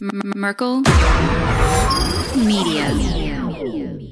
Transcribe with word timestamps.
Merkel 0.00 0.80
Media. 2.36 2.88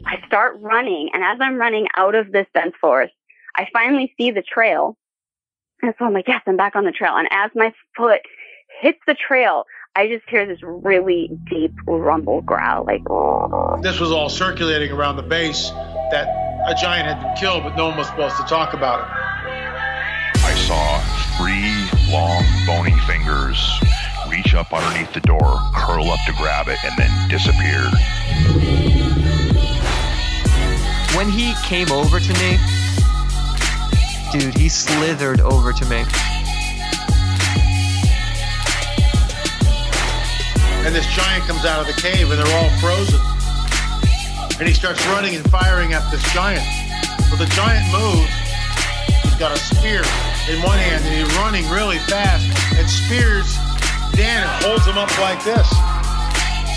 I 0.06 0.22
start 0.26 0.56
running, 0.60 1.08
and 1.14 1.24
as 1.24 1.38
I'm 1.40 1.56
running 1.56 1.86
out 1.96 2.14
of 2.14 2.30
this 2.30 2.46
dense 2.52 2.74
forest, 2.80 3.14
I 3.56 3.68
finally 3.72 4.12
see 4.18 4.30
the 4.30 4.42
trail. 4.42 4.96
And 5.82 5.94
so 5.98 6.04
I'm 6.04 6.12
like, 6.12 6.28
yes, 6.28 6.42
I'm 6.46 6.56
back 6.56 6.76
on 6.76 6.84
the 6.84 6.92
trail. 6.92 7.14
And 7.16 7.28
as 7.30 7.50
my 7.54 7.72
foot 7.96 8.20
hits 8.80 8.98
the 9.06 9.14
trail, 9.14 9.64
I 9.96 10.08
just 10.08 10.28
hear 10.28 10.44
this 10.46 10.58
really 10.62 11.30
deep 11.48 11.72
rumble 11.86 12.42
growl, 12.42 12.84
like. 12.84 13.08
Oh. 13.08 13.78
This 13.80 13.98
was 13.98 14.10
all 14.10 14.28
circulating 14.28 14.92
around 14.92 15.16
the 15.16 15.22
base 15.22 15.70
that 16.10 16.28
a 16.66 16.74
giant 16.74 17.08
had 17.08 17.22
been 17.22 17.34
killed, 17.36 17.62
but 17.62 17.76
no 17.76 17.88
one 17.88 17.96
was 17.96 18.08
supposed 18.08 18.36
to 18.36 18.44
talk 18.44 18.74
about 18.74 19.00
it. 19.00 19.06
I 20.44 20.54
saw 20.54 21.00
three 21.38 21.88
long, 22.12 22.44
bony 22.66 22.98
fingers 23.06 23.80
reach 24.30 24.54
up 24.54 24.72
underneath 24.72 25.12
the 25.12 25.20
door, 25.20 25.58
curl 25.74 26.10
up 26.10 26.18
to 26.26 26.32
grab 26.34 26.68
it, 26.68 26.78
and 26.84 26.96
then 26.96 27.28
disappear. 27.28 27.82
When 31.16 31.28
he 31.28 31.54
came 31.64 31.90
over 31.90 32.20
to 32.20 32.32
me, 32.34 32.58
dude, 34.32 34.56
he 34.56 34.68
slithered 34.68 35.40
over 35.40 35.72
to 35.72 35.84
me. 35.86 36.04
And 40.86 40.94
this 40.94 41.06
giant 41.14 41.44
comes 41.44 41.64
out 41.64 41.80
of 41.80 41.86
the 41.86 42.00
cave, 42.00 42.30
and 42.30 42.38
they're 42.38 42.56
all 42.56 42.70
frozen. 42.78 43.20
And 44.58 44.66
he 44.68 44.74
starts 44.74 45.04
running 45.08 45.34
and 45.36 45.48
firing 45.50 45.92
at 45.92 46.08
this 46.10 46.22
giant. 46.32 46.64
Well, 47.28 47.36
the 47.36 47.50
giant 47.54 47.84
moves. 47.92 48.30
He's 49.22 49.36
got 49.36 49.52
a 49.52 49.58
spear 49.58 50.02
in 50.48 50.62
one 50.62 50.78
hand, 50.78 51.04
and 51.04 51.14
he's 51.14 51.36
running 51.38 51.68
really 51.70 51.98
fast 51.98 52.46
and 52.78 52.88
spears 52.88 53.56
Dan 54.16 54.44
and 54.44 54.64
holds 54.64 54.86
him 54.86 54.96
up 54.96 55.10
like 55.18 55.42
this. 55.44 55.66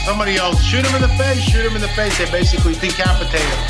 Somebody 0.06 0.38
else, 0.38 0.60
shoot 0.62 0.86
him 0.86 0.96
in 0.96 1.02
the 1.02 1.14
face, 1.20 1.40
shoot 1.46 1.66
him 1.66 1.76
in 1.76 1.82
the 1.82 1.94
face. 1.94 2.18
They 2.18 2.26
basically 2.32 2.74
decapitate 2.74 3.42
him. 3.42 3.64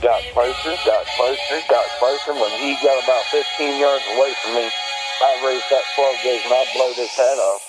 Got 0.00 0.22
closer, 0.32 0.74
got 0.86 1.04
closer, 1.18 1.58
got 1.68 1.84
closer. 1.98 2.32
When 2.32 2.50
he 2.62 2.74
got 2.80 3.02
about 3.04 3.24
15 3.34 3.80
yards 3.80 4.04
away 4.16 4.32
from 4.40 4.54
me, 4.54 4.64
I 4.64 5.30
raised 5.44 5.68
that 5.68 5.84
12 5.94 6.16
gauge 6.22 6.42
and 6.44 6.54
I 6.54 6.64
blowed 6.72 6.96
his 6.96 7.10
head 7.10 7.36
off. 7.36 7.60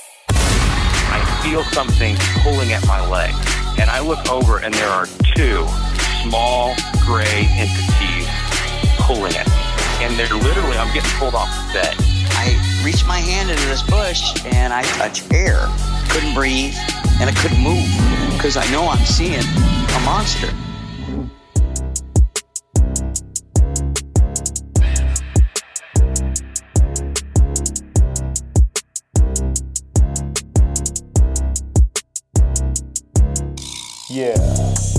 I 1.12 1.20
feel 1.44 1.64
something 1.76 2.16
pulling 2.40 2.72
at 2.72 2.88
my 2.88 3.06
leg, 3.10 3.36
and 3.78 3.90
I 3.90 4.00
look 4.00 4.32
over, 4.32 4.60
and 4.60 4.74
there 4.74 4.88
are 4.88 5.08
two 5.36 5.68
small 6.24 6.74
gray 7.04 7.50
entities 7.60 8.30
pulling 9.04 9.36
at 9.36 9.48
me. 9.48 10.06
And 10.06 10.16
they're 10.18 10.32
literally, 10.32 10.78
I'm 10.78 10.94
getting 10.94 11.12
pulled 11.20 11.36
off 11.36 11.50
the 11.50 11.74
bed. 11.74 11.96
I 12.40 12.56
reach 12.84 13.06
my 13.06 13.18
hand 13.18 13.50
into 13.50 13.66
this 13.68 13.84
bush 13.84 14.34
and 14.46 14.74
I 14.74 14.82
touch 14.84 15.22
air. 15.32 15.68
Couldn't 16.10 16.34
breathe 16.34 16.74
and 17.20 17.30
I 17.30 17.34
couldn't 17.34 17.62
move 17.62 17.86
because 18.34 18.58
I 18.58 18.70
know 18.72 18.88
I'm 18.88 19.06
seeing 19.06 19.40
a 19.40 20.00
monster. 20.06 20.50
Yeah. 34.10 34.91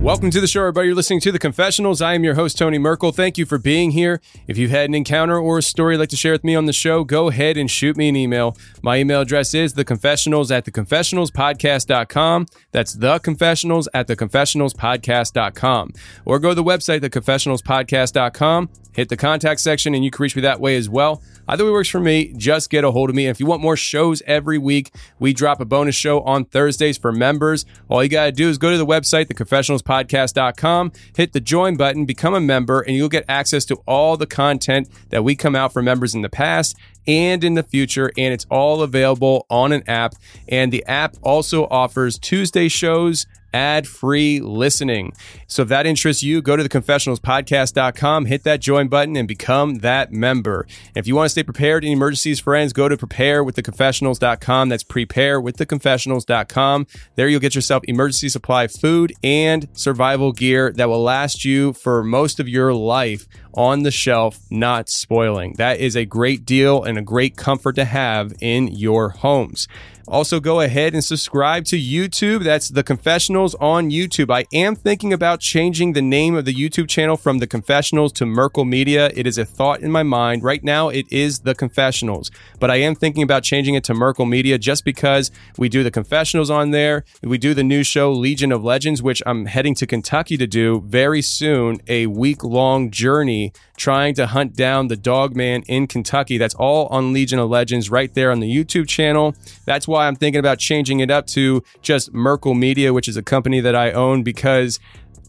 Welcome 0.00 0.30
to 0.30 0.40
the 0.40 0.46
show, 0.46 0.62
everybody. 0.62 0.86
You're 0.86 0.96
listening 0.96 1.20
to 1.20 1.30
The 1.30 1.38
Confessionals. 1.38 2.00
I 2.00 2.14
am 2.14 2.24
your 2.24 2.32
host, 2.32 2.56
Tony 2.56 2.78
Merkel. 2.78 3.12
Thank 3.12 3.36
you 3.36 3.44
for 3.44 3.58
being 3.58 3.90
here. 3.90 4.22
If 4.46 4.56
you've 4.56 4.70
had 4.70 4.88
an 4.88 4.94
encounter 4.94 5.38
or 5.38 5.58
a 5.58 5.62
story 5.62 5.92
you'd 5.94 5.98
like 5.98 6.08
to 6.08 6.16
share 6.16 6.32
with 6.32 6.42
me 6.42 6.54
on 6.54 6.64
the 6.64 6.72
show, 6.72 7.04
go 7.04 7.28
ahead 7.28 7.58
and 7.58 7.70
shoot 7.70 7.98
me 7.98 8.08
an 8.08 8.16
email. 8.16 8.56
My 8.82 8.96
email 8.96 9.20
address 9.20 9.52
is 9.52 9.74
theconfessionals 9.74 10.50
at 10.50 10.64
theconfessionalspodcast.com. 10.64 12.46
That's 12.72 12.96
theconfessionals 12.96 13.88
at 13.92 14.08
theconfessionalspodcast.com. 14.08 15.92
Or 16.24 16.38
go 16.38 16.48
to 16.48 16.54
the 16.54 16.64
website, 16.64 17.00
theconfessionalspodcast.com, 17.00 18.70
hit 18.94 19.10
the 19.10 19.18
contact 19.18 19.60
section, 19.60 19.94
and 19.94 20.02
you 20.02 20.10
can 20.10 20.22
reach 20.22 20.34
me 20.34 20.40
that 20.40 20.60
way 20.60 20.76
as 20.76 20.88
well. 20.88 21.22
Either 21.50 21.64
way 21.64 21.72
works 21.72 21.88
for 21.88 21.98
me. 21.98 22.32
Just 22.36 22.70
get 22.70 22.84
a 22.84 22.92
hold 22.92 23.10
of 23.10 23.16
me. 23.16 23.26
And 23.26 23.32
if 23.32 23.40
you 23.40 23.46
want 23.46 23.60
more 23.60 23.76
shows 23.76 24.22
every 24.24 24.56
week, 24.56 24.94
we 25.18 25.32
drop 25.32 25.60
a 25.60 25.64
bonus 25.64 25.96
show 25.96 26.20
on 26.20 26.44
Thursdays 26.44 26.96
for 26.96 27.10
members. 27.10 27.66
All 27.88 28.04
you 28.04 28.08
got 28.08 28.26
to 28.26 28.32
do 28.32 28.48
is 28.48 28.56
go 28.56 28.70
to 28.70 28.78
the 28.78 28.86
website, 28.86 29.26
theconfessionalspodcast.com, 29.26 30.92
hit 31.16 31.32
the 31.32 31.40
join 31.40 31.76
button, 31.76 32.04
become 32.04 32.34
a 32.34 32.40
member, 32.40 32.82
and 32.82 32.94
you'll 32.94 33.08
get 33.08 33.24
access 33.28 33.64
to 33.64 33.74
all 33.84 34.16
the 34.16 34.28
content 34.28 34.88
that 35.08 35.24
we 35.24 35.34
come 35.34 35.56
out 35.56 35.72
for 35.72 35.82
members 35.82 36.14
in 36.14 36.22
the 36.22 36.28
past 36.28 36.76
and 37.08 37.42
in 37.42 37.54
the 37.54 37.64
future. 37.64 38.12
And 38.16 38.32
it's 38.32 38.46
all 38.48 38.82
available 38.82 39.44
on 39.50 39.72
an 39.72 39.82
app. 39.88 40.14
And 40.48 40.70
the 40.70 40.86
app 40.86 41.16
also 41.20 41.66
offers 41.66 42.16
Tuesday 42.16 42.68
shows 42.68 43.26
ad 43.52 43.86
free 43.86 44.40
listening. 44.40 45.12
So 45.46 45.62
if 45.62 45.68
that 45.68 45.86
interests 45.86 46.22
you, 46.22 46.42
go 46.42 46.56
to 46.56 46.62
theconfessionalspodcast.com, 46.62 48.26
hit 48.26 48.44
that 48.44 48.60
join 48.60 48.88
button, 48.88 49.16
and 49.16 49.26
become 49.26 49.76
that 49.76 50.12
member. 50.12 50.66
And 50.88 50.96
if 50.96 51.06
you 51.06 51.16
want 51.16 51.26
to 51.26 51.30
stay 51.30 51.42
prepared 51.42 51.84
in 51.84 51.92
emergencies, 51.92 52.40
friends, 52.40 52.72
go 52.72 52.88
to 52.88 52.96
preparewiththeconfessionals.com. 52.96 54.68
That's 54.68 54.84
preparewiththeconfessionals.com. 54.84 56.86
There 57.16 57.28
you'll 57.28 57.40
get 57.40 57.54
yourself 57.54 57.82
emergency 57.86 58.28
supply 58.28 58.66
food 58.66 59.12
and 59.22 59.68
survival 59.72 60.32
gear 60.32 60.72
that 60.72 60.88
will 60.88 61.02
last 61.02 61.44
you 61.44 61.72
for 61.72 62.02
most 62.02 62.40
of 62.40 62.48
your 62.48 62.74
life 62.74 63.26
on 63.54 63.82
the 63.82 63.90
shelf, 63.90 64.40
not 64.50 64.88
spoiling. 64.88 65.54
That 65.54 65.80
is 65.80 65.96
a 65.96 66.04
great 66.04 66.44
deal 66.44 66.82
and 66.82 66.98
a 66.98 67.02
great 67.02 67.36
comfort 67.36 67.76
to 67.76 67.84
have 67.84 68.32
in 68.40 68.68
your 68.68 69.10
homes. 69.10 69.66
Also, 70.10 70.40
go 70.40 70.58
ahead 70.60 70.92
and 70.92 71.04
subscribe 71.04 71.64
to 71.66 71.76
YouTube. 71.76 72.42
That's 72.42 72.68
The 72.68 72.82
Confessionals 72.82 73.54
on 73.60 73.90
YouTube. 73.90 74.28
I 74.28 74.44
am 74.52 74.74
thinking 74.74 75.12
about 75.12 75.38
changing 75.38 75.92
the 75.92 76.02
name 76.02 76.34
of 76.34 76.44
the 76.44 76.52
YouTube 76.52 76.88
channel 76.88 77.16
from 77.16 77.38
The 77.38 77.46
Confessionals 77.46 78.12
to 78.14 78.26
Merkel 78.26 78.64
Media. 78.64 79.12
It 79.14 79.28
is 79.28 79.38
a 79.38 79.44
thought 79.44 79.82
in 79.82 79.92
my 79.92 80.02
mind. 80.02 80.42
Right 80.42 80.64
now, 80.64 80.88
it 80.88 81.06
is 81.12 81.38
The 81.40 81.54
Confessionals, 81.54 82.32
but 82.58 82.72
I 82.72 82.76
am 82.76 82.96
thinking 82.96 83.22
about 83.22 83.44
changing 83.44 83.76
it 83.76 83.84
to 83.84 83.94
Merkel 83.94 84.26
Media 84.26 84.58
just 84.58 84.84
because 84.84 85.30
we 85.56 85.68
do 85.68 85.84
The 85.84 85.92
Confessionals 85.92 86.50
on 86.50 86.72
there. 86.72 87.04
We 87.22 87.38
do 87.38 87.54
the 87.54 87.62
new 87.62 87.84
show 87.84 88.10
Legion 88.10 88.50
of 88.50 88.64
Legends, 88.64 89.04
which 89.04 89.22
I'm 89.26 89.46
heading 89.46 89.76
to 89.76 89.86
Kentucky 89.86 90.36
to 90.38 90.46
do 90.48 90.80
very 90.80 91.22
soon, 91.22 91.78
a 91.86 92.06
week 92.08 92.42
long 92.42 92.90
journey 92.90 93.52
trying 93.80 94.14
to 94.14 94.26
hunt 94.26 94.54
down 94.54 94.88
the 94.88 94.96
dog 94.96 95.34
man 95.34 95.62
in 95.62 95.86
Kentucky. 95.86 96.36
That's 96.36 96.54
all 96.54 96.86
on 96.88 97.14
Legion 97.14 97.38
of 97.38 97.48
Legends 97.48 97.90
right 97.90 98.12
there 98.12 98.30
on 98.30 98.38
the 98.38 98.54
YouTube 98.54 98.86
channel. 98.86 99.34
That's 99.64 99.88
why 99.88 100.06
I'm 100.06 100.16
thinking 100.16 100.38
about 100.38 100.58
changing 100.58 101.00
it 101.00 101.10
up 101.10 101.26
to 101.28 101.62
just 101.80 102.12
Merkel 102.12 102.52
Media, 102.52 102.92
which 102.92 103.08
is 103.08 103.16
a 103.16 103.22
company 103.22 103.58
that 103.60 103.74
I 103.74 103.90
own 103.92 104.22
because 104.22 104.78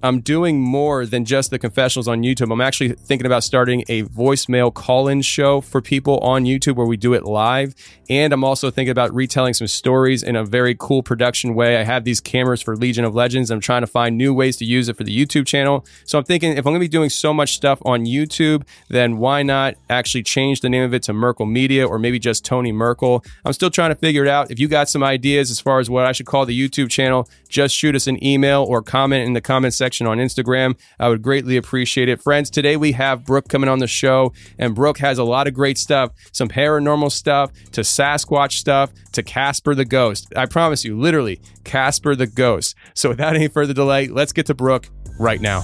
I'm 0.03 0.22
doing 0.22 0.59
more 0.59 1.06
than 1.06 1.25
just 1.25 1.51
the 1.51 1.59
confessionals 1.59 2.07
on 2.07 2.23
YouTube. 2.23 2.51
I'm 2.51 2.62
actually 2.62 2.94
thinking 2.94 3.28
about 3.28 3.44
starting 3.44 3.84
a 3.88 4.03
voicemail 4.03 4.73
call 4.73 5.07
in 5.07 5.22
show 5.22 5.62
for 5.62 5.79
people 5.79 6.17
on 6.19 6.45
YouTube 6.45 6.75
where 6.75 6.88
we 6.88 6.97
do 6.97 7.13
it 7.13 7.23
live. 7.23 7.75
And 8.09 8.34
I'm 8.34 8.44
also 8.44 8.72
thinking 8.72 8.91
about 8.91 9.13
retelling 9.13 9.53
some 9.53 9.67
stories 9.67 10.23
in 10.23 10.35
a 10.35 10.44
very 10.44 10.75
cool 10.78 11.03
production 11.03 11.53
way. 11.53 11.78
I 11.78 11.84
have 11.84 12.03
these 12.03 12.19
cameras 12.19 12.62
for 12.62 12.75
Legion 12.75 13.06
of 13.06 13.13
Legends. 13.13 13.51
I'm 13.51 13.59
trying 13.59 13.81
to 13.81 13.88
find 13.88 14.17
new 14.17 14.34
ways 14.34 14.57
to 14.57 14.66
use 14.66 14.89
it 14.89 14.97
for 14.97 15.03
the 15.03 15.16
YouTube 15.16 15.45
channel. 15.45 15.85
So 16.06 16.18
I'm 16.18 16.23
thinking 16.23 16.53
if 16.53 16.59
I'm 16.59 16.72
going 16.72 16.75
to 16.75 16.79
be 16.79 16.88
doing 16.88 17.09
so 17.09 17.31
much 17.31 17.53
stuff 17.53 17.79
on 17.85 18.06
YouTube, 18.06 18.63
then 18.89 19.18
why 19.18 19.44
not 19.44 19.75
actually 19.89 20.23
change 20.23 20.62
the 20.62 20.69
name 20.69 20.83
of 20.83 20.95
it 20.95 21.03
to 21.03 21.13
Merkel 21.13 21.45
Media 21.45 21.88
or 21.88 22.00
maybe 22.00 22.18
just 22.18 22.44
Tony 22.44 22.72
Merkel? 22.72 23.23
I'm 23.45 23.53
still 23.53 23.69
trying 23.69 23.91
to 23.91 23.95
figure 23.95 24.23
it 24.23 24.29
out. 24.29 24.50
If 24.50 24.59
you 24.59 24.68
got 24.68 24.89
some 24.89 25.03
ideas 25.03 25.51
as 25.51 25.59
far 25.59 25.79
as 25.79 25.89
what 25.89 26.06
I 26.06 26.12
should 26.12 26.25
call 26.25 26.45
the 26.47 26.59
YouTube 26.59 26.89
channel, 26.89 27.29
just 27.51 27.75
shoot 27.75 27.95
us 27.95 28.07
an 28.07 28.23
email 28.23 28.63
or 28.63 28.81
comment 28.81 29.25
in 29.25 29.34
the 29.34 29.41
comment 29.41 29.73
section 29.73 30.07
on 30.07 30.17
Instagram. 30.17 30.79
I 31.00 31.09
would 31.09 31.22
greatly 31.22 31.57
appreciate 31.57 32.09
it. 32.09 32.22
Friends, 32.22 32.50
today 32.50 32.78
we 32.78 32.94
have 32.94 33.25
Brooke 33.25 33.50
coming 33.50 33.69
on 33.69 33.79
the 33.79 33.88
show, 33.88 34.34
and 34.57 34.73
Brooke 34.73 34.97
has 35.00 35.17
a 35.19 35.23
lot 35.23 35.47
of 35.47 35.53
great 35.53 35.78
stuff 35.78 36.12
some 36.31 36.47
paranormal 36.47 37.12
stuff 37.12 37.51
to 37.74 37.81
Sasquatch 37.81 38.53
stuff 38.53 38.92
to 39.12 39.21
Casper 39.21 39.75
the 39.75 39.86
Ghost. 39.86 40.33
I 40.36 40.45
promise 40.45 40.86
you, 40.86 40.98
literally, 41.00 41.42
Casper 41.63 42.15
the 42.15 42.27
Ghost. 42.27 42.75
So 42.94 43.09
without 43.09 43.36
any 43.36 43.50
further 43.50 43.74
delay, 43.74 44.07
let's 44.07 44.33
get 44.33 44.45
to 44.47 44.54
Brooke 44.54 44.89
right 45.19 45.42
now. 45.42 45.63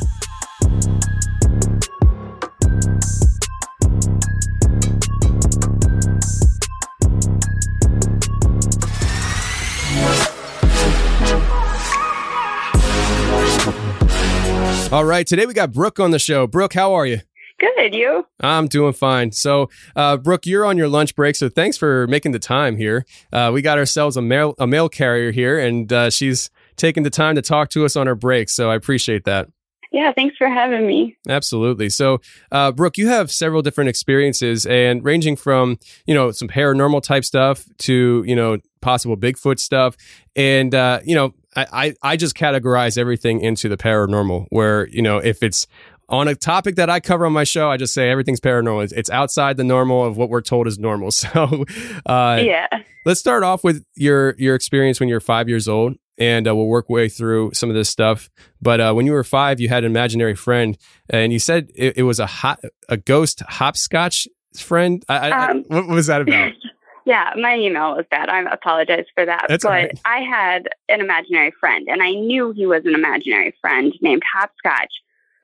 All 14.90 15.04
right, 15.04 15.28
today 15.28 15.46
we 15.46 15.54
got 15.54 15.74
Brooke 15.74 16.00
on 16.00 16.12
the 16.12 16.20
show. 16.20 16.48
Brooke, 16.48 16.72
how 16.72 16.94
are 16.94 17.06
you? 17.06 17.20
Good, 17.60 17.94
you? 17.94 18.26
I'm 18.40 18.70
doing 18.70 18.94
fine. 18.94 19.34
So, 19.34 19.70
uh, 19.98 20.16
Brooke, 20.16 20.46
you're 20.46 20.66
on 20.66 20.78
your 20.78 20.88
lunch 20.88 21.14
break, 21.14 21.36
so 21.36 21.50
thanks 21.50 21.76
for 21.76 22.08
making 22.08 22.32
the 22.32 22.40
time 22.40 22.78
here. 22.78 23.06
Uh, 23.34 23.52
we 23.54 23.62
got 23.62 23.78
ourselves 23.78 24.16
a 24.16 24.22
mail 24.22 24.56
a 24.60 24.66
mail 24.66 24.88
carrier 24.88 25.32
here, 25.32 25.60
and 25.60 25.92
uh, 25.92 26.10
she's 26.10 26.50
taking 26.78 27.04
the 27.04 27.10
time 27.10 27.36
to 27.36 27.42
talk 27.42 27.70
to 27.72 27.84
us 27.84 27.98
on 27.98 28.08
her 28.08 28.16
break. 28.16 28.48
So 28.48 28.72
I 28.72 28.76
appreciate 28.76 29.26
that. 29.26 29.50
Yeah, 29.92 30.14
thanks 30.14 30.38
for 30.38 30.48
having 30.48 30.88
me. 30.88 31.18
Absolutely. 31.28 31.90
So, 31.90 32.22
uh, 32.54 32.72
Brooke, 32.72 32.98
you 32.98 33.10
have 33.10 33.30
several 33.30 33.62
different 33.62 33.90
experiences, 33.90 34.66
and 34.66 35.04
ranging 35.04 35.36
from 35.36 35.80
you 36.06 36.14
know 36.14 36.32
some 36.32 36.48
paranormal 36.48 37.04
type 37.04 37.26
stuff 37.26 37.66
to 37.80 38.24
you 38.26 38.38
know 38.38 38.58
possible 38.80 39.18
Bigfoot 39.18 39.60
stuff, 39.60 39.98
and 40.34 40.74
uh, 40.74 41.02
you 41.04 41.14
know 41.14 41.34
I, 41.58 41.66
I 41.72 41.94
I 42.14 42.16
just 42.18 42.36
categorize 42.36 42.98
everything 42.98 43.42
into 43.42 43.68
the 43.68 43.78
paranormal. 43.78 44.46
Where 44.50 44.88
you 44.88 45.02
know 45.02 45.18
if 45.18 45.44
it's 45.44 45.68
on 46.10 46.28
a 46.30 46.36
topic 46.36 46.76
that 46.76 46.90
I 46.90 47.02
cover 47.02 47.26
on 47.26 47.34
my 47.34 47.44
show, 47.44 47.70
I 47.70 47.76
just 47.76 47.94
say 47.94 48.10
everything's 48.10 48.40
paranormal. 48.40 48.94
It's, 48.96 49.10
outside 49.10 49.58
the 49.58 49.66
normal 49.66 50.06
of 50.06 50.16
what 50.16 50.30
we're 50.30 50.40
told 50.40 50.66
is 50.66 50.80
normal. 50.80 51.12
So, 51.18 51.66
uh, 52.06 52.42
Yeah. 52.42 52.68
let's 53.06 53.20
start 53.20 53.44
off 53.44 53.62
with 53.64 53.84
your 53.96 54.34
your 54.38 54.56
experience 54.56 55.02
when 55.02 55.10
you're 55.10 55.20
five 55.20 55.50
years 55.50 55.68
old, 55.68 55.96
and 56.18 56.48
uh, 56.48 56.56
we'll 56.56 56.68
work 56.68 56.90
way 56.90 57.10
through 57.10 57.52
some 57.54 57.70
of 57.70 57.76
this 57.76 57.90
stuff. 57.90 58.30
But 58.62 58.80
uh, 58.80 58.94
when 58.94 59.06
you 59.06 59.12
were 59.12 59.24
five, 59.26 59.60
you 59.60 59.68
had 59.68 59.84
an 59.84 59.92
imaginary 59.92 60.36
friend, 60.36 60.78
and 61.10 61.34
you 61.34 61.40
said 61.40 61.72
it, 61.76 61.98
it 61.98 62.04
was 62.04 62.20
a 62.22 62.26
hot, 62.28 62.62
a 62.88 62.96
ghost 62.96 63.42
hopscotch 63.48 64.30
friend. 64.56 65.04
I, 65.10 65.30
I, 65.30 65.50
Um, 65.52 65.64
what 65.68 65.88
was 65.90 66.08
that 66.08 66.22
about? 66.22 66.54
Yeah, 67.08 67.32
my 67.38 67.58
email 67.58 67.96
was 67.96 68.06
bad. 68.12 68.28
I 68.28 68.42
apologize 68.52 69.06
for 69.16 69.26
that. 69.26 69.46
That's 69.48 69.64
but 69.64 69.70
right. 69.70 70.00
I 70.04 70.20
had 70.20 70.68
an 70.90 71.00
imaginary 71.00 71.54
friend, 71.58 71.88
and 71.90 72.04
I 72.04 72.12
knew 72.12 72.52
he 72.52 72.66
was 72.66 72.84
an 72.84 72.94
imaginary 72.96 73.56
friend 73.62 73.94
named 74.02 74.24
Hopscotch, 74.30 74.92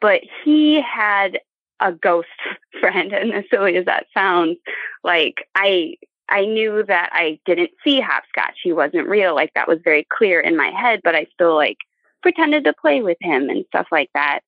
but 0.01 0.23
he 0.43 0.81
had 0.81 1.39
a 1.79 1.93
ghost 1.93 2.27
friend. 2.81 3.13
And 3.13 3.31
as 3.31 3.45
silly 3.49 3.77
as 3.77 3.85
that 3.85 4.07
sounds, 4.13 4.57
like 5.05 5.47
I. 5.55 5.95
I 6.29 6.45
knew 6.45 6.83
that 6.87 7.09
I 7.11 7.37
didn't 7.45 7.71
see 7.83 7.99
Hopscotch. 7.99 8.57
He 8.63 8.71
wasn't 8.71 9.09
real. 9.09 9.35
Like 9.35 9.53
that 9.55 9.67
was 9.67 9.79
very 9.83 10.07
clear 10.09 10.39
in 10.39 10.55
my 10.55 10.69
head, 10.71 11.01
but 11.03 11.15
I 11.15 11.27
still 11.33 11.53
like 11.53 11.77
pretended 12.21 12.63
to 12.63 12.73
play 12.73 13.01
with 13.01 13.17
him 13.19 13.49
and 13.49 13.65
stuff 13.67 13.87
like 13.91 14.09
that. 14.13 14.39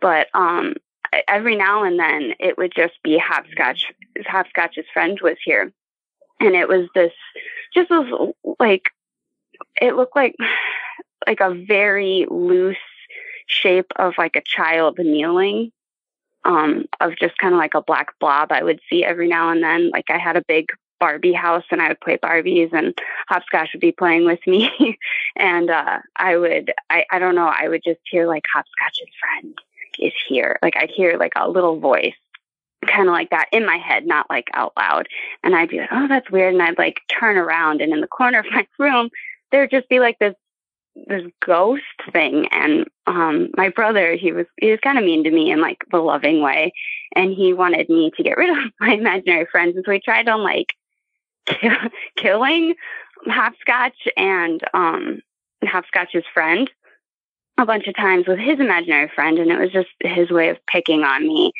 But 0.00 0.28
um 0.34 0.74
every 1.26 1.56
now 1.56 1.84
and 1.84 1.98
then 1.98 2.34
it 2.38 2.58
would 2.58 2.72
just 2.76 3.02
be 3.02 3.18
Hopscotch. 3.18 3.86
Hopscotch's 4.26 4.84
friend 4.92 5.18
was 5.22 5.36
here 5.42 5.72
and 6.42 6.56
it 6.56 6.68
was 6.68 6.88
this 6.94 7.12
just 7.72 7.90
was 7.90 8.34
like 8.58 8.90
it 9.80 9.94
looked 9.94 10.16
like 10.16 10.34
like 11.26 11.40
a 11.40 11.54
very 11.54 12.26
loose 12.28 12.76
shape 13.46 13.92
of 13.96 14.14
like 14.18 14.36
a 14.36 14.42
child 14.42 14.98
kneeling 14.98 15.70
um 16.44 16.84
of 17.00 17.12
just 17.16 17.38
kind 17.38 17.54
of 17.54 17.58
like 17.58 17.74
a 17.74 17.82
black 17.82 18.18
blob 18.18 18.50
i 18.50 18.62
would 18.62 18.80
see 18.90 19.04
every 19.04 19.28
now 19.28 19.50
and 19.50 19.62
then. 19.62 19.90
Like 19.90 20.06
i 20.10 20.18
had 20.18 20.36
a 20.36 20.44
big 20.46 20.66
barbie 20.98 21.32
house 21.32 21.64
and 21.70 21.80
i 21.80 21.88
would 21.88 22.00
play 22.00 22.16
barbies 22.18 22.72
and 22.72 22.96
hopscotch 23.28 23.70
would 23.72 23.80
be 23.80 23.92
playing 23.92 24.24
with 24.24 24.40
me. 24.46 24.70
And 25.36 25.70
uh 25.70 26.00
i 26.16 26.36
would 26.36 26.72
i 26.90 27.04
i 27.10 27.18
don't 27.18 27.34
know 27.34 27.50
i 27.52 27.68
would 27.68 27.82
just 27.84 28.00
hear 28.10 28.26
like 28.26 28.44
hopscotch's 28.52 29.14
friend 29.20 29.58
is 29.98 30.12
here. 30.28 30.58
Like 30.62 30.76
i'd 30.76 30.90
hear 30.90 31.16
like 31.18 31.32
a 31.36 31.48
little 31.48 31.78
voice 31.78 32.14
kind 32.86 33.08
of 33.08 33.12
like 33.12 33.30
that 33.30 33.48
in 33.52 33.64
my 33.64 33.76
head, 33.76 34.06
not 34.06 34.28
like 34.28 34.48
out 34.54 34.72
loud. 34.76 35.08
And 35.42 35.54
I'd 35.54 35.68
be 35.68 35.78
like, 35.78 35.90
oh, 35.92 36.08
that's 36.08 36.30
weird. 36.30 36.54
And 36.54 36.62
I'd 36.62 36.78
like 36.78 37.00
turn 37.08 37.36
around 37.36 37.80
and 37.80 37.92
in 37.92 38.00
the 38.00 38.06
corner 38.06 38.40
of 38.40 38.46
my 38.50 38.66
room, 38.78 39.10
there'd 39.50 39.70
just 39.70 39.88
be 39.88 40.00
like 40.00 40.18
this 40.18 40.34
this 41.08 41.22
ghost 41.44 41.82
thing. 42.12 42.46
And 42.50 42.86
um 43.06 43.48
my 43.56 43.68
brother, 43.68 44.14
he 44.14 44.32
was 44.32 44.46
he 44.60 44.70
was 44.70 44.80
kind 44.82 44.98
of 44.98 45.04
mean 45.04 45.24
to 45.24 45.30
me 45.30 45.50
in 45.50 45.60
like 45.60 45.78
the 45.90 45.98
loving 45.98 46.42
way. 46.42 46.72
And 47.14 47.32
he 47.32 47.52
wanted 47.52 47.88
me 47.88 48.10
to 48.16 48.22
get 48.22 48.36
rid 48.36 48.50
of 48.50 48.72
my 48.80 48.94
imaginary 48.94 49.46
friends. 49.50 49.76
And 49.76 49.84
so 49.84 49.92
he 49.92 50.00
tried 50.00 50.28
on 50.28 50.42
like 50.42 50.74
kill, 51.46 51.76
killing 52.16 52.74
Hopscotch 53.26 54.08
and 54.16 54.60
um 54.74 55.20
Hopscotch's 55.64 56.24
friend 56.34 56.70
a 57.58 57.66
bunch 57.66 57.86
of 57.86 57.94
times 57.94 58.26
with 58.26 58.38
his 58.38 58.58
imaginary 58.58 59.10
friend 59.14 59.38
and 59.38 59.50
it 59.50 59.58
was 59.58 59.70
just 59.70 59.90
his 60.00 60.30
way 60.30 60.48
of 60.48 60.56
picking 60.66 61.04
on 61.04 61.26
me 61.26 61.52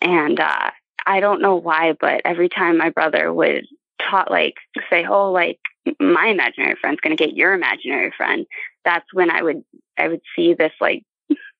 and 0.00 0.38
uh 0.40 0.70
I 1.08 1.20
don't 1.20 1.40
know 1.40 1.54
why, 1.54 1.92
but 1.92 2.22
every 2.24 2.48
time 2.48 2.78
my 2.78 2.90
brother 2.90 3.32
would 3.32 3.64
talk 4.10 4.28
like 4.28 4.54
say, 4.90 5.06
Oh, 5.06 5.30
like 5.30 5.58
my 6.00 6.26
imaginary 6.26 6.76
friend's 6.80 7.00
gonna 7.00 7.16
get 7.16 7.36
your 7.36 7.52
imaginary 7.52 8.12
friend, 8.16 8.46
that's 8.84 9.06
when 9.12 9.30
I 9.30 9.42
would 9.42 9.64
I 9.98 10.08
would 10.08 10.22
see 10.34 10.54
this 10.54 10.72
like 10.80 11.04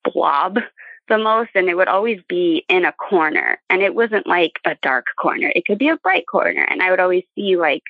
blob 0.03 0.59
the 1.07 1.17
most 1.17 1.51
and 1.55 1.69
it 1.69 1.75
would 1.75 1.87
always 1.87 2.19
be 2.27 2.65
in 2.67 2.85
a 2.85 2.91
corner 2.91 3.59
and 3.69 3.81
it 3.81 3.95
wasn't 3.95 4.27
like 4.27 4.53
a 4.65 4.75
dark 4.81 5.05
corner. 5.17 5.51
It 5.55 5.65
could 5.65 5.77
be 5.77 5.89
a 5.89 5.97
bright 5.97 6.25
corner 6.29 6.63
and 6.63 6.81
I 6.81 6.89
would 6.89 6.99
always 6.99 7.23
see 7.35 7.55
like 7.55 7.83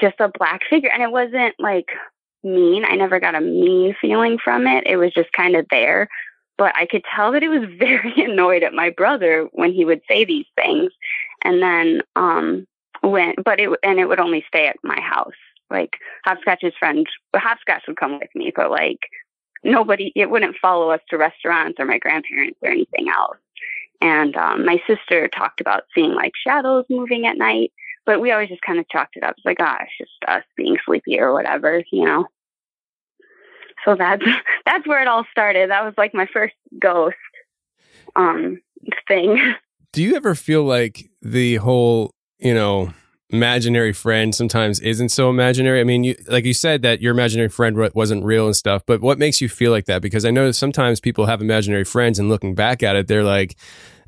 just 0.00 0.20
a 0.20 0.30
black 0.36 0.62
figure 0.68 0.90
and 0.92 1.02
it 1.02 1.10
wasn't 1.10 1.54
like 1.58 1.88
mean. 2.42 2.84
I 2.84 2.96
never 2.96 3.20
got 3.20 3.34
a 3.34 3.40
mean 3.40 3.94
feeling 4.00 4.38
from 4.42 4.66
it. 4.66 4.86
It 4.86 4.96
was 4.96 5.12
just 5.12 5.32
kind 5.32 5.56
of 5.56 5.66
there. 5.70 6.08
But 6.60 6.76
I 6.76 6.84
could 6.84 7.04
tell 7.16 7.32
that 7.32 7.42
it 7.42 7.48
was 7.48 7.66
very 7.78 8.12
annoyed 8.18 8.62
at 8.62 8.74
my 8.74 8.90
brother 8.90 9.48
when 9.52 9.72
he 9.72 9.86
would 9.86 10.02
say 10.06 10.26
these 10.26 10.44
things. 10.54 10.92
And 11.42 11.62
then 11.62 12.02
um 12.14 12.66
when 13.00 13.34
but 13.42 13.58
it 13.58 13.70
and 13.82 13.98
it 13.98 14.04
would 14.06 14.20
only 14.20 14.44
stay 14.46 14.66
at 14.68 14.76
my 14.84 15.00
house. 15.00 15.40
Like 15.70 15.96
Hopscotch's 16.26 16.74
friend 16.78 17.06
Hopscotch 17.34 17.84
would 17.88 17.96
come 17.96 18.18
with 18.20 18.28
me, 18.34 18.52
but 18.54 18.70
like 18.70 18.98
nobody 19.64 20.12
it 20.14 20.28
wouldn't 20.28 20.58
follow 20.60 20.90
us 20.90 21.00
to 21.08 21.16
restaurants 21.16 21.80
or 21.80 21.86
my 21.86 21.98
grandparents 21.98 22.58
or 22.62 22.68
anything 22.68 23.08
else. 23.08 23.38
And 24.02 24.36
um 24.36 24.66
my 24.66 24.82
sister 24.86 25.28
talked 25.28 25.62
about 25.62 25.84
seeing 25.94 26.12
like 26.12 26.32
shadows 26.46 26.84
moving 26.90 27.24
at 27.24 27.38
night, 27.38 27.72
but 28.04 28.20
we 28.20 28.32
always 28.32 28.50
just 28.50 28.60
kind 28.60 28.78
of 28.78 28.88
chalked 28.90 29.16
it 29.16 29.24
up. 29.24 29.36
It's 29.38 29.46
like, 29.46 29.60
ah, 29.60 29.78
it's 29.80 29.96
just 29.96 30.28
us 30.28 30.44
being 30.58 30.76
sleepy 30.84 31.18
or 31.18 31.32
whatever, 31.32 31.82
you 31.90 32.04
know. 32.04 32.26
So 33.84 33.96
that's 33.96 34.24
that's 34.66 34.86
where 34.86 35.02
it 35.02 35.08
all 35.08 35.24
started. 35.30 35.70
That 35.70 35.84
was 35.84 35.94
like 35.96 36.14
my 36.14 36.26
first 36.32 36.54
ghost 36.78 37.16
um 38.16 38.60
thing. 39.08 39.54
Do 39.92 40.02
you 40.02 40.14
ever 40.14 40.36
feel 40.36 40.62
like 40.62 41.10
the 41.20 41.56
whole, 41.56 42.14
you 42.38 42.54
know, 42.54 42.92
imaginary 43.30 43.92
friend 43.92 44.32
sometimes 44.32 44.78
isn't 44.78 45.08
so 45.08 45.30
imaginary? 45.30 45.80
I 45.80 45.84
mean, 45.84 46.04
you, 46.04 46.16
like 46.28 46.44
you 46.44 46.54
said 46.54 46.82
that 46.82 47.00
your 47.00 47.12
imaginary 47.12 47.48
friend 47.48 47.76
wasn't 47.92 48.24
real 48.24 48.46
and 48.46 48.54
stuff, 48.54 48.84
but 48.86 49.00
what 49.00 49.18
makes 49.18 49.40
you 49.40 49.48
feel 49.48 49.72
like 49.72 49.86
that? 49.86 50.00
Because 50.00 50.24
I 50.24 50.30
know 50.30 50.52
sometimes 50.52 51.00
people 51.00 51.26
have 51.26 51.40
imaginary 51.40 51.82
friends 51.82 52.20
and 52.20 52.28
looking 52.28 52.54
back 52.54 52.84
at 52.84 52.94
it, 52.94 53.08
they're 53.08 53.24
like, 53.24 53.56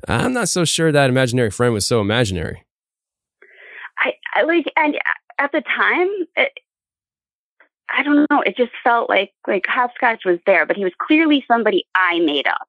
I'm 0.07 0.31
not 0.31 0.47
so 0.47 0.63
sure 0.63 0.89
that 0.91 1.09
imaginary 1.09 1.51
friend 1.51 1.73
was 1.73 1.85
so 1.85 1.99
imaginary. 1.99 2.63
I, 3.97 4.13
I 4.35 4.43
like 4.43 4.65
and 4.77 4.97
at 5.37 5.51
the 5.51 5.61
time 5.61 6.07
it, 6.35 6.51
I 7.89 8.03
don't 8.03 8.27
know, 8.29 8.41
it 8.41 8.57
just 8.57 8.71
felt 8.83 9.09
like 9.09 9.31
like 9.47 9.65
Hopscotch 9.67 10.25
was 10.25 10.39
there, 10.45 10.65
but 10.65 10.77
he 10.77 10.83
was 10.83 10.93
clearly 10.99 11.43
somebody 11.47 11.85
I 11.95 12.19
made 12.19 12.47
up. 12.47 12.67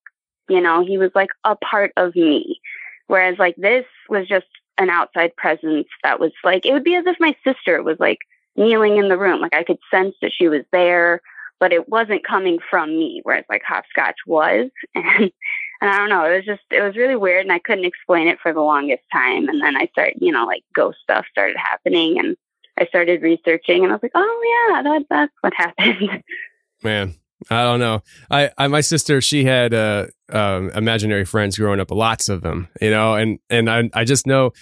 You 0.49 0.61
know, 0.61 0.84
he 0.84 0.99
was 0.99 1.11
like 1.14 1.31
a 1.44 1.56
part 1.56 1.93
of 1.96 2.14
me. 2.14 2.61
Whereas 3.06 3.38
like 3.38 3.56
this 3.56 3.84
was 4.08 4.26
just 4.26 4.46
an 4.78 4.90
outside 4.90 5.34
presence 5.37 5.87
that 6.02 6.20
was 6.20 6.32
like 6.43 6.66
it 6.66 6.72
would 6.72 6.84
be 6.84 6.96
as 6.96 7.06
if 7.06 7.16
my 7.20 7.34
sister 7.44 7.82
was 7.82 7.98
like 8.00 8.19
kneeling 8.56 8.96
in 8.96 9.08
the 9.08 9.19
room. 9.19 9.41
Like 9.41 9.55
I 9.55 9.65
could 9.65 9.79
sense 9.91 10.15
that 10.20 10.32
she 10.32 10.48
was 10.48 10.62
there, 10.72 11.20
but 11.60 11.72
it 11.72 11.89
wasn't 11.89 12.27
coming 12.27 12.58
from 12.70 12.91
me, 12.91 13.20
whereas 13.24 13.44
like 13.48 13.62
Hopscotch 13.67 14.19
was. 14.27 14.70
And 14.94 15.31
and 15.81 15.91
I 15.91 15.98
don't 15.98 16.08
know, 16.08 16.24
it 16.24 16.36
was 16.36 16.46
just 16.46 16.62
it 16.70 16.81
was 16.81 16.96
really 16.96 17.17
weird 17.17 17.44
and 17.44 17.53
I 17.53 17.58
couldn't 17.58 17.84
explain 17.84 18.27
it 18.27 18.39
for 18.41 18.53
the 18.55 18.62
longest 18.62 19.03
time. 19.12 19.48
And 19.48 19.60
then 19.60 19.77
I 19.77 19.86
started, 19.93 20.17
you 20.20 20.32
know, 20.32 20.46
like 20.46 20.62
ghost 20.74 20.98
stuff 21.03 21.27
started 21.31 21.56
happening 21.58 22.19
and 22.19 22.36
I 22.78 22.86
started 22.86 23.22
researching 23.22 23.84
and 23.84 23.93
I 23.93 23.96
was 23.96 24.02
like, 24.02 24.12
Oh 24.14 24.69
yeah, 24.70 24.82
that 24.82 25.02
that's 25.08 25.32
what 25.40 25.52
happened. 25.54 26.22
Man, 26.82 27.14
I 27.50 27.62
don't 27.62 27.81
know. 27.81 28.02
I, 28.31 28.50
I 28.58 28.69
my 28.69 28.81
sister, 28.81 29.20
she 29.20 29.44
had 29.44 29.74
uh, 29.74 30.06
um, 30.31 30.70
imaginary 30.70 31.24
friends 31.24 31.58
growing 31.58 31.81
up, 31.81 31.90
lots 31.90 32.28
of 32.28 32.43
them, 32.43 32.69
you 32.81 32.90
know, 32.90 33.14
and 33.14 33.38
and 33.50 33.70
I 33.70 33.90
I 33.93 34.04
just 34.04 34.26
know. 34.26 34.52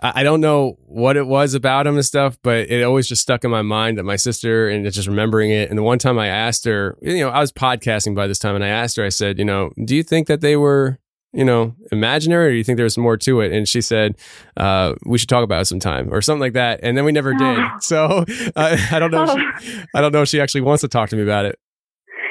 I 0.00 0.22
don't 0.22 0.40
know 0.40 0.78
what 0.86 1.16
it 1.16 1.26
was 1.26 1.54
about 1.54 1.82
them 1.82 1.96
and 1.96 2.06
stuff, 2.06 2.38
but 2.44 2.70
it 2.70 2.84
always 2.84 3.08
just 3.08 3.20
stuck 3.20 3.42
in 3.42 3.50
my 3.50 3.62
mind 3.62 3.98
that 3.98 4.04
my 4.04 4.14
sister 4.14 4.68
and 4.68 4.88
just 4.92 5.08
remembering 5.08 5.50
it. 5.50 5.70
And 5.70 5.76
the 5.76 5.82
one 5.82 5.98
time 5.98 6.20
I 6.20 6.28
asked 6.28 6.64
her, 6.66 6.96
you 7.02 7.18
know, 7.18 7.30
I 7.30 7.40
was 7.40 7.50
podcasting 7.50 8.14
by 8.14 8.28
this 8.28 8.38
time, 8.38 8.54
and 8.54 8.62
I 8.62 8.68
asked 8.68 8.96
her, 8.96 9.04
I 9.04 9.08
said, 9.08 9.40
you 9.40 9.44
know, 9.44 9.72
do 9.84 9.96
you 9.96 10.04
think 10.04 10.28
that 10.28 10.40
they 10.40 10.56
were, 10.56 11.00
you 11.32 11.44
know, 11.44 11.74
imaginary, 11.92 12.48
or 12.48 12.50
do 12.52 12.56
you 12.56 12.64
think 12.64 12.78
there's 12.78 12.96
more 12.98 13.16
to 13.18 13.40
it? 13.40 13.52
And 13.52 13.68
she 13.68 13.80
said, 13.80 14.16
uh, 14.56 14.94
we 15.04 15.18
should 15.18 15.28
talk 15.28 15.44
about 15.44 15.60
it 15.62 15.64
sometime, 15.66 16.12
or 16.12 16.22
something 16.22 16.40
like 16.40 16.54
that. 16.54 16.80
And 16.82 16.96
then 16.96 17.04
we 17.04 17.12
never 17.12 17.34
did. 17.34 17.58
So 17.80 18.24
uh, 18.56 18.76
I 18.90 18.98
don't 18.98 19.10
know. 19.10 19.24
If 19.24 19.62
she, 19.62 19.82
I 19.94 20.00
don't 20.00 20.12
know 20.12 20.22
if 20.22 20.28
she 20.28 20.40
actually 20.40 20.62
wants 20.62 20.80
to 20.82 20.88
talk 20.88 21.10
to 21.10 21.16
me 21.16 21.22
about 21.22 21.44
it. 21.44 21.58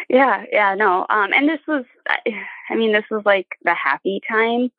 Yeah, 0.09 0.45
yeah, 0.51 0.73
no. 0.75 1.05
Um, 1.09 1.31
and 1.33 1.47
this 1.49 1.59
was, 1.67 1.85
I- 2.07 2.21
I 2.69 2.75
mean, 2.75 2.91
this 2.91 3.05
was 3.09 3.21
like 3.25 3.47
the 3.63 3.73
happy 3.73 4.19
time. 4.29 4.69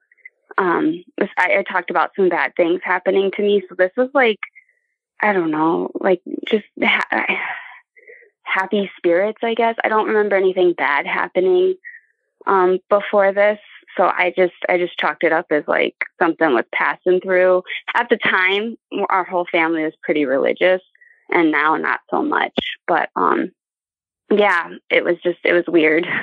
Um, 0.58 1.04
this, 1.16 1.28
I, 1.38 1.58
I 1.58 1.62
talked 1.62 1.90
about 1.90 2.10
some 2.16 2.28
bad 2.28 2.52
things 2.56 2.80
happening 2.84 3.30
to 3.36 3.42
me, 3.42 3.62
so 3.68 3.74
this 3.78 3.92
was 3.96 4.10
like, 4.12 4.38
I 5.22 5.32
don't 5.32 5.50
know, 5.50 5.90
like 6.00 6.20
just 6.48 6.64
ha- 6.82 7.26
happy 8.42 8.90
spirits, 8.96 9.38
I 9.42 9.54
guess. 9.54 9.76
I 9.82 9.88
don't 9.88 10.08
remember 10.08 10.36
anything 10.36 10.74
bad 10.76 11.06
happening 11.06 11.76
um, 12.46 12.78
before 12.88 13.32
this, 13.32 13.58
so 13.96 14.04
I 14.04 14.32
just, 14.36 14.54
I 14.68 14.78
just 14.78 14.98
chalked 14.98 15.24
it 15.24 15.32
up 15.32 15.46
as 15.50 15.64
like 15.66 15.96
something 16.18 16.54
was 16.54 16.64
passing 16.72 17.20
through. 17.20 17.62
At 17.94 18.08
the 18.08 18.16
time, 18.18 18.76
our 19.08 19.24
whole 19.24 19.46
family 19.50 19.84
was 19.84 19.94
pretty 20.02 20.24
religious, 20.24 20.82
and 21.30 21.50
now 21.50 21.76
not 21.76 22.00
so 22.10 22.22
much. 22.22 22.56
But 22.86 23.10
um, 23.16 23.52
yeah, 24.30 24.70
it 24.90 25.04
was 25.04 25.16
just 25.22 25.38
it 25.44 25.52
was 25.52 25.64
weird. 25.66 26.06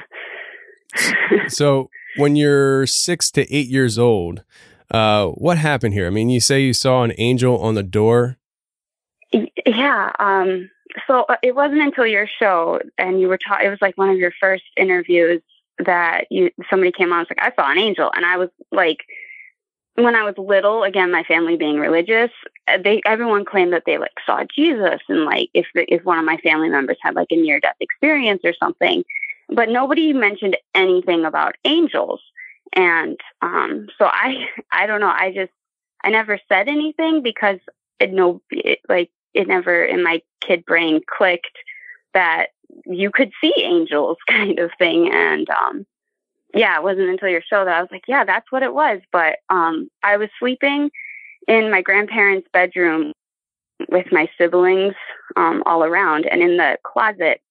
So 1.49 1.89
when 2.15 2.35
you're 2.35 2.87
six 2.87 3.29
to 3.31 3.53
eight 3.53 3.67
years 3.67 3.99
old, 3.99 4.43
uh, 4.91 5.27
what 5.27 5.57
happened 5.57 5.93
here? 5.93 6.07
I 6.07 6.09
mean, 6.09 6.29
you 6.29 6.39
say 6.39 6.61
you 6.61 6.73
saw 6.73 7.03
an 7.03 7.13
angel 7.17 7.57
on 7.59 7.75
the 7.75 7.83
door. 7.83 8.37
Yeah. 9.65 10.11
Um, 10.19 10.69
so 11.07 11.25
uh, 11.27 11.35
it 11.43 11.55
wasn't 11.55 11.81
until 11.81 12.05
your 12.05 12.27
show 12.39 12.79
and 12.97 13.19
you 13.19 13.27
were 13.27 13.37
taught, 13.37 13.63
it 13.63 13.69
was 13.69 13.81
like 13.81 13.97
one 13.97 14.09
of 14.09 14.17
your 14.17 14.31
first 14.39 14.63
interviews 14.77 15.41
that 15.79 16.25
you, 16.29 16.51
somebody 16.69 16.91
came 16.91 17.11
on 17.11 17.19
and 17.19 17.27
was 17.27 17.37
like, 17.37 17.51
I 17.51 17.55
saw 17.55 17.71
an 17.71 17.77
angel. 17.77 18.11
And 18.15 18.25
I 18.25 18.37
was 18.37 18.49
like, 18.71 18.99
when 19.95 20.15
I 20.15 20.23
was 20.23 20.35
little, 20.37 20.83
again, 20.83 21.11
my 21.11 21.23
family 21.23 21.55
being 21.55 21.79
religious, 21.79 22.31
uh, 22.67 22.77
they, 22.83 23.01
everyone 23.05 23.45
claimed 23.45 23.73
that 23.73 23.83
they 23.85 23.97
like 23.97 24.11
saw 24.25 24.43
Jesus. 24.53 24.99
And 25.07 25.25
like, 25.25 25.49
if, 25.53 25.67
if 25.73 26.03
one 26.03 26.19
of 26.19 26.25
my 26.25 26.37
family 26.37 26.69
members 26.69 26.97
had 27.01 27.15
like 27.15 27.27
a 27.31 27.35
near 27.35 27.59
death 27.59 27.75
experience 27.79 28.41
or 28.43 28.53
something, 28.59 29.03
but 29.49 29.69
nobody 29.69 30.11
mentioned 30.11 30.57
anything 30.73 31.23
about 31.25 31.55
angels. 31.63 32.21
And, 32.73 33.19
um, 33.41 33.87
so 33.97 34.05
I, 34.05 34.47
I 34.71 34.85
don't 34.85 35.01
know. 35.01 35.13
I 35.13 35.31
just, 35.33 35.51
I 36.03 36.09
never 36.09 36.39
said 36.49 36.67
anything 36.67 37.23
because 37.23 37.59
it 37.99 38.11
no, 38.11 38.41
it, 38.51 38.79
like, 38.89 39.09
it 39.33 39.47
never 39.47 39.83
in 39.83 40.03
my 40.03 40.21
kid 40.41 40.65
brain 40.65 41.01
clicked 41.07 41.57
that 42.15 42.47
you 42.85 43.11
could 43.11 43.31
see 43.39 43.53
angels 43.57 44.17
kind 44.27 44.57
of 44.57 44.71
thing. 44.79 45.11
And, 45.13 45.47
um, 45.51 45.85
yeah, 46.55 46.77
it 46.77 46.83
wasn't 46.83 47.09
until 47.09 47.29
your 47.29 47.41
show 47.41 47.63
that 47.63 47.75
I 47.75 47.81
was 47.81 47.91
like, 47.91 48.05
yeah, 48.07 48.23
that's 48.23 48.51
what 48.51 48.63
it 48.63 48.73
was. 48.73 49.01
But, 49.11 49.37
um, 49.49 49.89
I 50.01 50.17
was 50.17 50.29
sleeping 50.39 50.89
in 51.47 51.69
my 51.69 51.81
grandparents' 51.81 52.47
bedroom 52.51 53.13
with 53.89 54.11
my 54.11 54.27
siblings, 54.37 54.95
um, 55.35 55.61
all 55.65 55.83
around 55.83 56.25
and 56.25 56.41
in 56.41 56.57
the 56.57 56.77
closet. 56.83 57.41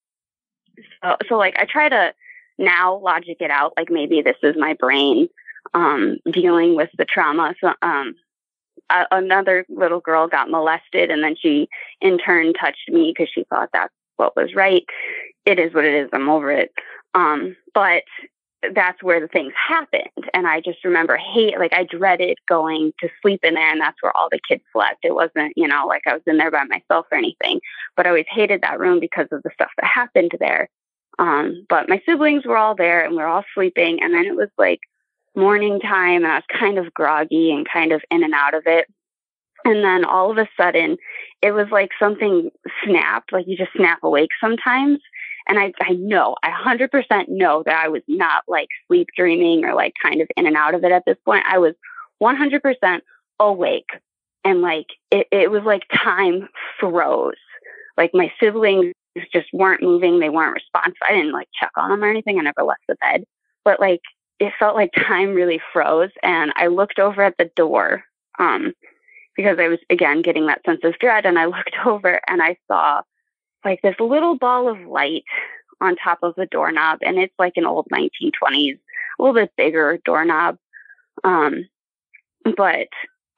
So, 1.03 1.17
so 1.29 1.37
like 1.37 1.57
I 1.59 1.65
try 1.67 1.89
to 1.89 2.13
now 2.59 2.97
logic 2.97 3.37
it 3.41 3.51
out. 3.51 3.75
Like 3.77 3.91
maybe 3.91 4.23
this 4.23 4.37
is 4.43 4.57
my 4.59 4.75
brain, 4.75 5.29
um, 5.75 6.17
dealing 6.33 6.77
with 6.77 6.91
the 6.97 7.05
trauma. 7.05 7.55
So, 7.61 7.75
um, 7.83 8.15
a- 8.91 9.07
another 9.13 9.65
little 9.69 10.01
girl 10.01 10.29
got 10.29 10.51
molested 10.51 11.11
and 11.11 11.23
then 11.23 11.37
she 11.39 11.69
in 12.01 12.19
turn 12.19 12.53
touched 12.55 12.89
me 12.89 13.13
because 13.15 13.31
she 13.33 13.45
thought 13.45 13.71
that's 13.73 13.95
what 14.17 14.37
was 14.37 14.55
right. 14.55 14.85
It 15.45 15.59
is 15.59 15.75
what 15.75 15.85
it 15.85 15.95
is. 15.95 16.11
I'm 16.13 16.29
over 16.29 16.51
it. 16.51 16.71
Um, 17.15 17.57
but 17.75 18.03
that's 18.75 19.03
where 19.03 19.21
the 19.21 19.29
things 19.29 19.53
happened. 19.69 20.31
And 20.33 20.47
I 20.47 20.61
just 20.61 20.85
remember 20.85 21.17
hate, 21.17 21.59
like 21.59 21.73
I 21.75 21.85
dreaded 21.85 22.39
going 22.49 22.93
to 23.01 23.09
sleep 23.21 23.41
in 23.43 23.55
there 23.55 23.71
and 23.71 23.81
that's 23.81 24.03
where 24.03 24.17
all 24.17 24.29
the 24.31 24.41
kids 24.49 24.63
slept. 24.73 25.05
It 25.05 25.15
wasn't, 25.15 25.53
you 25.57 25.69
know, 25.69 25.87
like 25.87 26.03
I 26.07 26.15
was 26.15 26.23
in 26.27 26.39
there 26.39 26.51
by 26.51 26.65
myself 26.65 27.07
or 27.11 27.19
anything, 27.19 27.61
but 27.97 28.07
I 28.07 28.11
always 28.11 28.27
hated 28.31 28.63
that 28.63 28.79
room 28.79 29.01
because 29.01 29.29
of 29.33 29.43
the 29.43 29.51
stuff 29.55 29.71
that 29.77 29.87
happened 29.87 30.33
there. 30.41 30.69
Um, 31.19 31.67
but 31.69 31.89
my 31.89 32.01
siblings 32.07 32.45
were 32.45 32.57
all 32.57 32.75
there 32.75 33.05
and 33.05 33.13
we 33.13 33.19
were 33.19 33.27
all 33.27 33.45
sleeping. 33.55 34.03
And 34.03 34.15
then 34.15 34.25
it 34.25 34.37
was 34.37 34.49
like 34.59 34.81
morning 35.37 35.81
time 35.81 36.25
and 36.25 36.33
I 36.33 36.37
was 36.37 36.45
kind 36.59 36.79
of 36.79 36.95
groggy 36.95 37.53
and 37.53 37.67
kind 37.71 37.93
of 37.93 38.03
in 38.11 38.25
and 38.25 38.35
out 38.35 38.55
of 38.55 38.63
it. 38.67 38.87
And 39.65 39.83
then 39.83 40.05
all 40.05 40.31
of 40.31 40.39
a 40.39 40.49
sudden 40.57 40.97
it 41.43 41.53
was 41.53 41.67
like 41.71 41.91
something 41.99 42.51
snapped, 42.85 43.33
like 43.33 43.47
you 43.47 43.57
just 43.57 43.73
snap 43.77 43.99
awake 44.03 44.31
sometimes. 44.41 44.99
And 45.47 45.59
I, 45.59 45.73
I 45.83 45.93
know, 45.93 46.37
I 46.43 46.51
100% 46.51 47.29
know 47.29 47.63
that 47.67 47.85
I 47.85 47.89
was 47.89 48.03
not 48.09 48.45
like 48.49 48.69
sleep 48.87 49.09
dreaming 49.17 49.65
or 49.65 49.75
like 49.75 49.93
kind 50.03 50.23
of 50.23 50.29
in 50.37 50.47
and 50.47 50.57
out 50.57 50.75
of 50.75 50.85
it 50.85 50.93
at 50.93 51.05
this 51.07 51.19
point. 51.25 51.45
I 51.47 51.59
was 51.59 51.75
100% 52.23 53.01
awake. 53.41 53.91
And 54.43 54.63
like, 54.63 54.87
it, 55.11 55.27
it 55.31 55.51
was 55.51 55.63
like 55.65 55.83
time 55.93 56.49
froze. 56.81 57.35
Like 57.97 58.13
my 58.15 58.33
siblings 58.41 58.95
just 59.33 59.47
weren't 59.53 59.83
moving. 59.83 60.19
They 60.19 60.31
weren't 60.31 60.55
responsive. 60.55 60.97
I 61.07 61.13
didn't 61.13 61.33
like 61.33 61.49
check 61.59 61.71
on 61.77 61.91
them 61.91 62.03
or 62.03 62.09
anything. 62.09 62.39
I 62.39 62.43
never 62.43 62.63
left 62.63 62.83
the 62.89 62.97
bed, 62.97 63.25
but 63.65 63.81
like, 63.81 64.01
it 64.41 64.53
felt 64.59 64.75
like 64.75 64.91
time 64.93 65.35
really 65.35 65.61
froze. 65.73 66.11
And 66.23 66.53
I 66.57 66.67
looked 66.67 66.99
over 66.99 67.23
at 67.23 67.37
the 67.39 67.51
door, 67.55 68.03
um, 68.39 68.73
because 69.37 69.59
I 69.59 69.69
was 69.69 69.79
again 69.91 70.23
getting 70.23 70.47
that 70.47 70.65
sense 70.65 70.81
of 70.85 70.99
dread. 70.99 71.27
And 71.27 71.39
I 71.39 71.45
looked 71.47 71.77
over 71.85 72.21
and 72.27 72.43
I 72.43 72.57
saw 72.69 73.03
like 73.65 73.81
this 73.83 73.97
little 73.99 74.37
ball 74.37 74.69
of 74.69 74.81
light 74.87 75.25
on 75.81 75.97
top 75.97 76.19
of 76.23 76.35
the 76.37 76.47
doorknob. 76.47 76.99
And 77.03 77.19
it's 77.19 77.35
like 77.39 77.55
an 77.57 77.67
old 77.67 77.87
1920s, 77.93 78.79
a 79.19 79.23
little 79.23 79.35
bit 79.35 79.53
bigger 79.57 79.99
doorknob. 80.05 80.59
Um, 81.23 81.67
but 82.57 82.89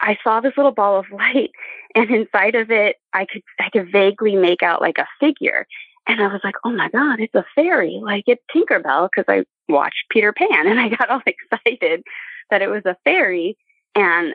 I 0.01 0.19
saw 0.23 0.41
this 0.41 0.57
little 0.57 0.73
ball 0.73 0.99
of 0.99 1.07
light 1.13 1.51
and 1.95 2.11
inside 2.11 2.55
of 2.55 2.71
it, 2.71 2.97
I 3.13 3.25
could, 3.25 3.43
I 3.59 3.71
could 3.71 3.91
vaguely 3.91 4.37
make 4.37 4.63
out 4.63 4.81
like 4.81 4.99
a 4.99 5.09
figure. 5.19 5.67
And 6.07 6.23
I 6.23 6.29
was 6.29 6.41
like, 6.45 6.55
oh 6.65 6.71
my 6.71 6.89
God, 6.91 7.21
it's 7.21 7.35
a 7.35 7.45
fairy. 7.55 8.01
Like 8.03 8.25
it's 8.27 8.43
Tinkerbell 8.55 9.09
because 9.11 9.25
I 9.29 9.45
watched 9.69 10.05
Peter 10.11 10.33
Pan 10.33 10.49
and 10.67 10.79
I 10.79 10.89
got 10.89 11.11
all 11.11 11.23
excited 11.27 12.03
that 12.51 12.63
it 12.63 12.69
was 12.69 12.83
a 12.85 12.97
fairy. 13.05 13.57
And 13.95 14.35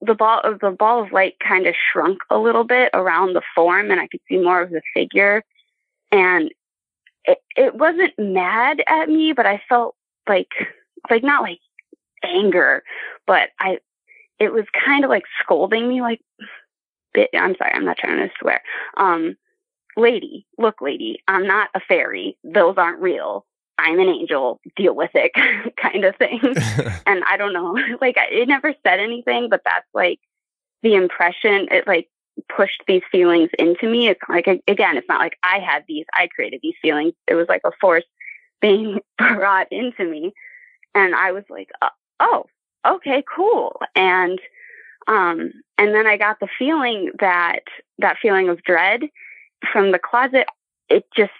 the 0.00 0.14
ball 0.14 0.40
of 0.44 0.60
the 0.60 0.70
ball 0.70 1.02
of 1.02 1.12
light 1.12 1.34
kind 1.46 1.66
of 1.66 1.74
shrunk 1.92 2.18
a 2.30 2.38
little 2.38 2.64
bit 2.64 2.90
around 2.92 3.32
the 3.32 3.42
form 3.54 3.90
and 3.90 4.00
I 4.00 4.08
could 4.08 4.20
see 4.28 4.38
more 4.38 4.60
of 4.60 4.70
the 4.70 4.82
figure. 4.94 5.42
And 6.12 6.52
it, 7.24 7.38
it 7.56 7.74
wasn't 7.74 8.12
mad 8.18 8.82
at 8.86 9.08
me, 9.08 9.32
but 9.32 9.46
I 9.46 9.62
felt 9.68 9.96
like, 10.28 10.48
like 11.10 11.22
not 11.22 11.42
like 11.42 11.60
anger, 12.22 12.82
but 13.26 13.50
I, 13.58 13.78
it 14.38 14.52
was 14.52 14.64
kind 14.84 15.04
of 15.04 15.10
like 15.10 15.24
scolding 15.42 15.88
me, 15.88 16.02
like, 16.02 16.20
bit, 17.14 17.30
I'm 17.34 17.56
sorry, 17.56 17.72
I'm 17.72 17.84
not 17.84 17.98
trying 17.98 18.18
to 18.18 18.34
swear. 18.38 18.62
Um, 18.96 19.36
lady, 19.96 20.46
look, 20.58 20.80
lady, 20.80 21.22
I'm 21.26 21.46
not 21.46 21.70
a 21.74 21.80
fairy. 21.80 22.36
Those 22.44 22.74
aren't 22.76 23.00
real. 23.00 23.46
I'm 23.78 23.98
an 24.00 24.08
angel. 24.08 24.60
Deal 24.76 24.94
with 24.94 25.10
it, 25.14 25.32
kind 25.76 26.04
of 26.04 26.16
thing. 26.16 26.40
and 27.06 27.24
I 27.24 27.36
don't 27.36 27.52
know, 27.52 27.76
like, 28.00 28.16
it 28.18 28.48
never 28.48 28.74
said 28.82 29.00
anything, 29.00 29.48
but 29.48 29.62
that's 29.64 29.88
like 29.94 30.20
the 30.82 30.94
impression 30.94 31.68
it 31.70 31.86
like 31.86 32.08
pushed 32.54 32.82
these 32.86 33.02
feelings 33.10 33.50
into 33.58 33.88
me. 33.88 34.08
It's 34.08 34.20
like, 34.28 34.46
again, 34.46 34.96
it's 34.96 35.08
not 35.08 35.20
like 35.20 35.38
I 35.42 35.58
had 35.58 35.84
these, 35.88 36.04
I 36.14 36.28
created 36.28 36.60
these 36.62 36.74
feelings. 36.82 37.14
It 37.26 37.34
was 37.34 37.46
like 37.48 37.62
a 37.64 37.72
force 37.80 38.04
being 38.60 39.00
brought 39.18 39.68
into 39.70 40.04
me. 40.04 40.32
And 40.94 41.14
I 41.14 41.32
was 41.32 41.44
like, 41.50 41.70
oh, 42.20 42.44
okay, 42.86 43.22
cool. 43.34 43.80
And, 43.94 44.38
um, 45.08 45.52
and 45.78 45.94
then 45.94 46.06
I 46.06 46.16
got 46.16 46.40
the 46.40 46.48
feeling 46.58 47.10
that 47.20 47.60
that 47.98 48.16
feeling 48.20 48.48
of 48.48 48.62
dread 48.62 49.02
from 49.72 49.92
the 49.92 49.98
closet, 49.98 50.46
it 50.88 51.04
just, 51.16 51.32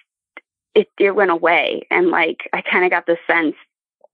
it, 0.76 0.88
it 1.00 1.16
went 1.16 1.30
away. 1.30 1.86
And 1.90 2.10
like, 2.10 2.48
I 2.52 2.60
kind 2.60 2.84
of 2.84 2.90
got 2.90 3.06
the 3.06 3.16
sense 3.26 3.56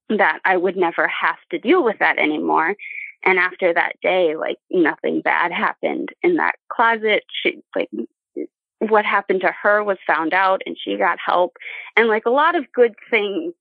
that 0.08 0.38
I 0.44 0.56
would 0.56 0.76
never 0.76 1.08
have 1.08 1.38
to 1.50 1.58
deal 1.58 1.82
with 1.82 1.98
that 1.98 2.18
anymore. 2.18 2.76
And 3.24 3.38
after 3.38 3.74
that 3.74 3.96
day, 4.00 4.36
like 4.36 4.58
nothing 4.70 5.20
bad 5.20 5.52
happened 5.52 6.10
in 6.22 6.36
that 6.36 6.54
closet. 6.72 7.24
She, 7.42 7.62
like, 7.74 7.90
what 8.78 9.04
happened 9.04 9.40
to 9.40 9.52
her 9.62 9.82
was 9.82 9.98
found 10.06 10.32
out 10.32 10.62
and 10.64 10.76
she 10.80 10.96
got 10.96 11.18
help. 11.24 11.56
And 11.96 12.08
like 12.08 12.26
a 12.26 12.30
lot 12.30 12.54
of 12.54 12.72
good 12.72 12.94
things 13.10 13.54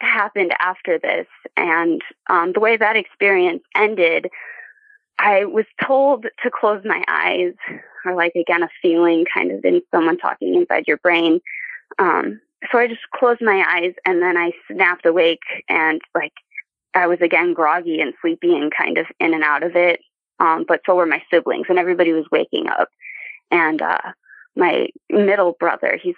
happened 0.00 0.54
after 0.58 0.98
this. 0.98 1.26
And 1.56 2.00
um, 2.30 2.52
the 2.52 2.60
way 2.60 2.76
that 2.78 2.96
experience 2.96 3.62
ended, 3.76 4.28
I 5.18 5.44
was 5.44 5.66
told 5.84 6.24
to 6.42 6.50
close 6.50 6.82
my 6.84 7.04
eyes, 7.06 7.52
or 8.06 8.14
like 8.14 8.32
again, 8.34 8.62
a 8.62 8.68
feeling 8.80 9.26
kind 9.32 9.50
of 9.52 9.62
in 9.64 9.82
someone 9.90 10.16
talking 10.16 10.54
inside 10.54 10.84
your 10.86 10.96
brain. 10.98 11.40
Um, 11.98 12.40
so 12.70 12.78
I 12.78 12.86
just 12.86 13.00
closed 13.14 13.40
my 13.40 13.64
eyes 13.66 13.94
and 14.06 14.22
then 14.22 14.36
I 14.36 14.52
snapped 14.70 15.06
awake 15.06 15.40
and 15.68 16.00
like 16.14 16.32
I 16.94 17.06
was 17.06 17.20
again 17.20 17.54
groggy 17.54 18.00
and 18.00 18.14
sleepy 18.20 18.54
and 18.56 18.72
kind 18.74 18.98
of 18.98 19.06
in 19.18 19.34
and 19.34 19.44
out 19.44 19.62
of 19.62 19.76
it. 19.76 20.00
Um, 20.38 20.64
but 20.66 20.80
so 20.86 20.94
were 20.94 21.06
my 21.06 21.22
siblings 21.32 21.66
and 21.68 21.78
everybody 21.78 22.12
was 22.12 22.26
waking 22.30 22.68
up. 22.68 22.88
And, 23.50 23.82
uh, 23.82 24.12
my 24.56 24.88
middle 25.10 25.56
brother, 25.58 25.98
he's 26.02 26.14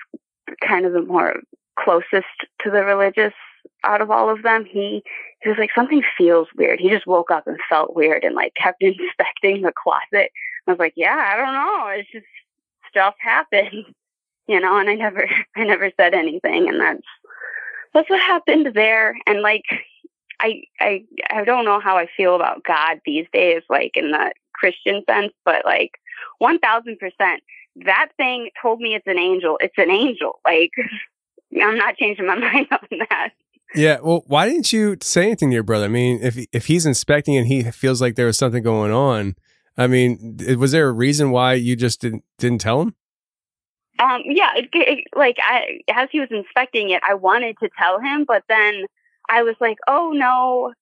kind 0.66 0.86
of 0.86 0.92
the 0.92 1.02
more 1.02 1.36
closest 1.78 2.26
to 2.60 2.70
the 2.70 2.84
religious 2.84 3.34
out 3.84 4.00
of 4.00 4.10
all 4.10 4.30
of 4.30 4.42
them. 4.42 4.64
He, 4.64 5.02
he 5.42 5.48
was 5.48 5.58
like, 5.58 5.70
something 5.74 6.02
feels 6.16 6.48
weird. 6.56 6.80
He 6.80 6.90
just 6.90 7.06
woke 7.06 7.30
up 7.30 7.46
and 7.46 7.58
felt 7.68 7.96
weird 7.96 8.24
and 8.24 8.34
like 8.34 8.54
kept 8.56 8.82
inspecting 8.82 9.62
the 9.62 9.72
closet. 9.72 10.30
I 10.66 10.70
was 10.70 10.78
like, 10.78 10.94
yeah, 10.96 11.32
I 11.32 11.36
don't 11.36 11.54
know. 11.54 11.86
It's 11.88 12.10
just 12.12 12.26
stuff 12.88 13.14
happened, 13.18 13.86
you 14.46 14.60
know, 14.60 14.78
and 14.78 14.88
I 14.88 14.94
never, 14.94 15.28
I 15.56 15.64
never 15.64 15.90
said 15.96 16.14
anything. 16.14 16.68
And 16.68 16.80
that's, 16.80 17.06
that's 17.94 18.10
what 18.10 18.20
happened 18.20 18.68
there. 18.74 19.16
And 19.26 19.42
like, 19.42 19.64
I, 20.40 20.62
I, 20.80 21.04
I 21.30 21.44
don't 21.44 21.64
know 21.64 21.80
how 21.80 21.96
I 21.96 22.06
feel 22.16 22.34
about 22.34 22.64
God 22.64 23.00
these 23.04 23.26
days, 23.32 23.62
like 23.68 23.92
in 23.94 24.10
the 24.10 24.32
Christian 24.54 25.02
sense, 25.08 25.32
but 25.44 25.64
like 25.64 25.92
1000%, 26.42 26.58
that 27.84 28.08
thing 28.16 28.50
told 28.60 28.80
me 28.80 28.94
it's 28.94 29.06
an 29.06 29.18
angel. 29.18 29.58
It's 29.60 29.78
an 29.78 29.90
angel. 29.90 30.40
Like, 30.44 30.72
I'm 31.62 31.76
not 31.76 31.96
changing 31.96 32.26
my 32.26 32.34
mind 32.38 32.68
on 32.70 32.98
that. 33.08 33.30
Yeah, 33.74 33.98
well, 34.02 34.22
why 34.26 34.46
didn't 34.48 34.72
you 34.72 34.96
say 35.00 35.22
anything 35.22 35.50
to 35.50 35.54
your 35.54 35.62
brother? 35.62 35.86
I 35.86 35.88
mean, 35.88 36.20
if 36.22 36.36
if 36.52 36.66
he's 36.66 36.84
inspecting 36.84 37.38
and 37.38 37.46
he 37.46 37.62
feels 37.70 38.02
like 38.02 38.16
there 38.16 38.26
was 38.26 38.36
something 38.36 38.62
going 38.62 38.92
on, 38.92 39.34
I 39.78 39.86
mean, 39.86 40.38
was 40.58 40.72
there 40.72 40.88
a 40.88 40.92
reason 40.92 41.30
why 41.30 41.54
you 41.54 41.74
just 41.74 42.00
didn't 42.00 42.22
didn't 42.38 42.60
tell 42.60 42.82
him? 42.82 42.94
Um, 44.02 44.22
yeah, 44.24 44.50
it, 44.56 44.68
it, 44.72 45.04
like 45.14 45.36
I, 45.40 45.80
as 45.94 46.08
he 46.10 46.18
was 46.18 46.30
inspecting 46.30 46.90
it, 46.90 47.02
I 47.08 47.14
wanted 47.14 47.56
to 47.62 47.68
tell 47.78 48.00
him, 48.00 48.24
but 48.26 48.42
then 48.48 48.86
I 49.30 49.42
was 49.44 49.54
like, 49.60 49.78
oh 49.86 50.10
no, 50.12 50.72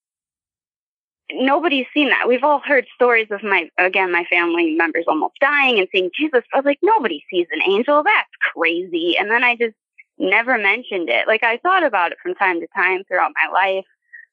nobody's 1.33 1.85
seen 1.93 2.09
that. 2.09 2.27
We've 2.27 2.43
all 2.43 2.59
heard 2.59 2.87
stories 2.95 3.27
of 3.29 3.43
my, 3.43 3.69
again, 3.77 4.11
my 4.11 4.25
family 4.25 4.73
members 4.75 5.05
almost 5.07 5.35
dying 5.39 5.77
and 5.77 5.87
seeing 5.91 6.09
Jesus. 6.17 6.41
I 6.53 6.57
was 6.57 6.65
like, 6.65 6.79
nobody 6.81 7.23
sees 7.29 7.47
an 7.51 7.61
angel. 7.61 8.01
That's 8.03 8.29
crazy. 8.53 9.17
And 9.17 9.29
then 9.29 9.43
I 9.43 9.55
just 9.55 9.75
never 10.17 10.57
mentioned 10.57 11.09
it. 11.09 11.27
Like 11.27 11.43
I 11.43 11.57
thought 11.57 11.83
about 11.83 12.11
it 12.11 12.17
from 12.23 12.35
time 12.35 12.59
to 12.59 12.67
time 12.75 13.03
throughout 13.07 13.33
my 13.35 13.51
life, 13.51 13.85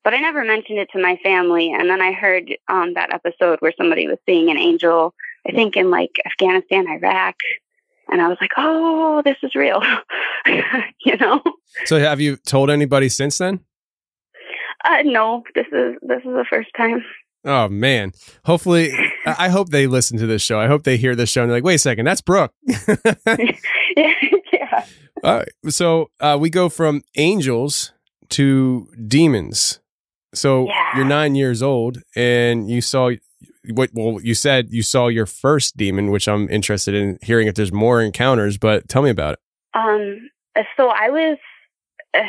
but 0.02 0.14
I 0.14 0.20
never 0.20 0.44
mentioned 0.44 0.78
it 0.78 0.88
to 0.92 1.02
my 1.02 1.18
family. 1.22 1.72
And 1.72 1.90
then 1.90 2.00
I 2.00 2.12
heard 2.12 2.56
um, 2.68 2.94
that 2.94 3.12
episode 3.12 3.60
where 3.60 3.74
somebody 3.76 4.06
was 4.06 4.18
seeing 4.26 4.50
an 4.50 4.58
angel, 4.58 5.14
I 5.46 5.52
think 5.52 5.76
in 5.76 5.90
like 5.90 6.20
Afghanistan, 6.24 6.88
Iraq. 6.88 7.36
And 8.10 8.20
I 8.22 8.28
was 8.28 8.38
like, 8.40 8.50
oh, 8.56 9.22
this 9.24 9.36
is 9.42 9.54
real, 9.54 9.82
you 11.04 11.16
know? 11.18 11.42
So 11.84 11.98
have 11.98 12.20
you 12.20 12.36
told 12.36 12.70
anybody 12.70 13.08
since 13.08 13.38
then? 13.38 13.60
Uh, 14.84 15.02
no, 15.04 15.42
this 15.54 15.66
is 15.72 15.96
this 16.02 16.18
is 16.18 16.24
the 16.32 16.46
first 16.48 16.70
time. 16.76 17.04
Oh 17.44 17.68
man! 17.68 18.12
Hopefully, 18.44 18.92
I 19.26 19.48
hope 19.48 19.70
they 19.70 19.86
listen 19.86 20.18
to 20.18 20.26
this 20.26 20.42
show. 20.42 20.58
I 20.58 20.66
hope 20.66 20.84
they 20.84 20.96
hear 20.96 21.14
this 21.14 21.30
show 21.30 21.42
and 21.42 21.50
they're 21.50 21.56
like, 21.58 21.64
"Wait 21.64 21.74
a 21.74 21.78
second, 21.78 22.04
that's 22.06 22.20
Brooke." 22.20 22.52
yeah. 23.96 24.84
All 25.24 25.36
right. 25.38 25.48
So 25.68 26.10
uh, 26.20 26.36
we 26.40 26.50
go 26.50 26.68
from 26.68 27.02
angels 27.16 27.92
to 28.30 28.88
demons. 29.06 29.80
So 30.34 30.66
Yeah. 30.66 30.96
you're 30.96 31.04
nine 31.06 31.34
years 31.34 31.62
old, 31.62 31.98
and 32.14 32.70
you 32.70 32.80
saw 32.80 33.10
what? 33.70 33.90
Well, 33.92 34.20
you 34.22 34.34
said 34.34 34.68
you 34.70 34.82
saw 34.82 35.08
your 35.08 35.26
first 35.26 35.76
demon, 35.76 36.10
which 36.10 36.28
I'm 36.28 36.48
interested 36.48 36.94
in 36.94 37.18
hearing 37.22 37.48
if 37.48 37.54
there's 37.54 37.72
more 37.72 38.02
encounters. 38.02 38.58
But 38.58 38.88
tell 38.88 39.02
me 39.02 39.10
about 39.10 39.34
it. 39.34 39.40
Um. 39.74 40.30
So 40.76 40.88
I 40.88 41.08
was, 41.10 41.38
uh, 42.14 42.22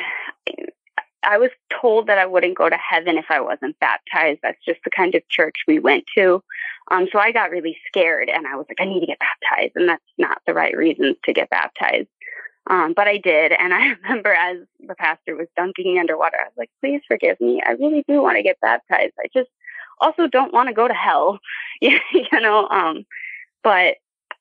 I 1.24 1.38
was 1.38 1.50
told 1.82 2.08
that 2.08 2.20
I 2.20 2.26
wouldn't 2.26 2.58
go 2.58 2.70
to 2.70 2.78
heaven 2.78 3.18
if 3.18 3.26
I 3.30 3.42
wasn't 3.42 3.80
baptized. 3.80 4.40
That's 4.44 4.64
just 4.64 4.80
the 4.84 4.92
kind 4.92 5.16
of 5.16 5.28
church 5.30 5.56
we 5.68 5.80
went 5.80 6.06
to. 6.16 6.44
Um. 6.92 7.08
So 7.12 7.20
I 7.20 7.32
got 7.32 7.52
really 7.52 7.78
scared, 7.88 8.30
and 8.30 8.48
I 8.48 8.56
was 8.56 8.66
like, 8.70 8.82
I 8.82 8.86
need 8.86 9.02
to 9.02 9.08
get 9.08 9.20
baptized, 9.20 9.74
and 9.76 9.90
that's 9.90 10.04
not 10.18 10.42
the 10.46 10.54
right 10.54 10.76
reasons 10.76 11.18
to 11.26 11.34
get 11.34 11.50
baptized. 11.50 12.08
Um, 12.70 12.94
but 12.94 13.08
I 13.08 13.18
did, 13.18 13.52
and 13.52 13.74
I 13.74 13.96
remember 14.02 14.34
as 14.34 14.58
the 14.80 14.96
pastor 14.96 15.36
was 15.36 15.48
dunking 15.56 15.94
me 15.94 16.00
underwater, 16.00 16.38
I 16.40 16.46
was 16.46 16.54
like, 16.58 16.70
"Please 16.82 17.02
forgive 17.08 17.40
me. 17.42 17.62
I 17.66 17.72
really 17.72 18.04
do 18.08 18.22
want 18.22 18.38
to 18.38 18.44
get 18.44 18.60
baptized. 18.62 19.14
I 19.20 19.28
just 19.34 19.50
also 20.00 20.28
don't 20.28 20.54
want 20.54 20.68
to 20.70 20.74
go 20.74 20.88
to 20.88 20.94
hell, 20.94 21.40
you 21.82 22.00
know." 22.34 22.68
Um, 22.70 23.06
but 23.64 23.98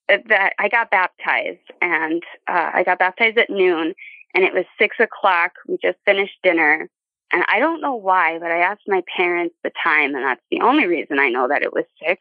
that 0.08 0.54
I 0.58 0.68
got 0.68 0.90
baptized, 0.90 1.70
and 1.82 2.22
uh, 2.48 2.70
I 2.74 2.82
got 2.84 2.98
baptized 2.98 3.38
at 3.38 3.50
noon, 3.50 3.94
and 4.34 4.44
it 4.44 4.54
was 4.54 4.64
six 4.78 4.96
o'clock. 5.00 5.52
We 5.66 5.78
just 5.82 5.98
finished 6.04 6.38
dinner, 6.42 6.88
and 7.32 7.44
I 7.48 7.58
don't 7.58 7.80
know 7.80 7.94
why, 7.94 8.38
but 8.38 8.50
I 8.50 8.58
asked 8.58 8.82
my 8.86 9.02
parents 9.16 9.54
the 9.62 9.72
time, 9.82 10.14
and 10.14 10.24
that's 10.24 10.42
the 10.50 10.60
only 10.60 10.86
reason 10.86 11.18
I 11.18 11.28
know 11.28 11.48
that 11.48 11.62
it 11.62 11.72
was 11.72 11.84
six. 12.04 12.18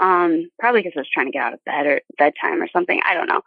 Um, 0.00 0.50
probably 0.58 0.80
because 0.80 0.94
I 0.96 1.00
was 1.00 1.10
trying 1.12 1.26
to 1.26 1.32
get 1.32 1.42
out 1.42 1.52
of 1.52 1.64
bed 1.64 1.86
or 1.86 2.00
bedtime 2.16 2.62
or 2.62 2.68
something. 2.68 3.00
I 3.04 3.12
don't 3.12 3.28
know. 3.28 3.42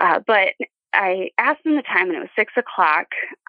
Uh, 0.00 0.20
but 0.24 0.54
I 0.92 1.30
asked 1.38 1.64
them 1.64 1.76
the 1.76 1.82
time 1.82 2.08
and 2.08 2.16
it 2.16 2.20
was 2.20 2.28
six 2.36 2.52
o'clock. 2.56 3.08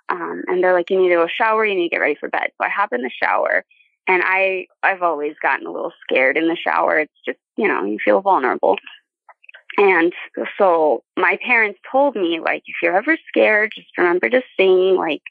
Um, 0.10 0.44
and 0.48 0.64
they're 0.64 0.74
like, 0.74 0.90
you 0.90 1.00
need 1.00 1.10
to 1.10 1.16
go 1.16 1.28
shower, 1.28 1.66
you 1.66 1.76
need 1.76 1.90
to 1.90 1.96
get 1.96 2.02
ready 2.02 2.16
for 2.16 2.30
bed. 2.30 2.50
So 2.58 2.66
I 2.66 2.70
hop 2.70 2.94
in 2.94 3.02
the 3.02 3.12
shower 3.12 3.64
and 4.08 4.22
I, 4.26 4.68
I've 4.84 5.02
always 5.02 5.36
gotten 5.42 5.68
a 5.68 5.72
little 5.72 5.94
scared 6.04 6.38
in 6.38 6.48
the 6.48 6.56
shower. 6.56 7.00
It's 7.00 7.14
just, 7.26 7.40
you 7.58 7.68
know, 7.68 7.84
you 7.84 7.98
feel 8.04 8.22
vulnerable. 8.22 8.78
And 9.78 10.14
so 10.58 11.04
my 11.18 11.38
parents 11.46 11.80
told 11.92 12.16
me, 12.16 12.40
like, 12.40 12.64
if 12.66 12.76
you're 12.84 12.96
ever 12.96 13.18
scared, 13.28 13.72
just 13.76 13.88
remember 13.98 14.30
to 14.30 14.42
sing. 14.58 14.96
Like, 14.96 15.22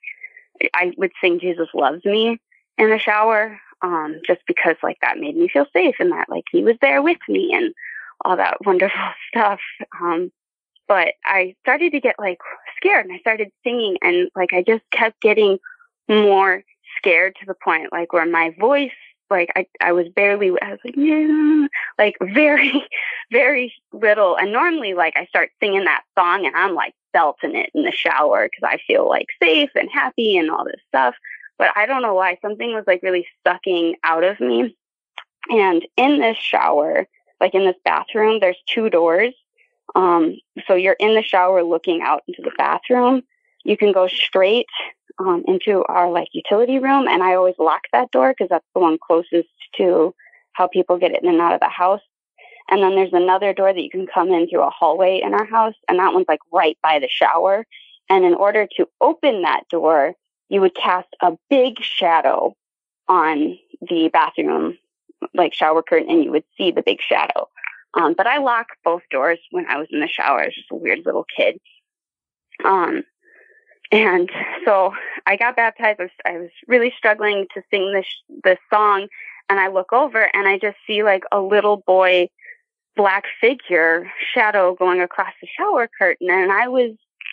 I 0.75 0.93
would 0.97 1.12
sing 1.21 1.41
Jesus 1.41 1.69
Loves 1.75 2.05
Me 2.05 2.39
in 2.79 2.91
the 2.91 2.99
shower, 2.99 3.61
um, 3.83 4.21
just 4.27 4.41
because, 4.47 4.77
like, 4.83 4.99
that 5.03 5.19
made 5.19 5.37
me 5.37 5.49
feel 5.49 5.67
safe 5.73 5.97
and 5.99 6.12
that, 6.12 6.29
like, 6.29 6.45
he 6.50 6.62
was 6.62 6.77
there 6.81 7.03
with 7.03 7.19
me 7.29 7.53
and 7.55 7.75
all 8.25 8.37
that 8.37 8.59
wonderful 8.65 8.99
stuff. 9.29 9.61
Um, 10.00 10.33
but 10.91 11.15
I 11.25 11.54
started 11.61 11.93
to 11.93 12.00
get 12.00 12.17
like 12.19 12.39
scared 12.76 13.06
and 13.06 13.15
I 13.15 13.21
started 13.21 13.52
singing 13.63 13.97
and 14.02 14.28
like 14.35 14.52
I 14.52 14.65
just 14.65 14.83
kept 14.91 15.21
getting 15.23 15.59
more 16.09 16.65
scared 17.00 17.34
to 17.41 17.47
the 17.47 17.54
point 17.54 17.93
like 17.93 18.13
where 18.13 18.26
my 18.26 18.54
voice 18.58 18.93
like 19.30 19.50
I, 19.54 19.67
I 19.80 19.93
was 19.93 20.08
barely 20.08 20.50
I 20.60 20.73
was 20.73 20.80
like 20.84 20.97
yeah, 20.97 21.67
like 21.99 22.17
very 22.21 22.84
very 23.32 23.73
little. 23.93 24.36
And 24.36 24.52
normally 24.52 24.95
like 24.95 25.15
I 25.17 25.26
start 25.26 25.50
singing 25.60 25.84
that 25.84 26.02
song 26.19 26.47
and 26.47 26.54
I'm 26.54 26.75
like 26.75 26.95
belting 27.13 27.54
it 27.54 27.71
in 27.75 27.84
the 27.84 27.93
shower 27.93 28.49
because 28.49 28.69
I 28.69 28.78
feel 28.86 29.08
like 29.08 29.26
safe 29.43 29.71
and 29.75 29.89
happy 29.91 30.36
and 30.36 30.50
all 30.50 30.65
this 30.65 30.80
stuff. 30.89 31.15
But 31.58 31.71
I 31.76 31.86
don't 31.86 32.02
know 32.02 32.15
why 32.15 32.39
something 32.43 32.75
was 32.75 32.84
like 32.86 33.02
really 33.02 33.26
sucking 33.47 33.97
out 34.02 34.25
of 34.25 34.41
me. 34.41 34.76
And 35.49 35.86
in 35.97 36.21
this 36.21 36.36
shower 36.36 37.06
like 37.41 37.54
in 37.54 37.65
this 37.65 37.76
bathroom 37.84 38.41
there's 38.41 38.58
two 38.67 38.91
doors. 38.91 39.32
Um, 39.95 40.36
so 40.67 40.75
you're 40.75 40.97
in 41.00 41.15
the 41.15 41.23
shower 41.23 41.63
looking 41.63 42.02
out 42.02 42.23
into 42.28 42.43
the 42.43 42.52
bathroom. 42.56 43.23
You 43.65 43.76
can 43.76 43.93
go 43.93 44.06
straight 44.08 44.67
um, 45.21 45.45
into 45.47 45.85
our 45.85 46.11
like 46.11 46.28
utility 46.33 46.78
room, 46.78 47.06
and 47.06 47.23
I 47.23 47.35
always 47.35 47.54
lock 47.59 47.83
that 47.93 48.11
door 48.11 48.33
because 48.33 48.49
that's 48.49 48.67
the 48.75 48.80
one 48.80 48.99
closest 48.99 49.49
to 49.76 50.15
how 50.52 50.67
people 50.67 50.99
get 50.99 51.13
in 51.23 51.28
and 51.28 51.41
out 51.41 51.54
of 51.54 51.61
the 51.61 51.69
house. 51.69 52.00
And 52.71 52.83
then 52.83 52.95
there's 52.95 53.13
another 53.13 53.52
door 53.52 53.73
that 53.73 53.83
you 53.83 53.91
can 53.91 54.06
come 54.06 54.30
in 54.33 54.49
through 54.49 54.63
a 54.63 54.71
hallway 54.71 55.21
in 55.23 55.35
our 55.35 55.45
house, 55.45 55.75
and 55.89 55.99
that 55.99 56.13
one's 56.13 56.28
like 56.28 56.41
right 56.52 56.78
by 56.83 56.99
the 56.99 57.09
shower. 57.09 57.67
And 58.09 58.25
in 58.25 58.35
order 58.35 58.67
to 58.76 58.89
open 59.00 59.43
that 59.43 59.69
door, 59.71 60.15
you 60.49 60.61
would 60.61 60.75
cast 60.75 61.09
a 61.21 61.33
big 61.49 61.80
shadow 61.80 62.54
on 63.09 63.59
the 63.89 64.09
bathroom, 64.13 64.78
like 65.35 65.52
shower 65.54 65.83
curtain, 65.83 66.11
and 66.11 66.25
you 66.25 66.30
would 66.30 66.45
see 66.56 66.71
the 66.71 66.83
big 66.83 67.00
shadow. 67.00 67.49
Um, 67.95 68.15
but 68.17 68.26
I 68.26 68.39
locked 68.39 68.76
both 68.85 69.02
doors 69.11 69.39
when 69.50 69.67
I 69.67 69.76
was 69.76 69.89
in 69.91 70.00
the 70.00 70.09
shower. 70.09 70.41
I 70.41 70.47
was 70.47 70.54
just 70.54 70.71
a 70.71 70.76
weird 70.76 71.00
little 71.04 71.26
kid. 71.37 71.59
Um, 72.65 73.04
and 73.91 74.31
so 74.65 74.93
I 75.26 75.37
got 75.37 75.57
baptized. 75.57 76.00
I 76.00 76.03
was, 76.03 76.11
I 76.25 76.39
was 76.39 76.50
really 76.67 76.93
struggling 76.97 77.47
to 77.55 77.63
sing 77.71 77.93
this 77.93 78.07
this 78.45 78.59
song, 78.73 79.09
and 79.49 79.61
I 79.61 79.69
look 79.69 79.93
over 79.93 80.31
and 80.35 80.47
I 80.47 80.59
just 80.59 80.76
see 80.87 81.03
like 81.03 81.25
a 81.33 81.41
little 81.41 81.79
boy, 81.79 82.29
black 82.97 83.25
figure 83.41 84.11
shadow 84.33 84.75
going 84.75 85.00
across 85.00 85.33
the 85.41 85.49
shower 85.57 85.89
curtain, 85.99 86.31
and 86.31 86.53
I 86.53 86.69
was 86.69 86.93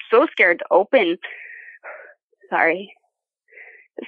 so 0.09 0.27
scared 0.31 0.59
to 0.59 0.65
open. 0.71 1.17
Sorry. 2.49 2.93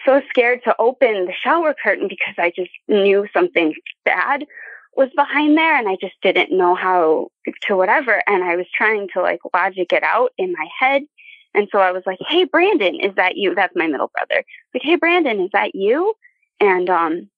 So 0.05 0.21
scared 0.29 0.63
to 0.65 0.75
open 0.77 1.25
the 1.25 1.33
shower 1.33 1.73
curtain 1.73 2.07
because 2.07 2.35
I 2.37 2.51
just 2.55 2.69
knew 2.87 3.27
something 3.33 3.73
bad 4.05 4.45
was 4.95 5.09
behind 5.15 5.57
there 5.57 5.75
and 5.77 5.87
I 5.87 5.97
just 5.99 6.15
didn't 6.21 6.55
know 6.55 6.75
how 6.75 7.29
to 7.67 7.75
whatever. 7.75 8.21
And 8.27 8.43
I 8.43 8.55
was 8.55 8.67
trying 8.75 9.07
to 9.13 9.21
like 9.21 9.39
logic 9.53 9.93
it 9.93 10.03
out 10.03 10.31
in 10.37 10.53
my 10.53 10.67
head. 10.79 11.03
And 11.53 11.67
so 11.71 11.79
I 11.79 11.91
was 11.91 12.03
like, 12.05 12.19
Hey, 12.27 12.45
Brandon, 12.45 12.95
is 12.95 13.15
that 13.15 13.37
you? 13.37 13.55
That's 13.55 13.75
my 13.75 13.87
middle 13.87 14.11
brother. 14.13 14.43
Like, 14.73 14.83
Hey, 14.83 14.95
Brandon, 14.95 15.39
is 15.39 15.49
that 15.53 15.75
you? 15.75 16.13
And, 16.59 16.89
um, 16.89 17.29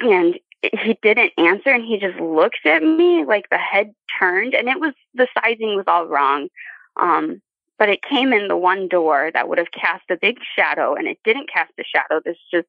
and 0.00 0.38
he 0.62 0.98
didn't 1.02 1.32
answer 1.38 1.70
and 1.70 1.84
he 1.84 1.98
just 1.98 2.18
looked 2.18 2.66
at 2.66 2.82
me 2.82 3.24
like 3.24 3.48
the 3.50 3.58
head 3.58 3.94
turned 4.18 4.54
and 4.54 4.68
it 4.68 4.80
was, 4.80 4.92
the 5.14 5.28
sizing 5.34 5.76
was 5.76 5.84
all 5.86 6.06
wrong. 6.06 6.48
Um, 6.96 7.40
but 7.78 7.88
it 7.88 8.02
came 8.02 8.32
in 8.32 8.48
the 8.48 8.56
one 8.56 8.88
door 8.88 9.30
that 9.32 9.48
would 9.48 9.58
have 9.58 9.70
cast 9.70 10.10
a 10.10 10.16
big 10.16 10.38
shadow 10.56 10.94
and 10.94 11.06
it 11.06 11.18
didn't 11.24 11.50
cast 11.52 11.72
a 11.78 11.84
shadow. 11.84 12.20
This 12.24 12.36
just, 12.52 12.66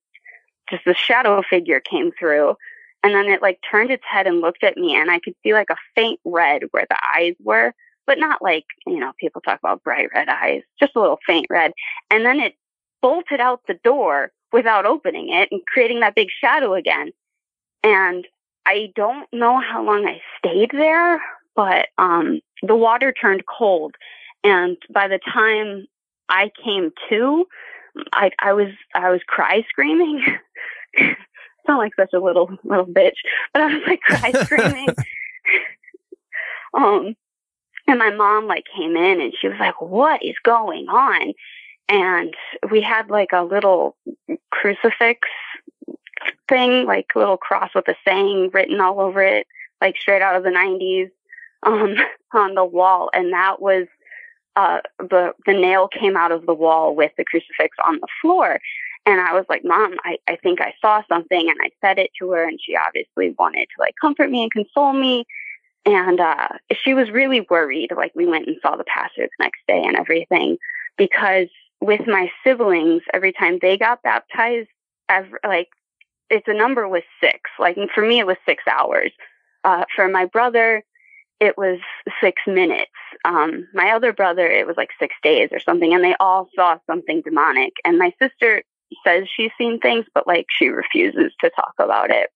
just 0.69 0.85
the 0.85 0.93
shadow 0.93 1.41
figure 1.41 1.79
came 1.79 2.11
through 2.11 2.55
and 3.03 3.13
then 3.13 3.27
it 3.27 3.41
like 3.41 3.59
turned 3.69 3.91
its 3.91 4.03
head 4.05 4.27
and 4.27 4.41
looked 4.41 4.63
at 4.63 4.77
me 4.77 4.95
and 4.95 5.09
I 5.09 5.19
could 5.19 5.35
see 5.41 5.53
like 5.53 5.69
a 5.69 5.77
faint 5.95 6.19
red 6.25 6.63
where 6.71 6.85
the 6.89 6.97
eyes 7.15 7.35
were, 7.43 7.73
but 8.09 8.17
not 8.17 8.41
like, 8.41 8.65
you 8.87 8.97
know, 8.97 9.11
people 9.19 9.39
talk 9.39 9.59
about 9.59 9.83
bright 9.83 10.09
red 10.15 10.27
eyes, 10.27 10.63
just 10.79 10.95
a 10.95 10.99
little 10.99 11.19
faint 11.27 11.45
red. 11.47 11.73
And 12.09 12.25
then 12.25 12.39
it 12.39 12.55
bolted 13.03 13.39
out 13.39 13.61
the 13.67 13.75
door 13.83 14.31
without 14.51 14.87
opening 14.87 15.31
it 15.31 15.49
and 15.51 15.61
creating 15.67 15.99
that 15.99 16.15
big 16.15 16.29
shadow 16.41 16.73
again. 16.73 17.11
And 17.83 18.27
I 18.65 18.91
don't 18.95 19.31
know 19.31 19.61
how 19.61 19.83
long 19.83 20.07
I 20.07 20.19
stayed 20.39 20.71
there, 20.73 21.21
but 21.55 21.89
um 21.99 22.41
the 22.63 22.75
water 22.75 23.13
turned 23.13 23.43
cold 23.45 23.93
and 24.43 24.75
by 24.91 25.07
the 25.07 25.19
time 25.31 25.85
I 26.29 26.49
came 26.63 26.89
to, 27.09 27.45
I 28.11 28.31
I 28.41 28.53
was 28.53 28.69
I 28.95 29.11
was 29.11 29.21
cry 29.27 29.63
screaming. 29.69 30.25
sound 31.67 31.77
like 31.77 31.93
such 31.95 32.13
a 32.15 32.19
little 32.19 32.49
little 32.63 32.87
bitch, 32.87 33.21
but 33.53 33.61
I 33.61 33.67
was 33.67 33.83
like 33.85 34.01
cry 34.01 34.31
screaming. 34.45 34.87
um, 36.73 37.15
and 37.89 37.99
my 37.99 38.11
mom 38.11 38.47
like 38.47 38.65
came 38.75 38.95
in 38.95 39.21
and 39.21 39.33
she 39.39 39.47
was 39.47 39.57
like, 39.59 39.81
"What 39.81 40.23
is 40.23 40.35
going 40.43 40.87
on?" 40.89 41.33
And 41.89 42.33
we 42.71 42.81
had 42.81 43.09
like 43.09 43.29
a 43.33 43.43
little 43.43 43.95
crucifix 44.51 45.27
thing, 46.47 46.85
like 46.85 47.07
little 47.15 47.37
cross 47.37 47.71
with 47.73 47.87
a 47.87 47.95
saying 48.05 48.51
written 48.53 48.79
all 48.79 48.99
over 49.01 49.21
it, 49.21 49.47
like 49.81 49.97
straight 49.97 50.21
out 50.21 50.35
of 50.35 50.43
the 50.43 50.49
'90s. 50.49 51.09
um, 51.63 51.95
on 52.33 52.53
the 52.53 52.63
wall, 52.65 53.09
and 53.13 53.33
that 53.33 53.59
was 53.61 53.87
uh, 54.55 54.79
the 54.99 55.33
the 55.45 55.53
nail 55.53 55.87
came 55.87 56.15
out 56.15 56.31
of 56.31 56.45
the 56.45 56.53
wall 56.53 56.95
with 56.95 57.11
the 57.17 57.25
crucifix 57.25 57.75
on 57.85 57.95
the 57.95 58.07
floor. 58.21 58.59
And 59.05 59.19
I 59.19 59.33
was 59.33 59.45
like, 59.49 59.63
Mom, 59.63 59.95
I, 60.03 60.17
I 60.27 60.35
think 60.35 60.61
I 60.61 60.73
saw 60.81 61.01
something. 61.09 61.49
And 61.49 61.57
I 61.61 61.69
said 61.81 61.97
it 61.97 62.11
to 62.19 62.29
her, 62.31 62.43
and 62.47 62.59
she 62.61 62.75
obviously 62.75 63.33
wanted 63.39 63.65
to 63.65 63.79
like 63.79 63.95
comfort 63.99 64.29
me 64.29 64.43
and 64.43 64.51
console 64.51 64.93
me. 64.93 65.25
And 65.85 66.19
uh, 66.19 66.49
she 66.83 66.93
was 66.93 67.09
really 67.09 67.41
worried. 67.49 67.89
Like, 67.95 68.11
we 68.15 68.27
went 68.27 68.47
and 68.47 68.57
saw 68.61 68.75
the 68.75 68.83
pastor 68.83 69.23
the 69.23 69.43
next 69.43 69.61
day 69.67 69.81
and 69.83 69.95
everything, 69.95 70.57
because 70.97 71.47
with 71.81 72.05
my 72.05 72.29
siblings, 72.43 73.01
every 73.13 73.31
time 73.31 73.59
they 73.61 73.77
got 73.77 74.03
baptized, 74.03 74.69
every, 75.07 75.39
like, 75.45 75.69
it's 76.29 76.47
a 76.47 76.53
number 76.53 76.87
was 76.87 77.03
six. 77.21 77.39
Like, 77.57 77.77
for 77.95 78.05
me, 78.05 78.19
it 78.19 78.27
was 78.27 78.37
six 78.45 78.63
hours. 78.69 79.11
Uh, 79.63 79.85
for 79.95 80.07
my 80.07 80.25
brother, 80.25 80.83
it 81.39 81.57
was 81.57 81.79
six 82.21 82.41
minutes. 82.45 82.91
Um, 83.25 83.67
my 83.73 83.91
other 83.91 84.13
brother, 84.13 84.45
it 84.45 84.67
was 84.67 84.77
like 84.77 84.89
six 84.99 85.15
days 85.23 85.49
or 85.51 85.59
something, 85.59 85.93
and 85.93 86.03
they 86.03 86.15
all 86.19 86.49
saw 86.55 86.77
something 86.85 87.21
demonic. 87.21 87.73
And 87.85 87.97
my 87.97 88.13
sister 88.21 88.63
says 89.05 89.23
she's 89.33 89.51
seen 89.57 89.79
things, 89.79 90.05
but 90.13 90.27
like 90.27 90.47
she 90.49 90.67
refuses 90.67 91.31
to 91.39 91.49
talk 91.49 91.73
about 91.79 92.11
it. 92.11 92.29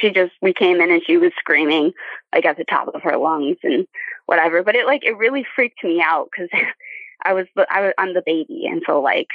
She 0.00 0.10
just, 0.10 0.32
we 0.42 0.52
came 0.52 0.80
in 0.80 0.90
and 0.90 1.02
she 1.04 1.16
was 1.16 1.32
screaming 1.38 1.92
like 2.34 2.44
at 2.44 2.56
the 2.56 2.64
top 2.64 2.88
of 2.88 3.02
her 3.02 3.16
lungs 3.16 3.56
and 3.62 3.86
whatever. 4.26 4.62
But 4.62 4.76
it 4.76 4.86
like, 4.86 5.04
it 5.04 5.16
really 5.16 5.46
freaked 5.56 5.82
me 5.82 6.02
out 6.02 6.28
because 6.30 6.50
I 7.24 7.32
was, 7.32 7.46
the, 7.56 7.66
I 7.70 7.80
was, 7.80 7.92
I'm 7.98 8.14
the 8.14 8.22
baby. 8.24 8.66
And 8.66 8.82
so 8.86 9.00
like, 9.00 9.28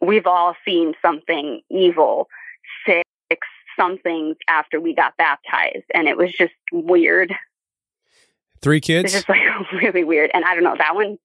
we've 0.00 0.26
all 0.26 0.54
seen 0.64 0.94
something 1.02 1.60
evil, 1.70 2.28
six 2.86 3.02
something 3.78 4.34
after 4.48 4.80
we 4.80 4.94
got 4.94 5.16
baptized. 5.16 5.84
And 5.94 6.08
it 6.08 6.16
was 6.16 6.32
just 6.32 6.54
weird. 6.72 7.34
Three 8.62 8.80
kids? 8.80 9.14
It's 9.14 9.24
just 9.24 9.28
like 9.28 9.40
really 9.72 10.04
weird. 10.04 10.30
And 10.34 10.44
I 10.44 10.54
don't 10.54 10.64
know, 10.64 10.76
that 10.76 10.94
one, 10.94 11.18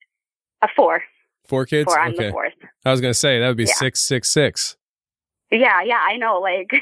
a 0.61 0.67
four. 0.75 1.03
Four 1.45 1.65
kids? 1.65 1.85
Four, 1.85 1.99
I'm 1.99 2.13
okay. 2.13 2.27
the 2.27 2.31
fourth. 2.31 2.53
I 2.85 2.91
was 2.91 3.01
going 3.01 3.13
to 3.13 3.17
say 3.19 3.39
that 3.39 3.47
would 3.47 3.57
be 3.57 3.63
Yeah. 3.63 3.73
six, 3.73 4.01
six, 4.01 4.29
six. 4.29 4.77
Yeah, 5.51 5.81
yeah, 5.81 5.99
I 6.01 6.17
know. 6.17 6.39
Like, 6.39 6.71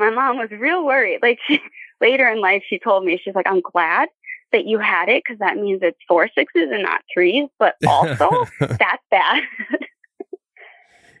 my 0.00 0.10
mom 0.10 0.38
was 0.38 0.50
real 0.50 0.84
worried. 0.84 1.20
Like, 1.22 1.38
she, 1.46 1.60
later 2.00 2.28
in 2.28 2.40
life, 2.40 2.64
she 2.68 2.78
told 2.78 3.04
me, 3.04 3.20
she's 3.22 3.34
like, 3.34 3.46
I'm 3.46 3.60
glad 3.60 4.08
that 4.52 4.64
you 4.64 4.78
had 4.80 5.08
it 5.08 5.22
because 5.24 5.38
that 5.38 5.56
means 5.56 5.80
it's 5.82 5.98
four 6.08 6.28
sixes 6.34 6.68
and 6.72 6.82
not 6.82 7.02
threes, 7.12 7.48
but 7.58 7.76
also 7.86 8.46
that's 8.60 9.04
bad. 9.10 9.42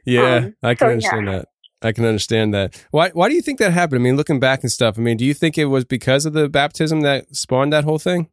Yeah, 0.04 0.34
Um, 0.36 0.56
I 0.62 0.74
can 0.74 0.86
so, 0.86 0.90
understand 0.90 1.26
yeah. 1.26 1.32
that. 1.38 1.48
I 1.82 1.92
can 1.92 2.04
understand 2.04 2.52
that. 2.54 2.84
Why? 2.90 3.10
Why 3.10 3.28
do 3.28 3.34
you 3.34 3.42
think 3.42 3.58
that 3.58 3.72
happened? 3.72 4.00
I 4.00 4.02
mean, 4.02 4.16
looking 4.16 4.40
back 4.40 4.62
and 4.62 4.72
stuff. 4.72 4.98
I 4.98 5.02
mean, 5.02 5.16
do 5.16 5.24
you 5.24 5.32
think 5.34 5.56
it 5.56 5.66
was 5.66 5.84
because 5.84 6.26
of 6.26 6.32
the 6.32 6.48
baptism 6.48 7.02
that 7.02 7.34
spawned 7.34 7.72
that 7.72 7.84
whole 7.84 7.98
thing? 7.98 8.28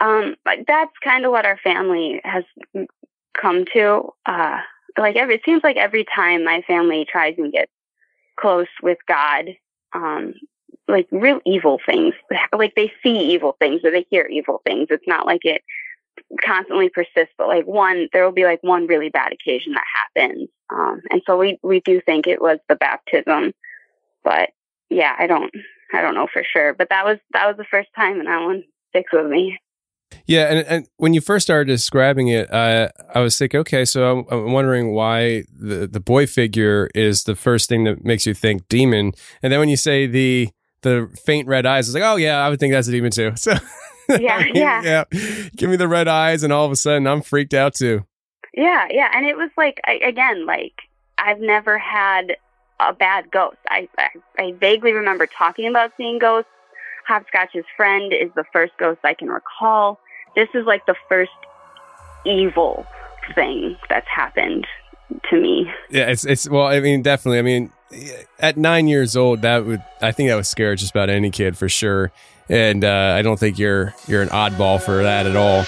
um, 0.00 0.36
but 0.44 0.58
that's 0.66 0.92
kind 1.02 1.24
of 1.24 1.32
what 1.32 1.44
our 1.44 1.58
family 1.58 2.20
has 2.24 2.44
come 3.40 3.64
to. 3.74 4.10
Uh, 4.26 4.58
like, 4.96 5.16
every, 5.16 5.34
it 5.36 5.42
seems 5.44 5.62
like 5.64 5.76
every 5.76 6.04
time 6.14 6.44
my 6.44 6.62
family 6.66 7.04
tries 7.10 7.34
and 7.38 7.52
gets 7.52 7.70
close 8.38 8.68
with 8.82 8.98
God, 9.06 9.46
um, 9.94 10.34
like 10.86 11.06
real 11.10 11.40
evil 11.44 11.78
things, 11.84 12.14
like 12.52 12.74
they 12.74 12.92
see 13.02 13.32
evil 13.32 13.56
things 13.58 13.80
or 13.84 13.90
they 13.90 14.06
hear 14.10 14.26
evil 14.26 14.60
things. 14.64 14.88
It's 14.90 15.06
not 15.06 15.26
like 15.26 15.44
it 15.44 15.62
constantly 16.44 16.88
persists, 16.88 17.34
but 17.36 17.48
like 17.48 17.66
one, 17.66 18.08
there 18.12 18.24
will 18.24 18.32
be 18.32 18.44
like 18.44 18.62
one 18.62 18.86
really 18.86 19.10
bad 19.10 19.32
occasion 19.32 19.72
that 19.72 19.84
happens. 19.94 20.48
Um, 20.70 21.02
and 21.10 21.22
so 21.26 21.36
we, 21.36 21.58
we 21.62 21.80
do 21.80 22.00
think 22.00 22.26
it 22.26 22.40
was 22.40 22.58
the 22.68 22.76
baptism, 22.76 23.52
but 24.24 24.50
yeah, 24.90 25.14
I 25.18 25.26
don't, 25.26 25.52
I 25.92 26.02
don't 26.02 26.14
know 26.14 26.28
for 26.32 26.42
sure, 26.44 26.74
but 26.74 26.88
that 26.90 27.04
was, 27.04 27.18
that 27.32 27.46
was 27.46 27.56
the 27.56 27.64
first 27.70 27.88
time 27.94 28.18
and 28.18 28.28
that 28.28 28.42
one 28.42 28.64
sticks 28.90 29.12
with 29.12 29.26
me. 29.26 29.58
Yeah, 30.26 30.44
and, 30.44 30.66
and 30.66 30.88
when 30.96 31.14
you 31.14 31.20
first 31.20 31.46
started 31.46 31.66
describing 31.66 32.28
it, 32.28 32.52
uh, 32.52 32.88
I 33.14 33.20
was 33.20 33.38
thinking, 33.38 33.60
okay, 33.60 33.84
so 33.84 34.18
I'm, 34.18 34.26
I'm 34.30 34.52
wondering 34.52 34.92
why 34.92 35.44
the 35.58 35.86
the 35.86 36.00
boy 36.00 36.26
figure 36.26 36.90
is 36.94 37.24
the 37.24 37.34
first 37.34 37.68
thing 37.68 37.84
that 37.84 38.04
makes 38.04 38.26
you 38.26 38.34
think 38.34 38.68
demon, 38.68 39.12
and 39.42 39.52
then 39.52 39.60
when 39.60 39.68
you 39.68 39.76
say 39.76 40.06
the 40.06 40.50
the 40.82 41.10
faint 41.24 41.48
red 41.48 41.66
eyes, 41.66 41.88
it's 41.88 41.94
like, 41.94 42.04
oh 42.04 42.16
yeah, 42.16 42.38
I 42.38 42.48
would 42.50 42.60
think 42.60 42.72
that's 42.72 42.88
a 42.88 42.92
demon 42.92 43.10
too. 43.10 43.32
So 43.36 43.54
Yeah, 44.18 44.44
yeah. 44.54 45.04
give 45.54 45.68
me 45.68 45.76
the 45.76 45.88
red 45.88 46.08
eyes, 46.08 46.42
and 46.42 46.52
all 46.52 46.64
of 46.64 46.72
a 46.72 46.76
sudden 46.76 47.06
I'm 47.06 47.20
freaked 47.20 47.52
out 47.52 47.74
too. 47.74 48.06
Yeah, 48.54 48.86
yeah, 48.90 49.10
and 49.14 49.26
it 49.26 49.36
was 49.36 49.50
like 49.56 49.80
I, 49.86 49.94
again, 50.02 50.46
like 50.46 50.72
I've 51.18 51.40
never 51.40 51.78
had 51.78 52.36
a 52.80 52.94
bad 52.94 53.30
ghost. 53.30 53.58
I, 53.68 53.88
I 53.98 54.08
I 54.38 54.52
vaguely 54.52 54.92
remember 54.92 55.26
talking 55.26 55.68
about 55.68 55.92
seeing 55.98 56.18
ghosts. 56.18 56.50
Hopscotch's 57.08 57.64
friend 57.76 58.12
is 58.12 58.30
the 58.36 58.44
first 58.52 58.74
ghost 58.78 59.00
I 59.02 59.14
can 59.14 59.28
recall. 59.28 59.98
This 60.36 60.48
is 60.54 60.66
like 60.66 60.84
the 60.86 60.94
first 61.08 61.30
evil 62.26 62.86
thing 63.34 63.76
that's 63.88 64.06
happened 64.14 64.66
to 65.30 65.40
me. 65.40 65.70
Yeah, 65.88 66.10
it's 66.10 66.26
it's 66.26 66.48
well, 66.48 66.66
I 66.66 66.80
mean, 66.80 67.02
definitely. 67.02 67.38
I 67.38 67.42
mean, 67.42 67.72
at 68.38 68.58
nine 68.58 68.88
years 68.88 69.16
old, 69.16 69.42
that 69.42 69.64
would 69.64 69.82
I 70.02 70.12
think 70.12 70.28
that 70.28 70.36
would 70.36 70.46
scare 70.46 70.74
just 70.74 70.90
about 70.90 71.08
any 71.08 71.30
kid 71.30 71.56
for 71.56 71.68
sure. 71.68 72.12
And 72.50 72.84
uh, 72.84 73.14
I 73.16 73.22
don't 73.22 73.38
think 73.38 73.58
you're 73.58 73.94
you're 74.06 74.22
an 74.22 74.28
oddball 74.28 74.80
for 74.80 75.02
that 75.02 75.26
at 75.26 75.36
all. 75.36 75.64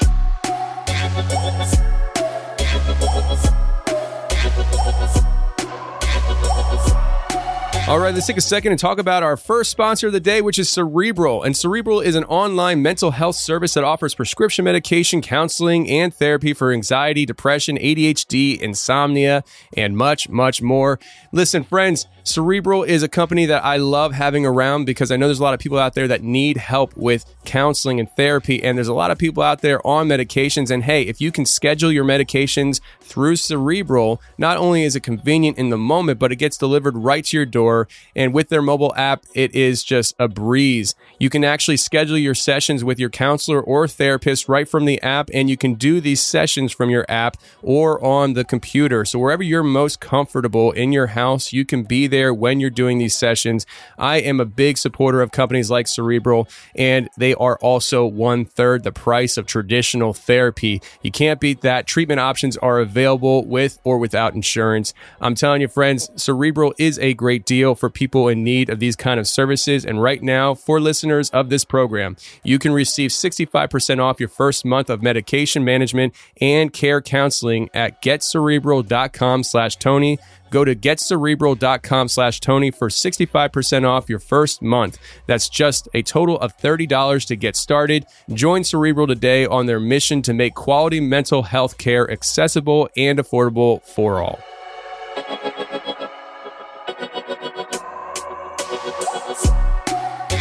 All 7.90 7.98
right, 7.98 8.14
let's 8.14 8.28
take 8.28 8.36
a 8.36 8.40
second 8.40 8.70
and 8.70 8.78
talk 8.78 9.00
about 9.00 9.24
our 9.24 9.36
first 9.36 9.72
sponsor 9.72 10.06
of 10.06 10.12
the 10.12 10.20
day, 10.20 10.40
which 10.40 10.60
is 10.60 10.68
Cerebral. 10.68 11.42
And 11.42 11.56
Cerebral 11.56 12.00
is 12.00 12.14
an 12.14 12.22
online 12.22 12.82
mental 12.82 13.10
health 13.10 13.34
service 13.34 13.74
that 13.74 13.82
offers 13.82 14.14
prescription 14.14 14.64
medication, 14.64 15.20
counseling, 15.20 15.90
and 15.90 16.14
therapy 16.14 16.54
for 16.54 16.70
anxiety, 16.70 17.26
depression, 17.26 17.76
ADHD, 17.76 18.60
insomnia, 18.60 19.42
and 19.76 19.96
much, 19.96 20.28
much 20.28 20.62
more. 20.62 21.00
Listen, 21.32 21.64
friends, 21.64 22.06
Cerebral 22.24 22.82
is 22.82 23.02
a 23.02 23.08
company 23.08 23.46
that 23.46 23.64
I 23.64 23.76
love 23.76 24.12
having 24.12 24.44
around 24.44 24.84
because 24.84 25.10
I 25.10 25.16
know 25.16 25.26
there's 25.26 25.40
a 25.40 25.42
lot 25.42 25.54
of 25.54 25.60
people 25.60 25.78
out 25.78 25.94
there 25.94 26.08
that 26.08 26.22
need 26.22 26.56
help 26.56 26.96
with 26.96 27.24
counseling 27.44 27.98
and 27.98 28.10
therapy. 28.12 28.62
And 28.62 28.76
there's 28.76 28.88
a 28.88 28.94
lot 28.94 29.10
of 29.10 29.18
people 29.18 29.42
out 29.42 29.62
there 29.62 29.84
on 29.86 30.08
medications. 30.08 30.70
And 30.70 30.84
hey, 30.84 31.02
if 31.02 31.20
you 31.20 31.32
can 31.32 31.46
schedule 31.46 31.90
your 31.90 32.04
medications 32.04 32.80
through 33.00 33.36
Cerebral, 33.36 34.20
not 34.38 34.58
only 34.58 34.84
is 34.84 34.94
it 34.94 35.02
convenient 35.02 35.58
in 35.58 35.70
the 35.70 35.78
moment, 35.78 36.18
but 36.18 36.30
it 36.30 36.36
gets 36.36 36.56
delivered 36.56 36.96
right 36.96 37.24
to 37.24 37.36
your 37.36 37.46
door. 37.46 37.88
And 38.14 38.34
with 38.34 38.48
their 38.50 38.62
mobile 38.62 38.94
app, 38.96 39.24
it 39.34 39.54
is 39.54 39.82
just 39.82 40.14
a 40.18 40.28
breeze. 40.28 40.94
You 41.18 41.30
can 41.30 41.44
actually 41.44 41.78
schedule 41.78 42.18
your 42.18 42.34
sessions 42.34 42.84
with 42.84 42.98
your 42.98 43.10
counselor 43.10 43.60
or 43.60 43.88
therapist 43.88 44.48
right 44.48 44.68
from 44.68 44.84
the 44.84 45.00
app. 45.02 45.30
And 45.32 45.48
you 45.48 45.56
can 45.56 45.74
do 45.74 46.00
these 46.00 46.20
sessions 46.20 46.72
from 46.72 46.90
your 46.90 47.06
app 47.08 47.36
or 47.62 48.02
on 48.04 48.34
the 48.34 48.44
computer. 48.44 49.04
So 49.04 49.18
wherever 49.18 49.42
you're 49.42 49.62
most 49.62 50.00
comfortable 50.00 50.70
in 50.72 50.92
your 50.92 51.08
house, 51.08 51.52
you 51.52 51.64
can 51.64 51.82
be 51.82 52.06
there 52.06 52.19
when 52.28 52.60
you're 52.60 52.68
doing 52.68 52.98
these 52.98 53.16
sessions. 53.16 53.64
I 53.98 54.18
am 54.18 54.40
a 54.40 54.44
big 54.44 54.76
supporter 54.76 55.22
of 55.22 55.32
companies 55.32 55.70
like 55.70 55.88
Cerebral, 55.88 56.48
and 56.74 57.08
they 57.16 57.34
are 57.34 57.58
also 57.62 58.04
one 58.06 58.44
third 58.44 58.84
the 58.84 58.92
price 58.92 59.36
of 59.36 59.46
traditional 59.46 60.12
therapy. 60.12 60.82
You 61.02 61.10
can't 61.10 61.40
beat 61.40 61.62
that. 61.62 61.86
Treatment 61.86 62.20
options 62.20 62.56
are 62.58 62.78
available 62.78 63.46
with 63.46 63.78
or 63.84 63.98
without 63.98 64.34
insurance. 64.34 64.92
I'm 65.20 65.34
telling 65.34 65.60
you, 65.62 65.68
friends, 65.68 66.10
Cerebral 66.16 66.74
is 66.78 66.98
a 66.98 67.14
great 67.14 67.44
deal 67.46 67.74
for 67.74 67.90
people 67.90 68.28
in 68.28 68.44
need 68.44 68.68
of 68.68 68.78
these 68.78 68.96
kind 68.96 69.18
of 69.18 69.26
services. 69.26 69.84
And 69.84 70.02
right 70.02 70.22
now, 70.22 70.54
for 70.54 70.80
listeners 70.80 71.30
of 71.30 71.48
this 71.50 71.64
program, 71.64 72.16
you 72.44 72.58
can 72.58 72.72
receive 72.72 73.10
65% 73.10 73.98
off 73.98 74.20
your 74.20 74.28
first 74.28 74.64
month 74.64 74.90
of 74.90 75.02
medication 75.02 75.64
management 75.64 76.14
and 76.40 76.72
care 76.72 77.00
counseling 77.00 77.70
at 77.74 78.02
getcerebral.com 78.02 79.42
slash 79.44 79.76
Tony. 79.76 80.18
Go 80.50 80.64
to 80.64 80.74
getcerebral.com 80.74 82.08
slash 82.08 82.40
Tony 82.40 82.70
for 82.70 82.88
65% 82.88 83.86
off 83.86 84.08
your 84.08 84.18
first 84.18 84.62
month. 84.62 84.98
That's 85.26 85.48
just 85.48 85.88
a 85.94 86.02
total 86.02 86.38
of 86.38 86.56
$30 86.58 87.26
to 87.26 87.36
get 87.36 87.56
started. 87.56 88.06
Join 88.32 88.64
Cerebral 88.64 89.06
today 89.06 89.46
on 89.46 89.66
their 89.66 89.80
mission 89.80 90.22
to 90.22 90.34
make 90.34 90.54
quality 90.54 91.00
mental 91.00 91.44
health 91.44 91.78
care 91.78 92.10
accessible 92.10 92.88
and 92.96 93.18
affordable 93.18 93.82
for 93.82 94.20
all. 94.20 94.40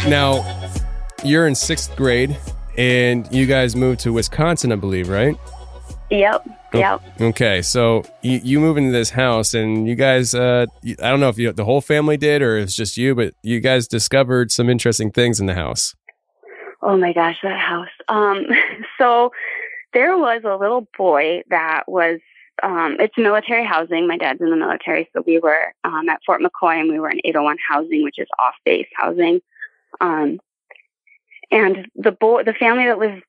Now, 0.08 0.44
you're 1.22 1.46
in 1.46 1.54
sixth 1.54 1.94
grade 1.94 2.36
and 2.76 3.30
you 3.30 3.46
guys 3.46 3.76
moved 3.76 4.00
to 4.00 4.12
Wisconsin, 4.12 4.72
I 4.72 4.76
believe, 4.76 5.08
right? 5.08 5.36
Yep, 6.10 6.48
yep. 6.74 7.02
Okay, 7.20 7.62
so 7.62 8.02
you, 8.22 8.40
you 8.42 8.60
move 8.60 8.76
into 8.76 8.90
this 8.90 9.10
house, 9.10 9.54
and 9.54 9.86
you 9.88 9.94
guys, 9.94 10.34
uh, 10.34 10.66
I 10.84 11.08
don't 11.08 11.20
know 11.20 11.28
if 11.28 11.38
you, 11.38 11.52
the 11.52 11.64
whole 11.64 11.80
family 11.80 12.16
did 12.16 12.42
or 12.42 12.58
it's 12.58 12.74
just 12.74 12.96
you, 12.96 13.14
but 13.14 13.34
you 13.42 13.60
guys 13.60 13.86
discovered 13.86 14.50
some 14.50 14.68
interesting 14.68 15.12
things 15.12 15.38
in 15.38 15.46
the 15.46 15.54
house. 15.54 15.94
Oh 16.82 16.96
my 16.96 17.12
gosh, 17.12 17.36
that 17.42 17.60
house. 17.60 17.88
Um, 18.08 18.46
so 18.98 19.30
there 19.92 20.18
was 20.18 20.42
a 20.44 20.56
little 20.56 20.88
boy 20.98 21.42
that 21.50 21.84
was, 21.86 22.18
um, 22.62 22.96
it's 22.98 23.16
military 23.16 23.64
housing. 23.64 24.08
My 24.08 24.16
dad's 24.16 24.40
in 24.40 24.50
the 24.50 24.56
military. 24.56 25.08
So 25.12 25.22
we 25.24 25.38
were, 25.38 25.72
um, 25.84 26.08
at 26.08 26.20
Fort 26.26 26.40
McCoy 26.40 26.80
and 26.80 26.90
we 26.90 26.98
were 26.98 27.10
in 27.10 27.20
801 27.24 27.56
housing, 27.68 28.02
which 28.02 28.18
is 28.18 28.28
off 28.38 28.54
base 28.64 28.88
housing. 28.96 29.40
Um, 30.00 30.40
and 31.50 31.88
the 31.94 32.12
boy, 32.12 32.44
the 32.44 32.54
family 32.54 32.86
that 32.86 32.98
lived 32.98 33.22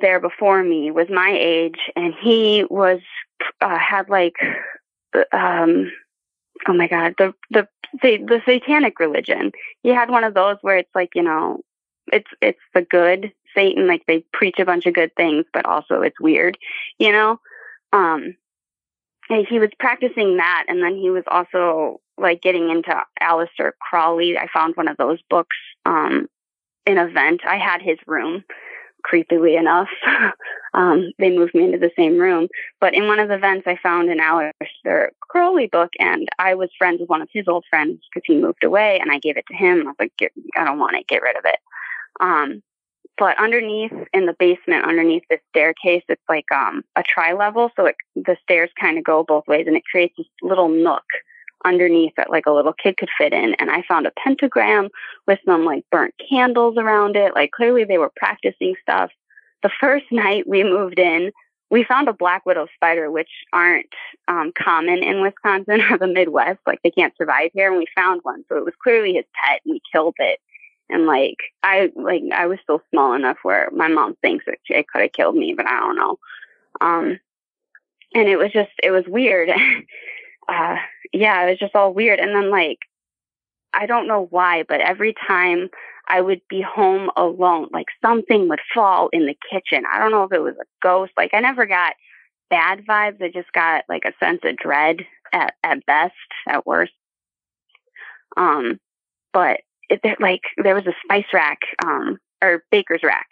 there 0.00 0.20
before 0.20 0.62
me 0.62 0.90
was 0.90 1.08
my 1.08 1.30
age, 1.38 1.78
and 1.94 2.14
he 2.20 2.64
was 2.70 3.00
uh, 3.60 3.78
had 3.78 4.08
like 4.08 4.36
um 5.32 5.90
oh 6.66 6.72
my 6.72 6.88
god 6.88 7.14
the 7.18 7.34
the 7.50 7.68
the, 8.02 8.18
the 8.18 8.42
satanic 8.44 8.98
religion. 8.98 9.52
He 9.82 9.90
had 9.90 10.10
one 10.10 10.24
of 10.24 10.34
those 10.34 10.56
where 10.62 10.76
it's 10.76 10.94
like 10.94 11.10
you 11.14 11.22
know 11.22 11.60
it's 12.12 12.30
it's 12.40 12.60
the 12.74 12.82
good 12.82 13.32
Satan 13.54 13.86
like 13.86 14.04
they 14.06 14.24
preach 14.32 14.58
a 14.58 14.64
bunch 14.64 14.86
of 14.86 14.94
good 14.94 15.14
things, 15.16 15.44
but 15.52 15.64
also 15.64 16.02
it's 16.02 16.20
weird, 16.20 16.58
you 16.98 17.12
know. 17.12 17.40
Um, 17.92 18.36
and 19.28 19.46
he 19.48 19.58
was 19.58 19.70
practicing 19.78 20.36
that, 20.36 20.66
and 20.68 20.82
then 20.82 20.96
he 20.96 21.10
was 21.10 21.24
also 21.26 22.00
like 22.18 22.42
getting 22.42 22.70
into 22.70 22.94
Aleister 23.20 23.72
Crowley. 23.80 24.38
I 24.38 24.46
found 24.52 24.76
one 24.76 24.88
of 24.88 24.96
those 24.96 25.18
books 25.28 25.56
um, 25.84 26.28
in 26.86 26.98
a 26.98 27.08
vent. 27.08 27.40
I 27.46 27.56
had 27.56 27.82
his 27.82 27.98
room, 28.06 28.44
creepily 29.06 29.58
enough. 29.58 29.88
um, 30.74 31.12
they 31.18 31.30
moved 31.30 31.54
me 31.54 31.64
into 31.64 31.78
the 31.78 31.92
same 31.96 32.18
room. 32.18 32.48
But 32.80 32.94
in 32.94 33.06
one 33.06 33.18
of 33.18 33.28
the 33.28 33.38
vents, 33.38 33.66
I 33.66 33.78
found 33.82 34.10
an 34.10 34.18
Aleister 34.18 35.08
Crowley 35.20 35.66
book, 35.66 35.90
and 35.98 36.28
I 36.38 36.54
was 36.54 36.70
friends 36.78 37.00
with 37.00 37.08
one 37.08 37.22
of 37.22 37.28
his 37.32 37.48
old 37.48 37.64
friends 37.70 38.00
because 38.10 38.24
he 38.26 38.36
moved 38.36 38.64
away, 38.64 38.98
and 39.00 39.10
I 39.10 39.18
gave 39.18 39.36
it 39.36 39.44
to 39.48 39.56
him. 39.56 39.80
I 39.80 39.90
was 39.90 39.96
like, 39.98 40.32
I 40.56 40.64
don't 40.64 40.78
want 40.78 40.96
it, 40.96 41.08
get 41.08 41.22
rid 41.22 41.36
of 41.36 41.44
it. 41.44 41.58
Um, 42.20 42.62
but 43.18 43.38
underneath 43.38 43.92
in 44.12 44.26
the 44.26 44.36
basement, 44.38 44.84
underneath 44.84 45.22
the 45.30 45.38
staircase, 45.50 46.02
it's 46.08 46.22
like 46.28 46.44
um, 46.54 46.82
a 46.96 47.02
tri 47.02 47.32
level. 47.32 47.70
So 47.76 47.86
it, 47.86 47.96
the 48.14 48.36
stairs 48.42 48.70
kind 48.78 48.98
of 48.98 49.04
go 49.04 49.24
both 49.26 49.46
ways 49.48 49.66
and 49.66 49.76
it 49.76 49.84
creates 49.90 50.14
this 50.18 50.26
little 50.42 50.68
nook 50.68 51.04
underneath 51.66 52.12
that 52.16 52.30
like 52.30 52.46
a 52.46 52.52
little 52.52 52.72
kid 52.72 52.96
could 52.96 53.10
fit 53.18 53.32
in. 53.32 53.54
And 53.54 53.70
I 53.70 53.82
found 53.82 54.06
a 54.06 54.12
pentagram 54.12 54.88
with 55.26 55.40
some 55.44 55.64
like 55.64 55.84
burnt 55.90 56.14
candles 56.30 56.76
around 56.78 57.16
it. 57.16 57.34
Like 57.34 57.50
clearly 57.50 57.84
they 57.84 57.98
were 57.98 58.12
practicing 58.14 58.74
stuff. 58.80 59.10
The 59.62 59.70
first 59.80 60.06
night 60.12 60.48
we 60.48 60.62
moved 60.62 60.98
in, 60.98 61.32
we 61.68 61.82
found 61.82 62.08
a 62.08 62.12
black 62.12 62.46
widow 62.46 62.68
spider, 62.76 63.10
which 63.10 63.30
aren't 63.52 63.92
um, 64.28 64.52
common 64.56 65.02
in 65.02 65.20
Wisconsin 65.20 65.80
or 65.90 65.98
the 65.98 66.06
Midwest. 66.06 66.60
Like 66.66 66.80
they 66.82 66.92
can't 66.92 67.16
survive 67.16 67.50
here. 67.52 67.68
And 67.68 67.78
we 67.78 67.86
found 67.94 68.20
one. 68.22 68.44
So 68.48 68.56
it 68.56 68.64
was 68.64 68.74
clearly 68.82 69.14
his 69.14 69.24
pet 69.34 69.60
and 69.64 69.72
we 69.72 69.80
killed 69.92 70.14
it. 70.18 70.38
And 70.88 71.06
like 71.06 71.38
I 71.64 71.90
like 71.96 72.22
I 72.32 72.46
was 72.46 72.60
still 72.62 72.80
small 72.90 73.14
enough 73.14 73.38
where 73.42 73.68
my 73.72 73.88
mom 73.88 74.14
thinks 74.22 74.44
that 74.46 74.58
it 74.68 74.86
could 74.86 75.02
have 75.02 75.12
killed 75.12 75.34
me, 75.34 75.52
but 75.52 75.66
I 75.66 75.80
don't 75.80 75.96
know. 75.96 76.18
Um, 76.80 77.18
and 78.14 78.28
it 78.28 78.36
was 78.36 78.52
just 78.52 78.70
it 78.84 78.92
was 78.92 79.04
weird. 79.08 79.50
uh, 80.48 80.76
yeah, 81.12 81.44
it 81.44 81.50
was 81.50 81.58
just 81.58 81.74
all 81.74 81.92
weird. 81.92 82.20
And 82.20 82.34
then 82.34 82.50
like, 82.50 82.78
I 83.72 83.86
don't 83.86 84.08
know 84.08 84.26
why, 84.30 84.64
but 84.68 84.80
every 84.80 85.14
time 85.26 85.68
I 86.08 86.20
would 86.20 86.40
be 86.48 86.62
home 86.62 87.10
alone, 87.16 87.68
like 87.72 87.86
something 88.02 88.48
would 88.48 88.60
fall 88.72 89.08
in 89.12 89.26
the 89.26 89.36
kitchen. 89.50 89.84
I 89.90 89.98
don't 89.98 90.12
know 90.12 90.22
if 90.24 90.32
it 90.32 90.42
was 90.42 90.54
a 90.60 90.66
ghost. 90.82 91.12
Like 91.16 91.34
I 91.34 91.40
never 91.40 91.66
got 91.66 91.94
bad 92.48 92.84
vibes. 92.86 93.22
I 93.22 93.28
just 93.28 93.52
got 93.52 93.84
like 93.88 94.04
a 94.04 94.14
sense 94.24 94.40
of 94.44 94.56
dread 94.56 94.98
at, 95.32 95.54
at 95.62 95.84
best, 95.86 96.14
at 96.48 96.66
worst. 96.66 96.92
Um, 98.36 98.78
but 99.32 99.60
it, 99.88 100.00
like 100.20 100.42
there 100.62 100.74
was 100.74 100.86
a 100.86 100.94
spice 101.04 101.26
rack, 101.32 101.60
um, 101.84 102.18
or 102.42 102.64
baker's 102.70 103.02
rack 103.02 103.28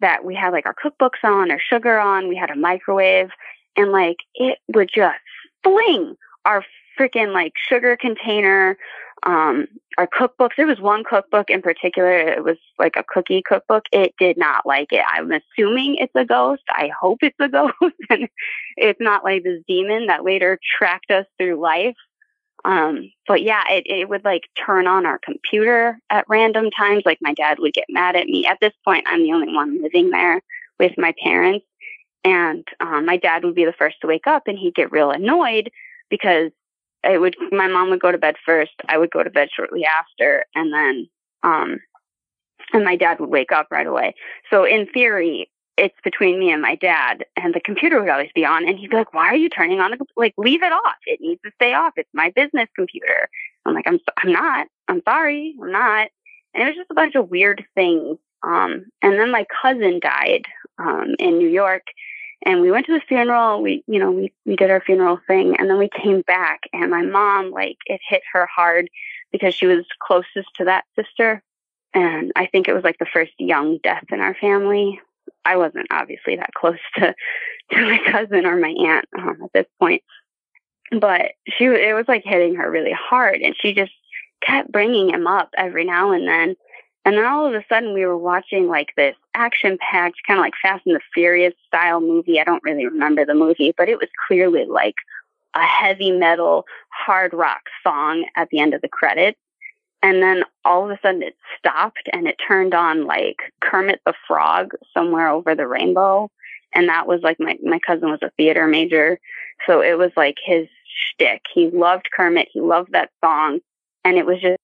that 0.00 0.24
we 0.24 0.34
had 0.34 0.50
like 0.50 0.66
our 0.66 0.74
cookbooks 0.74 1.22
on 1.24 1.50
or 1.50 1.60
sugar 1.60 1.98
on. 1.98 2.28
We 2.28 2.36
had 2.36 2.50
a 2.50 2.56
microwave 2.56 3.30
and 3.76 3.92
like 3.92 4.16
it 4.34 4.58
would 4.74 4.90
just 4.94 5.18
fling 5.62 6.16
our 6.44 6.64
freaking 6.98 7.32
like 7.32 7.52
sugar 7.56 7.96
container, 7.96 8.76
um, 9.24 9.66
our 9.96 10.06
cookbooks. 10.06 10.56
There 10.56 10.66
was 10.66 10.80
one 10.80 11.04
cookbook 11.04 11.50
in 11.50 11.62
particular. 11.62 12.18
It 12.18 12.44
was 12.44 12.56
like 12.78 12.96
a 12.96 13.04
cookie 13.04 13.42
cookbook. 13.42 13.84
It 13.92 14.14
did 14.18 14.36
not 14.36 14.66
like 14.66 14.92
it. 14.92 15.04
I'm 15.10 15.32
assuming 15.32 15.96
it's 15.96 16.14
a 16.14 16.24
ghost. 16.24 16.62
I 16.70 16.90
hope 16.98 17.18
it's 17.22 17.36
a 17.40 17.48
ghost 17.48 17.96
and 18.10 18.28
it's 18.76 19.00
not 19.00 19.24
like 19.24 19.42
this 19.44 19.62
demon 19.66 20.06
that 20.06 20.24
later 20.24 20.58
tracked 20.78 21.10
us 21.10 21.26
through 21.38 21.60
life. 21.60 21.96
Um, 22.64 23.10
but 23.26 23.42
yeah, 23.42 23.62
it, 23.70 23.84
it 23.86 24.08
would 24.08 24.24
like 24.24 24.42
turn 24.56 24.86
on 24.86 25.06
our 25.06 25.18
computer 25.18 25.98
at 26.10 26.26
random 26.28 26.70
times. 26.70 27.02
Like 27.06 27.18
my 27.20 27.32
dad 27.34 27.58
would 27.60 27.72
get 27.72 27.86
mad 27.88 28.16
at 28.16 28.26
me. 28.26 28.46
At 28.46 28.58
this 28.60 28.72
point, 28.84 29.06
I'm 29.08 29.22
the 29.22 29.32
only 29.32 29.54
one 29.54 29.80
living 29.82 30.10
there 30.10 30.42
with 30.78 30.92
my 30.98 31.14
parents. 31.22 31.64
And 32.24 32.66
um, 32.80 33.06
my 33.06 33.16
dad 33.16 33.44
would 33.44 33.54
be 33.54 33.64
the 33.64 33.72
first 33.72 34.00
to 34.00 34.08
wake 34.08 34.26
up 34.26 34.48
and 34.48 34.58
he'd 34.58 34.74
get 34.74 34.92
real 34.92 35.10
annoyed 35.10 35.70
because 36.10 36.50
it 37.04 37.20
would 37.20 37.36
my 37.52 37.68
mom 37.68 37.90
would 37.90 38.00
go 38.00 38.12
to 38.12 38.18
bed 38.18 38.36
first 38.44 38.72
i 38.88 38.98
would 38.98 39.10
go 39.10 39.22
to 39.22 39.30
bed 39.30 39.48
shortly 39.54 39.84
after 39.84 40.44
and 40.54 40.72
then 40.72 41.08
um 41.42 41.78
and 42.72 42.84
my 42.84 42.96
dad 42.96 43.20
would 43.20 43.30
wake 43.30 43.52
up 43.52 43.68
right 43.70 43.86
away. 43.86 44.14
So 44.50 44.64
in 44.64 44.86
theory 44.86 45.50
it's 45.76 45.94
between 46.02 46.40
me 46.40 46.50
and 46.50 46.60
my 46.60 46.74
dad 46.74 47.24
and 47.36 47.54
the 47.54 47.60
computer 47.60 48.00
would 48.00 48.08
always 48.08 48.32
be 48.34 48.44
on 48.44 48.68
and 48.68 48.76
he'd 48.76 48.90
be 48.90 48.96
like 48.96 49.14
why 49.14 49.28
are 49.28 49.36
you 49.36 49.48
turning 49.48 49.78
on 49.78 49.92
the 49.92 49.98
like 50.16 50.34
leave 50.36 50.62
it 50.62 50.72
off. 50.72 50.96
It 51.06 51.20
needs 51.20 51.40
to 51.42 51.52
stay 51.54 51.72
off. 51.72 51.92
It's 51.96 52.10
my 52.12 52.32
business 52.34 52.68
computer. 52.74 53.28
I'm 53.64 53.74
like 53.74 53.86
i'm 53.86 54.00
i'm 54.18 54.32
not. 54.32 54.66
I'm 54.88 55.02
sorry. 55.06 55.54
I'm 55.62 55.70
not. 55.70 56.08
And 56.54 56.62
it 56.62 56.66
was 56.66 56.76
just 56.76 56.90
a 56.90 56.94
bunch 56.94 57.14
of 57.14 57.30
weird 57.30 57.64
things. 57.74 58.18
Um 58.42 58.86
and 59.02 59.18
then 59.18 59.30
my 59.30 59.46
cousin 59.62 60.00
died 60.00 60.46
um 60.78 61.14
in 61.18 61.38
new 61.38 61.48
york 61.48 61.82
and 62.44 62.60
we 62.60 62.70
went 62.70 62.86
to 62.86 62.92
the 62.92 63.02
funeral. 63.08 63.62
We 63.62 63.82
you 63.86 63.98
know 63.98 64.10
we 64.10 64.32
we 64.46 64.56
did 64.56 64.70
our 64.70 64.80
funeral 64.80 65.20
thing. 65.26 65.56
And 65.58 65.68
then 65.68 65.78
we 65.78 65.88
came 65.88 66.22
back 66.22 66.60
and 66.72 66.90
my 66.90 67.02
mom 67.02 67.50
like 67.50 67.78
it 67.86 68.00
hit 68.08 68.22
her 68.32 68.46
hard 68.46 68.88
because 69.32 69.54
she 69.54 69.66
was 69.66 69.84
closest 70.00 70.48
to 70.56 70.64
that 70.64 70.84
sister. 70.96 71.42
And 71.94 72.32
i 72.36 72.46
think 72.46 72.68
it 72.68 72.74
was 72.74 72.84
like 72.84 72.98
the 72.98 73.06
first 73.06 73.32
young 73.38 73.78
death 73.82 74.04
in 74.12 74.20
our 74.20 74.34
family. 74.34 75.00
I 75.44 75.56
wasn't 75.56 75.88
obviously 75.90 76.36
that 76.36 76.54
close 76.54 76.78
to 76.96 77.14
to 77.70 77.80
my 77.80 77.98
cousin 78.10 78.46
or 78.46 78.56
my 78.56 78.70
aunt 78.70 79.06
um, 79.18 79.38
at 79.44 79.52
this 79.52 79.66
point. 79.78 80.02
But 80.92 81.32
she 81.48 81.64
it 81.64 81.94
was 81.94 82.08
like 82.08 82.24
hitting 82.24 82.54
her 82.54 82.70
really 82.70 82.92
hard. 82.92 83.40
And 83.40 83.54
she 83.60 83.74
just 83.74 83.92
kept 84.40 84.70
bringing 84.70 85.10
him 85.10 85.26
up 85.26 85.50
every 85.56 85.84
now 85.84 86.12
and 86.12 86.26
then 86.26 86.54
and 87.08 87.16
then 87.16 87.24
all 87.24 87.46
of 87.46 87.54
a 87.54 87.64
sudden, 87.70 87.94
we 87.94 88.04
were 88.04 88.18
watching 88.18 88.68
like 88.68 88.88
this 88.94 89.16
action 89.32 89.78
packed, 89.80 90.18
kind 90.26 90.38
of 90.38 90.44
like 90.44 90.52
Fast 90.60 90.84
and 90.84 90.94
the 90.94 91.00
Furious 91.14 91.54
style 91.66 92.02
movie. 92.02 92.38
I 92.38 92.44
don't 92.44 92.62
really 92.62 92.84
remember 92.84 93.24
the 93.24 93.32
movie, 93.32 93.72
but 93.78 93.88
it 93.88 93.96
was 93.96 94.10
clearly 94.26 94.66
like 94.66 94.96
a 95.54 95.62
heavy 95.62 96.10
metal, 96.12 96.66
hard 96.90 97.32
rock 97.32 97.62
song 97.82 98.26
at 98.36 98.50
the 98.50 98.58
end 98.58 98.74
of 98.74 98.82
the 98.82 98.90
credits. 98.90 99.38
And 100.02 100.22
then 100.22 100.44
all 100.66 100.84
of 100.84 100.90
a 100.90 100.98
sudden 101.00 101.22
it 101.22 101.34
stopped 101.56 102.10
and 102.12 102.28
it 102.28 102.36
turned 102.46 102.74
on 102.74 103.06
like 103.06 103.38
Kermit 103.62 104.02
the 104.04 104.12
Frog 104.26 104.72
somewhere 104.92 105.30
over 105.30 105.54
the 105.54 105.66
rainbow. 105.66 106.30
And 106.74 106.90
that 106.90 107.06
was 107.06 107.22
like 107.22 107.40
my, 107.40 107.56
my 107.62 107.78
cousin 107.78 108.10
was 108.10 108.20
a 108.20 108.32
theater 108.36 108.66
major. 108.66 109.18
So 109.66 109.80
it 109.80 109.96
was 109.96 110.10
like 110.14 110.36
his 110.44 110.68
shtick. 110.84 111.40
He 111.54 111.70
loved 111.70 112.10
Kermit. 112.14 112.48
He 112.52 112.60
loved 112.60 112.92
that 112.92 113.08
song. 113.24 113.60
And 114.04 114.18
it 114.18 114.26
was 114.26 114.42
just 114.42 114.58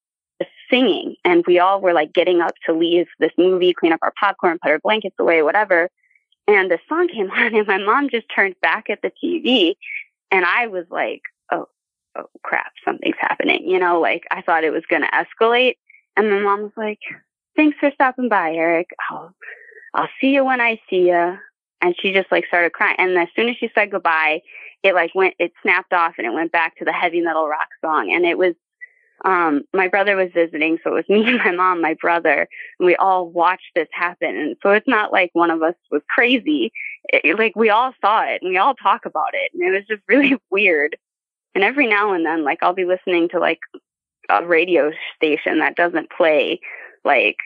singing 0.71 1.17
and 1.25 1.45
we 1.47 1.59
all 1.59 1.81
were 1.81 1.93
like 1.93 2.13
getting 2.13 2.41
up 2.41 2.55
to 2.67 2.73
leave 2.73 3.07
this 3.19 3.33
movie, 3.39 3.75
clean 3.75 3.93
up 3.93 4.01
our 4.03 4.13
popcorn, 4.19 4.59
put 4.63 4.71
our 4.71 4.79
blankets 4.79 5.17
away, 5.19 5.43
whatever. 5.43 5.89
And 6.47 6.71
the 6.71 6.79
song 6.89 7.09
came 7.09 7.31
on 7.31 7.55
and 7.55 7.67
my 7.67 7.79
mom 7.79 8.09
just 8.11 8.27
turned 8.35 8.57
back 8.61 8.91
at 8.91 9.01
the 9.03 9.13
TV 9.23 9.75
and 10.31 10.45
I 10.45 10.67
was 10.67 10.85
like, 10.91 11.23
oh, 11.53 11.69
oh 12.17 12.27
crap, 12.43 12.73
something's 12.85 13.17
happening. 13.21 13.69
You 13.69 13.79
know, 13.79 14.01
like 14.01 14.25
I 14.31 14.43
thought 14.43 14.65
it 14.65 14.73
was 14.73 14.85
going 14.89 15.03
to 15.03 15.09
escalate. 15.09 15.77
And 16.17 16.31
my 16.31 16.41
mom 16.41 16.63
was 16.63 16.73
like, 16.77 17.01
thanks 17.57 17.79
for 17.79 17.91
stopping 17.93 18.29
by, 18.29 18.53
Eric. 18.53 18.91
I'll, 19.11 19.35
I'll 19.95 20.09
see 20.21 20.35
you 20.35 20.45
when 20.45 20.61
I 20.61 20.81
see 20.91 21.09
you. 21.09 21.39
And 21.81 21.95
she 22.01 22.13
just 22.13 22.33
like 22.33 22.47
started 22.47 22.73
crying. 22.73 22.97
And 22.99 23.17
as 23.19 23.29
soon 23.37 23.49
as 23.49 23.57
she 23.57 23.71
said 23.75 23.91
goodbye, 23.91 24.41
it 24.83 24.95
like 24.95 25.15
went, 25.15 25.35
it 25.39 25.53
snapped 25.63 25.93
off 25.93 26.15
and 26.19 26.27
it 26.27 26.33
went 26.33 26.53
back 26.53 26.77
to 26.77 26.85
the 26.85 26.93
heavy 26.93 27.21
metal 27.21 27.47
rock 27.47 27.69
song. 27.81 28.13
And 28.13 28.25
it 28.25 28.39
was 28.39 28.55
um, 29.25 29.63
my 29.73 29.89
brother 29.89 30.17
was 30.17 30.31
visiting, 30.35 30.79
so 30.85 30.91
it 30.91 30.95
was 30.95 31.05
me, 31.09 31.27
and 31.27 31.39
my 31.39 31.51
mom, 31.51 31.81
my 31.81 31.95
brother, 31.95 32.47
and 32.79 32.87
we 32.87 32.95
all 32.97 33.29
watched 33.29 33.71
this 33.75 33.89
happen. 33.93 34.37
And 34.37 34.57
so 34.63 34.71
it's 34.71 34.89
not 34.89 35.13
like 35.13 35.31
one 35.33 35.51
of 35.51 35.63
us 35.63 35.75
was 35.91 36.03
crazy. 36.09 36.73
It, 37.09 37.39
like 37.39 37.57
we 37.57 37.71
all 37.71 37.93
saw 38.01 38.23
it 38.23 38.43
and 38.43 38.51
we 38.51 38.59
all 38.59 38.75
talk 38.75 39.07
about 39.07 39.31
it. 39.33 39.51
And 39.55 39.63
it 39.63 39.71
was 39.71 39.87
just 39.89 40.03
really 40.09 40.37
weird. 40.51 40.97
And 41.55 41.65
every 41.65 41.87
now 41.87 42.13
and 42.13 42.27
then, 42.27 42.45
like 42.45 42.63
I'll 42.63 42.75
be 42.75 42.85
listening 42.85 43.29
to 43.31 43.39
like 43.39 43.61
a 44.29 44.45
radio 44.45 44.91
station 45.17 45.59
that 45.59 45.77
doesn't 45.77 46.11
play 46.11 46.61
like 47.05 47.37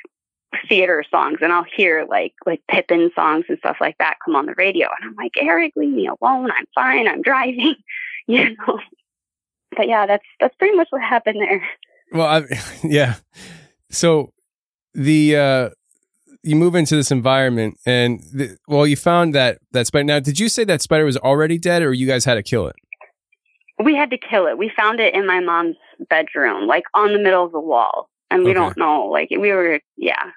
theater 0.69 1.05
songs 1.11 1.39
and 1.43 1.53
I'll 1.53 1.67
hear 1.77 2.07
like 2.09 2.33
like 2.47 2.63
Pippin 2.71 3.11
songs 3.15 3.45
and 3.49 3.59
stuff 3.59 3.77
like 3.81 3.97
that 3.99 4.17
come 4.25 4.35
on 4.35 4.47
the 4.47 4.55
radio 4.57 4.87
and 4.87 5.11
I'm 5.11 5.17
like, 5.17 5.33
Eric, 5.39 5.75
leave 5.77 5.93
me 5.93 6.07
alone. 6.07 6.51
I'm 6.51 6.65
fine. 6.75 7.07
I'm 7.09 7.23
driving. 7.23 7.75
You 8.31 8.55
know 8.57 8.79
but 9.79 9.89
yeah, 9.89 10.07
that's 10.07 10.25
that's 10.41 10.55
pretty 10.57 10.77
much 10.77 10.89
what 10.91 11.01
happened 11.01 11.41
there. 11.41 11.67
Well, 12.13 12.27
I, 12.27 12.43
yeah. 12.85 13.15
So 13.91 14.33
the 14.93 15.37
uh 15.37 15.71
you 16.43 16.57
move 16.57 16.75
into 16.75 16.95
this 16.97 17.11
environment 17.11 17.79
and 17.87 18.21
the, 18.33 18.57
well 18.69 18.87
you 18.87 18.97
found 18.97 19.35
that 19.35 19.59
that 19.73 19.87
spider 19.87 20.05
now 20.05 20.21
did 20.21 20.39
you 20.39 20.49
say 20.49 20.65
that 20.65 20.81
spider 20.81 21.05
was 21.05 21.17
already 21.17 21.59
dead 21.59 21.83
or 21.83 21.93
you 21.93 22.07
guys 22.07 22.25
had 22.25 22.35
to 22.35 22.43
kill 22.43 22.69
it 22.69 22.77
we 23.85 23.95
had 23.95 24.09
to 24.09 24.17
kill 24.17 24.47
it 24.47 24.57
we 24.57 24.71
found 24.75 24.99
it 24.99 25.15
in 25.15 25.27
my 25.27 25.41
mom's 25.41 25.77
bedroom 26.09 26.67
like 26.67 26.85
on 26.95 27.13
the 27.13 27.19
middle 27.19 27.45
of 27.45 27.53
the 27.53 27.61
wall 27.61 28.09
and 28.31 28.45
we 28.45 28.51
okay. 28.51 28.55
don't 28.55 28.77
know 28.79 29.07
like 29.07 29.29
we 29.31 29.51
were 29.51 29.81
yeah 29.97 30.31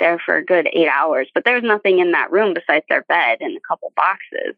there 0.00 0.20
for 0.24 0.36
a 0.36 0.44
good 0.44 0.68
eight 0.72 0.88
hours, 0.88 1.28
but 1.32 1.44
there 1.44 1.54
was 1.54 1.62
nothing 1.62 2.00
in 2.00 2.10
that 2.10 2.32
room 2.32 2.54
besides 2.54 2.84
their 2.88 3.02
bed 3.02 3.38
and 3.40 3.56
a 3.56 3.60
couple 3.68 3.92
boxes. 3.94 4.56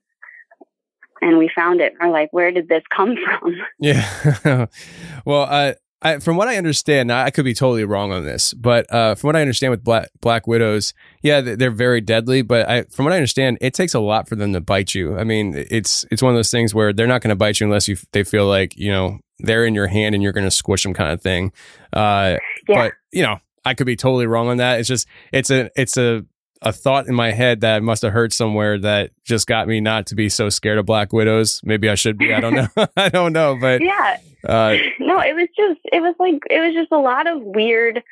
And 1.23 1.39
we 1.39 1.49
found 1.55 1.81
it. 1.81 1.95
And 1.99 2.11
we're 2.11 2.19
like, 2.21 2.33
where 2.33 2.51
did 2.51 2.69
this 2.69 2.83
come 2.95 3.15
from? 3.25 3.55
Yeah. 3.79 4.67
well, 5.25 5.47
uh, 5.49 5.73
I, 6.05 6.19
from 6.19 6.37
what 6.37 6.49
I 6.49 6.57
understand, 6.57 7.13
I 7.13 7.31
could 7.31 7.45
be 7.45 7.55
totally 7.55 7.85
wrong 7.85 8.11
on 8.13 8.25
this, 8.25 8.53
but 8.55 8.93
uh, 8.93 9.15
from 9.15 9.29
what 9.29 9.37
I 9.37 9.41
understand 9.41 9.71
with 9.71 9.85
black 9.85 10.09
black 10.21 10.49
widows, 10.49 10.95
yeah, 11.23 11.41
they- 11.41 11.55
they're 11.55 11.71
very 11.71 12.01
deadly. 12.01 12.43
But 12.43 12.69
I, 12.69 12.83
from 12.91 13.05
what 13.05 13.13
I 13.13 13.17
understand, 13.17 13.59
it 13.61 13.73
takes 13.73 13.95
a 13.95 14.01
lot 14.01 14.29
for 14.29 14.35
them 14.35 14.53
to 14.53 14.61
bite 14.61 14.97
you. 14.97 15.17
I 15.17 15.23
mean, 15.23 15.55
it's 15.71 16.05
it's 16.11 16.21
one 16.21 16.33
of 16.35 16.37
those 16.37 16.51
things 16.51 16.75
where 16.75 16.93
they're 16.93 17.07
not 17.07 17.23
going 17.23 17.29
to 17.31 17.37
bite 17.37 17.61
you 17.61 17.67
unless 17.69 17.87
you 17.87 17.97
they 18.11 18.25
feel 18.25 18.47
like 18.47 18.77
you 18.77 18.91
know 18.91 19.21
they're 19.39 19.65
in 19.65 19.77
your 19.77 19.87
hand 19.87 20.17
and 20.17 20.25
you're 20.25 20.33
going 20.33 20.43
to 20.47 20.51
squish 20.51 20.83
them, 20.83 20.93
kind 20.93 21.13
of 21.13 21.23
thing. 21.23 21.53
Uh, 21.93 22.37
Yeah. 22.69 22.75
But 22.75 22.93
you 23.13 23.23
know, 23.23 23.39
I 23.65 23.75
could 23.75 23.87
be 23.87 23.95
totally 23.95 24.27
wrong 24.27 24.49
on 24.49 24.57
that. 24.57 24.81
It's 24.81 24.89
just 24.89 25.07
it's 25.33 25.51
a 25.53 25.71
it's 25.77 25.97
a 25.97 26.25
a 26.63 26.73
thought 26.73 27.09
in 27.09 27.15
my 27.15 27.33
head 27.33 27.61
that 27.61 27.77
I 27.77 27.81
must 27.81 28.03
have 28.03 28.13
heard 28.13 28.33
somewhere 28.33 28.79
that 28.79 29.11
just 29.25 29.47
got 29.47 29.67
me 29.69 29.81
not 29.81 30.07
to 30.07 30.15
be 30.15 30.29
so 30.29 30.49
scared 30.49 30.79
of 30.79 30.87
black 30.87 31.13
widows. 31.13 31.61
Maybe 31.65 31.89
I 31.89 31.97
should 31.97 32.17
be. 32.17 32.33
I 32.33 32.41
don't 32.41 32.55
know. 32.55 32.69
I 32.97 33.09
don't 33.09 33.33
know, 33.33 33.59
but 33.61 33.83
yeah. 33.83 34.19
uh, 34.47 34.77
no, 35.01 35.21
it 35.21 35.35
was 35.35 35.49
just 35.57 35.81
it 35.85 36.01
was 36.01 36.15
like 36.19 36.43
it 36.49 36.61
was 36.61 36.75
just 36.75 36.93
a 36.93 36.99
lot 36.99 37.27
of 37.27 37.43
weird, 37.43 38.03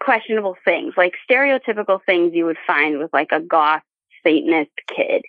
questionable 0.00 0.56
things, 0.64 0.94
like 0.96 1.14
stereotypical 1.30 2.00
things 2.06 2.32
you 2.34 2.46
would 2.46 2.58
find 2.66 2.98
with 2.98 3.12
like 3.12 3.32
a 3.32 3.40
goth 3.40 3.82
Satanist 4.24 4.70
kid. 4.94 5.22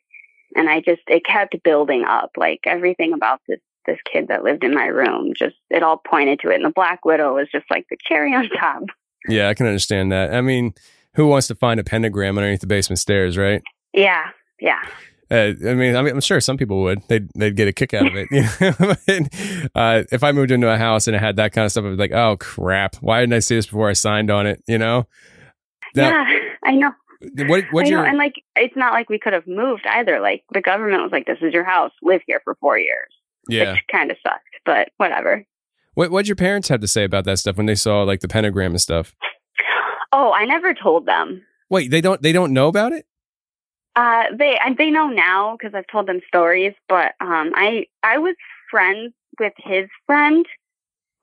And 0.55 0.69
I 0.69 0.79
just 0.81 1.01
it 1.07 1.25
kept 1.25 1.61
building 1.63 2.05
up. 2.05 2.31
Like 2.37 2.61
everything 2.65 3.13
about 3.13 3.41
this 3.47 3.59
this 3.85 3.99
kid 4.11 4.27
that 4.27 4.43
lived 4.43 4.63
in 4.63 4.73
my 4.73 4.85
room, 4.85 5.33
just 5.35 5.55
it 5.69 5.83
all 5.83 5.97
pointed 5.97 6.39
to 6.41 6.49
it. 6.49 6.55
And 6.55 6.65
the 6.65 6.69
Black 6.69 7.05
Widow 7.05 7.35
was 7.35 7.47
just 7.51 7.65
like 7.69 7.87
the 7.89 7.97
cherry 7.99 8.33
on 8.35 8.49
top. 8.49 8.83
Yeah, 9.27 9.49
I 9.49 9.53
can 9.53 9.65
understand 9.65 10.11
that. 10.11 10.33
I 10.33 10.41
mean, 10.41 10.73
who 11.19 11.27
wants 11.27 11.47
to 11.47 11.55
find 11.55 11.81
a 11.81 11.83
pentagram 11.83 12.37
underneath 12.37 12.61
the 12.61 12.67
basement 12.67 12.97
stairs, 12.97 13.37
right? 13.37 13.61
Yeah, 13.91 14.29
yeah. 14.61 14.79
Uh, 15.29 15.51
I 15.67 15.73
mean, 15.73 15.97
I 15.97 16.01
mean, 16.01 16.13
I'm 16.13 16.21
sure 16.21 16.39
some 16.39 16.55
people 16.55 16.81
would. 16.83 17.01
They'd 17.09 17.29
they'd 17.35 17.57
get 17.57 17.67
a 17.67 17.73
kick 17.73 17.93
out 17.93 18.07
of 18.07 18.13
it. 18.15 18.29
You 18.31 18.43
know? 18.61 18.73
But, 18.79 19.75
uh, 19.75 20.03
if 20.13 20.23
I 20.23 20.31
moved 20.31 20.49
into 20.49 20.69
a 20.69 20.77
house 20.77 21.07
and 21.07 21.15
it 21.15 21.19
had 21.19 21.35
that 21.35 21.51
kind 21.51 21.65
of 21.65 21.71
stuff, 21.73 21.83
I'd 21.83 21.89
be 21.89 21.95
like, 21.97 22.13
oh 22.13 22.37
crap, 22.37 22.95
why 23.01 23.19
didn't 23.19 23.33
I 23.33 23.39
see 23.39 23.55
this 23.57 23.65
before 23.65 23.89
I 23.89 23.93
signed 23.93 24.31
on 24.31 24.47
it? 24.47 24.63
You 24.65 24.77
know? 24.77 25.07
Now, 25.93 26.09
yeah, 26.09 26.39
I 26.63 26.71
know. 26.71 26.91
What 27.49 27.65
know, 27.73 27.81
your 27.83 28.05
and 28.05 28.17
like 28.17 28.35
it's 28.55 28.77
not 28.77 28.93
like 28.93 29.09
we 29.09 29.19
could 29.19 29.33
have 29.33 29.45
moved 29.45 29.85
either. 29.87 30.21
Like 30.21 30.45
the 30.53 30.61
government 30.61 31.03
was 31.03 31.11
like, 31.11 31.25
"This 31.25 31.39
is 31.41 31.53
your 31.53 31.65
house. 31.65 31.91
Live 32.01 32.21
here 32.25 32.39
for 32.45 32.55
four 32.61 32.79
years," 32.79 33.09
yeah? 33.49 33.73
which 33.73 33.81
kind 33.91 34.09
of 34.09 34.15
sucked, 34.25 34.55
but 34.65 34.87
whatever. 34.95 35.45
What 35.95 36.11
what'd 36.11 36.29
your 36.29 36.37
parents 36.37 36.69
have 36.69 36.79
to 36.79 36.87
say 36.87 37.03
about 37.03 37.25
that 37.25 37.39
stuff 37.39 37.57
when 37.57 37.65
they 37.65 37.75
saw 37.75 38.03
like 38.03 38.21
the 38.21 38.29
pentagram 38.29 38.71
and 38.71 38.79
stuff? 38.79 39.13
Oh, 40.11 40.31
I 40.33 40.45
never 40.45 40.73
told 40.73 41.05
them. 41.05 41.43
Wait, 41.69 41.91
they 41.91 42.01
don't 42.01 42.21
they 42.21 42.31
don't 42.31 42.53
know 42.53 42.67
about 42.67 42.91
it? 42.93 43.05
Uh, 43.95 44.25
they 44.37 44.57
and 44.63 44.77
they 44.77 44.89
know 44.89 45.07
now 45.07 45.57
because 45.57 45.75
I've 45.75 45.87
told 45.87 46.07
them 46.07 46.21
stories. 46.27 46.73
But 46.87 47.13
um, 47.19 47.51
I 47.55 47.85
I 48.03 48.17
was 48.17 48.35
friends 48.71 49.13
with 49.39 49.53
his 49.57 49.87
friend, 50.05 50.45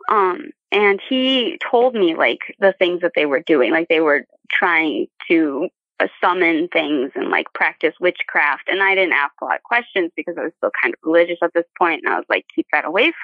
um, 0.09 0.51
and 0.71 1.01
he 1.09 1.59
told 1.71 1.95
me 1.95 2.15
like 2.15 2.41
the 2.59 2.75
things 2.79 3.01
that 3.01 3.13
they 3.15 3.27
were 3.27 3.41
doing, 3.41 3.73
like 3.73 3.89
they 3.89 4.01
were 4.01 4.25
trying 4.51 5.07
to 5.29 5.69
uh, 5.99 6.09
summon 6.21 6.69
things 6.69 7.11
and 7.15 7.31
like 7.31 7.47
practice 7.55 7.95
witchcraft. 8.01 8.69
And 8.69 8.83
I 8.83 8.95
didn't 8.95 9.15
ask 9.15 9.33
a 9.41 9.47
lot 9.47 9.57
of 9.57 9.63
questions 9.63 10.11
because 10.17 10.37
I 10.39 10.43
was 10.45 10.53
still 10.59 10.73
kind 10.81 10.95
of 10.95 11.01
religious 11.03 11.39
at 11.43 11.55
this 11.55 11.65
point, 11.79 12.03
and 12.05 12.13
I 12.13 12.17
was 12.17 12.27
like, 12.29 12.45
keep 12.55 12.67
that 12.73 12.85
away 12.85 13.07
f- 13.09 13.15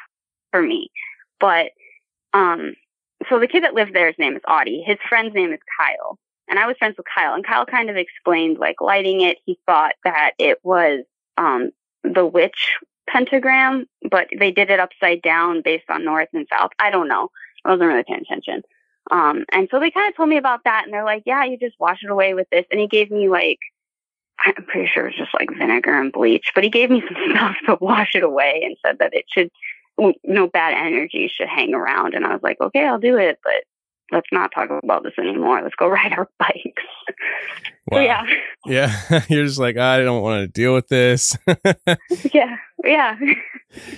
for 0.50 0.62
me. 0.62 0.90
But 1.38 1.72
um, 2.32 2.74
so 3.28 3.38
the 3.38 3.48
kid 3.48 3.64
that 3.64 3.74
lived 3.74 3.94
there, 3.94 4.06
his 4.06 4.18
name 4.18 4.36
is 4.36 4.42
Audie. 4.48 4.82
His 4.86 4.98
friend's 5.08 5.34
name 5.34 5.52
is 5.52 5.60
Kyle 5.78 6.18
and 6.52 6.58
I 6.58 6.66
was 6.66 6.76
friends 6.76 6.96
with 6.98 7.06
Kyle, 7.12 7.34
and 7.34 7.46
Kyle 7.46 7.64
kind 7.64 7.88
of 7.88 7.96
explained 7.96 8.58
like 8.58 8.80
lighting 8.80 9.22
it. 9.22 9.38
He 9.46 9.58
thought 9.64 9.94
that 10.04 10.32
it 10.38 10.58
was 10.62 11.00
um, 11.38 11.70
the 12.04 12.26
witch 12.26 12.74
pentagram, 13.08 13.86
but 14.10 14.28
they 14.38 14.50
did 14.50 14.70
it 14.70 14.80
upside 14.80 15.22
down 15.22 15.62
based 15.62 15.88
on 15.88 16.04
north 16.04 16.28
and 16.34 16.46
south. 16.52 16.70
I 16.78 16.90
don't 16.90 17.08
know. 17.08 17.30
I 17.64 17.70
wasn't 17.70 17.88
really 17.88 18.04
paying 18.04 18.20
attention. 18.20 18.62
Um, 19.10 19.46
and 19.50 19.66
so 19.70 19.80
they 19.80 19.90
kind 19.90 20.10
of 20.10 20.16
told 20.16 20.28
me 20.28 20.36
about 20.36 20.64
that, 20.64 20.84
and 20.84 20.92
they're 20.92 21.04
like, 21.04 21.22
"Yeah, 21.24 21.44
you 21.44 21.56
just 21.56 21.80
wash 21.80 22.02
it 22.02 22.10
away 22.10 22.34
with 22.34 22.48
this." 22.50 22.66
And 22.70 22.78
he 22.78 22.86
gave 22.86 23.10
me 23.10 23.30
like, 23.30 23.58
I'm 24.44 24.64
pretty 24.66 24.90
sure 24.92 25.04
it 25.04 25.16
was 25.16 25.16
just 25.16 25.34
like 25.34 25.56
vinegar 25.56 25.98
and 25.98 26.12
bleach, 26.12 26.50
but 26.54 26.64
he 26.64 26.70
gave 26.70 26.90
me 26.90 27.02
some 27.08 27.16
stuff 27.30 27.56
to 27.66 27.78
wash 27.80 28.14
it 28.14 28.24
away 28.24 28.62
and 28.64 28.76
said 28.84 28.98
that 28.98 29.14
it 29.14 29.24
should, 29.32 29.50
no 30.24 30.46
bad 30.46 30.74
energy 30.74 31.30
should 31.34 31.48
hang 31.48 31.74
around. 31.74 32.14
And 32.14 32.24
I 32.24 32.32
was 32.32 32.42
like, 32.42 32.60
"Okay, 32.60 32.84
I'll 32.84 32.98
do 32.98 33.16
it," 33.16 33.38
but 33.42 33.64
let's 34.12 34.28
not 34.30 34.52
talk 34.54 34.68
about 34.70 35.02
this 35.02 35.14
anymore. 35.18 35.60
Let's 35.62 35.74
go 35.74 35.88
ride 35.88 36.12
our 36.12 36.28
bikes. 36.38 36.82
Wow. 37.90 37.98
So 37.98 38.00
yeah, 38.00 38.24
Yeah, 38.66 39.22
you're 39.28 39.46
just 39.46 39.58
like 39.58 39.76
I 39.76 40.00
don't 40.00 40.22
want 40.22 40.42
to 40.42 40.48
deal 40.48 40.74
with 40.74 40.88
this. 40.88 41.36
yeah, 42.32 42.56
yeah. 42.84 43.16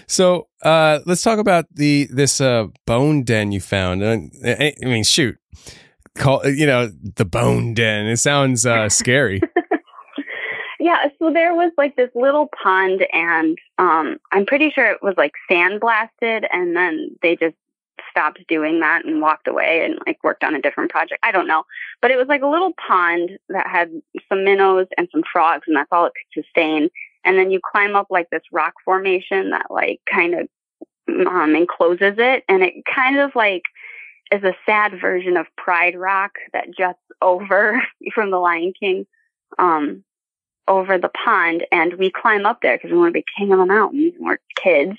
so 0.07 0.49
uh, 0.63 1.01
let's 1.05 1.23
talk 1.23 1.39
about 1.39 1.67
the 1.73 2.09
this 2.11 2.41
uh, 2.41 2.69
bone 2.87 3.25
den 3.25 3.53
you 3.53 3.61
found. 3.61 4.03
Uh, 4.03 4.19
I, 4.45 4.75
I 4.83 4.87
mean, 4.87 5.05
shoot, 5.05 5.37
call 6.17 6.47
you 6.47 6.67
know 6.67 6.91
the 7.17 7.25
bone 7.25 7.75
den. 7.75 8.07
It 8.07 8.19
sounds 8.19 8.65
uh, 8.65 8.89
scary. 8.89 9.43
Yeah, 10.85 11.09
so 11.19 11.33
there 11.33 11.55
was 11.55 11.73
like 11.79 11.97
this 11.97 12.11
little 12.15 12.51
pond, 12.63 13.07
and 13.11 13.57
um, 13.79 14.19
I'm 14.33 14.45
pretty 14.45 14.69
sure 14.69 14.85
it 14.85 15.03
was 15.03 15.15
like 15.17 15.33
sandblasted, 15.51 16.47
and 16.53 16.77
then 16.77 17.17
they 17.23 17.37
just 17.37 17.57
stopped 18.11 18.45
doing 18.49 18.81
that 18.81 19.07
and 19.07 19.23
walked 19.23 19.49
away 19.49 19.83
and 19.83 19.99
like 20.07 20.23
worked 20.23 20.45
on 20.45 20.55
a 20.55 20.61
different 20.61 20.91
project. 20.91 21.21
I 21.23 21.33
don't 21.33 21.47
know, 21.47 21.65
but 22.03 22.11
it 22.11 22.19
was 22.19 22.27
like 22.29 22.43
a 22.43 22.47
little 22.47 22.75
pond 22.87 23.31
that 23.49 23.67
had 23.67 23.93
some 24.29 24.45
minnows 24.45 24.87
and 24.99 25.09
some 25.11 25.23
frogs, 25.33 25.63
and 25.67 25.75
that's 25.75 25.89
all 25.91 26.05
it 26.05 26.13
could 26.35 26.45
sustain. 26.45 26.91
And 27.25 27.39
then 27.39 27.51
you 27.51 27.61
climb 27.73 27.97
up 27.97 28.09
like 28.11 28.29
this 28.29 28.43
rock 28.53 28.75
formation 28.85 29.53
that 29.53 29.71
like 29.71 30.03
kind 30.05 30.35
of 30.35 31.27
um, 31.27 31.57
encloses 31.57 32.17
it, 32.19 32.45
and 32.47 32.63
it 32.63 32.75
kind 32.95 33.21
of 33.21 33.35
like 33.35 33.63
is 34.31 34.43
a 34.43 34.55
sad 34.67 35.01
version 35.01 35.39
of 35.39 35.47
Pride 35.57 35.97
Rock 35.97 36.33
that 36.53 36.77
juts 36.77 36.99
over 37.23 37.83
from 38.15 38.31
the 38.31 38.39
Lion 38.39 38.75
King. 38.79 39.07
Um, 39.59 40.05
over 40.69 40.99
the 40.99 41.11
pond 41.11 41.67
and 41.71 41.95
we 41.95 42.11
climb 42.11 42.47
up 42.47 42.61
there 42.63 42.77
because 42.77 42.91
we 42.91 42.99
want 42.99 43.11
to 43.11 43.21
be 43.21 43.25
king 43.37 43.53
of 43.53 43.59
the 43.59 43.67
mountains 43.67 44.15
and 44.17 44.27
we're 44.27 44.39
kids. 44.57 44.99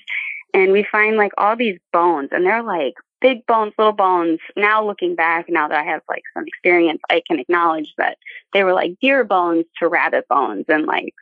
And 0.54 0.72
we 0.72 0.86
find 0.90 1.16
like 1.16 1.32
all 1.36 1.56
these 1.56 1.78
bones 1.92 2.30
and 2.32 2.46
they're 2.46 2.62
like 2.62 2.94
big 3.20 3.44
bones 3.46 3.72
little 3.78 3.92
bones. 3.92 4.38
Now 4.56 4.86
looking 4.86 5.14
back 5.14 5.46
now 5.48 5.68
that 5.68 5.78
i 5.78 5.82
have 5.82 6.02
like 6.08 6.22
some 6.34 6.44
experience 6.46 7.00
i 7.10 7.22
can 7.26 7.38
acknowledge 7.38 7.92
that 7.98 8.18
they 8.52 8.64
were 8.64 8.72
like 8.72 8.98
deer 9.00 9.24
bones 9.24 9.64
to 9.78 9.88
rabbit 9.88 10.26
bones 10.28 10.64
and 10.68 10.86
like 10.86 11.14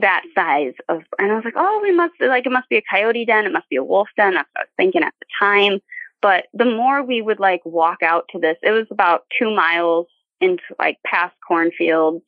that 0.00 0.24
size 0.34 0.74
of 0.88 1.02
and 1.18 1.30
i 1.30 1.34
was 1.34 1.44
like 1.44 1.54
oh 1.56 1.80
we 1.82 1.92
must 1.92 2.14
like 2.20 2.44
it 2.44 2.52
must 2.52 2.68
be 2.68 2.76
a 2.76 2.82
coyote 2.90 3.24
den 3.24 3.46
it 3.46 3.52
must 3.52 3.68
be 3.68 3.76
a 3.76 3.84
wolf 3.84 4.08
den 4.16 4.34
that's 4.34 4.48
what 4.54 4.60
i 4.60 4.64
was 4.64 4.68
thinking 4.76 5.02
at 5.02 5.14
the 5.20 5.26
time. 5.38 5.80
But 6.22 6.46
the 6.54 6.64
more 6.64 7.02
we 7.02 7.22
would 7.22 7.38
like 7.38 7.60
walk 7.64 8.02
out 8.02 8.24
to 8.32 8.38
this 8.38 8.56
it 8.62 8.72
was 8.72 8.86
about 8.90 9.24
two 9.38 9.54
miles 9.54 10.06
into 10.40 10.62
like 10.78 10.98
past 11.06 11.34
cornfields 11.46 12.24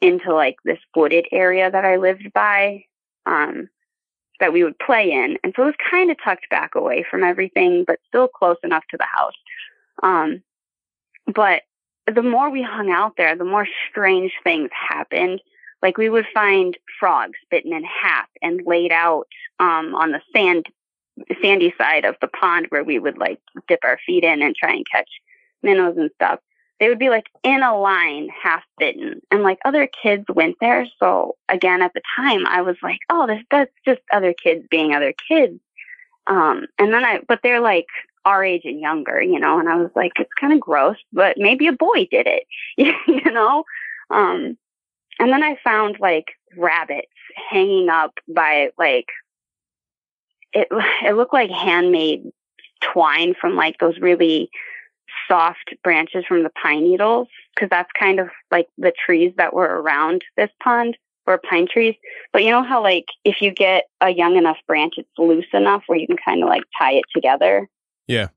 into 0.00 0.34
like 0.34 0.56
this 0.64 0.78
wooded 0.94 1.26
area 1.32 1.70
that 1.70 1.84
I 1.84 1.96
lived 1.96 2.32
by, 2.32 2.84
um, 3.24 3.68
that 4.40 4.52
we 4.52 4.64
would 4.64 4.78
play 4.78 5.10
in. 5.10 5.38
And 5.42 5.52
so 5.56 5.62
it 5.62 5.66
was 5.66 5.74
kind 5.90 6.10
of 6.10 6.18
tucked 6.22 6.48
back 6.50 6.74
away 6.74 7.04
from 7.10 7.24
everything, 7.24 7.84
but 7.86 7.98
still 8.06 8.28
close 8.28 8.58
enough 8.62 8.84
to 8.90 8.96
the 8.96 9.06
house. 9.06 9.34
Um, 10.02 10.42
but 11.26 11.62
the 12.12 12.22
more 12.22 12.50
we 12.50 12.62
hung 12.62 12.90
out 12.90 13.14
there, 13.16 13.34
the 13.34 13.44
more 13.44 13.66
strange 13.90 14.32
things 14.44 14.70
happened. 14.72 15.40
Like 15.82 15.98
we 15.98 16.08
would 16.08 16.26
find 16.32 16.76
frogs 16.98 17.38
bitten 17.50 17.72
in 17.72 17.84
half 17.84 18.28
and 18.42 18.62
laid 18.66 18.92
out, 18.92 19.26
um, 19.58 19.94
on 19.94 20.12
the 20.12 20.20
sand, 20.34 20.66
sandy 21.42 21.74
side 21.78 22.04
of 22.04 22.16
the 22.20 22.28
pond 22.28 22.66
where 22.68 22.84
we 22.84 22.98
would 22.98 23.18
like 23.18 23.40
dip 23.68 23.80
our 23.84 23.98
feet 24.06 24.24
in 24.24 24.42
and 24.42 24.54
try 24.54 24.72
and 24.72 24.86
catch 24.90 25.08
minnows 25.62 25.96
and 25.96 26.10
stuff 26.14 26.40
they 26.78 26.88
would 26.88 26.98
be 26.98 27.08
like 27.08 27.26
in 27.42 27.62
a 27.62 27.78
line 27.78 28.28
half 28.42 28.62
bitten. 28.78 29.20
And 29.30 29.42
like 29.42 29.58
other 29.64 29.86
kids 29.86 30.24
went 30.28 30.56
there. 30.60 30.86
So 31.00 31.36
again 31.48 31.82
at 31.82 31.92
the 31.94 32.02
time 32.16 32.46
i 32.46 32.60
was 32.60 32.76
like 32.82 32.98
oh 33.10 33.26
this 33.26 33.42
that's 33.50 33.72
just 33.84 34.00
other 34.12 34.32
kids 34.32 34.66
being 34.70 34.94
other 34.94 35.14
kids. 35.28 35.58
Um 36.26 36.66
and 36.78 36.92
then 36.92 37.04
i 37.04 37.20
but 37.26 37.40
they're 37.42 37.60
like 37.60 37.86
our 38.24 38.44
age 38.44 38.62
and 38.64 38.80
younger 38.80 39.22
you 39.22 39.38
know 39.38 39.60
and 39.60 39.68
i 39.68 39.76
was 39.76 39.90
like 39.94 40.12
it's 40.18 40.32
kind 40.38 40.52
of 40.52 40.58
gross 40.58 40.96
but 41.12 41.38
maybe 41.38 41.68
a 41.68 41.72
boy 41.72 42.08
did 42.10 42.26
it 42.26 42.44
you 42.76 43.30
know? 43.30 43.64
Um 44.10 44.58
and 45.18 45.30
then 45.30 45.42
i 45.42 45.56
found 45.62 45.98
like 46.00 46.32
rabbits 46.56 47.06
hanging 47.50 47.88
up 47.88 48.14
by 48.28 48.70
like 48.78 49.06
it 50.52 50.68
it 51.04 51.14
looked 51.16 51.32
like 51.32 51.50
handmade 51.50 52.24
twine 52.80 53.34
from 53.40 53.56
like 53.56 53.78
those 53.78 53.98
really 53.98 54.50
soft 55.28 55.74
branches 55.82 56.24
from 56.26 56.42
the 56.42 56.50
pine 56.50 56.84
needles 56.84 57.28
because 57.54 57.70
that's 57.70 57.90
kind 57.98 58.20
of 58.20 58.28
like 58.50 58.68
the 58.78 58.92
trees 59.04 59.32
that 59.36 59.54
were 59.54 59.80
around 59.80 60.22
this 60.36 60.50
pond 60.62 60.96
or 61.26 61.38
pine 61.38 61.66
trees. 61.70 61.94
But 62.32 62.44
you 62.44 62.50
know 62.50 62.62
how 62.62 62.82
like 62.82 63.06
if 63.24 63.40
you 63.40 63.50
get 63.50 63.84
a 64.00 64.10
young 64.10 64.36
enough 64.36 64.58
branch, 64.66 64.94
it's 64.96 65.08
loose 65.18 65.46
enough 65.52 65.82
where 65.86 65.98
you 65.98 66.06
can 66.06 66.16
kind 66.16 66.42
of 66.42 66.48
like 66.48 66.62
tie 66.78 66.94
it 66.94 67.04
together. 67.14 67.68
Yeah. 68.06 68.28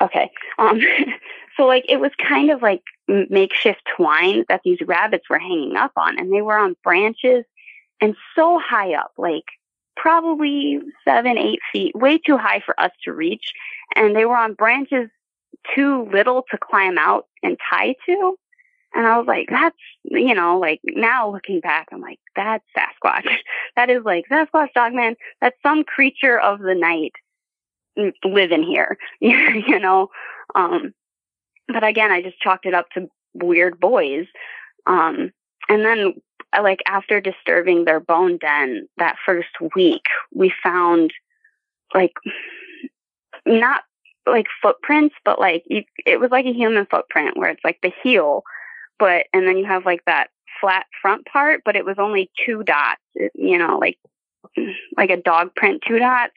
Okay. 0.00 0.30
Um. 0.58 0.80
so 1.56 1.64
like 1.64 1.84
it 1.88 2.00
was 2.00 2.12
kind 2.26 2.50
of 2.50 2.62
like 2.62 2.82
makeshift 3.08 3.82
twine 3.96 4.44
that 4.48 4.60
these 4.64 4.78
rabbits 4.86 5.28
were 5.30 5.38
hanging 5.38 5.76
up 5.76 5.92
on, 5.96 6.18
and 6.18 6.32
they 6.32 6.42
were 6.42 6.58
on 6.58 6.76
branches 6.84 7.44
and 8.00 8.14
so 8.34 8.58
high 8.58 8.94
up, 8.94 9.12
like 9.16 9.44
probably 9.96 10.80
seven, 11.04 11.38
eight 11.38 11.60
feet, 11.72 11.96
way 11.96 12.18
too 12.18 12.36
high 12.36 12.60
for 12.64 12.78
us 12.78 12.92
to 13.04 13.12
reach. 13.12 13.52
And 13.94 14.14
they 14.14 14.26
were 14.26 14.36
on 14.36 14.54
branches 14.54 15.08
too 15.74 16.08
little 16.12 16.44
to 16.50 16.58
climb 16.58 16.98
out 16.98 17.26
and 17.42 17.56
tie 17.70 17.94
to. 18.06 18.36
And 18.94 19.06
I 19.06 19.18
was 19.18 19.26
like, 19.26 19.48
that's, 19.50 19.76
you 20.04 20.34
know, 20.34 20.58
like 20.58 20.80
now 20.84 21.30
looking 21.30 21.60
back, 21.60 21.88
I'm 21.92 22.00
like, 22.00 22.18
that's 22.34 22.64
Sasquatch. 22.76 23.28
that 23.76 23.90
is 23.90 24.02
like 24.04 24.24
Sasquatch 24.30 24.72
Dogman. 24.74 25.16
That's 25.40 25.56
some 25.62 25.84
creature 25.84 26.38
of 26.38 26.60
the 26.60 26.74
night 26.74 27.12
living 28.24 28.62
here, 28.62 28.96
you 29.20 29.78
know? 29.78 30.08
Um, 30.54 30.94
but 31.68 31.84
again, 31.84 32.10
I 32.10 32.22
just 32.22 32.40
chalked 32.40 32.66
it 32.66 32.74
up 32.74 32.88
to 32.94 33.08
weird 33.34 33.80
boys. 33.80 34.26
Um, 34.86 35.32
and 35.68 35.84
then 35.84 36.14
uh, 36.56 36.62
like 36.62 36.80
after 36.86 37.20
disturbing 37.20 37.84
their 37.84 38.00
bone 38.00 38.38
den 38.38 38.88
that 38.98 39.16
first 39.24 39.48
week, 39.74 40.02
we 40.34 40.52
found 40.62 41.12
like 41.94 42.12
not 43.46 43.82
like 44.26 44.46
footprints, 44.62 45.14
but 45.24 45.38
like 45.38 45.64
you, 45.66 45.84
it 46.04 46.20
was 46.20 46.30
like 46.30 46.46
a 46.46 46.52
human 46.52 46.86
footprint 46.86 47.36
where 47.36 47.50
it's 47.50 47.64
like 47.64 47.78
the 47.82 47.92
heel, 48.02 48.42
but 48.98 49.26
and 49.32 49.46
then 49.46 49.56
you 49.56 49.64
have 49.66 49.86
like 49.86 50.04
that 50.06 50.28
flat 50.60 50.86
front 51.00 51.26
part, 51.26 51.62
but 51.64 51.76
it 51.76 51.84
was 51.84 51.96
only 51.98 52.30
two 52.44 52.62
dots, 52.62 53.00
you 53.34 53.58
know, 53.58 53.78
like 53.78 53.98
like 54.96 55.10
a 55.10 55.16
dog 55.16 55.54
print, 55.54 55.82
two 55.86 55.98
dots. 55.98 56.34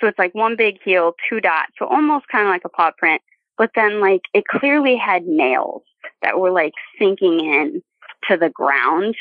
So 0.00 0.06
it's 0.08 0.18
like 0.18 0.34
one 0.34 0.56
big 0.56 0.78
heel, 0.84 1.14
two 1.28 1.40
dots, 1.40 1.72
so 1.78 1.86
almost 1.86 2.28
kind 2.28 2.46
of 2.46 2.50
like 2.50 2.64
a 2.64 2.68
paw 2.68 2.90
print. 2.96 3.22
But 3.58 3.70
then 3.74 4.00
like 4.00 4.22
it 4.34 4.44
clearly 4.46 4.96
had 4.96 5.26
nails 5.26 5.82
that 6.22 6.38
were 6.38 6.50
like 6.50 6.72
sinking 6.98 7.40
in 7.40 7.82
to 8.28 8.36
the 8.36 8.50
ground. 8.50 9.14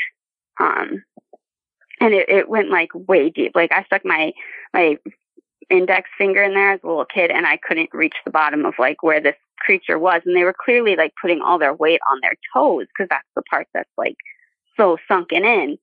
Um, 0.59 1.03
and 1.99 2.13
it, 2.13 2.29
it 2.29 2.49
went 2.49 2.69
like 2.69 2.89
way 2.93 3.29
deep. 3.29 3.51
Like 3.53 3.71
I 3.71 3.83
stuck 3.83 4.03
my, 4.03 4.33
my 4.73 4.97
index 5.71 6.09
finger 6.17 6.43
in 6.43 6.53
there 6.53 6.73
as 6.73 6.79
a 6.83 6.87
little 6.87 7.05
kid 7.05 7.31
and 7.31 7.45
I 7.45 7.57
couldn't 7.57 7.89
reach 7.93 8.15
the 8.25 8.31
bottom 8.31 8.65
of 8.65 8.73
like 8.77 9.03
where 9.03 9.21
this 9.21 9.35
creature 9.59 9.97
was. 9.97 10.21
And 10.25 10.35
they 10.35 10.43
were 10.43 10.55
clearly 10.57 10.95
like 10.95 11.13
putting 11.21 11.41
all 11.41 11.59
their 11.59 11.73
weight 11.73 12.01
on 12.09 12.19
their 12.21 12.35
toes 12.53 12.87
because 12.87 13.09
that's 13.09 13.27
the 13.35 13.43
part 13.43 13.67
that's 13.73 13.89
like 13.97 14.17
so 14.77 14.97
sunken 15.07 15.45
in. 15.45 15.77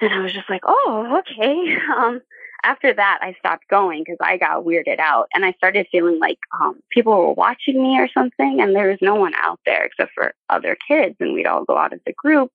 And 0.00 0.12
I 0.12 0.20
was 0.20 0.32
just 0.32 0.50
like, 0.50 0.62
oh, 0.66 1.20
okay. 1.20 1.76
Um, 1.96 2.20
after 2.64 2.92
that, 2.92 3.18
I 3.22 3.34
stopped 3.38 3.68
going 3.68 4.02
because 4.02 4.18
I 4.20 4.38
got 4.38 4.64
weirded 4.64 4.98
out 4.98 5.28
and 5.32 5.44
I 5.44 5.52
started 5.52 5.86
feeling 5.92 6.18
like 6.18 6.38
um, 6.60 6.80
people 6.90 7.16
were 7.16 7.32
watching 7.32 7.80
me 7.80 7.98
or 7.98 8.08
something. 8.08 8.60
And 8.60 8.74
there 8.74 8.88
was 8.88 8.98
no 9.00 9.14
one 9.14 9.34
out 9.36 9.60
there 9.64 9.84
except 9.84 10.12
for 10.14 10.34
other 10.50 10.76
kids. 10.88 11.14
And 11.20 11.32
we'd 11.32 11.46
all 11.46 11.64
go 11.64 11.76
out 11.76 11.92
as 11.92 12.00
a 12.06 12.12
group. 12.12 12.50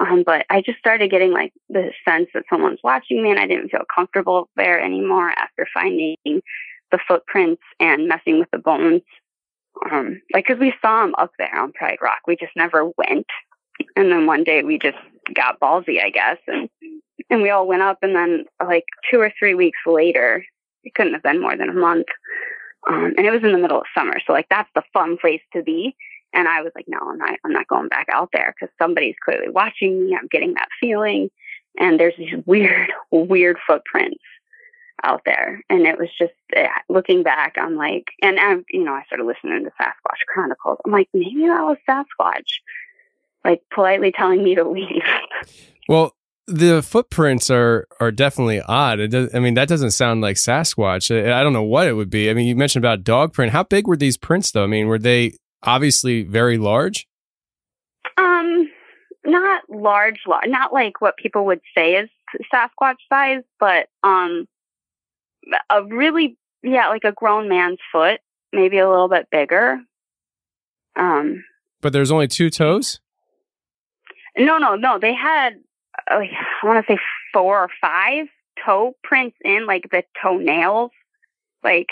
Um, 0.00 0.22
but 0.24 0.46
I 0.48 0.62
just 0.62 0.78
started 0.78 1.10
getting 1.10 1.32
like 1.32 1.52
the 1.68 1.90
sense 2.04 2.28
that 2.34 2.44
someone's 2.48 2.80
watching 2.82 3.22
me 3.22 3.30
and 3.30 3.38
I 3.38 3.46
didn't 3.46 3.68
feel 3.68 3.84
comfortable 3.94 4.48
there 4.56 4.80
anymore 4.80 5.30
after 5.30 5.66
finding 5.72 6.16
the 6.24 6.98
footprints 7.06 7.62
and 7.78 8.08
messing 8.08 8.38
with 8.38 8.50
the 8.52 8.58
bones. 8.58 9.02
Um, 9.90 10.20
like, 10.32 10.46
cause 10.46 10.58
we 10.58 10.74
saw 10.80 11.02
them 11.02 11.14
up 11.18 11.30
there 11.38 11.54
on 11.58 11.72
Pride 11.72 11.98
Rock. 12.00 12.20
We 12.26 12.36
just 12.36 12.52
never 12.56 12.90
went. 12.96 13.26
And 13.96 14.10
then 14.10 14.26
one 14.26 14.44
day 14.44 14.62
we 14.62 14.78
just 14.78 14.98
got 15.34 15.60
ballsy, 15.60 16.02
I 16.02 16.10
guess, 16.10 16.38
and 16.46 16.68
and 17.30 17.42
we 17.42 17.50
all 17.50 17.66
went 17.66 17.82
up 17.82 17.98
and 18.02 18.14
then 18.14 18.44
like 18.64 18.84
two 19.10 19.18
or 19.20 19.32
three 19.38 19.54
weeks 19.54 19.78
later 19.86 20.44
it 20.84 20.94
couldn't 20.94 21.14
have 21.14 21.22
been 21.22 21.40
more 21.40 21.56
than 21.56 21.68
a 21.68 21.74
month 21.74 22.06
um, 22.88 23.14
and 23.16 23.26
it 23.26 23.30
was 23.30 23.42
in 23.42 23.52
the 23.52 23.58
middle 23.58 23.78
of 23.78 23.86
summer 23.96 24.18
so 24.26 24.32
like 24.32 24.46
that's 24.50 24.70
the 24.74 24.82
fun 24.92 25.16
place 25.16 25.40
to 25.52 25.62
be 25.62 25.94
and 26.32 26.48
i 26.48 26.62
was 26.62 26.72
like 26.74 26.86
no 26.88 26.98
i'm 27.00 27.18
not 27.18 27.38
i'm 27.44 27.52
not 27.52 27.68
going 27.68 27.88
back 27.88 28.06
out 28.12 28.30
there 28.32 28.54
because 28.54 28.72
somebody's 28.80 29.14
clearly 29.24 29.48
watching 29.48 30.04
me 30.04 30.16
i'm 30.18 30.28
getting 30.30 30.54
that 30.54 30.68
feeling 30.80 31.30
and 31.78 31.98
there's 31.98 32.16
these 32.16 32.34
weird 32.46 32.90
weird 33.10 33.56
footprints 33.66 34.22
out 35.04 35.22
there 35.26 35.60
and 35.68 35.84
it 35.84 35.98
was 35.98 36.08
just 36.16 36.32
uh, 36.56 36.66
looking 36.88 37.22
back 37.22 37.56
i'm 37.58 37.76
like 37.76 38.04
and 38.22 38.38
i'm 38.38 38.64
you 38.70 38.84
know 38.84 38.92
i 38.92 39.02
started 39.04 39.24
listening 39.24 39.64
to 39.64 39.70
sasquatch 39.80 40.26
chronicles 40.28 40.78
i'm 40.84 40.92
like 40.92 41.08
maybe 41.12 41.46
that 41.46 41.62
was 41.62 41.76
sasquatch 41.88 42.60
like 43.44 43.62
politely 43.74 44.12
telling 44.12 44.44
me 44.44 44.54
to 44.54 44.68
leave 44.68 45.02
well 45.88 46.14
the 46.46 46.82
footprints 46.82 47.50
are 47.50 47.86
are 48.00 48.10
definitely 48.10 48.60
odd. 48.60 49.10
Does, 49.10 49.34
I 49.34 49.38
mean, 49.38 49.54
that 49.54 49.68
doesn't 49.68 49.92
sound 49.92 50.20
like 50.20 50.36
Sasquatch. 50.36 51.14
I, 51.14 51.40
I, 51.40 51.42
don't 51.42 51.52
know 51.52 51.62
what 51.62 51.86
it 51.86 51.94
would 51.94 52.10
be. 52.10 52.30
I 52.30 52.34
mean, 52.34 52.46
you 52.46 52.56
mentioned 52.56 52.84
about 52.84 53.04
dog 53.04 53.32
print. 53.32 53.52
How 53.52 53.62
big 53.62 53.86
were 53.86 53.96
these 53.96 54.16
prints, 54.16 54.50
though? 54.50 54.64
I 54.64 54.66
mean, 54.66 54.86
were 54.86 54.98
they 54.98 55.36
obviously 55.64 56.22
very 56.22 56.58
large? 56.58 57.06
Um, 58.16 58.68
not 59.24 59.62
large, 59.68 60.20
large, 60.26 60.48
not 60.48 60.72
like 60.72 61.00
what 61.00 61.16
people 61.16 61.46
would 61.46 61.60
say 61.76 61.96
is 61.96 62.08
Sasquatch 62.52 62.96
size, 63.08 63.42
but 63.60 63.88
um, 64.02 64.46
a 65.70 65.84
really 65.84 66.36
yeah, 66.62 66.88
like 66.88 67.04
a 67.04 67.12
grown 67.12 67.48
man's 67.48 67.78
foot, 67.90 68.20
maybe 68.52 68.78
a 68.78 68.88
little 68.88 69.08
bit 69.08 69.26
bigger. 69.30 69.80
Um, 70.96 71.44
but 71.80 71.92
there's 71.92 72.10
only 72.10 72.28
two 72.28 72.50
toes. 72.50 73.00
No, 74.36 74.58
no, 74.58 74.76
no. 74.76 74.98
They 74.98 75.14
had 75.14 75.54
I 76.08 76.28
want 76.62 76.86
to 76.86 76.92
say 76.92 76.98
four 77.32 77.60
or 77.60 77.68
five 77.80 78.26
toe 78.64 78.94
prints 79.02 79.36
in, 79.44 79.66
like 79.66 79.88
the 79.90 80.04
toenails. 80.22 80.90
Like, 81.62 81.88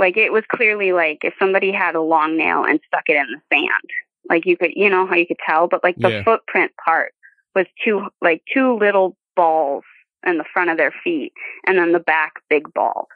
like 0.00 0.16
it 0.16 0.32
was 0.32 0.42
clearly 0.50 0.92
like 0.92 1.18
if 1.22 1.34
somebody 1.38 1.70
had 1.70 1.94
a 1.94 2.00
long 2.00 2.36
nail 2.36 2.64
and 2.64 2.80
stuck 2.86 3.04
it 3.06 3.16
in 3.16 3.26
the 3.30 3.56
sand. 3.56 3.90
Like 4.28 4.46
you 4.46 4.56
could, 4.56 4.70
you 4.74 4.88
know 4.88 5.06
how 5.06 5.14
you 5.14 5.26
could 5.26 5.38
tell, 5.46 5.68
but 5.68 5.82
like 5.84 5.96
the 5.96 6.10
yeah. 6.10 6.24
footprint 6.24 6.72
part 6.84 7.12
was 7.54 7.66
two, 7.84 8.08
like 8.20 8.42
two 8.52 8.76
little 8.78 9.16
balls 9.36 9.84
in 10.26 10.38
the 10.38 10.44
front 10.52 10.70
of 10.70 10.76
their 10.76 10.92
feet, 11.02 11.32
and 11.66 11.78
then 11.78 11.92
the 11.92 11.98
back 11.98 12.34
big 12.48 12.72
ball. 12.72 13.08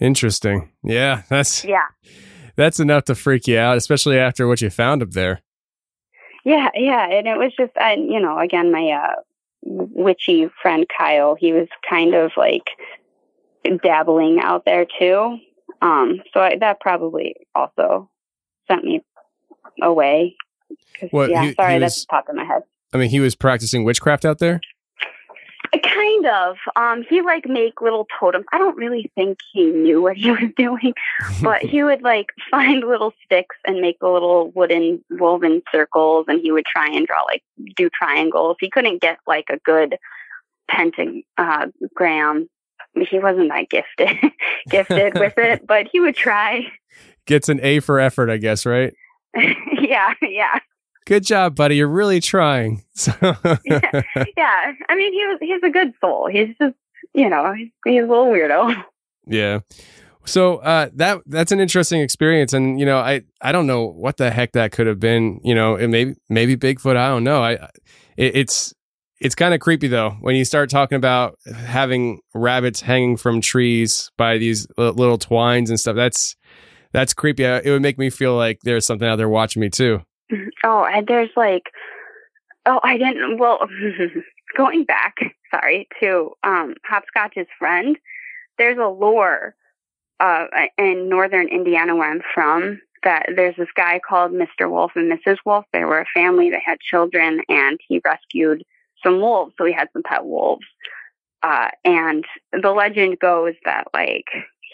Interesting. 0.00 0.70
Yeah, 0.82 1.22
that's 1.28 1.64
yeah, 1.64 1.86
that's 2.56 2.80
enough 2.80 3.04
to 3.04 3.14
freak 3.14 3.46
you 3.46 3.58
out, 3.58 3.76
especially 3.76 4.18
after 4.18 4.46
what 4.46 4.60
you 4.60 4.70
found 4.70 5.02
up 5.02 5.12
there. 5.12 5.42
Yeah, 6.44 6.68
yeah, 6.74 7.08
and 7.08 7.26
it 7.26 7.38
was 7.38 7.52
just, 7.56 7.72
and 7.80 8.12
you 8.12 8.20
know, 8.20 8.38
again, 8.38 8.70
my 8.70 8.90
uh, 8.90 9.20
witchy 9.62 10.50
friend 10.60 10.86
Kyle, 10.94 11.36
he 11.36 11.52
was 11.52 11.68
kind 11.88 12.14
of 12.14 12.32
like 12.36 12.66
dabbling 13.82 14.40
out 14.40 14.64
there 14.66 14.86
too. 14.98 15.38
Um, 15.84 16.22
so 16.32 16.40
I, 16.40 16.56
that 16.60 16.80
probably 16.80 17.36
also 17.54 18.10
sent 18.66 18.84
me 18.84 19.04
away. 19.82 20.34
What, 21.10 21.30
yeah, 21.30 21.44
he, 21.44 21.52
sorry, 21.52 21.74
he 21.74 21.78
that's 21.78 22.06
popped 22.06 22.30
in 22.30 22.36
my 22.36 22.44
head. 22.44 22.62
I 22.94 22.96
mean, 22.96 23.10
he 23.10 23.20
was 23.20 23.34
practicing 23.34 23.84
witchcraft 23.84 24.24
out 24.24 24.38
there. 24.38 24.60
Kind 25.82 26.26
of. 26.26 26.56
Um, 26.76 27.04
he 27.08 27.20
like 27.20 27.46
make 27.48 27.80
little 27.82 28.06
totems. 28.18 28.46
I 28.52 28.58
don't 28.58 28.76
really 28.76 29.10
think 29.14 29.38
he 29.52 29.66
knew 29.66 30.00
what 30.00 30.16
he 30.16 30.30
was 30.30 30.50
doing, 30.56 30.94
but 31.42 31.62
he 31.62 31.82
would 31.82 32.02
like 32.02 32.28
find 32.50 32.82
little 32.84 33.12
sticks 33.24 33.56
and 33.66 33.80
make 33.80 33.98
the 33.98 34.08
little 34.08 34.52
wooden 34.52 35.04
woven 35.10 35.62
circles, 35.70 36.26
and 36.28 36.40
he 36.40 36.50
would 36.50 36.64
try 36.64 36.86
and 36.86 37.06
draw 37.06 37.22
like 37.22 37.42
do 37.76 37.90
triangles. 37.90 38.56
He 38.60 38.70
couldn't 38.70 39.02
get 39.02 39.18
like 39.26 39.46
a 39.50 39.58
good 39.58 39.96
pentagram. 40.70 42.48
He 42.96 43.18
wasn't 43.18 43.48
that 43.48 43.68
gifted 43.68 44.16
gifted 44.68 45.18
with 45.18 45.34
it, 45.36 45.66
but 45.66 45.88
he 45.90 46.00
would 46.00 46.16
try. 46.16 46.66
Gets 47.26 47.48
an 47.48 47.60
A 47.62 47.80
for 47.80 47.98
effort, 47.98 48.30
I 48.30 48.36
guess, 48.36 48.66
right? 48.66 48.94
yeah, 49.36 50.14
yeah 50.22 50.58
good 51.06 51.24
job, 51.24 51.54
buddy. 51.54 51.76
You're 51.76 51.88
really 51.88 52.20
trying. 52.20 52.84
yeah, 53.06 53.36
yeah. 54.36 54.72
I 54.88 54.94
mean, 54.94 55.12
he 55.12 55.26
was 55.26 55.38
he's 55.40 55.62
a 55.62 55.70
good 55.70 55.92
soul. 56.00 56.28
He's 56.30 56.56
just 56.60 56.74
you 57.12 57.28
know 57.28 57.52
he's, 57.52 57.68
he's 57.84 58.02
a 58.02 58.06
little 58.06 58.26
weirdo. 58.26 58.82
Yeah. 59.26 59.60
So 60.26 60.56
uh, 60.58 60.88
that 60.94 61.20
that's 61.26 61.52
an 61.52 61.60
interesting 61.60 62.00
experience, 62.00 62.52
and 62.52 62.80
you 62.80 62.86
know, 62.86 62.98
I 62.98 63.22
I 63.40 63.52
don't 63.52 63.66
know 63.66 63.86
what 63.86 64.16
the 64.16 64.30
heck 64.30 64.52
that 64.52 64.72
could 64.72 64.86
have 64.86 65.00
been. 65.00 65.40
You 65.44 65.54
know, 65.54 65.76
it 65.76 65.88
maybe 65.88 66.14
maybe 66.28 66.56
Bigfoot. 66.56 66.96
I 66.96 67.08
don't 67.08 67.24
know. 67.24 67.42
I 67.42 67.52
it, 68.16 68.36
it's 68.36 68.74
it's 69.24 69.34
kind 69.34 69.54
of 69.54 69.60
creepy 69.60 69.88
though 69.88 70.10
when 70.20 70.36
you 70.36 70.44
start 70.44 70.68
talking 70.68 70.96
about 70.96 71.38
having 71.56 72.20
rabbits 72.34 72.82
hanging 72.82 73.16
from 73.16 73.40
trees 73.40 74.10
by 74.18 74.36
these 74.36 74.68
little 74.76 75.16
twines 75.16 75.70
and 75.70 75.80
stuff. 75.80 75.96
That's 75.96 76.36
that's 76.92 77.14
creepy. 77.14 77.42
It 77.42 77.70
would 77.70 77.82
make 77.82 77.98
me 77.98 78.10
feel 78.10 78.36
like 78.36 78.60
there's 78.62 78.86
something 78.86 79.08
out 79.08 79.16
there 79.16 79.28
watching 79.28 79.60
me 79.60 79.70
too. 79.70 80.02
Oh, 80.62 80.84
and 80.84 81.06
there's 81.06 81.30
like, 81.36 81.64
oh, 82.66 82.80
I 82.82 82.98
didn't. 82.98 83.38
Well, 83.38 83.66
going 84.56 84.84
back, 84.84 85.16
sorry, 85.50 85.88
to 86.00 86.30
um, 86.44 86.74
Hopscotch's 86.88 87.48
friend. 87.58 87.96
There's 88.58 88.78
a 88.78 88.86
lore 88.86 89.54
uh, 90.20 90.46
in 90.78 91.08
northern 91.08 91.48
Indiana, 91.48 91.96
where 91.96 92.10
I'm 92.10 92.22
from, 92.34 92.80
that 93.02 93.26
there's 93.34 93.56
this 93.56 93.68
guy 93.76 94.00
called 94.06 94.32
Mr. 94.32 94.70
Wolf 94.70 94.92
and 94.94 95.10
Mrs. 95.10 95.38
Wolf. 95.44 95.64
They 95.72 95.84
were 95.84 96.00
a 96.00 96.06
family. 96.14 96.50
They 96.50 96.62
had 96.64 96.78
children, 96.80 97.40
and 97.48 97.78
he 97.88 98.00
rescued 98.04 98.64
some 99.04 99.20
wolves. 99.20 99.52
So 99.56 99.64
he 99.64 99.72
had 99.72 99.88
some 99.92 100.02
pet 100.02 100.24
wolves. 100.24 100.66
Uh, 101.42 101.68
and 101.84 102.24
the 102.52 102.72
legend 102.72 103.18
goes 103.20 103.54
that 103.64 103.86
like 103.92 104.26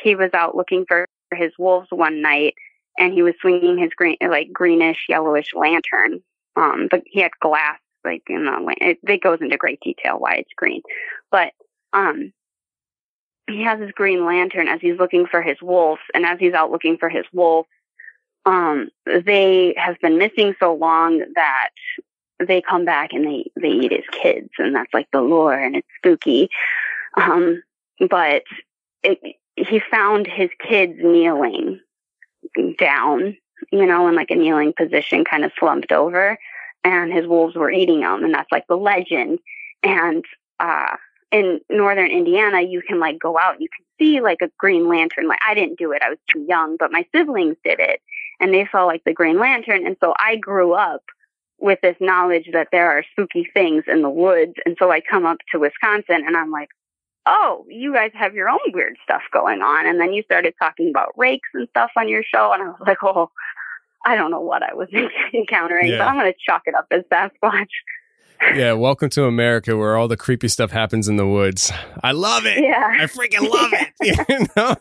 he 0.02 0.14
was 0.14 0.30
out 0.32 0.56
looking 0.56 0.84
for 0.86 1.06
his 1.34 1.52
wolves 1.58 1.88
one 1.90 2.22
night 2.22 2.54
and 2.98 3.12
he 3.12 3.22
was 3.22 3.34
swinging 3.40 3.76
his 3.76 3.90
green, 3.94 4.16
like 4.20 4.52
greenish, 4.52 5.06
yellowish 5.08 5.52
lantern. 5.54 6.20
Um, 6.56 6.88
but 6.90 7.02
he 7.06 7.20
had 7.20 7.32
glass, 7.40 7.78
like 8.04 8.22
in 8.28 8.44
the, 8.44 8.74
it, 8.80 8.98
it 9.02 9.22
goes 9.22 9.38
into 9.40 9.56
great 9.56 9.80
detail 9.80 10.18
why 10.18 10.34
it's 10.34 10.52
green. 10.56 10.82
But, 11.30 11.52
um, 11.92 12.32
he 13.48 13.62
has 13.62 13.80
his 13.80 13.90
green 13.92 14.24
lantern 14.24 14.68
as 14.68 14.80
he's 14.80 14.98
looking 14.98 15.26
for 15.26 15.42
his 15.42 15.60
wolves, 15.60 16.02
And 16.14 16.24
as 16.24 16.38
he's 16.38 16.54
out 16.54 16.70
looking 16.70 16.98
for 16.98 17.08
his 17.08 17.24
wolves, 17.32 17.68
um, 18.46 18.90
they 19.06 19.74
have 19.76 19.98
been 20.00 20.18
missing 20.18 20.54
so 20.60 20.74
long 20.74 21.18
that 21.34 21.70
they 22.46 22.62
come 22.62 22.84
back 22.84 23.12
and 23.12 23.26
they, 23.26 23.50
they 23.60 23.68
eat 23.68 23.92
his 23.92 24.04
kids. 24.22 24.48
And 24.58 24.74
that's 24.74 24.92
like 24.94 25.08
the 25.12 25.20
lore 25.20 25.54
and 25.54 25.76
it's 25.76 25.88
spooky. 25.98 26.48
Um, 27.16 27.62
but 28.08 28.42
it, 29.02 29.36
he 29.56 29.80
found 29.90 30.26
his 30.26 30.50
kids 30.66 30.94
kneeling 31.02 31.80
down, 32.78 33.36
you 33.70 33.86
know, 33.86 34.08
in 34.08 34.14
like 34.14 34.30
a 34.30 34.36
kneeling 34.36 34.72
position, 34.76 35.24
kind 35.24 35.44
of 35.44 35.52
slumped 35.58 35.92
over, 35.92 36.38
and 36.84 37.12
his 37.12 37.26
wolves 37.26 37.56
were 37.56 37.70
eating 37.70 38.00
them. 38.00 38.24
And 38.24 38.32
that's 38.32 38.50
like 38.50 38.66
the 38.68 38.76
legend. 38.76 39.38
And, 39.82 40.24
uh, 40.58 40.96
in 41.32 41.60
northern 41.70 42.10
Indiana, 42.10 42.60
you 42.60 42.82
can 42.82 42.98
like 42.98 43.18
go 43.18 43.38
out, 43.38 43.60
you 43.60 43.68
can 43.68 43.84
see 43.98 44.20
like 44.20 44.38
a 44.42 44.50
green 44.58 44.88
lantern. 44.88 45.28
Like 45.28 45.38
I 45.46 45.54
didn't 45.54 45.78
do 45.78 45.92
it, 45.92 46.02
I 46.04 46.10
was 46.10 46.18
too 46.28 46.44
young, 46.48 46.76
but 46.76 46.92
my 46.92 47.06
siblings 47.14 47.56
did 47.64 47.78
it 47.78 48.00
and 48.40 48.52
they 48.52 48.68
saw 48.72 48.84
like 48.84 49.04
the 49.04 49.12
green 49.12 49.38
lantern. 49.38 49.86
And 49.86 49.96
so 50.00 50.14
I 50.18 50.36
grew 50.36 50.72
up 50.72 51.02
with 51.60 51.78
this 51.82 51.96
knowledge 52.00 52.48
that 52.52 52.68
there 52.72 52.90
are 52.90 53.04
spooky 53.12 53.48
things 53.52 53.84
in 53.86 54.02
the 54.02 54.10
woods. 54.10 54.54
And 54.64 54.76
so 54.78 54.90
I 54.90 55.00
come 55.00 55.26
up 55.26 55.38
to 55.52 55.58
Wisconsin 55.58 56.24
and 56.26 56.36
I'm 56.36 56.50
like, 56.50 56.68
oh, 57.26 57.64
you 57.68 57.92
guys 57.92 58.10
have 58.14 58.34
your 58.34 58.48
own 58.48 58.58
weird 58.72 58.96
stuff 59.04 59.22
going 59.32 59.60
on. 59.60 59.86
And 59.86 60.00
then 60.00 60.12
you 60.12 60.22
started 60.22 60.54
talking 60.58 60.88
about 60.90 61.12
rakes 61.16 61.48
and 61.54 61.68
stuff 61.68 61.90
on 61.96 62.08
your 62.08 62.22
show. 62.22 62.52
And 62.52 62.62
I 62.62 62.66
was 62.66 62.76
like, 62.86 63.02
oh, 63.02 63.30
I 64.04 64.16
don't 64.16 64.30
know 64.30 64.40
what 64.40 64.62
I 64.62 64.72
was 64.74 64.88
encountering, 65.34 65.88
Yeah. 65.88 65.98
but 65.98 66.08
I'm 66.08 66.18
going 66.18 66.32
to 66.32 66.38
chalk 66.44 66.62
it 66.66 66.74
up 66.74 66.86
as 66.90 67.02
Sasquatch. 67.12 67.68
Yeah, 68.54 68.72
welcome 68.72 69.10
to 69.10 69.24
America 69.26 69.76
where 69.76 69.98
all 69.98 70.08
the 70.08 70.16
creepy 70.16 70.48
stuff 70.48 70.70
happens 70.70 71.08
in 71.08 71.16
the 71.16 71.26
woods. 71.26 71.70
I 72.02 72.12
love 72.12 72.46
it. 72.46 72.62
Yeah. 72.64 72.88
I 72.90 73.04
freaking 73.04 73.46
love 73.46 73.70
it. 73.74 73.90
you 74.30 74.46
know? 74.56 74.76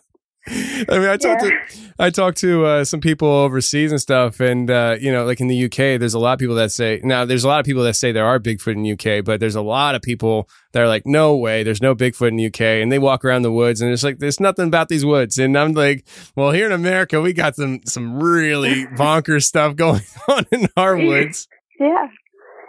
I 0.47 0.85
mean, 0.89 1.09
I 1.09 1.17
talked 1.17 1.41
to 1.41 1.51
I 1.99 2.09
talked 2.09 2.37
to 2.39 2.65
uh, 2.65 2.85
some 2.85 3.01
people 3.01 3.27
overseas 3.27 3.91
and 3.91 3.99
stuff, 3.99 4.39
and 4.39 4.71
uh, 4.71 4.95
you 4.99 5.11
know, 5.11 5.25
like 5.25 5.41
in 5.41 5.47
the 5.47 5.65
UK, 5.65 5.99
there's 5.99 6.13
a 6.13 6.19
lot 6.19 6.33
of 6.33 6.39
people 6.39 6.55
that 6.55 6.71
say 6.71 7.01
now 7.03 7.25
there's 7.25 7.43
a 7.43 7.47
lot 7.47 7.59
of 7.59 7.65
people 7.65 7.83
that 7.83 7.95
say 7.95 8.11
there 8.11 8.25
are 8.25 8.39
Bigfoot 8.39 8.73
in 8.73 8.91
UK, 9.19 9.23
but 9.23 9.39
there's 9.39 9.55
a 9.55 9.61
lot 9.61 9.95
of 9.95 10.01
people 10.01 10.49
that 10.71 10.81
are 10.81 10.87
like, 10.87 11.05
no 11.05 11.35
way, 11.35 11.63
there's 11.63 11.81
no 11.81 11.93
Bigfoot 11.93 12.29
in 12.29 12.45
UK, 12.45 12.61
and 12.81 12.91
they 12.91 12.99
walk 12.99 13.25
around 13.25 13.41
the 13.41 13.51
woods, 13.51 13.81
and 13.81 13.91
it's 13.91 14.03
like 14.03 14.19
there's 14.19 14.39
nothing 14.39 14.67
about 14.67 14.87
these 14.87 15.05
woods, 15.05 15.37
and 15.37 15.57
I'm 15.57 15.73
like, 15.73 16.07
well, 16.35 16.51
here 16.51 16.65
in 16.65 16.71
America, 16.71 17.21
we 17.21 17.33
got 17.33 17.55
some 17.55 17.81
some 17.85 18.21
really 18.21 18.85
bonkers 18.97 19.43
stuff 19.43 19.75
going 19.75 20.01
on 20.29 20.45
in 20.51 20.67
our 20.77 20.97
woods. 20.97 21.47
Yeah. 21.79 22.07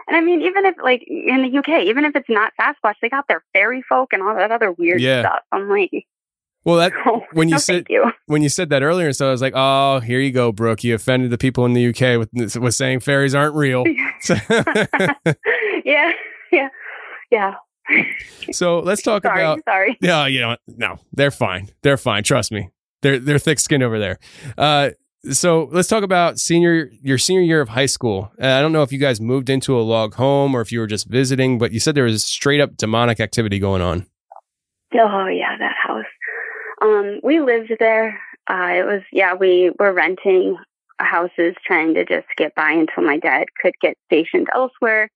And 0.09 0.17
I 0.17 0.21
mean, 0.23 0.43
even 0.43 0.67
if 0.67 0.75
like 0.83 1.05
in 1.07 1.43
the 1.49 1.59
UK, 1.59 1.85
even 1.85 2.05
if 2.05 2.17
it's 2.17 2.29
not 2.29 2.53
Sasquatch, 2.61 2.95
they 3.01 3.09
got 3.09 3.29
their 3.29 3.45
fairy 3.53 3.81
folk 3.89 4.13
and 4.13 4.23
all 4.23 4.35
that 4.35 4.51
other 4.51 4.73
weird 4.73 5.01
Yeah. 5.01 5.23
stuff. 5.23 5.43
I'm 5.53 5.69
like, 5.69 5.93
Well, 6.65 6.77
that 6.77 6.93
when 7.33 7.49
you 7.49 7.55
no, 7.55 7.59
said 7.59 7.87
you. 7.89 8.13
when 8.27 8.43
you 8.43 8.49
said 8.49 8.69
that 8.71 8.83
earlier, 8.83 9.13
so 9.13 9.29
I 9.29 9.31
was 9.31 9.41
like, 9.41 9.55
oh, 9.57 10.01
here 10.01 10.21
you 10.21 10.31
go, 10.33 10.53
Brooke. 10.53 10.85
You 10.85 10.95
offended 10.95 11.31
the 11.31 11.39
people 11.39 11.65
in 11.65 11.73
the 11.73 11.89
UK 11.89 12.19
with 12.19 12.57
with 12.57 12.75
saying 12.75 13.01
fairies 13.01 13.35
aren't 13.35 13.55
real. 13.55 13.85
Yeah, 15.83 16.13
yeah, 16.53 16.69
yeah. 17.31 17.55
so 18.53 18.81
let's 18.81 19.01
talk 19.03 19.23
Sorry, 19.23 19.41
about. 19.43 19.61
sorry. 19.65 19.97
No, 20.03 20.27
you 20.27 20.41
know, 20.41 20.57
no, 20.69 20.99
they're 21.13 21.31
fine. 21.31 21.71
They're 21.83 21.97
fine. 21.97 22.23
Trust 22.23 22.53
me. 22.53 22.69
They're 23.03 23.19
they're 23.19 23.39
thick 23.39 23.59
skinned 23.59 23.83
over 23.83 23.99
there. 23.99 24.19
Uh, 24.59 24.91
so 25.31 25.69
let's 25.73 25.89
talk 25.89 26.03
about 26.05 26.39
senior 26.39 26.91
your 27.03 27.17
senior 27.19 27.43
year 27.43 27.61
of 27.63 27.71
high 27.71 27.87
school. 27.87 28.31
Uh, 28.41 28.47
I 28.47 28.61
don't 28.61 28.73
know 28.73 28.83
if 28.83 28.93
you 28.93 28.99
guys 28.99 29.21
moved 29.21 29.49
into 29.49 29.79
a 29.79 29.81
log 29.81 30.15
home 30.15 30.55
or 30.55 30.61
if 30.61 30.71
you 30.71 30.81
were 30.81 30.87
just 30.87 31.09
visiting, 31.09 31.59
but 31.59 31.73
you 31.73 31.81
said 31.81 31.95
there 31.95 32.05
was 32.05 32.23
straight 32.23 32.61
up 32.61 32.77
demonic 32.77 33.21
activity 33.21 33.59
going 33.59 33.81
on. 33.83 34.07
Oh 34.95 35.27
yeah, 35.27 35.57
that. 35.59 35.70
Um, 36.81 37.21
we 37.23 37.41
lived 37.41 37.73
there. 37.79 38.21
Uh, 38.49 38.71
it 38.73 38.87
was 38.87 39.03
yeah, 39.13 39.35
we 39.35 39.71
were 39.79 39.93
renting 39.93 40.57
houses, 40.99 41.55
trying 41.65 41.95
to 41.95 42.05
just 42.05 42.27
get 42.37 42.55
by 42.55 42.73
until 42.73 43.05
my 43.05 43.19
dad 43.19 43.47
could 43.61 43.75
get 43.81 43.97
stationed 44.07 44.49
elsewhere. 44.55 45.11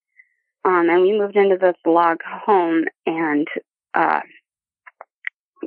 Um, 0.65 0.89
and 0.89 1.03
we 1.03 1.19
moved 1.19 1.37
into 1.37 1.59
this 1.59 1.77
log 1.85 2.23
home, 2.23 2.85
and 3.07 3.47
uh, 3.93 4.21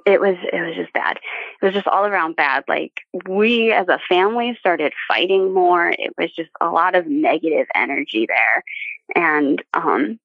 it 0.05 0.19
was 0.19 0.35
it 0.51 0.61
was 0.61 0.75
just 0.75 0.93
bad. 0.93 1.17
It 1.61 1.65
was 1.65 1.73
just 1.73 1.87
all 1.87 2.05
around 2.05 2.35
bad. 2.35 2.63
Like 2.67 2.93
we 3.27 3.71
as 3.71 3.87
a 3.87 3.99
family 4.09 4.55
started 4.59 4.93
fighting 5.07 5.53
more. 5.53 5.89
It 5.89 6.13
was 6.17 6.31
just 6.35 6.49
a 6.61 6.67
lot 6.67 6.95
of 6.95 7.07
negative 7.07 7.67
energy 7.75 8.27
there, 8.27 8.63
and 9.15 9.63
um, 9.73 10.19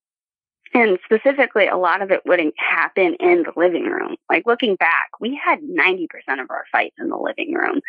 and 0.74 0.98
specifically, 1.04 1.66
a 1.66 1.76
lot 1.76 2.02
of 2.02 2.10
it 2.10 2.20
wouldn't 2.24 2.54
happen 2.56 3.14
in 3.20 3.42
the 3.42 3.52
living 3.56 3.84
room. 3.84 4.16
Like 4.30 4.46
looking 4.46 4.76
back, 4.76 5.08
we 5.20 5.38
had 5.42 5.60
90% 5.60 6.06
of 6.40 6.50
our 6.50 6.64
fights 6.72 6.96
in 6.98 7.08
the 7.08 7.16
living 7.16 7.54
room. 7.54 7.80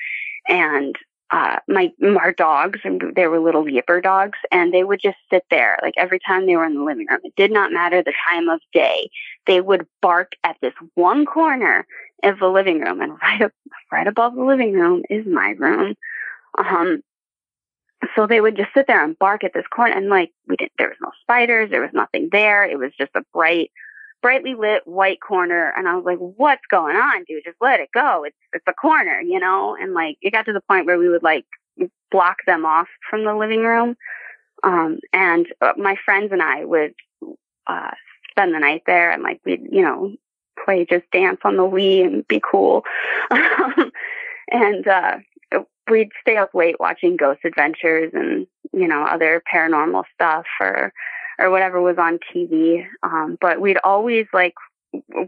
And 0.47 0.95
uh, 1.31 1.57
my, 1.67 1.91
our 2.19 2.31
dogs, 2.31 2.79
and 2.83 3.01
they 3.15 3.25
were 3.27 3.39
little 3.39 3.63
yipper 3.65 4.03
dogs, 4.03 4.37
and 4.51 4.73
they 4.73 4.83
would 4.83 4.99
just 5.01 5.17
sit 5.31 5.43
there. 5.49 5.79
Like 5.81 5.95
every 5.97 6.19
time 6.19 6.45
they 6.45 6.55
were 6.55 6.65
in 6.65 6.75
the 6.75 6.83
living 6.83 7.07
room, 7.09 7.21
it 7.23 7.33
did 7.35 7.51
not 7.51 7.71
matter 7.71 8.03
the 8.03 8.13
time 8.29 8.49
of 8.49 8.59
day. 8.71 9.09
They 9.47 9.59
would 9.59 9.87
bark 10.01 10.33
at 10.43 10.57
this 10.61 10.73
one 10.93 11.25
corner 11.25 11.87
of 12.23 12.37
the 12.39 12.49
living 12.49 12.81
room, 12.81 13.01
and 13.01 13.13
right 13.21 13.41
up, 13.41 13.51
right 13.91 14.05
above 14.05 14.35
the 14.35 14.43
living 14.43 14.73
room 14.73 15.01
is 15.09 15.25
my 15.25 15.55
room. 15.57 15.95
Um, 16.59 17.01
so 18.15 18.27
they 18.27 18.41
would 18.41 18.57
just 18.57 18.73
sit 18.73 18.87
there 18.87 19.03
and 19.03 19.17
bark 19.19 19.43
at 19.43 19.53
this 19.53 19.67
corner 19.73 19.93
and 19.95 20.09
like 20.09 20.31
we 20.47 20.55
didn't 20.55 20.71
there 20.77 20.89
was 20.89 20.97
no 21.01 21.11
spiders 21.21 21.69
there 21.69 21.81
was 21.81 21.93
nothing 21.93 22.29
there. 22.31 22.63
It 22.65 22.77
was 22.77 22.91
just 22.97 23.11
a 23.15 23.23
bright 23.33 23.71
brightly 24.21 24.55
lit 24.55 24.87
white 24.87 25.19
corner 25.19 25.73
and 25.75 25.85
i 25.85 25.95
was 25.95 26.05
like 26.05 26.17
what's 26.17 26.65
going 26.69 26.95
on 26.95 27.23
dude? 27.25 27.43
Just 27.43 27.57
let 27.61 27.79
it 27.79 27.89
go. 27.93 28.23
It's 28.23 28.37
it's 28.53 28.65
a 28.67 28.73
corner 28.73 29.19
you 29.21 29.39
know? 29.39 29.75
And 29.79 29.93
like 29.93 30.17
it 30.21 30.31
got 30.31 30.45
to 30.45 30.53
the 30.53 30.61
point 30.61 30.85
where 30.85 30.97
we 30.97 31.09
would 31.09 31.23
like 31.23 31.45
block 32.11 32.37
them 32.45 32.65
off 32.65 32.87
from 33.09 33.25
the 33.25 33.35
living 33.35 33.63
room. 33.63 33.95
Um 34.63 34.99
and 35.11 35.47
uh, 35.61 35.73
my 35.77 35.95
friends 36.05 36.31
and 36.31 36.41
i 36.41 36.63
would 36.63 36.93
uh 37.67 37.91
spend 38.31 38.53
the 38.53 38.59
night 38.59 38.83
there 38.87 39.11
and 39.11 39.23
like 39.23 39.39
we'd 39.45 39.67
you 39.71 39.81
know 39.81 40.15
play 40.63 40.85
just 40.85 41.09
dance 41.11 41.39
on 41.43 41.57
the 41.57 41.63
wii 41.63 42.05
and 42.05 42.27
be 42.27 42.41
cool. 42.43 42.83
And 44.49 44.87
uh 44.87 45.17
we'd 45.89 46.09
stay 46.21 46.37
up 46.37 46.53
late 46.53 46.79
watching 46.79 47.17
Ghost 47.17 47.41
Adventures 47.43 48.11
and 48.13 48.47
you 48.71 48.87
know 48.87 49.03
other 49.03 49.41
paranormal 49.53 50.03
stuff 50.13 50.45
or 50.59 50.93
or 51.39 51.49
whatever 51.49 51.81
was 51.81 51.97
on 51.97 52.19
TV. 52.33 52.85
Um, 53.01 53.37
but 53.41 53.59
we'd 53.59 53.79
always 53.83 54.25
like 54.33 54.53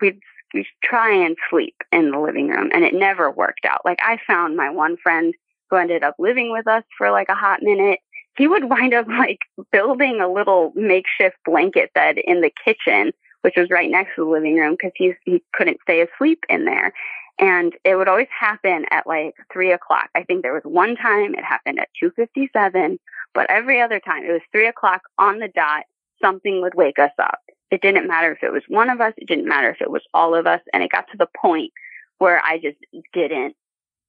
we'd, 0.02 0.20
we'd 0.54 0.66
try 0.84 1.12
and 1.12 1.36
sleep 1.50 1.76
in 1.92 2.12
the 2.12 2.20
living 2.20 2.50
room, 2.50 2.70
and 2.74 2.84
it 2.84 2.94
never 2.94 3.32
worked 3.32 3.66
out. 3.66 3.82
Like 3.86 4.00
I 4.02 4.20
found 4.26 4.56
my 4.56 4.70
one 4.70 4.98
friend 4.98 5.34
who 5.70 5.78
ended 5.78 6.04
up 6.04 6.16
living 6.20 6.52
with 6.52 6.68
us 6.68 6.84
for 6.98 7.12
like 7.12 7.30
a 7.30 7.36
hot 7.36 7.62
minute. 7.62 8.00
He 8.38 8.48
would 8.48 8.66
wind 8.66 8.94
up 8.94 9.08
like 9.08 9.40
building 9.72 10.20
a 10.22 10.32
little 10.32 10.74
makeshift 10.76 11.38
blanket 11.46 11.94
bed 11.94 12.18
in 12.18 12.42
the 12.42 12.52
kitchen, 12.64 13.14
which 13.42 13.56
was 13.58 13.70
right 13.70 13.90
next 13.90 14.16
to 14.16 14.26
the 14.26 14.30
living 14.30 14.56
room 14.56 14.74
because 14.74 14.92
he 14.96 15.14
he 15.26 15.44
couldn't 15.54 15.80
stay 15.82 16.02
asleep 16.02 16.44
in 16.50 16.66
there. 16.66 16.94
And 17.38 17.74
it 17.84 17.96
would 17.96 18.08
always 18.08 18.28
happen 18.38 18.86
at 18.92 19.06
like 19.06 19.36
three 19.52 19.72
o'clock. 19.72 20.10
I 20.16 20.24
think 20.24 20.42
there 20.42 20.54
was 20.54 20.64
one 20.64 20.96
time 20.96 21.36
it 21.36 21.44
happened 21.44 21.80
at 21.80 21.90
257, 22.00 22.98
but 23.34 23.50
every 23.50 23.82
other 23.82 24.00
time 24.00 24.24
it 24.24 24.32
was 24.32 24.42
three 24.52 24.68
o'clock 24.68 25.02
on 25.18 25.40
the 25.40 25.50
dot, 25.50 25.84
something 26.22 26.62
would 26.62 26.76
wake 26.76 26.98
us 26.98 27.12
up. 27.20 27.40
It 27.72 27.82
didn't 27.82 28.08
matter 28.08 28.32
if 28.32 28.42
it 28.42 28.54
was 28.54 28.64
one 28.70 28.90
of 28.90 29.02
us. 29.02 29.14
It 29.18 29.28
didn't 29.28 29.50
matter 29.50 29.70
if 29.70 29.82
it 29.82 29.92
was 29.92 30.04
all 30.14 30.34
of 30.34 30.48
us. 30.48 30.62
And 30.72 30.82
it 30.82 30.92
got 30.92 31.08
to 31.12 31.18
the 31.18 31.28
point 31.42 31.74
where 32.20 32.42
I 32.44 32.58
just 32.58 32.78
didn't 33.14 33.56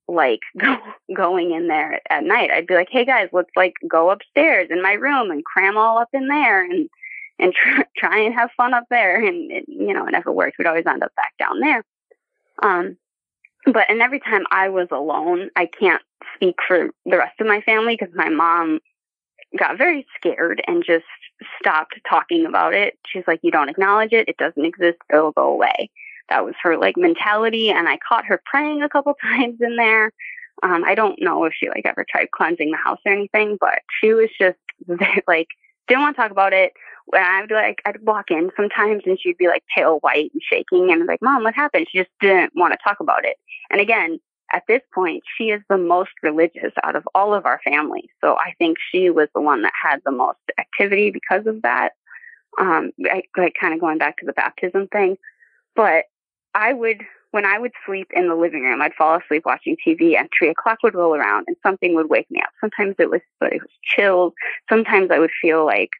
like 0.09 0.41
go, 0.59 0.77
going 1.15 1.53
in 1.53 1.67
there 1.67 2.01
at, 2.09 2.23
night. 2.23 2.51
I'd 2.53 2.69
be 2.69 2.75
like, 2.75 2.91
Hey 2.91 3.05
guys, 3.05 3.29
let's 3.33 3.51
like 3.57 3.75
go 3.89 4.11
upstairs 4.11 4.69
in 4.71 4.83
my 4.83 4.93
room 4.93 5.33
and 5.33 5.45
cram 5.45 5.77
all 5.77 5.99
up 5.99 6.11
in 6.13 6.29
there 6.29 6.65
and, 6.65 6.89
and 7.41 7.53
try, 7.53 7.85
try 7.97 8.19
and 8.21 8.35
have 8.35 8.51
fun 8.57 8.73
up 8.73 8.85
there. 8.89 9.25
And 9.25 9.51
it, 9.51 9.65
you 9.67 9.93
know, 9.93 10.07
it 10.07 10.13
never 10.13 10.31
worked. 10.31 10.59
We'd 10.59 10.69
always 10.69 10.87
end 10.87 11.03
up 11.03 11.15
back 11.17 11.33
down 11.39 11.59
there. 11.59 11.85
Um, 12.63 12.97
but 13.67 13.91
and 13.91 14.01
every 14.01 14.21
time 14.21 14.45
I 14.51 14.69
was 14.69 14.89
alone, 14.91 15.51
I 15.57 15.67
can't 15.67 16.03
speak 16.35 16.57
for 16.67 16.91
the 17.05 17.19
rest 17.19 17.41
of 17.41 17.47
my 17.47 17.61
family 17.63 17.97
because 17.99 18.15
my 18.15 18.29
mom 18.29 18.81
got 19.59 19.79
very 19.79 20.07
scared 20.17 20.63
and 20.67 20.85
just 20.85 21.05
stopped 21.61 21.95
talking 22.09 22.47
about 22.47 22.75
it. 22.75 22.99
She's 23.07 23.25
like, 23.27 23.41
"You 23.43 23.51
don't 23.51 23.69
acknowledge 23.69 24.13
it; 24.13 24.29
it 24.29 24.37
doesn't 24.37 24.65
exist. 24.65 24.99
It'll 25.13 25.33
go 25.33 25.53
away." 25.53 25.91
That 26.29 26.45
was 26.45 26.55
her 26.63 26.77
like 26.77 26.97
mentality, 26.97 27.71
and 27.71 27.89
I 27.89 27.99
caught 28.07 28.25
her 28.27 28.41
praying 28.45 28.83
a 28.83 28.89
couple 28.89 29.15
times 29.23 29.61
in 29.61 29.77
there. 29.77 30.13
Um, 30.63 30.85
I 30.85 30.95
don't 30.95 31.21
know 31.21 31.45
if 31.45 31.53
she 31.55 31.69
like 31.69 31.85
ever 31.85 32.05
tried 32.09 32.31
cleansing 32.31 32.71
the 32.71 32.79
house 32.79 33.01
or 33.05 33.13
anything, 33.13 33.59
but 33.61 33.81
she 34.01 34.15
was 34.15 34.31
just 34.39 34.59
like 35.29 35.49
didn't 35.89 36.03
want 36.03 36.17
to 36.17 36.23
talk 36.23 36.31
about 36.31 36.53
it. 36.53 36.73
When 37.07 37.23
I'd 37.23 37.51
like, 37.51 37.81
I'd 37.85 38.03
walk 38.03 38.31
in 38.31 38.51
sometimes 38.57 39.03
and 39.07 39.19
she'd 39.21 39.39
be 39.39 39.47
like 39.47 39.63
pale 39.75 39.99
white 39.99 40.31
and 40.33 40.43
shaking 40.43 40.91
and 40.91 41.03
I'm 41.03 41.07
like, 41.07 41.23
mom, 41.23 41.45
what 41.45 41.55
happened? 41.55 41.87
She 41.91 41.99
just 41.99 42.11
didn't 42.21 42.53
want 42.57 42.73
to 42.73 42.79
talk 42.83 42.99
about 43.01 43.25
it. 43.25 43.37
And 43.71 43.81
again, 43.81 44.19
at 44.53 44.63
this 44.69 44.83
point, 44.95 45.23
she 45.37 45.51
is 45.51 45.61
the 45.69 45.79
most 45.79 46.11
religious 46.23 46.73
out 46.83 46.97
of 46.97 47.09
all 47.15 47.35
of 47.35 47.47
our 47.47 47.61
family. 47.65 48.11
So 48.21 48.37
I 48.37 48.55
think 48.59 48.79
she 48.93 49.11
was 49.11 49.29
the 49.35 49.41
one 49.41 49.63
that 49.63 49.73
had 49.81 50.01
the 50.05 50.13
most 50.13 50.39
activity 50.59 51.11
because 51.11 51.47
of 51.47 51.63
that. 51.63 51.93
Um, 52.59 52.91
I, 53.05 53.23
like 53.37 53.55
kind 53.61 53.75
of 53.75 53.81
going 53.81 53.99
back 53.99 54.17
to 54.19 54.27
the 54.27 54.33
baptism 54.33 54.89
thing, 54.89 55.19
but 55.75 56.05
I 56.55 56.73
would, 56.73 57.03
when 57.37 57.45
I 57.45 57.59
would 57.59 57.73
sleep 57.85 58.09
in 58.15 58.29
the 58.29 58.35
living 58.35 58.63
room, 58.63 58.81
I'd 58.81 58.95
fall 58.95 59.19
asleep 59.19 59.43
watching 59.45 59.77
TV 59.87 60.19
and 60.19 60.27
three 60.37 60.49
o'clock 60.49 60.79
would 60.83 60.95
roll 60.95 61.15
around 61.15 61.45
and 61.47 61.57
something 61.63 61.95
would 61.95 62.09
wake 62.09 62.31
me 62.31 62.41
up. 62.41 62.49
Sometimes 62.63 62.95
it 62.99 63.11
was, 63.11 63.21
it 63.43 63.61
was 63.61 63.71
chills. 63.85 64.33
Sometimes 64.71 65.11
I 65.11 65.19
would 65.19 65.31
feel 65.43 65.67
like 65.67 65.91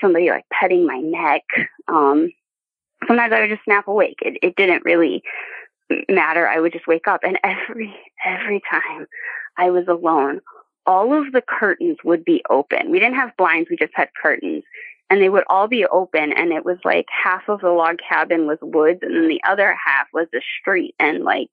somebody 0.00 0.30
like 0.30 0.44
petting 0.52 0.86
my 0.86 1.00
neck. 1.00 1.42
Um, 1.88 2.30
sometimes 3.08 3.32
I 3.32 3.40
would 3.40 3.50
just 3.50 3.64
snap 3.64 3.88
awake. 3.88 4.18
It, 4.22 4.38
it 4.40 4.54
didn't 4.54 4.84
really 4.84 5.24
matter. 6.08 6.46
I 6.46 6.60
would 6.60 6.72
just 6.72 6.86
wake 6.86 7.08
up 7.08 7.22
and 7.24 7.40
every, 7.42 7.92
every 8.24 8.62
time 8.70 9.06
I 9.58 9.70
was 9.70 9.88
alone, 9.88 10.42
all 10.86 11.12
of 11.12 11.32
the 11.32 11.42
curtains 11.42 11.98
would 12.04 12.24
be 12.24 12.40
open. 12.48 12.92
We 12.92 13.00
didn't 13.00 13.16
have 13.16 13.36
blinds. 13.36 13.68
We 13.68 13.76
just 13.76 13.94
had 13.96 14.10
curtains 14.22 14.62
and 15.10 15.20
they 15.20 15.28
would 15.28 15.44
all 15.48 15.68
be 15.68 15.86
open 15.86 16.32
and 16.32 16.52
it 16.52 16.64
was 16.64 16.78
like 16.84 17.06
half 17.10 17.48
of 17.48 17.60
the 17.60 17.70
log 17.70 17.98
cabin 18.08 18.46
was 18.46 18.58
woods 18.62 19.00
and 19.02 19.14
then 19.14 19.28
the 19.28 19.40
other 19.48 19.74
half 19.74 19.93
was 20.14 20.28
the 20.32 20.42
street. 20.60 20.94
And 20.98 21.24
like 21.24 21.48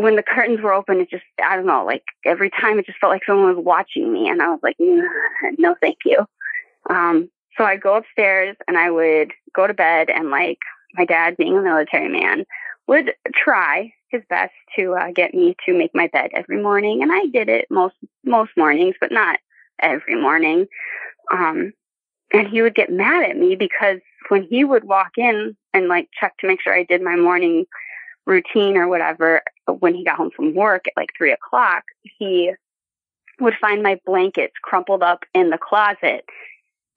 when 0.00 0.16
the 0.16 0.22
curtains 0.22 0.60
were 0.62 0.72
open 0.72 0.98
it 1.00 1.10
just 1.10 1.24
i 1.44 1.54
don't 1.54 1.66
know 1.66 1.84
like 1.84 2.04
every 2.24 2.48
time 2.48 2.78
it 2.78 2.86
just 2.86 2.98
felt 2.98 3.12
like 3.12 3.24
someone 3.26 3.54
was 3.54 3.64
watching 3.64 4.12
me. 4.12 4.28
And 4.28 4.42
i 4.42 4.48
was 4.48 4.60
like 4.62 4.76
no 5.58 5.74
thank 5.80 5.98
you. 6.04 6.24
Um 6.88 7.30
so 7.56 7.64
i'd 7.64 7.82
go 7.82 7.96
upstairs 7.96 8.56
and 8.66 8.78
i 8.78 8.90
would 8.90 9.32
go 9.54 9.66
to 9.66 9.74
bed 9.74 10.08
and 10.10 10.30
like 10.30 10.58
my 10.94 11.04
dad 11.04 11.36
being 11.36 11.56
a 11.56 11.62
military 11.62 12.08
man 12.08 12.44
would 12.86 13.12
try 13.34 13.92
his 14.08 14.22
best 14.28 14.52
to 14.76 14.94
uh, 14.94 15.10
get 15.14 15.34
me 15.34 15.54
to 15.64 15.76
make 15.76 15.94
my 15.94 16.08
bed 16.12 16.30
every 16.34 16.60
morning. 16.60 17.02
And 17.02 17.12
i 17.12 17.26
did 17.26 17.48
it 17.48 17.66
most 17.70 17.94
most 18.24 18.50
mornings 18.56 18.94
but 19.00 19.12
not 19.12 19.38
every 19.80 20.20
morning. 20.20 20.66
Um 21.32 21.72
and 22.32 22.48
he 22.48 22.62
would 22.62 22.74
get 22.74 22.90
mad 22.90 23.28
at 23.28 23.36
me 23.36 23.56
because 23.56 23.98
when 24.28 24.42
he 24.44 24.64
would 24.64 24.84
walk 24.84 25.12
in 25.16 25.56
and 25.72 25.88
like 25.88 26.08
check 26.18 26.36
to 26.38 26.46
make 26.46 26.60
sure 26.60 26.74
I 26.74 26.84
did 26.84 27.02
my 27.02 27.16
morning 27.16 27.66
routine 28.26 28.76
or 28.76 28.88
whatever, 28.88 29.42
when 29.78 29.94
he 29.94 30.04
got 30.04 30.16
home 30.16 30.30
from 30.34 30.54
work 30.54 30.86
at 30.86 30.92
like 30.96 31.10
three 31.16 31.32
o'clock, 31.32 31.84
he 32.02 32.52
would 33.40 33.54
find 33.60 33.82
my 33.82 33.98
blankets 34.04 34.54
crumpled 34.62 35.02
up 35.02 35.24
in 35.34 35.50
the 35.50 35.58
closet. 35.58 36.24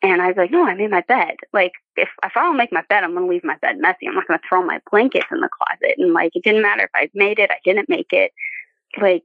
And 0.02 0.22
I 0.22 0.28
was 0.28 0.36
like, 0.36 0.52
no, 0.52 0.68
I 0.68 0.76
made 0.76 0.92
my 0.92 1.04
bed. 1.08 1.38
Like, 1.54 1.72
if, 1.96 2.10
if 2.24 2.32
I 2.36 2.42
don't 2.42 2.58
make 2.58 2.74
my 2.74 2.84
bed, 2.90 3.06
I'm 3.06 3.14
going 3.14 3.26
to 3.26 3.32
leave 3.32 3.46
my 3.46 3.56
bed 3.62 3.78
messy. 3.78 4.06
I'm 4.06 4.16
not 4.16 4.28
going 4.28 4.38
to 4.38 4.46
throw 4.48 4.62
my 4.62 4.82
blankets 4.92 5.28
in 5.32 5.40
the 5.40 5.50
closet. 5.50 5.96
And 5.98 6.14
like, 6.14 6.36
it 6.36 6.44
didn't 6.44 6.62
matter 6.62 6.84
if 6.84 6.90
I 6.94 7.10
made 7.14 7.40
it, 7.40 7.52
I 7.52 7.58
didn't 7.64 7.88
make 7.88 8.12
it. 8.12 8.34
Like, 9.02 9.24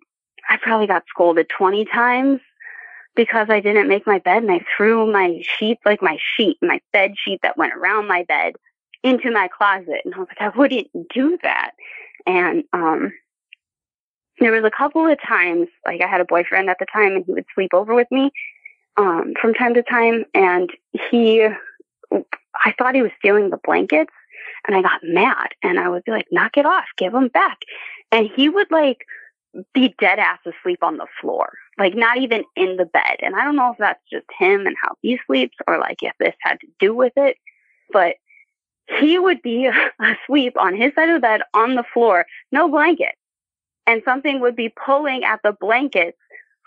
I 0.49 0.57
probably 0.57 0.87
got 0.87 1.03
scolded 1.09 1.49
20 1.49 1.85
times 1.87 2.41
because 3.19 3.49
I 3.51 3.59
didn't 3.59 3.89
make 3.89 4.07
my 4.07 4.21
bed 4.21 4.45
and 4.45 4.53
I 4.53 4.61
threw 4.77 5.11
my 5.11 5.43
sheet, 5.59 5.79
like 5.85 6.01
my 6.01 6.19
sheet, 6.37 6.57
my 6.63 6.81
bed 6.93 7.15
sheet 7.19 7.41
that 7.43 7.59
went 7.59 7.75
around 7.75 8.07
my 8.07 8.23
bed 8.23 8.55
into 9.03 9.33
my 9.33 9.49
closet. 9.49 10.03
And 10.05 10.15
I 10.15 10.19
was 10.19 10.29
like, 10.29 10.41
I 10.41 10.57
wouldn't 10.57 10.87
do 11.13 11.37
that. 11.43 11.73
And, 12.29 12.63
um, 12.73 13.13
there 14.39 14.53
was 14.53 14.63
a 14.63 14.71
couple 14.71 15.05
of 15.05 15.19
times, 15.21 15.67
like 15.85 16.01
I 16.01 16.07
had 16.07 16.21
a 16.21 16.25
boyfriend 16.25 16.71
at 16.71 16.77
the 16.79 16.87
time 16.87 17.17
and 17.17 17.25
he 17.27 17.33
would 17.33 17.47
sleep 17.57 17.75
over 17.75 17.93
with 17.93 18.07
me, 18.13 18.31
um, 18.97 19.33
from 19.41 19.53
time 19.53 19.75
to 19.75 19.83
time. 19.83 20.25
And 20.33 20.71
he, 21.11 21.45
I 22.13 22.73
thought 22.79 22.95
he 22.95 23.03
was 23.03 23.11
stealing 23.19 23.51
the 23.51 23.59
blankets 23.65 24.13
and 24.65 24.77
I 24.77 24.83
got 24.83 25.01
mad 25.03 25.49
and 25.65 25.81
I 25.81 25.89
would 25.89 26.05
be 26.05 26.13
like, 26.13 26.29
knock 26.31 26.57
it 26.57 26.67
off, 26.67 26.85
give 26.97 27.13
them 27.13 27.27
back. 27.27 27.59
And 28.13 28.31
he 28.33 28.49
would 28.49 28.71
like 28.71 29.05
be 29.75 29.93
dead 29.99 30.21
ass 30.21 30.39
asleep 30.47 30.85
on 30.85 30.99
the 30.99 31.09
floor, 31.21 31.53
like 31.79 31.95
not 31.95 32.19
even 32.19 32.45
in 32.57 32.77
the 32.77 32.85
bed. 32.85 33.17
And 33.21 33.37
I 33.37 33.45
don't 33.45 33.57
know 33.57 33.73
if 33.73 33.79
that's 33.79 34.03
just 34.11 34.27
him 34.39 34.67
and 34.67 34.77
how 34.81 34.97
he 35.01 35.19
sleeps 35.27 35.57
or 35.67 35.79
like 35.79 36.03
if 36.03 36.13
this 36.19 36.35
had 36.41 36.61
to 36.61 36.67
do 36.81 36.95
with 36.95 37.13
it, 37.17 37.37
but 37.93 38.17
he 38.99 39.19
would 39.19 39.43
be 39.43 39.71
asleep 40.01 40.55
on 40.59 40.77
his 40.77 40.95
side 40.95 41.09
of 41.09 41.17
the 41.17 41.21
bed 41.21 41.43
on 41.55 41.75
the 41.75 41.85
floor, 41.95 42.27
no 42.51 42.69
blanket. 42.69 43.15
And 43.87 44.03
something 44.05 44.41
would 44.41 44.57
be 44.57 44.73
pulling 44.85 45.25
at 45.25 45.41
the 45.43 45.53
blankets 45.59 46.19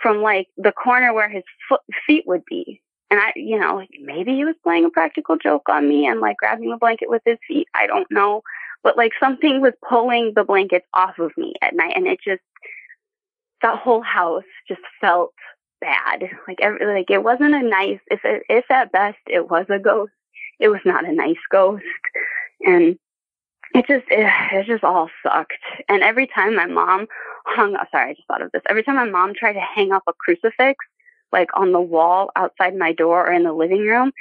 from 0.02 0.22
like 0.22 0.48
the 0.58 0.72
corner 0.72 1.14
where 1.14 1.30
his 1.30 1.44
foot, 1.70 1.82
feet 2.08 2.24
would 2.26 2.44
be. 2.46 2.82
And 3.12 3.20
I, 3.20 3.34
you 3.36 3.60
know, 3.60 3.86
maybe 4.02 4.34
he 4.34 4.46
was 4.46 4.56
playing 4.64 4.86
a 4.86 4.90
practical 4.90 5.38
joke 5.38 5.68
on 5.70 5.88
me 5.88 6.08
and 6.08 6.22
like 6.22 6.38
grabbing 6.38 6.70
the 6.70 6.78
blanket 6.78 7.10
with 7.10 7.22
his 7.26 7.38
feet. 7.48 7.68
I 7.76 7.86
don't 7.86 8.10
know. 8.10 8.42
But 8.84 8.98
like 8.98 9.12
something 9.20 9.62
was 9.62 9.74
pulling 9.88 10.34
the 10.36 10.44
blankets 10.44 10.88
off 10.94 11.20
of 11.20 11.32
me 11.38 11.54
at 11.62 11.76
night 11.76 11.94
and 11.96 12.08
it 12.08 12.20
just 12.24 12.42
that 13.62 13.80
whole 13.80 14.02
house 14.02 14.44
just 14.68 14.82
felt 15.00 15.34
bad. 15.80 16.30
Like 16.48 16.60
every, 16.62 16.86
like 16.86 17.10
it 17.10 17.24
wasn't 17.24 17.56
a 17.56 17.62
nice. 17.62 18.00
If 18.08 18.22
it, 18.24 18.44
if 18.50 18.70
at 18.70 18.92
best 18.92 19.18
it 19.28 19.50
was 19.50 19.66
a 19.70 19.80
ghost, 19.80 20.14
it 20.60 20.70
was 20.70 20.82
not 20.86 21.08
a 21.08 21.12
nice 21.14 21.38
ghost, 21.52 21.84
and 22.62 22.98
it 23.74 23.88
just 23.88 24.06
it, 24.10 24.32
it 24.52 24.66
just 24.66 24.84
all 24.84 25.10
sucked. 25.24 25.54
And 25.90 26.04
every 26.04 26.28
time 26.28 26.56
my 26.56 26.68
mom 26.68 27.08
hung, 27.46 27.76
sorry, 27.92 28.12
I 28.12 28.14
just 28.14 28.28
thought 28.28 28.42
of 28.42 28.52
this. 28.52 28.62
Every 28.70 28.84
time 28.84 28.96
my 28.96 29.06
mom 29.06 29.34
tried 29.34 29.54
to 29.54 29.60
hang 29.60 29.92
up 29.92 30.04
a 30.08 30.14
crucifix, 30.14 30.86
like 31.32 31.50
on 31.56 31.72
the 31.72 31.82
wall 31.82 32.32
outside 32.36 32.76
my 32.76 32.94
door 32.94 33.28
or 33.28 33.34
in 33.34 33.44
the 33.44 33.54
living 33.54 33.82
room, 33.82 34.12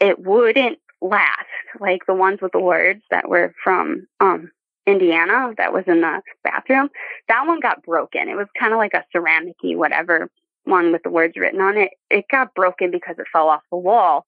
it 0.00 0.18
wouldn't 0.18 0.78
last. 1.00 1.46
Like 1.80 2.06
the 2.06 2.14
ones 2.14 2.40
with 2.40 2.52
the 2.52 2.60
words 2.60 3.02
that 3.10 3.28
were 3.28 3.54
from 3.62 4.06
um 4.20 4.50
Indiana 4.86 5.52
that 5.58 5.72
was 5.72 5.84
in 5.86 6.00
the 6.00 6.20
bathroom. 6.44 6.88
That 7.28 7.46
one 7.46 7.60
got 7.60 7.82
broken. 7.82 8.28
It 8.28 8.36
was 8.36 8.46
kind 8.58 8.72
of 8.72 8.78
like 8.78 8.94
a 8.94 9.04
ceramic 9.12 9.56
whatever 9.62 10.30
one 10.64 10.92
with 10.92 11.02
the 11.02 11.10
words 11.10 11.36
written 11.36 11.60
on 11.60 11.76
it. 11.76 11.90
It 12.10 12.26
got 12.30 12.54
broken 12.54 12.90
because 12.90 13.16
it 13.18 13.26
fell 13.32 13.48
off 13.48 13.62
the 13.70 13.78
wall 13.78 14.26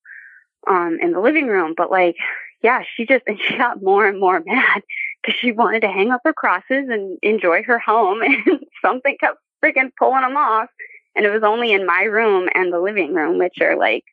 um 0.67 0.99
in 1.01 1.13
the 1.13 1.21
living 1.21 1.47
room. 1.47 1.75
But 1.77 1.91
like, 1.91 2.17
yeah, 2.63 2.83
she 2.97 3.07
just 3.07 3.25
and 3.27 3.39
she 3.41 3.57
got 3.57 3.83
more 3.83 4.07
and 4.07 4.19
more 4.19 4.41
mad 4.47 4.83
because 5.23 5.39
she 5.39 5.53
wanted 5.53 5.81
to 5.81 5.89
hang 5.89 6.11
up 6.11 6.21
her 6.25 6.33
crosses 6.33 6.89
and 6.89 7.19
enjoy 7.23 7.63
her 7.63 7.79
home, 7.79 8.23
and 8.23 8.61
something 8.83 9.17
kept 9.21 9.39
freaking 9.65 9.91
pulling 9.99 10.23
them 10.23 10.37
off. 10.37 10.69
And 11.15 11.25
it 11.27 11.31
was 11.31 11.43
only 11.43 11.73
in 11.73 11.87
my 11.87 12.03
room 12.03 12.49
and 12.55 12.73
the 12.73 12.81
living 12.81 13.13
room, 13.15 13.39
which 13.39 13.57
are 13.61 13.77
like 13.77 14.05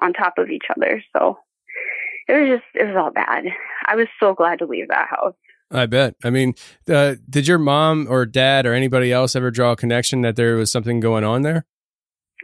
on 0.00 0.12
top 0.12 0.34
of 0.38 0.50
each 0.50 0.66
other. 0.76 1.02
So 1.16 1.38
it 2.28 2.34
was 2.34 2.48
just, 2.48 2.64
it 2.74 2.86
was 2.86 2.96
all 2.96 3.10
bad. 3.10 3.46
I 3.86 3.96
was 3.96 4.06
so 4.20 4.34
glad 4.34 4.60
to 4.60 4.66
leave 4.66 4.88
that 4.88 5.08
house. 5.08 5.34
I 5.72 5.86
bet. 5.86 6.14
I 6.22 6.30
mean, 6.30 6.54
uh, 6.88 7.14
did 7.28 7.46
your 7.46 7.58
mom 7.58 8.06
or 8.08 8.26
dad 8.26 8.66
or 8.66 8.74
anybody 8.74 9.12
else 9.12 9.34
ever 9.34 9.50
draw 9.50 9.72
a 9.72 9.76
connection 9.76 10.20
that 10.20 10.36
there 10.36 10.56
was 10.56 10.70
something 10.70 11.00
going 11.00 11.24
on 11.24 11.42
there? 11.42 11.64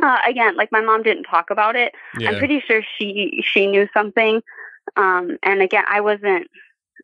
Uh, 0.02 0.18
again, 0.26 0.56
like 0.56 0.72
my 0.72 0.80
mom 0.80 1.02
didn't 1.02 1.24
talk 1.24 1.50
about 1.50 1.76
it. 1.76 1.94
Yeah. 2.18 2.30
I'm 2.30 2.38
pretty 2.38 2.62
sure 2.66 2.82
she 2.98 3.42
she 3.44 3.66
knew 3.66 3.88
something. 3.92 4.42
Um, 4.96 5.38
and 5.42 5.60
again, 5.60 5.84
I 5.88 6.00
wasn't. 6.00 6.48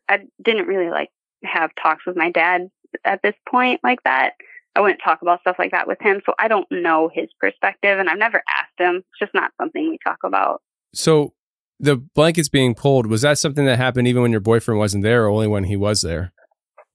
I 0.07 0.21
didn't 0.41 0.67
really 0.67 0.89
like 0.89 1.09
have 1.43 1.71
talks 1.81 2.05
with 2.05 2.15
my 2.15 2.31
dad 2.31 2.69
at 3.03 3.21
this 3.21 3.35
point 3.47 3.81
like 3.83 4.01
that. 4.03 4.33
I 4.75 4.81
wouldn't 4.81 5.01
talk 5.03 5.21
about 5.21 5.41
stuff 5.41 5.55
like 5.57 5.71
that 5.71 5.87
with 5.87 6.01
him, 6.01 6.21
so 6.25 6.33
I 6.37 6.47
don't 6.47 6.69
know 6.69 7.09
his 7.13 7.29
perspective, 7.39 7.97
and 7.97 8.09
I've 8.09 8.17
never 8.17 8.43
asked 8.49 8.77
him. 8.77 8.97
It's 8.97 9.19
just 9.19 9.33
not 9.33 9.51
something 9.59 9.89
we 9.89 9.97
talk 10.03 10.19
about. 10.23 10.61
So, 10.93 11.33
the 11.79 11.97
blankets 11.97 12.49
being 12.49 12.75
pulled 12.75 13.07
was 13.07 13.21
that 13.21 13.37
something 13.37 13.65
that 13.65 13.77
happened 13.77 14.07
even 14.07 14.21
when 14.21 14.31
your 14.31 14.41
boyfriend 14.41 14.79
wasn't 14.79 15.03
there 15.03 15.25
or 15.25 15.29
only 15.29 15.47
when 15.47 15.65
he 15.65 15.75
was 15.75 16.01
there? 16.01 16.31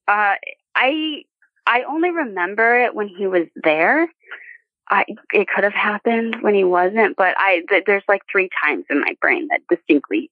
Uh 0.07 0.35
i 0.75 1.23
i 1.67 1.83
only 1.83 2.11
remember 2.11 2.79
it 2.79 2.95
when 2.95 3.07
he 3.07 3.27
was 3.27 3.47
there. 3.55 4.07
I 4.89 5.05
it 5.33 5.47
could 5.47 5.63
have 5.63 5.73
happened 5.73 6.37
when 6.41 6.55
he 6.55 6.63
wasn't 6.63 7.15
but 7.15 7.35
i 7.37 7.61
th- 7.69 7.83
there's 7.85 8.03
like 8.07 8.23
three 8.31 8.49
times 8.63 8.85
in 8.89 8.99
my 8.99 9.15
brain 9.21 9.47
that 9.49 9.61
distinctly 9.69 10.29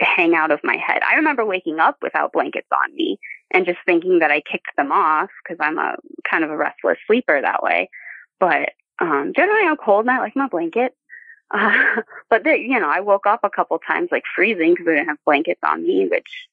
hang 0.00 0.34
out 0.34 0.50
of 0.50 0.60
my 0.64 0.76
head. 0.76 1.02
I 1.08 1.14
remember 1.14 1.44
waking 1.44 1.78
up 1.78 1.98
without 2.02 2.32
blankets 2.32 2.66
on 2.72 2.94
me 2.94 3.18
and 3.52 3.64
just 3.66 3.78
thinking 3.86 4.18
that 4.18 4.30
i 4.30 4.40
kicked 4.40 4.76
them 4.76 4.90
off 4.92 5.30
because 5.42 5.58
i'm 5.60 5.78
a 5.78 5.94
kind 6.28 6.44
of 6.44 6.50
a 6.50 6.56
restless 6.56 6.98
sleeper 7.06 7.40
that 7.40 7.62
way. 7.62 7.88
But 8.40 8.70
um 8.98 9.32
generally 9.34 9.66
i'm 9.66 9.76
cold 9.76 10.04
and 10.06 10.10
i 10.10 10.18
like 10.18 10.36
my 10.36 10.48
blanket 10.48 10.94
uh, 11.52 12.02
but 12.30 12.44
they, 12.44 12.58
you 12.58 12.80
know, 12.80 12.88
I 12.88 13.00
woke 13.00 13.26
up 13.26 13.40
a 13.42 13.50
couple 13.50 13.78
times 13.78 14.08
like 14.10 14.24
freezing 14.34 14.72
because 14.72 14.86
I 14.88 14.92
didn't 14.92 15.08
have 15.08 15.24
blankets 15.24 15.60
on 15.64 15.82
me, 15.82 16.08
which, 16.10 16.48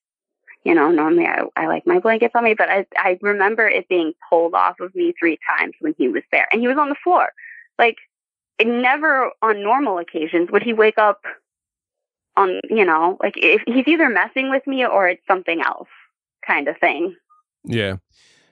you 0.64 0.76
know, 0.76 0.92
normally 0.92 1.26
I, 1.26 1.44
I 1.56 1.68
like 1.68 1.88
my 1.88 2.00
blankets 2.00 2.36
on 2.36 2.44
me, 2.44 2.54
but 2.54 2.70
I, 2.70 2.86
I 2.98 3.18
remember 3.22 3.68
it 3.68 3.88
being 3.88 4.14
pulled 4.30 4.54
off 4.54 4.80
of 4.80 4.94
me 4.94 5.14
three 5.18 5.40
times 5.58 5.74
when 5.80 5.96
he 5.98 6.08
was 6.10 6.24
there 6.32 6.48
and 6.52 6.62
he 6.62 6.68
was 6.68 6.78
on 6.78 6.90
the 6.90 6.96
floor. 7.04 7.30
Like 7.78 7.98
it 8.58 8.68
never 8.68 9.32
on 9.42 9.64
normal 9.64 9.98
occasions 10.00 10.52
would 10.52 10.64
he 10.64 10.74
wake 10.74 10.98
up 10.98 11.22
on, 12.36 12.60
you 12.70 12.86
know, 12.86 13.18
like 13.22 13.36
if 13.38 13.62
he's 13.66 13.88
either 13.88 14.10
messing 14.10 14.50
with 14.50 14.66
me 14.68 14.86
or 14.86 15.08
it's 15.08 15.26
something 15.28 15.62
else 15.62 15.88
kind 16.46 16.68
of 16.68 16.78
thing. 16.78 17.16
Yeah. 17.64 17.98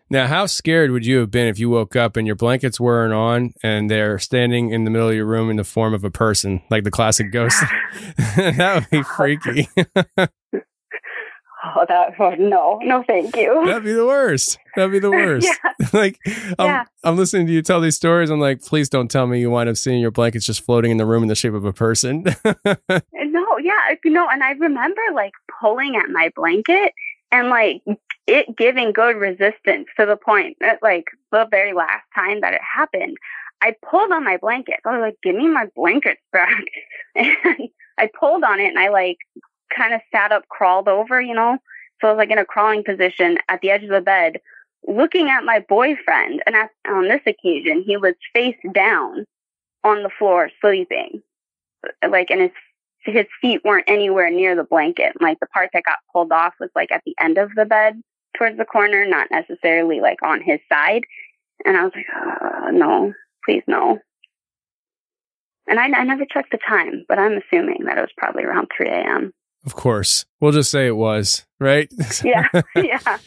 Now, 0.10 0.28
how 0.28 0.46
scared 0.46 0.92
would 0.92 1.06
you 1.06 1.20
have 1.20 1.32
been 1.32 1.48
if 1.48 1.60
you 1.60 1.70
woke 1.70 1.96
up 1.96 2.16
and 2.16 2.26
your 2.26 2.36
blankets 2.38 2.80
weren't 2.80 3.14
on 3.14 3.54
and 3.62 3.90
they're 3.92 4.20
standing 4.20 4.72
in 4.72 4.86
the 4.86 4.90
middle 4.90 5.10
of 5.10 5.16
your 5.16 5.26
room 5.26 5.50
in 5.50 5.58
the 5.58 5.66
form 5.66 5.94
of 5.94 6.04
a 6.06 6.12
person, 6.12 6.62
like 6.70 6.86
the 6.86 6.92
classic 6.92 7.32
ghost? 7.32 7.62
that 8.38 8.76
would 8.76 8.90
be 8.90 9.04
freaky. 9.04 9.68
Oh, 11.76 11.86
that 11.90 12.14
oh, 12.20 12.34
no, 12.36 12.80
no, 12.84 13.04
thank 13.06 13.36
you. 13.36 13.64
That'd 13.66 13.84
be 13.84 13.92
the 13.92 14.06
worst. 14.06 14.58
That'd 14.76 14.92
be 14.92 15.00
the 15.00 15.12
worst. 15.12 15.46
Yeah. 15.48 15.88
like 15.92 16.18
I'm, 16.58 16.66
Yeah. 16.66 16.84
I'm 17.04 17.18
listening 17.18 17.46
to 17.48 17.52
you 17.52 17.62
tell 17.62 17.82
these 17.82 17.96
stories. 17.96 18.30
I'm 18.30 18.40
like, 18.40 18.62
please 18.62 18.90
don't 18.90 19.10
tell 19.12 19.28
me 19.28 19.40
you 19.42 19.50
wind 19.50 19.68
up 19.68 19.76
seeing 19.76 20.00
your 20.00 20.12
blankets 20.12 20.46
just 20.46 20.62
floating 20.62 20.92
in 20.92 20.98
the 20.98 21.06
room 21.06 21.24
in 21.24 21.30
the 21.30 21.36
shape 21.36 21.54
of 21.54 21.66
a 21.66 21.74
person. 21.74 22.24
No, 22.46 23.58
yeah, 23.62 23.96
you 24.04 24.12
know, 24.12 24.28
and 24.30 24.44
I 24.44 24.52
remember 24.52 25.02
like 25.14 25.34
pulling 25.60 25.96
at 25.96 26.10
my 26.10 26.32
blanket 26.36 26.94
and 27.32 27.50
like 27.50 27.82
it 28.28 28.58
giving 28.58 28.92
good 28.92 29.16
resistance 29.16 29.88
to 29.98 30.06
the 30.06 30.18
point 30.18 30.58
that 30.60 30.84
like 30.84 31.06
the 31.32 31.48
very 31.50 31.74
last 31.74 32.04
time 32.14 32.42
that 32.42 32.54
it 32.54 32.62
happened, 32.62 33.18
I 33.62 33.74
pulled 33.90 34.12
on 34.12 34.24
my 34.24 34.38
blanket. 34.38 34.76
I 34.86 34.98
was 34.98 35.02
like, 35.02 35.18
give 35.24 35.36
me 35.36 35.48
my 35.48 35.68
blankets 35.76 36.22
back. 36.32 36.64
And 37.16 37.70
I 37.98 38.10
pulled 38.20 38.44
on 38.44 38.60
it 38.60 38.68
and 38.68 38.78
I 38.78 38.90
like 38.90 39.18
kind 39.76 39.94
of 39.94 40.02
sat 40.14 40.32
up, 40.32 40.48
crawled 40.50 40.88
over, 40.88 41.20
you 41.20 41.34
know? 41.34 41.58
So 42.00 42.08
I 42.08 42.12
was 42.12 42.18
like 42.18 42.30
in 42.30 42.38
a 42.38 42.46
crawling 42.46 42.84
position 42.84 43.40
at 43.50 43.62
the 43.62 43.72
edge 43.72 43.84
of 43.84 43.90
the 43.90 44.02
bed, 44.02 44.40
looking 44.88 45.30
at 45.30 45.44
my 45.44 45.66
boyfriend. 45.68 46.44
And 46.46 46.56
at, 46.56 46.70
on 46.88 47.08
this 47.08 47.22
occasion, 47.26 47.82
he 47.84 47.98
was 47.98 48.14
face 48.34 48.58
down 48.72 49.26
on 49.84 50.04
the 50.04 50.12
floor 50.20 50.52
sleeping. 50.62 51.24
Like, 52.08 52.30
and 52.30 52.42
his 52.42 52.52
his 53.00 53.26
feet 53.42 53.62
weren't 53.64 53.90
anywhere 53.90 54.30
near 54.30 54.56
the 54.56 54.64
blanket. 54.64 55.14
Like 55.20 55.40
the 55.40 55.48
part 55.48 55.70
that 55.74 55.84
got 55.84 56.00
pulled 56.12 56.32
off 56.32 56.54
was 56.60 56.70
like 56.76 56.92
at 56.92 57.02
the 57.06 57.16
end 57.20 57.38
of 57.38 57.50
the 57.56 57.66
bed 57.66 58.00
towards 58.38 58.58
the 58.58 58.66
corner, 58.66 59.06
not 59.06 59.28
necessarily 59.32 60.00
like 60.00 60.22
on 60.24 60.42
his 60.42 60.60
side. 60.70 61.04
And 61.66 61.76
I 61.76 61.84
was 61.84 61.92
like, 61.96 62.06
uh, 62.16 62.72
no, 62.72 63.14
please 63.46 63.64
no. 63.68 64.00
And 65.68 65.80
I, 65.80 65.86
I 65.86 66.04
never 66.04 66.26
checked 66.26 66.52
the 66.52 66.60
time, 66.68 67.04
but 67.08 67.20
I'm 67.20 67.38
assuming 67.38 67.86
that 67.86 67.98
it 67.98 68.02
was 68.02 68.12
probably 68.18 68.44
around 68.44 68.70
3 68.76 68.88
a.m. 68.90 69.34
of 69.66 69.76
course. 69.76 70.26
We'll 70.40 70.54
just 70.54 70.72
say 70.72 70.88
it 70.88 70.96
was, 70.96 71.46
right? 71.60 71.92
Yeah, 72.24 72.48
yeah. 72.76 73.18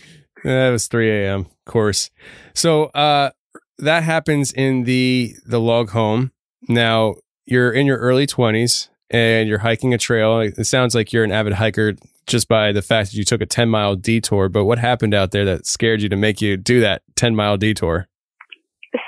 Yeah, 0.45 0.69
it 0.69 0.73
was 0.73 0.87
3 0.87 1.11
a.m. 1.11 1.41
Of 1.41 1.73
course. 1.73 2.11
So 2.55 2.85
uh, 2.87 3.31
that 3.79 4.05
happens 4.05 4.53
in 4.53 4.85
the 4.85 5.35
the 5.45 5.61
log 5.61 5.91
home. 5.91 6.33
Now 6.69 7.17
you're 7.45 7.73
in 7.73 7.87
your 7.87 7.99
early 7.99 8.27
20s 8.27 8.89
and 9.11 9.49
you're 9.49 9.59
hiking 9.59 9.93
a 9.93 9.99
trail. 9.99 10.41
It 10.41 10.67
sounds 10.67 10.95
like 10.95 11.13
you're 11.13 11.25
an 11.25 11.33
avid 11.33 11.55
hiker 11.55 11.95
just 12.27 12.49
by 12.49 12.73
the 12.73 12.83
fact 12.83 13.11
that 13.11 13.17
you 13.17 13.25
took 13.25 13.41
a 13.41 13.47
10 13.47 13.69
mile 13.69 13.97
detour. 13.97 14.49
But 14.49 14.65
what 14.65 14.79
happened 14.79 15.15
out 15.15 15.33
there 15.33 15.45
that 15.45 15.67
scared 15.67 16.01
you 16.01 16.09
to 16.09 16.17
make 16.17 16.41
you 16.41 16.57
do 16.57 16.81
that 16.81 17.03
10 17.17 17.35
mile 17.35 17.57
detour? 17.57 18.09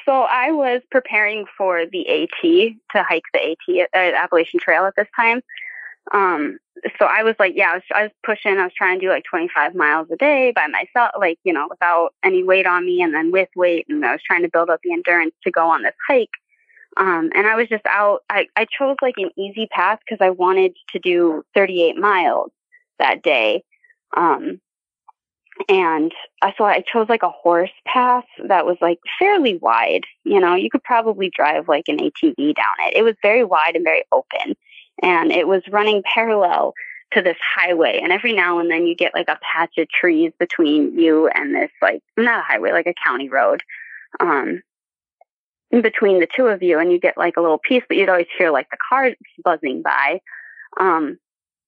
So 0.04 0.22
I 0.22 0.50
was 0.52 0.82
preparing 0.90 1.46
for 1.56 1.84
the 1.86 2.08
AT 2.08 2.42
to 2.42 3.02
hike 3.02 3.24
the 3.32 3.50
AT 3.50 3.88
uh, 3.94 4.16
Appalachian 4.16 4.60
Trail 4.60 4.84
at 4.84 4.94
this 4.96 5.08
time. 5.16 5.40
Um, 6.12 6.58
so 6.98 7.06
I 7.06 7.22
was 7.22 7.34
like, 7.38 7.52
yeah, 7.54 7.70
I 7.70 7.74
was, 7.74 7.82
I 7.94 8.02
was 8.02 8.12
pushing. 8.24 8.58
I 8.58 8.64
was 8.64 8.72
trying 8.76 8.98
to 8.98 9.06
do 9.06 9.10
like 9.10 9.24
25 9.30 9.74
miles 9.74 10.08
a 10.10 10.16
day 10.16 10.52
by 10.54 10.66
myself, 10.66 11.12
like 11.18 11.38
you 11.44 11.52
know, 11.52 11.68
without 11.70 12.12
any 12.24 12.42
weight 12.42 12.66
on 12.66 12.84
me, 12.84 13.02
and 13.02 13.14
then 13.14 13.30
with 13.30 13.48
weight, 13.54 13.86
and 13.88 14.04
I 14.04 14.12
was 14.12 14.22
trying 14.26 14.42
to 14.42 14.48
build 14.48 14.68
up 14.68 14.80
the 14.82 14.92
endurance 14.92 15.34
to 15.44 15.50
go 15.50 15.68
on 15.68 15.82
this 15.82 15.94
hike. 16.08 16.30
Um, 16.96 17.30
and 17.34 17.46
I 17.46 17.56
was 17.56 17.68
just 17.68 17.86
out. 17.86 18.20
I, 18.28 18.46
I 18.56 18.66
chose 18.66 18.96
like 19.00 19.14
an 19.16 19.30
easy 19.36 19.66
path 19.66 19.98
because 20.00 20.24
I 20.24 20.30
wanted 20.30 20.76
to 20.92 20.98
do 20.98 21.42
38 21.54 21.96
miles 21.96 22.50
that 22.98 23.22
day. 23.22 23.64
Um, 24.16 24.60
and 25.68 26.12
so 26.56 26.64
I 26.64 26.80
chose 26.80 27.08
like 27.08 27.22
a 27.22 27.30
horse 27.30 27.70
path 27.86 28.24
that 28.48 28.66
was 28.66 28.76
like 28.80 28.98
fairly 29.18 29.58
wide. 29.58 30.04
You 30.24 30.40
know, 30.40 30.54
you 30.54 30.70
could 30.70 30.82
probably 30.82 31.30
drive 31.34 31.68
like 31.68 31.84
an 31.88 31.98
ATV 31.98 32.54
down 32.54 32.74
it. 32.86 32.96
It 32.96 33.04
was 33.04 33.14
very 33.22 33.44
wide 33.44 33.76
and 33.76 33.84
very 33.84 34.04
open, 34.12 34.56
and 35.02 35.30
it 35.30 35.46
was 35.46 35.62
running 35.70 36.02
parallel 36.02 36.74
to 37.12 37.22
this 37.22 37.36
highway. 37.54 38.00
And 38.02 38.12
every 38.12 38.32
now 38.32 38.58
and 38.58 38.70
then 38.70 38.86
you 38.86 38.96
get 38.96 39.14
like 39.14 39.28
a 39.28 39.38
patch 39.42 39.74
of 39.78 39.88
trees 39.88 40.32
between 40.38 40.98
you 40.98 41.28
and 41.28 41.54
this 41.54 41.70
like 41.80 42.02
not 42.16 42.40
a 42.40 42.42
highway, 42.42 42.72
like 42.72 42.86
a 42.86 42.94
county 43.04 43.28
road. 43.28 43.62
Um, 44.20 44.62
in 45.72 45.82
between 45.82 46.20
the 46.20 46.28
two 46.34 46.46
of 46.46 46.62
you, 46.62 46.78
and 46.78 46.92
you 46.92 47.00
get 47.00 47.16
like 47.16 47.36
a 47.36 47.40
little 47.40 47.58
piece, 47.58 47.82
but 47.88 47.96
you'd 47.96 48.08
always 48.08 48.26
hear 48.36 48.50
like 48.50 48.68
the 48.70 48.76
cars 48.88 49.14
buzzing 49.42 49.82
by. 49.82 50.20
Um, 50.78 51.18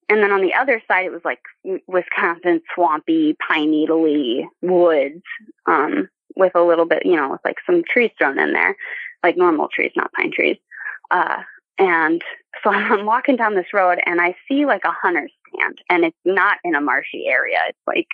and 0.09 0.23
then 0.23 0.31
on 0.31 0.43
the 0.43 0.55
other 0.55 0.83
side, 0.87 1.07
it 1.07 1.13
was 1.13 1.25
like 1.25 1.41
Wisconsin 1.87 2.61
swampy, 2.75 3.37
pine 3.47 3.71
needly 3.71 4.47
woods, 4.61 5.23
um, 5.67 6.09
with 6.37 6.55
a 6.55 6.63
little 6.63 6.85
bit, 6.85 7.07
you 7.07 7.17
know, 7.17 7.31
with 7.31 7.41
like 7.45 7.57
some 7.65 7.83
trees 7.85 8.11
thrown 8.19 8.39
in 8.39 8.53
there, 8.53 8.77
like 9.23 9.37
normal 9.37 9.69
trees, 9.69 9.93
not 9.97 10.13
pine 10.13 10.31
trees. 10.33 10.59
Uh, 11.11 11.43
and 11.79 12.23
so 12.63 12.71
I'm 12.71 13.07
walking 13.07 13.37
down 13.37 13.55
this 13.55 13.73
road 13.73 13.99
and 14.05 14.21
I 14.21 14.37
see 14.49 14.67
like 14.67 14.85
a 14.85 14.91
hunter's 14.91 15.33
stand 15.49 15.79
and 15.89 16.05
it's 16.05 16.17
not 16.25 16.59
in 16.65 16.75
a 16.75 16.81
marshy 16.81 17.27
area. 17.27 17.59
It's 17.69 17.79
like 17.87 18.09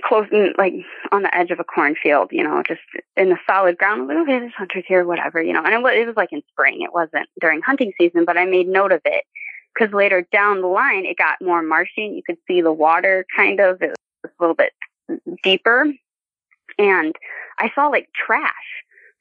close, 0.00 0.26
like 0.56 0.74
on 1.10 1.22
the 1.22 1.36
edge 1.36 1.50
of 1.50 1.60
a 1.60 1.64
cornfield, 1.64 2.30
you 2.32 2.42
know, 2.42 2.62
just 2.66 2.80
in 3.16 3.28
the 3.28 3.38
solid 3.46 3.76
ground. 3.78 4.02
I 4.02 4.04
was 4.04 4.08
like, 4.08 4.22
okay, 4.22 4.38
there's 4.38 4.54
hunters 4.56 4.84
here, 4.86 5.04
whatever, 5.04 5.42
you 5.42 5.52
know, 5.52 5.62
and 5.62 5.74
it 5.74 5.98
it 5.98 6.06
was 6.06 6.16
like 6.16 6.32
in 6.32 6.42
spring. 6.50 6.82
It 6.82 6.92
wasn't 6.92 7.28
during 7.40 7.60
hunting 7.62 7.92
season, 7.98 8.24
but 8.24 8.38
I 8.38 8.44
made 8.46 8.68
note 8.68 8.92
of 8.92 9.02
it 9.04 9.24
because 9.74 9.92
later 9.92 10.26
down 10.32 10.60
the 10.60 10.66
line, 10.66 11.04
it 11.04 11.16
got 11.16 11.42
more 11.42 11.62
marshy 11.62 12.02
you 12.02 12.22
could 12.24 12.38
see 12.46 12.60
the 12.60 12.72
water 12.72 13.26
kind 13.34 13.60
of, 13.60 13.82
it 13.82 13.94
was 14.22 14.32
a 14.38 14.42
little 14.42 14.56
bit 14.56 14.72
deeper. 15.42 15.86
And 16.78 17.14
I 17.58 17.70
saw 17.74 17.88
like 17.88 18.08
trash 18.14 18.50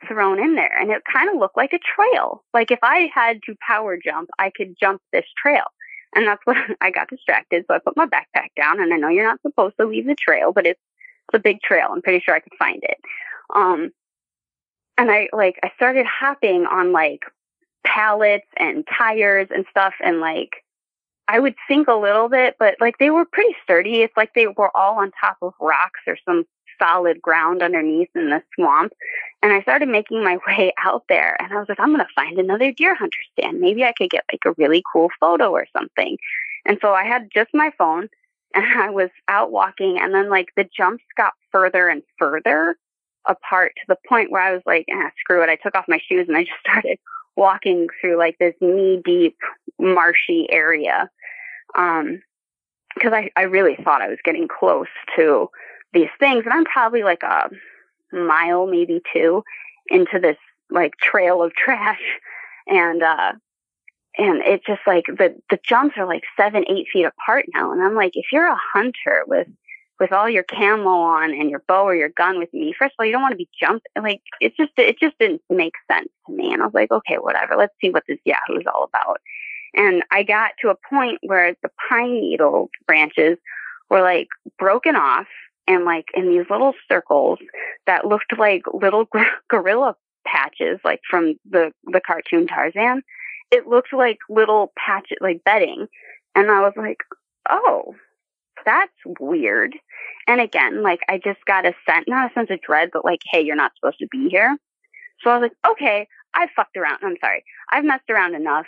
thrown 0.08 0.40
in 0.40 0.56
there 0.56 0.78
and 0.80 0.90
it 0.90 1.04
kind 1.12 1.30
of 1.30 1.38
looked 1.38 1.58
like 1.58 1.74
a 1.74 1.80
trail. 1.80 2.44
Like 2.54 2.72
if 2.72 2.80
I 2.82 3.10
had 3.14 3.40
to 3.46 3.56
power 3.66 3.98
jump, 4.04 4.30
I 4.40 4.52
could 4.56 4.76
jump 4.80 5.02
this 5.12 5.26
trail. 5.42 5.66
And 6.16 6.28
that's 6.28 6.42
what 6.46 6.58
I 6.82 6.92
got 6.92 7.10
distracted. 7.10 7.66
So 7.68 7.76
I 7.76 7.80
put 7.80 7.98
my 7.98 8.06
backpack 8.06 8.50
down 8.56 8.82
and 8.82 8.94
I 8.94 8.98
know 8.98 9.10
you're 9.10 9.28
not 9.28 9.42
supposed 9.42 9.76
to 9.80 9.86
leave 9.86 10.08
the 10.08 10.16
trail, 10.16 10.52
but 10.52 10.66
it's, 10.66 10.80
it's 11.30 11.40
a 11.40 11.40
big 11.40 11.62
trail. 11.62 11.90
I'm 11.92 12.02
pretty 12.02 12.20
sure 12.20 12.36
I 12.36 12.40
could 12.40 12.58
find 12.58 12.84
it. 12.84 12.98
Um, 13.56 13.92
and 14.98 15.12
I 15.12 15.30
like, 15.34 15.60
I 15.64 15.72
started 15.76 16.06
hopping 16.06 16.66
on 16.66 16.92
like 16.92 17.22
pallets 17.86 18.48
and 18.58 18.86
tires 18.98 19.48
and 19.54 19.66
stuff. 19.70 19.94
And 20.04 20.20
like, 20.20 20.64
I 21.28 21.40
would 21.40 21.56
sink 21.68 21.88
a 21.88 21.94
little 21.94 22.28
bit, 22.28 22.56
but 22.60 22.76
like 22.82 22.98
they 22.98 23.10
were 23.10 23.26
pretty 23.26 23.56
sturdy. 23.64 24.02
It's 24.02 24.16
like 24.18 24.34
they 24.34 24.48
were 24.48 24.76
all 24.76 25.00
on 25.00 25.12
top 25.20 25.38
of 25.42 25.54
rocks 25.62 26.02
or 26.06 26.18
some 26.26 26.44
solid 26.82 27.22
ground 27.22 27.62
underneath 27.62 28.10
in 28.16 28.30
the 28.30 28.42
swamp. 28.56 28.94
And 29.42 29.52
I 29.52 29.62
started 29.62 29.90
making 29.90 30.24
my 30.24 30.38
way 30.48 30.74
out 30.84 31.04
there 31.10 31.36
and 31.40 31.54
I 31.54 31.58
was 31.58 31.68
like, 31.70 31.80
I'm 31.80 31.94
going 31.94 32.00
to 32.00 32.14
find 32.16 32.38
another 32.38 32.72
deer 32.72 32.96
hunter 32.96 33.20
stand. 33.38 33.60
Maybe 33.60 33.84
I 33.84 33.94
could 33.98 34.10
get 34.10 34.26
like 34.32 34.42
a 34.46 34.56
really 34.58 34.84
cool 34.92 35.10
photo 35.20 35.52
or 35.52 35.66
something. 35.78 36.18
And 36.66 36.78
so 36.82 36.94
I 36.94 37.04
had 37.04 37.30
just 37.34 37.50
my 37.54 37.72
phone 37.78 38.10
and 38.54 38.66
I 38.66 38.90
was 38.90 39.10
out 39.28 39.52
walking 39.52 39.98
and 40.00 40.14
then 40.14 40.30
like 40.30 40.48
the 40.56 40.68
jumps 40.76 41.04
got 41.16 41.34
further 41.52 41.88
and 41.88 42.04
further 42.20 42.76
apart 43.28 43.74
to 43.78 43.84
the 43.88 43.98
point 44.10 44.32
where 44.32 44.42
I 44.42 44.52
was 44.52 44.64
like, 44.66 44.86
ah, 44.92 45.12
screw 45.20 45.44
it. 45.44 45.50
I 45.50 45.56
took 45.56 45.76
off 45.76 45.86
my 45.88 46.00
shoes 46.08 46.28
and 46.28 46.36
I 46.36 46.44
just 46.44 46.60
started 46.68 46.98
walking 47.38 47.88
through 48.00 48.18
like 48.18 48.38
this 48.40 48.56
knee 48.60 49.02
deep 49.04 49.38
marshy 49.80 50.48
area. 50.52 51.10
Um, 51.78 52.22
cause 53.02 53.14
I, 53.14 53.30
I 53.38 53.44
really 53.44 53.78
thought 53.82 54.02
I 54.02 54.10
was 54.10 54.20
getting 54.26 54.50
close 54.50 54.88
to 55.16 55.50
these 55.94 56.10
things 56.20 56.44
and 56.46 56.54
I'm 56.54 56.66
probably 56.66 57.04
like 57.04 57.24
a 57.24 57.50
mile, 58.14 58.68
maybe 58.68 59.02
two 59.14 59.44
into 59.88 60.20
this 60.20 60.38
like 60.70 60.96
trail 60.98 61.44
of 61.44 61.54
trash. 61.54 62.02
And, 62.68 63.04
uh, 63.04 63.34
and 64.18 64.42
it's 64.42 64.66
just 64.66 64.82
like 64.86 65.06
the, 65.08 65.36
the 65.50 65.60
jumps 65.64 65.96
are 65.98 66.06
like 66.06 66.24
seven, 66.38 66.66
eight 66.70 66.88
feet 66.92 67.06
apart 67.06 67.46
now. 67.54 67.72
And 67.72 67.82
I'm 67.82 67.96
like, 67.96 68.12
if 68.16 68.26
you're 68.32 68.48
a 68.48 68.60
hunter 68.74 69.24
with, 69.28 69.48
with 70.00 70.12
all 70.12 70.30
your 70.30 70.44
camo 70.44 70.90
on 70.90 71.32
and 71.32 71.50
your 71.50 71.64
bow 71.68 71.84
or 71.84 71.96
your 71.96 72.10
gun 72.10 72.40
with 72.40 72.54
me, 72.54 72.74
first 72.78 72.94
of 72.94 72.96
all, 73.00 73.06
you 73.06 73.12
don't 73.12 73.22
want 73.22 73.34
to 73.34 73.38
be 73.38 73.50
jumping. 73.60 73.92
Like 74.02 74.22
it's 74.40 74.56
just, 74.58 74.72
it 74.78 75.00
just 75.00 75.18
didn't 75.20 75.42
make 75.50 75.74
sense 75.92 76.10
to 76.28 76.34
me. 76.34 76.54
And 76.54 76.62
I 76.62 76.66
was 76.66 76.74
like, 76.74 76.92
okay, 76.92 77.16
whatever. 77.16 77.56
Let's 77.56 77.74
see 77.82 77.90
what 77.90 78.04
this 78.08 78.20
Yahoo 78.26 78.60
is 78.60 78.66
all 78.74 78.84
about. 78.84 79.20
And 79.74 80.04
I 80.12 80.24
got 80.24 80.52
to 80.62 80.70
a 80.70 80.76
point 80.90 81.20
where 81.24 81.56
the 81.64 81.70
pine 81.90 82.20
needle 82.20 82.70
branches 82.86 83.38
were 83.90 84.02
like 84.02 84.28
broken 84.58 84.96
off 84.96 85.28
and 85.68 85.86
like 85.86 86.06
in 86.14 86.30
these 86.30 86.46
little 86.50 86.74
circles 86.92 87.40
that 87.88 88.06
looked 88.06 88.38
like 88.38 88.64
little 88.74 89.08
gorilla 89.50 89.96
patches, 90.26 90.80
like 90.84 91.02
from 91.10 91.36
the, 91.50 91.72
the 91.86 92.02
cartoon 92.06 92.48
Tarzan. 92.48 93.04
It 93.52 93.68
looked 93.68 93.94
like 93.94 94.20
little 94.30 94.72
patches, 94.78 95.18
like 95.20 95.44
bedding. 95.44 95.88
And 96.36 96.50
I 96.50 96.62
was 96.62 96.74
like, 96.78 97.00
oh, 97.50 97.96
that's 98.66 98.92
weird. 99.20 99.76
And 100.28 100.40
again, 100.40 100.84
like 100.84 101.02
I 101.10 101.18
just 101.18 101.44
got 101.46 101.66
a 101.66 101.74
sense, 101.88 102.06
not 102.08 102.32
a 102.32 102.34
sense 102.34 102.50
of 102.50 102.62
dread, 102.62 102.90
but 102.94 103.06
like, 103.06 103.20
hey, 103.30 103.42
you're 103.42 103.56
not 103.56 103.74
supposed 103.76 104.00
to 104.00 104.08
be 104.12 104.30
here. 104.30 104.58
So 105.22 105.30
I 105.30 105.38
was 105.38 105.50
like, 105.50 105.72
okay, 105.74 106.08
I 106.34 106.48
fucked 106.56 106.78
around. 106.78 107.00
I'm 107.04 107.18
sorry. 107.20 107.44
I've 107.72 107.84
messed 107.84 108.10
around 108.10 108.36
enough. 108.36 108.66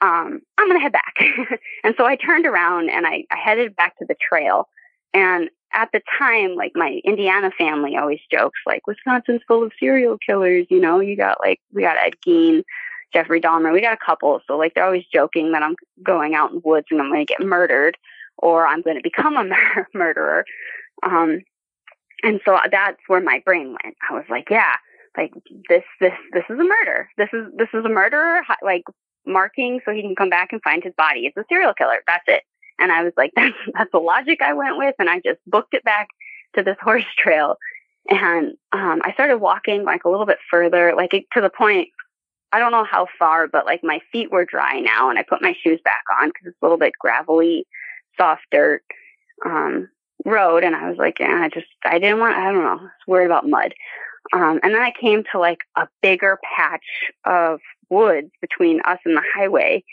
Um, 0.00 0.40
I'm 0.58 0.68
going 0.68 0.78
to 0.78 0.82
head 0.82 0.92
back. 0.92 1.14
and 1.84 1.94
so 1.96 2.04
I 2.04 2.16
turned 2.16 2.46
around 2.46 2.90
and 2.90 3.06
I, 3.06 3.24
I 3.30 3.36
headed 3.42 3.74
back 3.76 3.96
to 3.98 4.04
the 4.06 4.16
trail. 4.28 4.68
And 5.14 5.48
at 5.76 5.90
the 5.92 6.00
time, 6.18 6.56
like 6.56 6.72
my 6.74 7.00
Indiana 7.04 7.52
family 7.56 7.96
always 7.96 8.20
jokes, 8.32 8.58
like 8.66 8.86
Wisconsin's 8.86 9.42
full 9.46 9.62
of 9.62 9.72
serial 9.78 10.18
killers. 10.18 10.66
You 10.70 10.80
know, 10.80 10.98
you 11.00 11.16
got 11.16 11.38
like, 11.38 11.60
we 11.72 11.82
got 11.82 11.98
Ed 11.98 12.14
Gein, 12.26 12.64
Jeffrey 13.12 13.40
Dahmer. 13.40 13.72
We 13.72 13.82
got 13.82 13.92
a 13.92 14.04
couple. 14.04 14.40
So 14.46 14.56
like 14.56 14.74
they're 14.74 14.84
always 14.84 15.04
joking 15.12 15.52
that 15.52 15.62
I'm 15.62 15.76
going 16.02 16.34
out 16.34 16.50
in 16.50 16.56
the 16.56 16.68
woods 16.68 16.86
and 16.90 17.00
I'm 17.00 17.10
going 17.10 17.24
to 17.24 17.32
get 17.32 17.46
murdered. 17.46 17.96
or 18.38 18.66
I'm 18.66 18.82
going 18.82 18.96
to 18.96 19.02
become 19.02 19.36
a 19.36 19.44
mur- 19.52 19.88
murderer. 19.94 20.44
Um, 21.02 21.40
and 22.22 22.40
so 22.44 22.58
that's 22.70 22.98
where 23.06 23.20
my 23.20 23.42
brain 23.44 23.76
went. 23.82 23.96
I 24.08 24.14
was 24.14 24.24
like, 24.30 24.48
yeah, 24.50 24.74
like 25.16 25.32
this, 25.68 25.84
this, 26.00 26.12
this 26.32 26.44
is 26.48 26.58
a 26.58 26.64
murder. 26.64 27.08
This 27.16 27.28
is, 27.32 27.46
this 27.56 27.68
is 27.74 27.84
a 27.84 27.88
murderer, 27.88 28.40
like 28.62 28.84
marking 29.26 29.80
so 29.84 29.92
he 29.92 30.02
can 30.02 30.16
come 30.16 30.30
back 30.30 30.52
and 30.52 30.62
find 30.62 30.82
his 30.82 30.94
body. 30.96 31.26
It's 31.26 31.36
a 31.36 31.44
serial 31.48 31.74
killer. 31.74 31.98
That's 32.06 32.24
it. 32.26 32.42
And 32.78 32.92
I 32.92 33.02
was 33.02 33.12
like, 33.16 33.32
that's, 33.36 33.56
that's 33.74 33.92
the 33.92 33.98
logic 33.98 34.40
I 34.42 34.54
went 34.54 34.78
with. 34.78 34.94
And 34.98 35.08
I 35.08 35.20
just 35.20 35.40
booked 35.46 35.74
it 35.74 35.84
back 35.84 36.08
to 36.54 36.62
this 36.62 36.76
horse 36.82 37.04
trail. 37.18 37.56
And, 38.08 38.52
um, 38.72 39.02
I 39.04 39.12
started 39.14 39.38
walking 39.38 39.84
like 39.84 40.04
a 40.04 40.08
little 40.08 40.26
bit 40.26 40.38
further, 40.50 40.94
like 40.96 41.10
to 41.10 41.40
the 41.40 41.50
point, 41.50 41.88
I 42.52 42.60
don't 42.60 42.70
know 42.70 42.84
how 42.84 43.08
far, 43.18 43.48
but 43.48 43.66
like 43.66 43.82
my 43.82 44.00
feet 44.12 44.30
were 44.30 44.44
dry 44.44 44.78
now 44.78 45.10
and 45.10 45.18
I 45.18 45.24
put 45.24 45.42
my 45.42 45.54
shoes 45.60 45.80
back 45.84 46.04
on 46.20 46.28
because 46.28 46.46
it's 46.46 46.56
a 46.62 46.64
little 46.64 46.78
bit 46.78 46.92
gravelly, 46.98 47.66
soft 48.16 48.44
dirt, 48.52 48.82
um, 49.44 49.88
road. 50.24 50.62
And 50.62 50.76
I 50.76 50.88
was 50.88 50.98
like, 50.98 51.18
yeah, 51.18 51.40
I 51.42 51.48
just, 51.48 51.66
I 51.84 51.98
didn't 51.98 52.20
want, 52.20 52.36
I 52.36 52.52
don't 52.52 52.62
know, 52.62 52.68
I 52.68 52.74
was 52.74 52.90
worried 53.08 53.26
about 53.26 53.48
mud. 53.48 53.74
Um, 54.32 54.60
and 54.62 54.74
then 54.74 54.82
I 54.82 54.92
came 54.98 55.24
to 55.32 55.38
like 55.38 55.58
a 55.76 55.88
bigger 56.02 56.38
patch 56.56 56.86
of 57.24 57.60
woods 57.90 58.30
between 58.40 58.80
us 58.82 58.98
and 59.04 59.16
the 59.16 59.22
highway 59.34 59.84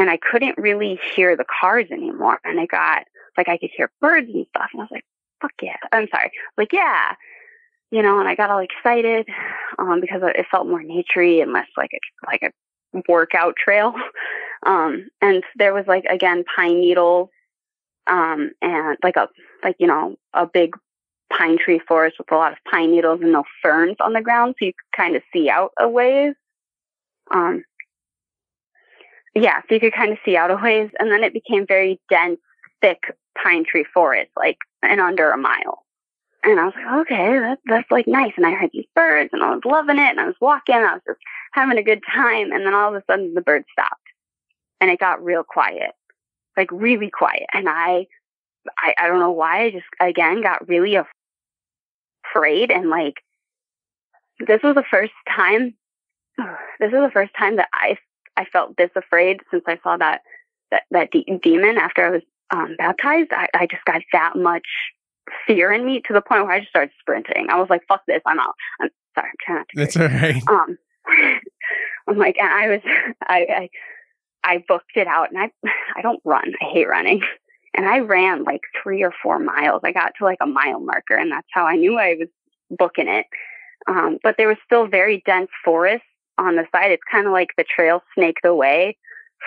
and 0.00 0.08
I 0.08 0.16
couldn't 0.16 0.56
really 0.56 0.98
hear 1.14 1.36
the 1.36 1.44
cars 1.44 1.86
anymore. 1.90 2.40
And 2.42 2.58
I 2.58 2.64
got 2.64 3.04
like 3.36 3.48
I 3.48 3.58
could 3.58 3.70
hear 3.76 3.90
birds 4.00 4.30
and 4.32 4.46
stuff, 4.48 4.70
and 4.72 4.80
I 4.80 4.84
was 4.84 4.90
like, 4.90 5.04
"Fuck 5.42 5.52
yeah!" 5.60 5.76
I'm 5.92 6.08
sorry, 6.10 6.32
like 6.56 6.72
yeah, 6.72 7.14
you 7.90 8.02
know. 8.02 8.18
And 8.18 8.26
I 8.26 8.34
got 8.34 8.50
all 8.50 8.60
excited 8.60 9.28
um, 9.78 10.00
because 10.00 10.22
it 10.24 10.46
felt 10.50 10.66
more 10.66 10.82
naturey 10.82 11.42
and 11.42 11.52
less 11.52 11.68
like 11.76 11.90
a 11.92 12.26
like 12.26 12.42
a 12.42 13.02
workout 13.08 13.54
trail. 13.56 13.94
Um, 14.66 15.08
and 15.22 15.42
there 15.56 15.72
was 15.72 15.86
like 15.86 16.04
again 16.04 16.44
pine 16.54 16.82
needles, 16.82 17.30
um, 18.06 18.50
and 18.60 18.98
like 19.02 19.16
a 19.16 19.26
like 19.64 19.74
you 19.78 19.86
know 19.86 20.16
a 20.34 20.46
big 20.46 20.76
pine 21.32 21.56
tree 21.56 21.80
forest 21.88 22.16
with 22.18 22.30
a 22.30 22.34
lot 22.34 22.52
of 22.52 22.58
pine 22.70 22.90
needles 22.90 23.22
and 23.22 23.32
no 23.32 23.44
ferns 23.62 23.96
on 24.00 24.12
the 24.12 24.20
ground, 24.20 24.56
so 24.58 24.66
you 24.66 24.74
could 24.74 24.94
kind 24.94 25.16
of 25.16 25.22
see 25.32 25.48
out 25.48 25.70
a 25.80 25.88
ways. 25.88 26.34
Um, 27.30 27.64
yeah, 29.34 29.60
so 29.62 29.74
you 29.74 29.80
could 29.80 29.94
kind 29.94 30.12
of 30.12 30.18
see 30.24 30.36
out 30.36 30.50
a 30.50 30.56
ways, 30.56 30.90
and 30.98 31.10
then 31.10 31.22
it 31.22 31.32
became 31.32 31.66
very 31.66 32.00
dense, 32.08 32.40
thick 32.80 33.14
pine 33.40 33.64
tree 33.64 33.84
forest, 33.94 34.30
like 34.36 34.58
in 34.82 34.98
under 34.98 35.30
a 35.30 35.38
mile. 35.38 35.84
And 36.42 36.58
I 36.58 36.64
was 36.64 36.74
like, 36.74 37.00
okay, 37.02 37.38
that's 37.38 37.60
that's 37.66 37.90
like 37.90 38.08
nice. 38.08 38.32
And 38.36 38.46
I 38.46 38.52
heard 38.52 38.70
these 38.72 38.86
birds, 38.94 39.30
and 39.32 39.42
I 39.42 39.50
was 39.54 39.60
loving 39.64 39.98
it. 39.98 40.10
And 40.10 40.20
I 40.20 40.26
was 40.26 40.36
walking, 40.40 40.74
I 40.74 40.94
was 40.94 41.02
just 41.06 41.20
having 41.52 41.78
a 41.78 41.82
good 41.82 42.02
time. 42.12 42.50
And 42.50 42.66
then 42.66 42.74
all 42.74 42.94
of 42.94 43.00
a 43.00 43.04
sudden, 43.08 43.34
the 43.34 43.40
birds 43.40 43.66
stopped, 43.72 44.00
and 44.80 44.90
it 44.90 44.98
got 44.98 45.22
real 45.22 45.44
quiet, 45.44 45.92
like 46.56 46.72
really 46.72 47.10
quiet. 47.10 47.46
And 47.52 47.68
I, 47.68 48.06
I, 48.78 48.94
I 48.98 49.06
don't 49.06 49.20
know 49.20 49.30
why. 49.30 49.64
I 49.64 49.70
just 49.70 49.86
again 50.00 50.42
got 50.42 50.66
really 50.66 50.98
afraid, 52.26 52.70
and 52.70 52.90
like 52.90 53.16
this 54.44 54.62
was 54.62 54.74
the 54.74 54.84
first 54.90 55.12
time. 55.28 55.74
This 56.80 56.92
was 56.92 57.06
the 57.06 57.12
first 57.12 57.32
time 57.38 57.56
that 57.56 57.68
I 57.74 57.98
I 58.36 58.44
felt 58.44 58.76
this 58.76 58.90
afraid 58.96 59.40
since 59.50 59.64
I 59.66 59.78
saw 59.82 59.96
that 59.96 60.22
that 60.70 60.82
that 60.90 61.10
de- 61.10 61.38
demon 61.42 61.78
after 61.78 62.06
I 62.06 62.10
was 62.10 62.22
um, 62.50 62.74
baptized. 62.78 63.30
I, 63.32 63.48
I 63.54 63.66
just 63.66 63.84
got 63.84 64.02
that 64.12 64.36
much 64.36 64.66
fear 65.46 65.72
in 65.72 65.84
me 65.84 66.02
to 66.06 66.12
the 66.12 66.20
point 66.20 66.44
where 66.44 66.52
I 66.52 66.60
just 66.60 66.70
started 66.70 66.92
sprinting. 67.00 67.46
I 67.50 67.58
was 67.60 67.70
like, 67.70 67.82
"Fuck 67.88 68.02
this! 68.06 68.22
I'm 68.26 68.38
out." 68.38 68.54
I'm 68.80 68.90
sorry. 69.14 69.28
I'm 69.28 69.34
trying 69.44 69.58
not 69.58 69.68
to. 69.68 69.76
That's 69.76 69.96
all 69.96 70.08
right. 70.08 70.42
Um, 70.48 70.78
I'm 72.08 72.18
like, 72.18 72.36
and 72.38 72.48
I 72.48 72.68
was, 72.68 72.80
I, 73.22 73.46
I, 73.48 73.70
I 74.44 74.64
booked 74.66 74.96
it 74.96 75.06
out, 75.06 75.30
and 75.30 75.38
I, 75.38 75.50
I 75.96 76.02
don't 76.02 76.20
run. 76.24 76.52
I 76.60 76.64
hate 76.72 76.88
running, 76.88 77.22
and 77.74 77.86
I 77.86 78.00
ran 78.00 78.44
like 78.44 78.62
three 78.82 79.02
or 79.02 79.12
four 79.22 79.38
miles. 79.38 79.82
I 79.84 79.92
got 79.92 80.12
to 80.18 80.24
like 80.24 80.38
a 80.40 80.46
mile 80.46 80.80
marker, 80.80 81.16
and 81.16 81.30
that's 81.30 81.48
how 81.52 81.66
I 81.66 81.76
knew 81.76 81.98
I 81.98 82.16
was 82.18 82.28
booking 82.70 83.08
it. 83.08 83.26
Um, 83.88 84.18
but 84.22 84.36
there 84.36 84.48
was 84.48 84.58
still 84.64 84.86
very 84.86 85.22
dense 85.24 85.48
forest 85.64 86.04
on 86.40 86.56
the 86.56 86.66
side. 86.72 86.90
It's 86.90 87.02
kind 87.10 87.26
of 87.26 87.32
like 87.32 87.50
the 87.56 87.64
trail 87.64 88.02
snaked 88.14 88.44
away 88.44 88.96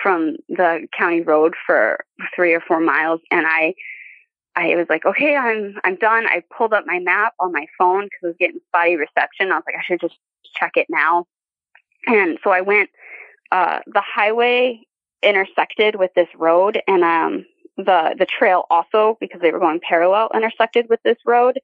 from 0.02 0.36
the 0.48 0.86
county 0.96 1.20
road 1.20 1.54
for 1.66 2.04
three 2.34 2.54
or 2.54 2.60
four 2.60 2.80
miles. 2.80 3.20
And 3.30 3.46
I, 3.46 3.74
I 4.56 4.76
was 4.76 4.86
like, 4.88 5.04
okay, 5.04 5.36
I'm, 5.36 5.76
I'm 5.84 5.96
done. 5.96 6.26
I 6.26 6.42
pulled 6.56 6.72
up 6.72 6.84
my 6.86 7.00
map 7.00 7.34
on 7.40 7.52
my 7.52 7.66
phone 7.78 8.04
because 8.04 8.20
I 8.22 8.26
was 8.28 8.36
getting 8.38 8.60
spotty 8.68 8.96
reception. 8.96 9.52
I 9.52 9.56
was 9.56 9.64
like, 9.66 9.76
I 9.78 9.84
should 9.84 10.00
just 10.00 10.16
check 10.58 10.72
it 10.76 10.86
now. 10.88 11.26
And 12.06 12.38
so 12.44 12.50
I 12.50 12.60
went, 12.60 12.90
uh, 13.52 13.80
the 13.86 14.02
highway 14.02 14.80
intersected 15.22 15.96
with 15.96 16.10
this 16.14 16.28
road 16.36 16.80
and, 16.86 17.02
um, 17.02 17.46
the, 17.76 18.14
the 18.16 18.26
trail 18.26 18.64
also, 18.70 19.16
because 19.20 19.40
they 19.40 19.50
were 19.50 19.58
going 19.58 19.80
parallel, 19.80 20.30
intersected 20.32 20.86
with 20.88 21.00
this 21.02 21.16
road. 21.26 21.58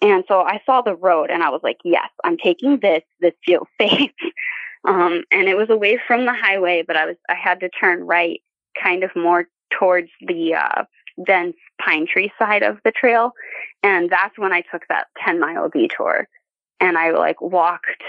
And 0.00 0.24
so 0.26 0.40
I 0.40 0.60
saw 0.64 0.82
the 0.82 0.96
road 0.96 1.30
and 1.30 1.42
I 1.42 1.50
was 1.50 1.60
like, 1.62 1.78
yes, 1.84 2.08
I'm 2.24 2.36
taking 2.36 2.80
this. 2.80 3.02
This 3.20 3.34
feels 3.44 3.68
safe. 3.80 4.10
Um, 4.84 5.22
and 5.30 5.48
it 5.48 5.56
was 5.56 5.70
away 5.70 5.98
from 6.06 6.26
the 6.26 6.32
highway, 6.32 6.82
but 6.86 6.96
I 6.96 7.06
was, 7.06 7.16
I 7.28 7.34
had 7.34 7.60
to 7.60 7.68
turn 7.68 8.04
right 8.04 8.40
kind 8.82 9.04
of 9.04 9.10
more 9.14 9.46
towards 9.70 10.08
the, 10.26 10.54
uh, 10.54 10.84
dense 11.24 11.56
pine 11.80 12.06
tree 12.06 12.32
side 12.38 12.62
of 12.62 12.78
the 12.84 12.92
trail. 12.92 13.32
And 13.82 14.10
that's 14.10 14.38
when 14.38 14.52
I 14.52 14.62
took 14.62 14.82
that 14.88 15.08
10 15.24 15.40
mile 15.40 15.68
detour 15.68 16.26
and 16.80 16.98
I 16.98 17.10
like 17.10 17.40
walked 17.40 18.02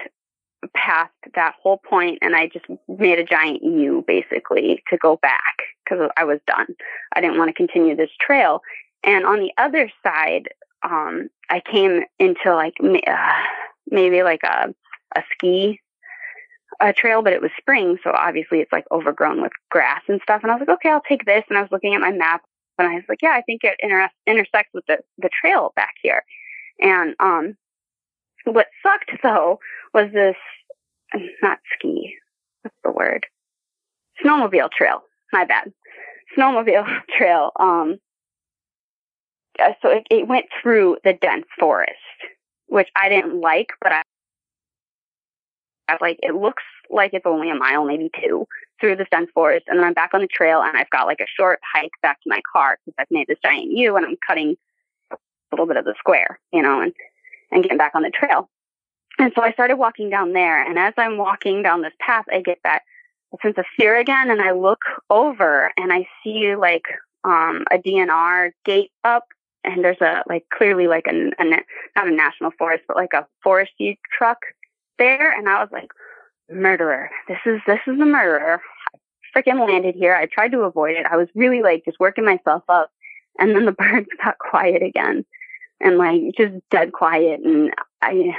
past 0.75 1.11
that 1.35 1.55
whole 1.61 1.77
point 1.77 2.19
and 2.21 2.35
I 2.35 2.47
just 2.47 2.65
made 2.87 3.19
a 3.19 3.23
giant 3.23 3.63
U 3.63 4.03
basically 4.07 4.81
to 4.89 4.97
go 4.97 5.17
back 5.17 5.57
because 5.83 6.09
I 6.15 6.23
was 6.23 6.39
done. 6.47 6.67
I 7.15 7.21
didn't 7.21 7.37
want 7.37 7.49
to 7.49 7.53
continue 7.53 7.95
this 7.95 8.09
trail. 8.19 8.61
And 9.03 9.25
on 9.25 9.39
the 9.39 9.51
other 9.57 9.91
side, 10.03 10.49
um, 10.83 11.29
I 11.49 11.61
came 11.69 12.03
into 12.19 12.55
like 12.55 12.75
uh, 12.81 13.33
maybe 13.89 14.23
like 14.23 14.41
a 14.43 14.73
a 15.15 15.23
ski 15.33 15.79
a 16.79 16.93
trail, 16.93 17.21
but 17.21 17.33
it 17.33 17.41
was 17.41 17.51
spring, 17.57 17.97
so 18.03 18.11
obviously 18.11 18.59
it's 18.59 18.71
like 18.71 18.85
overgrown 18.91 19.41
with 19.41 19.51
grass 19.69 20.01
and 20.07 20.19
stuff. 20.23 20.41
And 20.43 20.51
I 20.51 20.55
was 20.55 20.61
like, 20.67 20.77
okay, 20.77 20.89
I'll 20.89 21.01
take 21.01 21.25
this. 21.25 21.43
And 21.49 21.57
I 21.57 21.61
was 21.61 21.71
looking 21.71 21.93
at 21.93 22.01
my 22.01 22.11
map, 22.11 22.41
and 22.77 22.87
I 22.87 22.95
was 22.95 23.03
like, 23.07 23.21
yeah, 23.21 23.31
I 23.31 23.41
think 23.41 23.63
it 23.63 23.75
inter- 23.79 24.09
intersects 24.27 24.73
with 24.73 24.85
the 24.87 24.99
the 25.17 25.29
trail 25.41 25.73
back 25.75 25.95
here. 26.01 26.23
And 26.79 27.15
um, 27.19 27.55
what 28.45 28.67
sucked 28.81 29.11
though 29.21 29.59
was 29.93 30.11
this 30.13 30.35
not 31.41 31.59
ski. 31.77 32.15
What's 32.61 32.75
the 32.83 32.91
word? 32.91 33.25
Snowmobile 34.23 34.71
trail. 34.71 35.01
My 35.31 35.45
bad. 35.45 35.71
Snowmobile 36.37 36.85
trail. 37.17 37.51
Um, 37.59 37.97
uh, 39.59 39.73
so 39.81 39.89
it, 39.89 40.07
it 40.09 40.27
went 40.27 40.45
through 40.61 40.97
the 41.03 41.13
dense 41.13 41.45
forest, 41.59 41.91
which 42.67 42.89
I 42.95 43.09
didn't 43.09 43.39
like, 43.39 43.67
but 43.81 43.91
I 43.91 44.01
like, 46.01 46.19
it 46.21 46.35
looks 46.35 46.63
like 46.89 47.13
it's 47.13 47.25
only 47.25 47.49
a 47.49 47.55
mile, 47.55 47.85
maybe 47.85 48.09
two, 48.21 48.47
through 48.79 48.95
this 48.95 49.07
dense 49.11 49.29
forest. 49.33 49.65
And 49.67 49.79
then 49.79 49.85
I'm 49.85 49.93
back 49.93 50.13
on 50.13 50.21
the 50.21 50.27
trail 50.27 50.61
and 50.61 50.77
I've 50.77 50.89
got 50.89 51.07
like 51.07 51.19
a 51.19 51.27
short 51.37 51.59
hike 51.73 51.91
back 52.01 52.21
to 52.21 52.29
my 52.29 52.41
car 52.51 52.77
because 52.85 52.95
I've 52.99 53.11
made 53.11 53.27
this 53.27 53.37
giant 53.43 53.71
U 53.71 53.95
and 53.95 54.05
I'm 54.05 54.17
cutting 54.25 54.55
a 55.11 55.17
little 55.51 55.65
bit 55.65 55.77
of 55.77 55.85
the 55.85 55.95
square, 55.97 56.39
you 56.51 56.61
know, 56.61 56.81
and, 56.81 56.93
and 57.51 57.63
getting 57.63 57.77
back 57.77 57.93
on 57.95 58.03
the 58.03 58.11
trail. 58.11 58.49
And 59.19 59.31
so 59.35 59.41
I 59.43 59.51
started 59.51 59.77
walking 59.77 60.09
down 60.09 60.33
there. 60.33 60.63
And 60.63 60.79
as 60.79 60.93
I'm 60.97 61.17
walking 61.17 61.61
down 61.61 61.81
this 61.81 61.93
path, 61.99 62.25
I 62.31 62.41
get 62.41 62.59
that 62.63 62.81
sense 63.41 63.57
of 63.57 63.65
fear 63.77 63.97
again. 63.97 64.29
And 64.29 64.41
I 64.41 64.51
look 64.51 64.81
over 65.09 65.71
and 65.77 65.93
I 65.93 66.07
see 66.23 66.55
like, 66.55 66.85
um, 67.23 67.63
a 67.71 67.77
DNR 67.77 68.51
gate 68.65 68.91
up 69.03 69.25
and 69.63 69.83
there's 69.83 70.01
a, 70.01 70.23
like 70.27 70.45
clearly 70.51 70.87
like 70.87 71.05
a, 71.07 71.31
a 71.39 71.45
not 71.95 72.07
a 72.07 72.11
national 72.11 72.51
forest, 72.57 72.83
but 72.87 72.97
like 72.97 73.13
a 73.13 73.25
forestry 73.41 73.99
truck 74.17 74.39
there 74.97 75.31
and 75.37 75.49
I 75.49 75.61
was 75.61 75.69
like, 75.71 75.91
murderer. 76.49 77.09
This 77.27 77.39
is 77.45 77.61
this 77.65 77.79
is 77.87 77.99
a 77.99 78.05
murderer. 78.05 78.61
I 78.93 79.39
freaking 79.39 79.65
landed 79.65 79.95
here. 79.95 80.15
I 80.15 80.25
tried 80.25 80.51
to 80.51 80.61
avoid 80.61 80.95
it. 80.95 81.05
I 81.09 81.17
was 81.17 81.27
really 81.35 81.61
like 81.61 81.85
just 81.85 81.99
working 81.99 82.25
myself 82.25 82.63
up. 82.69 82.91
And 83.39 83.55
then 83.55 83.65
the 83.65 83.71
birds 83.77 84.07
got 84.23 84.37
quiet 84.39 84.83
again. 84.83 85.25
And 85.79 85.97
like 85.97 86.21
just 86.37 86.53
dead 86.69 86.93
quiet 86.93 87.41
and 87.43 87.73
I 88.01 88.33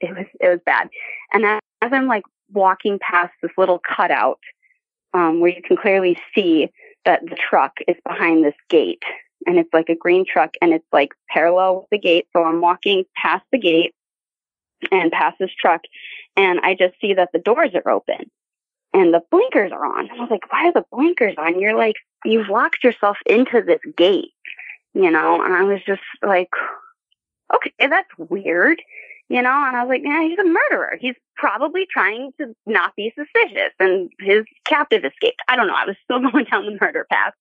it 0.00 0.16
was 0.16 0.26
it 0.40 0.48
was 0.48 0.60
bad. 0.66 0.88
And 1.32 1.44
as, 1.44 1.60
as 1.80 1.90
I'm 1.92 2.08
like 2.08 2.24
walking 2.52 2.98
past 2.98 3.32
this 3.40 3.52
little 3.56 3.78
cutout, 3.78 4.40
um, 5.14 5.40
where 5.40 5.52
you 5.52 5.62
can 5.62 5.76
clearly 5.76 6.18
see 6.34 6.70
that 7.04 7.22
the 7.22 7.36
truck 7.36 7.78
is 7.86 7.96
behind 8.06 8.44
this 8.44 8.54
gate. 8.68 9.02
And 9.46 9.58
it's 9.58 9.72
like 9.72 9.88
a 9.88 9.96
green 9.96 10.24
truck 10.24 10.54
and 10.62 10.72
it's 10.72 10.86
like 10.92 11.10
parallel 11.28 11.76
with 11.76 11.86
the 11.90 11.98
gate. 11.98 12.26
So 12.32 12.44
I'm 12.44 12.60
walking 12.60 13.04
past 13.16 13.44
the 13.50 13.58
gate 13.58 13.92
and 14.90 15.12
pass 15.12 15.34
this 15.38 15.50
truck 15.58 15.82
and 16.36 16.60
I 16.60 16.74
just 16.74 16.94
see 17.00 17.14
that 17.14 17.30
the 17.32 17.38
doors 17.38 17.70
are 17.74 17.90
open 17.90 18.30
and 18.92 19.12
the 19.12 19.22
blinkers 19.30 19.72
are 19.72 19.84
on. 19.84 20.10
I 20.10 20.14
was 20.14 20.30
like, 20.30 20.50
why 20.52 20.68
are 20.68 20.72
the 20.72 20.84
blinkers 20.92 21.34
on? 21.38 21.60
You're 21.60 21.76
like, 21.76 21.96
you've 22.24 22.48
locked 22.48 22.84
yourself 22.84 23.16
into 23.26 23.62
this 23.62 23.80
gate, 23.96 24.32
you 24.94 25.10
know? 25.10 25.42
And 25.42 25.54
I 25.54 25.62
was 25.62 25.80
just 25.86 26.02
like, 26.22 26.50
okay, 27.54 27.72
that's 27.78 28.08
weird, 28.18 28.80
you 29.28 29.42
know? 29.42 29.64
And 29.66 29.76
I 29.76 29.84
was 29.84 29.88
like, 29.88 30.02
yeah, 30.04 30.22
he's 30.22 30.38
a 30.38 30.44
murderer. 30.44 30.96
He's 31.00 31.16
probably 31.36 31.86
trying 31.90 32.32
to 32.38 32.54
not 32.66 32.94
be 32.96 33.12
suspicious 33.16 33.72
and 33.78 34.10
his 34.20 34.44
captive 34.64 35.04
escaped. 35.04 35.40
I 35.48 35.56
don't 35.56 35.66
know. 35.66 35.74
I 35.76 35.86
was 35.86 35.96
still 36.04 36.20
going 36.30 36.44
down 36.46 36.66
the 36.66 36.78
murder 36.80 37.06
path. 37.10 37.34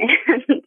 And 0.28 0.62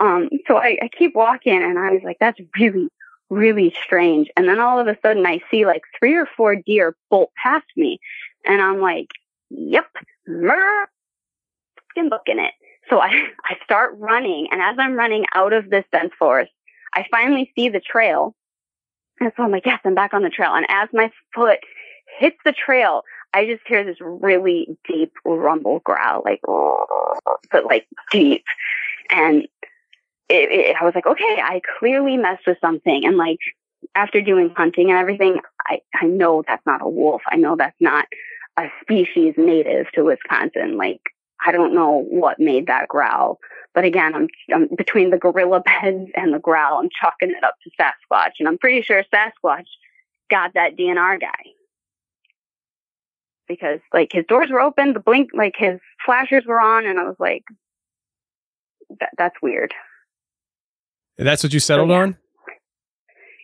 Um, 0.00 0.30
so 0.48 0.56
I, 0.56 0.78
I 0.82 0.88
keep 0.88 1.14
walking 1.14 1.62
and 1.62 1.78
I 1.78 1.90
was 1.90 2.00
like, 2.02 2.16
that's 2.18 2.40
really, 2.58 2.88
really 3.30 3.74
strange. 3.82 4.28
And 4.36 4.48
then 4.48 4.60
all 4.60 4.78
of 4.78 4.88
a 4.88 4.98
sudden 5.00 5.24
I 5.24 5.40
see 5.50 5.64
like 5.64 5.82
three 5.98 6.14
or 6.14 6.26
four 6.36 6.56
deer 6.56 6.96
bolt 7.08 7.30
past 7.40 7.66
me. 7.76 7.98
And 8.44 8.60
I'm 8.60 8.80
like, 8.80 9.08
yep, 9.50 9.86
murder, 10.26 10.88
fucking 11.94 12.10
booking 12.10 12.40
it. 12.40 12.52
So 12.90 13.00
I, 13.00 13.08
I 13.44 13.56
start 13.64 13.94
running. 13.96 14.48
And 14.50 14.60
as 14.60 14.76
I'm 14.78 14.94
running 14.94 15.24
out 15.34 15.52
of 15.52 15.70
this 15.70 15.84
dense 15.92 16.12
forest, 16.18 16.52
I 16.92 17.06
finally 17.10 17.52
see 17.54 17.68
the 17.68 17.80
trail. 17.80 18.34
And 19.20 19.32
so 19.36 19.44
I'm 19.44 19.52
like, 19.52 19.66
yes, 19.66 19.80
I'm 19.84 19.94
back 19.94 20.12
on 20.12 20.22
the 20.22 20.30
trail. 20.30 20.54
And 20.54 20.66
as 20.68 20.88
my 20.92 21.10
foot 21.34 21.58
hits 22.18 22.38
the 22.44 22.52
trail, 22.52 23.02
I 23.32 23.46
just 23.46 23.62
hear 23.66 23.84
this 23.84 23.98
really 24.00 24.66
deep 24.88 25.12
rumble 25.24 25.80
growl, 25.84 26.22
like, 26.24 26.40
but 27.52 27.64
like 27.64 27.86
deep. 28.10 28.44
And 29.10 29.46
it, 30.30 30.50
it, 30.50 30.76
I 30.80 30.84
was 30.84 30.94
like, 30.94 31.06
okay, 31.06 31.40
I 31.42 31.60
clearly 31.78 32.16
messed 32.16 32.46
with 32.46 32.58
something. 32.60 33.04
And 33.04 33.16
like, 33.16 33.38
after 33.94 34.20
doing 34.20 34.52
hunting 34.56 34.90
and 34.90 34.98
everything, 34.98 35.40
I, 35.66 35.80
I 36.00 36.06
know 36.06 36.44
that's 36.46 36.64
not 36.66 36.82
a 36.82 36.88
wolf. 36.88 37.22
I 37.28 37.36
know 37.36 37.56
that's 37.56 37.80
not 37.80 38.06
a 38.56 38.68
species 38.82 39.34
native 39.36 39.90
to 39.92 40.04
Wisconsin. 40.04 40.76
Like, 40.76 41.00
I 41.44 41.52
don't 41.52 41.74
know 41.74 42.04
what 42.08 42.38
made 42.38 42.68
that 42.68 42.88
growl. 42.88 43.38
But 43.74 43.84
again, 43.84 44.14
I'm, 44.14 44.28
I'm 44.54 44.68
between 44.76 45.10
the 45.10 45.18
gorilla 45.18 45.60
beds 45.82 46.10
and 46.14 46.32
the 46.32 46.38
growl, 46.38 46.78
I'm 46.78 46.90
chalking 46.90 47.30
it 47.30 47.44
up 47.44 47.54
to 47.64 47.70
Sasquatch. 47.80 48.32
And 48.38 48.48
I'm 48.48 48.58
pretty 48.58 48.82
sure 48.82 49.02
Sasquatch 49.12 49.66
got 50.30 50.54
that 50.54 50.76
DNR 50.76 51.20
guy. 51.20 51.52
Because 53.48 53.80
like 53.92 54.12
his 54.12 54.24
doors 54.26 54.48
were 54.50 54.60
open, 54.60 54.92
the 54.92 55.00
blink, 55.00 55.30
like 55.34 55.54
his 55.56 55.80
flashers 56.06 56.44
were 56.46 56.60
on, 56.60 56.86
and 56.86 57.00
I 57.00 57.04
was 57.04 57.16
like, 57.18 57.42
that, 59.00 59.10
that's 59.18 59.34
weird. 59.42 59.74
And 61.20 61.28
that's 61.28 61.42
what 61.42 61.52
you 61.52 61.60
settled 61.60 61.90
So, 61.90 61.94
yeah. 61.94 62.00
on? 62.02 62.16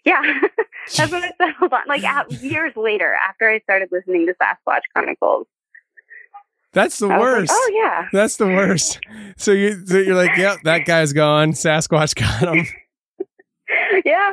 Yeah, 0.04 0.22
that's 0.96 1.12
what 1.12 1.22
I 1.22 1.32
settled 1.38 1.72
on. 1.72 1.82
Like 1.86 2.04
out, 2.04 2.32
years 2.42 2.72
later, 2.74 3.14
after 3.28 3.50
I 3.50 3.58
started 3.60 3.90
listening 3.92 4.26
to 4.26 4.34
Sasquatch 4.42 4.80
Chronicles, 4.94 5.46
That's 6.72 6.98
the 6.98 7.08
I 7.08 7.18
was 7.18 7.18
like, 7.18 7.34
worst. 7.34 7.52
oh 7.54 7.70
yeah, 7.74 8.08
That's 8.12 8.36
the 8.38 8.46
worst. 8.46 8.98
So 9.36 9.52
you 9.52 9.84
so 9.86 9.98
you're 9.98 10.16
like, 10.16 10.36
yep, 10.38 10.58
that 10.64 10.86
guy's 10.86 11.12
gone. 11.12 11.52
Sasquatch 11.52 12.14
got 12.14 12.54
him. 12.56 12.66
yeah, 14.06 14.32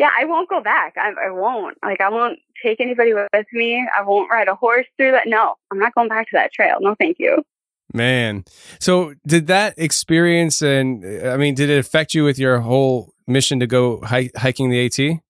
yeah. 0.00 0.10
I 0.18 0.24
won't 0.24 0.48
go 0.48 0.60
back. 0.60 0.94
I, 0.96 1.12
I 1.26 1.30
won't. 1.30 1.78
Like 1.84 2.00
I 2.00 2.08
won't 2.08 2.38
take 2.62 2.80
anybody 2.80 3.14
with 3.14 3.46
me. 3.52 3.86
I 3.96 4.02
won't 4.02 4.30
ride 4.30 4.48
a 4.48 4.54
horse 4.56 4.86
through 4.96 5.12
that. 5.12 5.28
No, 5.28 5.54
I'm 5.70 5.78
not 5.78 5.94
going 5.94 6.08
back 6.08 6.26
to 6.30 6.36
that 6.36 6.52
trail. 6.52 6.78
No, 6.80 6.96
thank 6.98 7.18
you. 7.20 7.44
Man. 7.92 8.44
So 8.78 9.14
did 9.26 9.46
that 9.48 9.74
experience 9.76 10.62
and 10.62 11.04
I 11.26 11.36
mean, 11.36 11.54
did 11.54 11.70
it 11.70 11.78
affect 11.78 12.14
you 12.14 12.24
with 12.24 12.38
your 12.38 12.60
whole 12.60 13.12
mission 13.26 13.60
to 13.60 13.66
go 13.66 14.00
hi- 14.02 14.30
hiking 14.36 14.70
the 14.70 14.86
AT? 14.86 15.20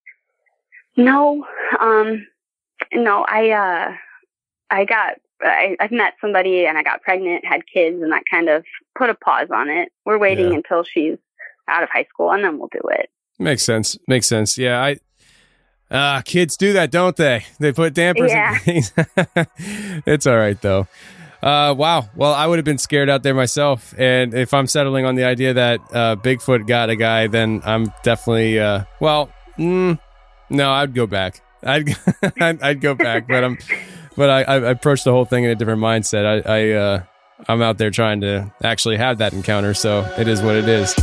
No, 0.97 1.47
um, 1.81 2.27
no. 2.93 3.25
I 3.29 3.51
uh, 3.51 3.95
I 4.71 4.85
got. 4.85 5.15
I, 5.43 5.75
I 5.81 5.89
met 5.91 6.13
somebody 6.21 6.67
and 6.67 6.77
I 6.77 6.83
got 6.83 7.01
pregnant, 7.01 7.47
had 7.47 7.63
kids, 7.67 8.03
and 8.03 8.13
that 8.13 8.25
kind 8.31 8.51
of 8.51 8.63
put 8.99 9.09
a 9.09 9.15
pause 9.15 9.49
on 9.51 9.71
it. 9.71 9.91
We're 10.05 10.19
waiting 10.19 10.49
Yeah. 10.51 10.57
until 10.57 10.83
she's 10.85 11.17
out 11.67 11.83
of 11.83 11.89
high 11.89 12.05
school, 12.11 12.31
and 12.31 12.45
then 12.45 12.59
we'll 12.59 12.69
do 12.71 12.83
it. 12.91 13.09
Makes 13.39 13.63
sense. 13.63 13.97
Makes 14.07 14.27
sense. 14.27 14.59
Yeah, 14.59 14.83
I 14.85 14.97
uh 15.91 16.21
kids 16.23 16.59
do 16.59 16.75
that, 16.75 16.91
don't 16.91 17.17
they? 17.17 17.47
They 17.59 17.73
put 17.73 17.95
dampers 17.95 18.31
Yeah. 18.31 18.51
and 18.53 18.61
things. 18.63 18.93
it's 20.07 20.27
all 20.27 20.37
right 20.37 20.61
though. 20.61 20.87
Uh 21.43 21.75
wow. 21.77 22.09
Well, 22.15 22.35
I 22.35 22.47
would 22.47 22.59
have 22.59 22.65
been 22.65 22.79
scared 22.79 23.09
out 23.09 23.23
there 23.23 23.35
myself. 23.35 23.95
And 23.99 24.35
if 24.35 24.53
I'm 24.53 24.67
settling 24.67 25.07
on 25.07 25.15
the 25.15 25.25
idea 25.25 25.55
that 25.55 25.81
uh 25.93 26.17
Bigfoot 26.17 26.67
got 26.67 26.91
a 26.91 26.97
guy, 26.97 27.27
then 27.29 27.63
I'm 27.65 27.93
definitely 28.03 28.59
uh 28.59 28.85
well, 29.01 29.31
mm, 29.59 29.99
no, 30.51 30.71
I'd 30.71 30.95
go 30.95 31.07
back. 31.07 31.41
I'd 31.63 31.89
I'd, 32.41 32.63
I'd 32.63 32.81
go 32.81 32.95
back, 32.95 33.27
but 33.27 33.43
I'm 33.45 33.59
but 34.17 34.29
I, 34.29 34.43
I 34.43 34.57
approached 34.71 35.05
the 35.05 35.13
whole 35.13 35.25
thing 35.25 35.45
in 35.45 35.51
a 35.51 35.55
different 35.55 35.81
mindset. 35.81 36.45
I, 36.47 36.59
I 36.59 36.71
uh 36.73 37.03
I'm 37.49 37.63
out 37.63 37.79
there 37.79 37.91
trying 37.91 38.21
to 38.21 38.53
actually 38.63 38.99
have 38.99 39.19
that 39.19 39.33
encounter, 39.33 39.73
so 39.73 40.01
it 40.19 40.29
is 40.29 40.43
what 40.43 40.57
it 40.57 40.69
is. 40.69 40.95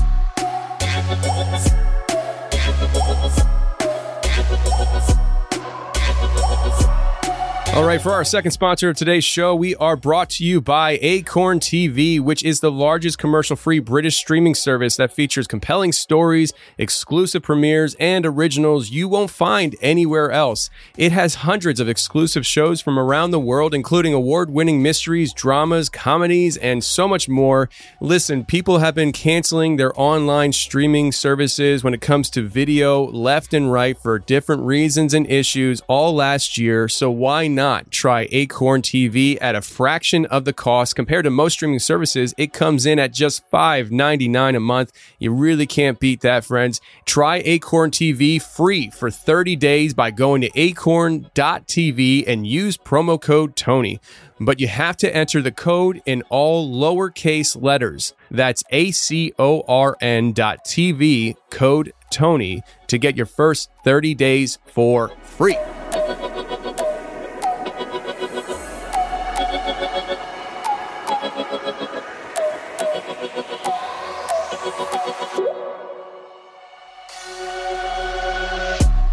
All 7.77 7.85
right, 7.85 8.01
for 8.01 8.11
our 8.11 8.25
second 8.25 8.49
sponsor 8.49 8.89
of 8.89 8.95
today's 8.95 9.23
show, 9.23 9.53
we 9.53 9.75
are 9.75 9.95
brought 9.95 10.31
to 10.31 10.43
you 10.43 10.59
by 10.59 10.97
Acorn 10.99 11.59
TV, 11.59 12.19
which 12.19 12.43
is 12.43 12.59
the 12.59 12.71
largest 12.71 13.19
commercial 13.19 13.55
free 13.55 13.77
British 13.77 14.17
streaming 14.17 14.55
service 14.55 14.95
that 14.97 15.13
features 15.13 15.45
compelling 15.45 15.91
stories, 15.91 16.53
exclusive 16.79 17.43
premieres, 17.43 17.95
and 17.99 18.25
originals 18.25 18.89
you 18.89 19.07
won't 19.07 19.29
find 19.29 19.75
anywhere 19.79 20.31
else. 20.31 20.71
It 20.97 21.11
has 21.11 21.35
hundreds 21.35 21.79
of 21.79 21.87
exclusive 21.87 22.47
shows 22.47 22.81
from 22.81 22.97
around 22.97 23.29
the 23.29 23.39
world, 23.39 23.75
including 23.75 24.11
award 24.11 24.49
winning 24.49 24.81
mysteries, 24.81 25.31
dramas, 25.31 25.87
comedies, 25.87 26.57
and 26.57 26.83
so 26.83 27.07
much 27.07 27.29
more. 27.29 27.69
Listen, 28.01 28.43
people 28.43 28.79
have 28.79 28.95
been 28.95 29.11
canceling 29.11 29.75
their 29.75 29.93
online 30.01 30.51
streaming 30.51 31.11
services 31.11 31.83
when 31.83 31.93
it 31.93 32.01
comes 32.01 32.31
to 32.31 32.41
video 32.41 33.05
left 33.05 33.53
and 33.53 33.71
right 33.71 33.99
for 33.99 34.17
different 34.17 34.63
reasons 34.63 35.13
and 35.13 35.29
issues 35.29 35.79
all 35.81 36.15
last 36.15 36.57
year. 36.57 36.87
So 36.87 37.11
why 37.11 37.47
not 37.47 37.66
try 37.89 38.27
Acorn 38.31 38.81
TV 38.81 39.37
at 39.41 39.55
a 39.55 39.61
fraction 39.61 40.25
of 40.27 40.45
the 40.45 40.53
cost 40.53 40.95
compared 40.95 41.25
to 41.25 41.29
most 41.29 41.53
streaming 41.53 41.79
services? 41.79 42.33
It 42.37 42.53
comes 42.53 42.85
in 42.85 42.99
at 42.99 43.13
just 43.13 43.49
$5.99 43.51 44.55
a 44.55 44.59
month. 44.59 44.91
You 45.19 45.31
really 45.31 45.65
can't 45.65 45.99
beat 45.99 46.21
that, 46.21 46.45
friends. 46.45 46.81
Try 47.05 47.41
Acorn 47.45 47.91
TV 47.91 48.41
free 48.41 48.89
for 48.89 49.11
30 49.11 49.55
days 49.55 49.93
by 49.93 50.11
going 50.11 50.41
to 50.41 50.51
acorn.tv 50.55 52.23
and 52.27 52.47
use 52.47 52.77
promo 52.77 53.19
code 53.21 53.55
Tony. 53.55 53.99
But 54.39 54.59
you 54.59 54.67
have 54.67 54.97
to 54.97 55.15
enter 55.15 55.41
the 55.41 55.51
code 55.51 56.01
in 56.05 56.21
all 56.29 56.69
lowercase 56.69 57.61
letters. 57.61 58.13
That's 58.29 58.63
A 58.69 58.91
C 58.91 59.33
O 59.39 59.63
R 59.67 59.97
N 59.99 60.31
dot 60.33 60.63
TV, 60.65 61.35
code 61.49 61.91
Tony, 62.11 62.61
to 62.87 62.97
get 62.97 63.17
your 63.17 63.25
first 63.25 63.69
30 63.83 64.15
days 64.15 64.59
for 64.65 65.09
free. 65.23 65.57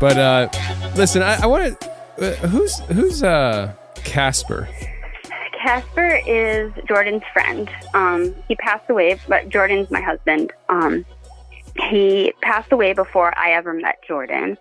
But 0.00 0.18
uh 0.18 0.48
listen, 0.96 1.22
I, 1.22 1.42
I 1.42 1.46
want 1.46 1.80
to. 1.80 1.90
Uh, 2.18 2.34
who's 2.46 2.78
who's 2.80 3.22
uh 3.22 3.74
Casper? 3.96 4.68
Casper 5.64 6.20
is 6.26 6.72
Jordan's 6.86 7.22
friend. 7.32 7.70
Um, 7.94 8.34
he 8.48 8.54
passed 8.56 8.90
away, 8.90 9.18
but 9.26 9.48
Jordan's 9.48 9.90
my 9.90 10.00
husband. 10.00 10.52
Um, 10.68 11.06
he 11.88 12.34
passed 12.42 12.70
away 12.70 12.92
before 12.92 13.36
I 13.36 13.52
ever 13.52 13.72
met 13.72 13.96
Jordan, 14.06 14.58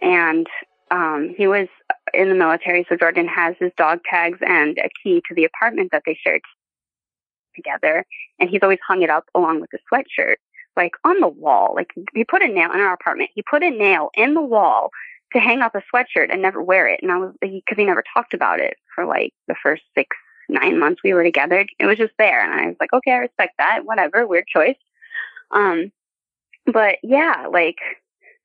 and 0.00 0.46
um, 0.90 1.34
he 1.36 1.48
was 1.48 1.66
in 2.12 2.28
the 2.28 2.34
military. 2.36 2.86
So 2.88 2.96
Jordan 2.96 3.26
has 3.26 3.56
his 3.58 3.72
dog 3.76 3.98
tags 4.08 4.38
and 4.42 4.78
a 4.78 4.88
key 5.02 5.22
to 5.28 5.34
the 5.34 5.44
apartment 5.44 5.90
that 5.90 6.02
they 6.06 6.16
shared 6.24 6.42
together, 7.56 8.04
and 8.38 8.48
he's 8.48 8.60
always 8.62 8.78
hung 8.86 9.02
it 9.02 9.10
up 9.10 9.24
along 9.34 9.60
with 9.60 9.70
the 9.70 9.78
sweatshirt, 9.92 10.36
like 10.76 10.92
on 11.04 11.20
the 11.20 11.28
wall. 11.28 11.72
Like 11.74 11.92
he 12.14 12.24
put 12.24 12.42
a 12.42 12.48
nail 12.48 12.72
in 12.72 12.80
our 12.80 12.92
apartment. 12.92 13.30
He 13.34 13.42
put 13.42 13.62
a 13.62 13.70
nail 13.70 14.10
in 14.14 14.34
the 14.34 14.42
wall 14.42 14.90
to 15.32 15.40
hang 15.40 15.62
up 15.62 15.74
a 15.74 15.82
sweatshirt 15.94 16.30
and 16.30 16.42
never 16.42 16.62
wear 16.62 16.88
it. 16.88 17.00
And 17.02 17.10
I 17.10 17.18
was 17.18 17.34
because 17.40 17.76
he 17.76 17.84
never 17.84 18.04
talked 18.14 18.34
about 18.34 18.60
it 18.60 18.76
for 18.94 19.04
like 19.04 19.32
the 19.48 19.56
first 19.62 19.82
six 19.96 20.16
nine 20.48 20.78
months 20.78 21.00
we 21.02 21.14
were 21.14 21.24
together. 21.24 21.66
It 21.78 21.86
was 21.86 21.98
just 21.98 22.14
there, 22.18 22.42
and 22.42 22.60
I 22.60 22.66
was 22.68 22.76
like, 22.80 22.92
okay, 22.92 23.12
I 23.12 23.18
respect 23.18 23.54
that. 23.58 23.84
Whatever, 23.84 24.26
weird 24.26 24.46
choice. 24.46 24.76
Um, 25.50 25.92
but 26.66 26.96
yeah, 27.02 27.46
like 27.50 27.78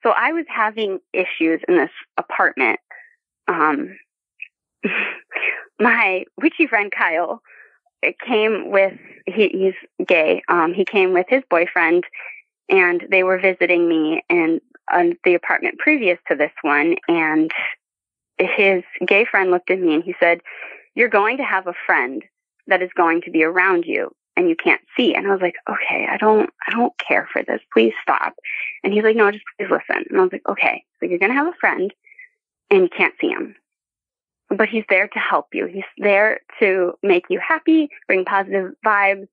so 0.04 0.12
I 0.12 0.32
was 0.32 0.46
having 0.48 1.00
issues 1.14 1.62
in 1.68 1.78
this 1.78 1.92
apartment. 2.18 2.80
Um, 3.48 3.98
my 5.80 6.24
witchy 6.42 6.68
friend 6.68 6.92
Kyle 6.92 7.42
it 8.02 8.20
came 8.20 8.72
with 8.72 8.94
he, 9.26 9.50
he's 9.50 10.08
gay. 10.08 10.42
Um, 10.48 10.74
he 10.74 10.86
came 10.86 11.14
with 11.14 11.26
his 11.30 11.44
boyfriend, 11.50 12.04
and 12.70 13.06
they 13.10 13.24
were 13.24 13.40
visiting 13.40 13.88
me 13.88 14.24
in 14.30 14.62
uh, 14.92 15.06
the 15.24 15.36
apartment 15.36 15.78
previous 15.80 16.18
to 16.28 16.36
this 16.36 16.52
one. 16.62 16.96
And 17.08 17.52
his 18.38 18.84
gay 19.06 19.26
friend 19.26 19.52
looked 19.52 19.70
at 19.70 19.80
me 19.80 19.96
and 19.96 20.04
he 20.04 20.16
said, 20.20 20.40
"You're 20.96 21.10
going 21.10 21.38
to 21.38 21.44
have 21.44 21.68
a 21.68 21.74
friend 21.86 22.24
that 22.68 22.82
is 22.82 22.90
going 22.96 23.22
to 23.24 23.32
be 23.32 23.44
around 23.44 23.86
you." 23.86 24.12
And 24.38 24.48
you 24.48 24.56
can't 24.56 24.82
see. 24.96 25.14
And 25.14 25.28
I 25.28 25.32
was 25.32 25.42
like, 25.42 25.56
okay, 25.70 26.08
I 26.10 26.16
don't, 26.16 26.50
I 26.66 26.72
don't 26.72 26.94
care 26.98 27.28
for 27.34 27.44
this. 27.44 27.60
Please 27.74 27.92
stop. 28.02 28.36
And 28.86 28.94
he's 28.94 29.04
like, 29.04 29.18
no, 29.18 29.30
just 29.32 29.44
please 29.58 29.70
listen. 29.70 30.06
And 30.10 30.18
I 30.18 30.24
was 30.24 30.32
like, 30.32 30.48
okay, 30.48 30.86
so 30.98 31.08
you're 31.08 31.20
going 31.20 31.32
to 31.32 31.38
have 31.38 31.48
a 31.48 31.58
friend 31.60 31.94
and 32.72 32.84
you 32.84 32.90
can't 32.90 33.14
see 33.20 33.28
him 33.28 33.58
but 34.50 34.70
he's 34.70 34.86
there 34.90 35.08
to 35.08 35.20
help 35.20 35.48
you. 35.54 35.68
He's 35.68 35.84
there 35.98 36.42
to 36.60 36.94
make 37.04 37.26
you 37.30 37.40
happy, 37.40 37.90
bring 38.08 38.26
positive 38.26 38.74
vibes. 38.86 39.28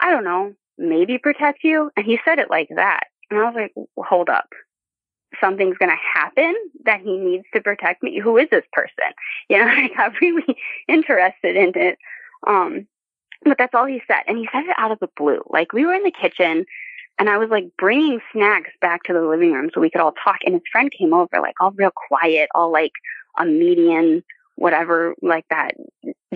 I 0.00 0.10
don't 0.10 0.24
know. 0.24 0.54
maybe 0.76 1.18
protect 1.18 1.64
you. 1.64 1.90
And 1.96 2.06
he 2.06 2.18
said 2.24 2.38
it 2.38 2.50
like 2.50 2.68
that. 2.76 3.04
And 3.30 3.40
I 3.40 3.44
was 3.44 3.54
like, 3.54 3.74
hold 3.96 4.28
up. 4.28 4.48
Something's 5.40 5.76
going 5.76 5.90
to 5.90 6.20
happen 6.20 6.54
that 6.84 7.00
he 7.00 7.16
needs 7.16 7.44
to 7.54 7.60
protect 7.60 8.02
me. 8.02 8.18
Who 8.18 8.36
is 8.38 8.48
this 8.50 8.64
person? 8.72 8.94
You 9.50 9.58
know, 9.58 9.66
I 9.66 9.88
got 9.88 10.20
really 10.20 10.58
interested 10.88 11.56
in 11.56 11.72
it. 11.74 11.98
Um, 12.46 12.86
but 13.44 13.56
that's 13.56 13.74
all 13.74 13.86
he 13.86 14.02
said. 14.06 14.22
And 14.26 14.36
he 14.36 14.48
said 14.52 14.64
it 14.64 14.76
out 14.76 14.92
of 14.92 14.98
the 15.00 15.08
blue. 15.16 15.42
Like 15.48 15.72
we 15.72 15.86
were 15.86 15.94
in 15.94 16.02
the 16.02 16.10
kitchen 16.10 16.66
and 17.18 17.28
I 17.28 17.38
was 17.38 17.50
like 17.50 17.70
bringing 17.78 18.20
snacks 18.32 18.70
back 18.80 19.02
to 19.04 19.12
the 19.12 19.22
living 19.22 19.52
room 19.52 19.70
so 19.72 19.80
we 19.80 19.90
could 19.90 20.00
all 20.00 20.12
talk. 20.12 20.38
And 20.44 20.54
his 20.54 20.62
friend 20.70 20.90
came 20.96 21.12
over, 21.12 21.40
like 21.40 21.54
all 21.60 21.72
real 21.72 21.90
quiet, 22.08 22.48
all 22.54 22.70
like 22.70 22.92
a 23.38 23.44
medium, 23.44 24.22
whatever, 24.58 25.14
like 25.22 25.44
that 25.50 25.72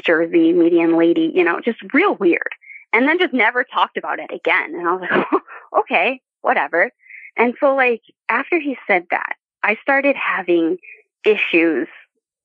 Jersey 0.00 0.52
medium 0.52 0.96
lady, 0.96 1.32
you 1.34 1.44
know, 1.44 1.60
just 1.60 1.78
real 1.92 2.14
weird. 2.14 2.48
And 2.92 3.08
then 3.08 3.18
just 3.18 3.34
never 3.34 3.64
talked 3.64 3.96
about 3.96 4.20
it 4.20 4.30
again. 4.32 4.74
And 4.74 4.88
I 4.88 4.92
was 4.92 5.08
like, 5.10 5.42
okay, 5.80 6.20
whatever. 6.42 6.90
And 7.36 7.54
so 7.58 7.74
like 7.74 8.02
after 8.28 8.60
he 8.60 8.76
said 8.86 9.06
that, 9.10 9.34
I 9.62 9.76
started 9.82 10.16
having 10.16 10.78
issues 11.24 11.88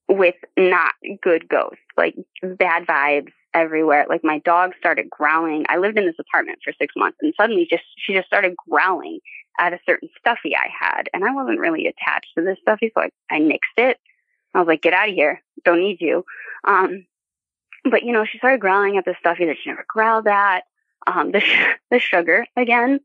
with 0.08 0.36
not 0.56 0.94
good 1.22 1.48
ghosts, 1.50 1.82
like 1.98 2.16
bad 2.42 2.86
vibes 2.88 3.34
everywhere. 3.54 4.06
Like 4.08 4.24
my 4.24 4.40
dog 4.40 4.72
started 4.80 5.10
growling. 5.10 5.66
I 5.70 5.78
lived 5.78 5.98
in 5.98 6.06
this 6.06 6.16
apartment 6.20 6.60
for 6.64 6.74
six 6.80 6.94
months 6.96 7.18
and 7.22 7.34
suddenly 7.40 7.68
just, 7.70 7.84
she 7.98 8.14
just 8.14 8.28
started 8.28 8.56
growling 8.70 9.20
at 9.60 9.74
a 9.74 9.80
certain 9.86 10.10
stuffy 10.18 10.56
I 10.56 10.70
had. 10.72 11.10
And 11.14 11.26
I 11.26 11.34
wasn't 11.34 11.60
really 11.60 11.88
attached 11.88 12.32
to 12.38 12.44
this 12.44 12.58
stuffy. 12.62 12.92
So 12.96 13.02
I, 13.04 13.10
I 13.36 13.40
nixed 13.40 13.78
it. 13.78 13.98
I 14.54 14.60
was 14.60 14.68
like, 14.68 14.82
get 14.82 14.94
out 14.94 15.10
of 15.10 15.16
here. 15.16 15.42
Don't 15.64 15.80
need 15.80 16.02
you. 16.02 16.26
Um, 16.64 17.06
but 17.90 18.04
you 18.04 18.12
know, 18.12 18.26
she 18.26 18.38
started 18.38 18.62
growling 18.62 18.98
at 18.98 19.06
the 19.06 19.16
stuffy 19.20 19.46
that 19.46 19.58
she 19.62 19.70
never 19.70 19.86
growled 19.88 20.28
at. 20.28 20.64
Um, 21.06 21.32
the, 21.32 21.40
sh- 21.40 21.76
the 21.92 22.00
sugar 22.00 22.46
again, 22.56 23.00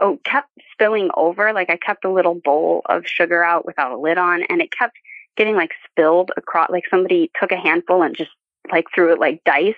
oh, 0.00 0.18
kept 0.24 0.50
spilling 0.72 1.10
over. 1.16 1.52
Like 1.52 1.70
I 1.70 1.76
kept 1.76 2.04
a 2.04 2.12
little 2.12 2.34
bowl 2.34 2.82
of 2.86 3.06
sugar 3.06 3.42
out 3.42 3.66
without 3.66 3.92
a 3.92 3.98
lid 3.98 4.18
on 4.18 4.42
and 4.44 4.60
it 4.60 4.70
kept 4.70 4.96
getting 5.36 5.56
like 5.56 5.70
spilled 5.90 6.30
across, 6.36 6.70
like 6.70 6.84
somebody 6.90 7.30
took 7.40 7.52
a 7.52 7.56
handful 7.56 8.02
and 8.02 8.16
just 8.16 8.30
like 8.70 8.86
threw 8.94 9.12
it 9.12 9.20
like 9.20 9.42
dice 9.44 9.74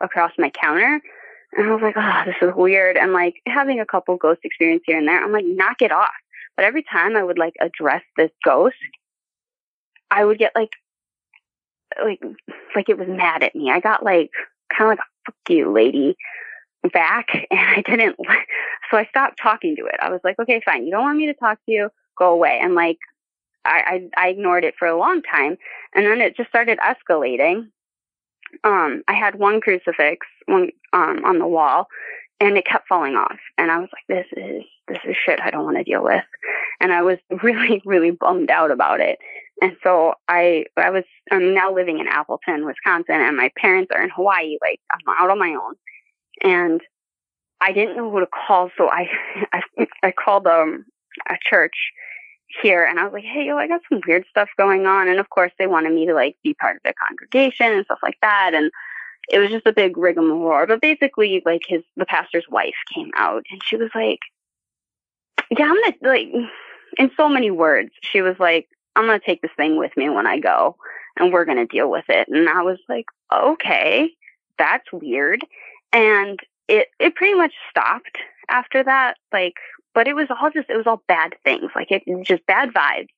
across 0.00 0.32
my 0.38 0.50
counter. 0.50 1.00
And 1.54 1.68
I 1.68 1.72
was 1.72 1.82
like, 1.82 1.96
oh, 1.96 2.22
this 2.26 2.36
is 2.40 2.54
weird. 2.56 2.96
And 2.96 3.12
like 3.12 3.34
having 3.46 3.78
a 3.78 3.86
couple 3.86 4.16
ghost 4.16 4.40
experience 4.42 4.82
here 4.86 4.98
and 4.98 5.06
there, 5.06 5.22
I'm 5.22 5.32
like, 5.32 5.44
knock 5.46 5.82
it 5.82 5.92
off. 5.92 6.08
But 6.56 6.64
every 6.64 6.82
time 6.82 7.16
I 7.16 7.22
would 7.22 7.38
like 7.38 7.54
address 7.60 8.02
this 8.16 8.30
ghost, 8.44 8.76
I 10.12 10.24
would 10.24 10.38
get 10.38 10.52
like, 10.54 10.72
like, 12.02 12.22
like 12.74 12.88
it 12.88 12.98
was 12.98 13.08
mad 13.08 13.42
at 13.42 13.54
me. 13.54 13.70
I 13.70 13.80
got 13.80 14.02
like, 14.02 14.30
kind 14.70 14.92
of 14.92 14.98
like 14.98 15.06
fuck 15.26 15.34
you 15.48 15.72
lady 15.72 16.16
back 16.92 17.28
and 17.50 17.60
I 17.60 17.82
didn't, 17.82 18.16
so 18.90 18.96
I 18.96 19.06
stopped 19.06 19.38
talking 19.40 19.76
to 19.76 19.86
it. 19.86 19.96
I 20.00 20.10
was 20.10 20.20
like, 20.24 20.38
okay, 20.38 20.60
fine. 20.64 20.84
You 20.84 20.90
don't 20.90 21.02
want 21.02 21.18
me 21.18 21.26
to 21.26 21.34
talk 21.34 21.58
to 21.66 21.72
you? 21.72 21.90
Go 22.18 22.32
away. 22.32 22.58
And 22.62 22.74
like, 22.74 22.98
I, 23.64 24.08
I, 24.16 24.26
I 24.26 24.28
ignored 24.30 24.64
it 24.64 24.74
for 24.78 24.88
a 24.88 24.98
long 24.98 25.22
time 25.22 25.56
and 25.94 26.04
then 26.04 26.20
it 26.20 26.36
just 26.36 26.48
started 26.48 26.78
escalating 26.78 27.68
um, 28.64 29.02
I 29.08 29.14
had 29.14 29.36
one 29.36 29.60
crucifix 29.60 30.26
one, 30.46 30.70
um, 30.92 31.24
on 31.24 31.38
the 31.38 31.46
wall 31.46 31.88
and 32.40 32.56
it 32.56 32.66
kept 32.66 32.88
falling 32.88 33.14
off. 33.14 33.38
And 33.56 33.70
I 33.70 33.78
was 33.78 33.88
like, 33.92 34.04
this 34.08 34.26
is, 34.36 34.62
this 34.88 34.98
is 35.04 35.16
shit 35.16 35.40
I 35.40 35.50
don't 35.50 35.64
want 35.64 35.76
to 35.76 35.84
deal 35.84 36.02
with. 36.02 36.24
And 36.80 36.92
I 36.92 37.02
was 37.02 37.18
really, 37.42 37.82
really 37.84 38.10
bummed 38.10 38.50
out 38.50 38.70
about 38.70 39.00
it. 39.00 39.18
And 39.60 39.76
so 39.82 40.14
I, 40.28 40.64
I 40.76 40.90
was, 40.90 41.04
I'm 41.30 41.54
now 41.54 41.72
living 41.72 41.98
in 41.98 42.08
Appleton, 42.08 42.66
Wisconsin, 42.66 43.20
and 43.20 43.36
my 43.36 43.50
parents 43.56 43.92
are 43.94 44.02
in 44.02 44.10
Hawaii. 44.10 44.56
Like 44.60 44.80
I'm 44.90 45.14
out 45.18 45.30
on 45.30 45.38
my 45.38 45.50
own. 45.50 45.74
And 46.42 46.80
I 47.60 47.72
didn't 47.72 47.96
know 47.96 48.10
who 48.10 48.20
to 48.20 48.26
call. 48.26 48.70
So 48.76 48.88
I, 48.88 49.08
I, 49.52 49.86
I 50.02 50.12
called, 50.12 50.46
um, 50.46 50.86
a 51.28 51.36
church 51.48 51.92
here 52.62 52.84
and 52.84 52.98
I 52.98 53.04
was 53.04 53.12
like, 53.12 53.24
hey, 53.24 53.46
yo, 53.46 53.56
I 53.56 53.68
got 53.68 53.80
some 53.88 54.00
weird 54.06 54.24
stuff 54.28 54.48
going 54.58 54.86
on. 54.86 55.08
And 55.08 55.18
of 55.18 55.30
course, 55.30 55.52
they 55.58 55.66
wanted 55.66 55.92
me 55.92 56.06
to 56.06 56.14
like 56.14 56.36
be 56.42 56.54
part 56.54 56.76
of 56.76 56.82
their 56.82 56.94
congregation 57.08 57.66
and 57.66 57.84
stuff 57.84 58.00
like 58.02 58.18
that. 58.22 58.52
And 58.54 58.70
it 59.30 59.38
was 59.38 59.50
just 59.50 59.66
a 59.66 59.72
big 59.72 59.96
rigmarole. 59.96 60.66
But 60.66 60.80
basically, 60.80 61.42
like 61.44 61.62
his 61.66 61.82
the 61.96 62.04
pastor's 62.04 62.46
wife 62.50 62.74
came 62.94 63.10
out 63.16 63.44
and 63.50 63.60
she 63.64 63.76
was 63.76 63.90
like, 63.94 64.18
yeah, 65.50 65.66
I'm 65.66 65.74
gonna 65.74 65.94
like 66.02 66.28
in 66.98 67.10
so 67.16 67.28
many 67.28 67.50
words. 67.50 67.90
She 68.02 68.20
was 68.20 68.36
like, 68.38 68.68
I'm 68.96 69.06
gonna 69.06 69.20
take 69.24 69.42
this 69.42 69.50
thing 69.56 69.76
with 69.76 69.96
me 69.96 70.08
when 70.08 70.26
I 70.26 70.38
go, 70.38 70.76
and 71.18 71.32
we're 71.32 71.44
gonna 71.44 71.66
deal 71.66 71.90
with 71.90 72.04
it. 72.08 72.28
And 72.28 72.48
I 72.48 72.62
was 72.62 72.78
like, 72.88 73.06
okay, 73.32 74.10
that's 74.58 74.90
weird. 74.92 75.44
And 75.92 76.38
it 76.68 76.88
it 76.98 77.14
pretty 77.14 77.34
much 77.34 77.52
stopped 77.70 78.18
after 78.48 78.82
that. 78.84 79.16
Like 79.32 79.54
but 79.94 80.08
it 80.08 80.14
was 80.14 80.28
all 80.30 80.50
just 80.50 80.68
it 80.70 80.76
was 80.76 80.86
all 80.86 81.02
bad 81.08 81.34
things 81.44 81.70
like 81.74 81.90
it 81.90 82.02
just 82.24 82.44
bad 82.46 82.70
vibes 82.72 83.08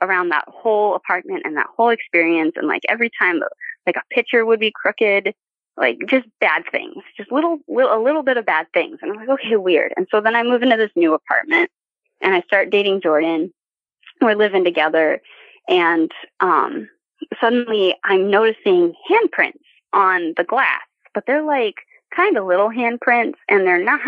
around 0.00 0.30
that 0.30 0.44
whole 0.48 0.94
apartment 0.94 1.42
and 1.44 1.56
that 1.56 1.66
whole 1.76 1.90
experience 1.90 2.52
and 2.56 2.66
like 2.66 2.82
every 2.88 3.10
time 3.18 3.40
like 3.86 3.96
a 3.96 4.14
picture 4.14 4.44
would 4.44 4.60
be 4.60 4.72
crooked 4.74 5.34
like 5.76 5.98
just 6.06 6.26
bad 6.40 6.62
things 6.70 7.02
just 7.16 7.30
little, 7.30 7.58
little 7.68 7.96
a 7.96 8.02
little 8.02 8.22
bit 8.22 8.36
of 8.36 8.46
bad 8.46 8.66
things 8.72 8.98
and 9.02 9.10
i'm 9.10 9.16
like 9.16 9.28
okay 9.28 9.56
weird 9.56 9.92
and 9.96 10.06
so 10.10 10.20
then 10.20 10.34
i 10.34 10.42
move 10.42 10.62
into 10.62 10.76
this 10.76 10.90
new 10.96 11.14
apartment 11.14 11.70
and 12.20 12.34
i 12.34 12.40
start 12.42 12.70
dating 12.70 13.00
jordan 13.00 13.52
we're 14.22 14.34
living 14.34 14.64
together 14.64 15.20
and 15.68 16.10
um 16.40 16.88
suddenly 17.40 17.94
i'm 18.04 18.30
noticing 18.30 18.94
handprints 19.10 19.60
on 19.92 20.34
the 20.36 20.44
glass 20.44 20.82
but 21.14 21.24
they're 21.26 21.42
like 21.42 21.76
kind 22.14 22.36
of 22.36 22.46
little 22.46 22.68
handprints 22.68 23.34
and 23.48 23.66
they're 23.66 23.82
not 23.82 24.00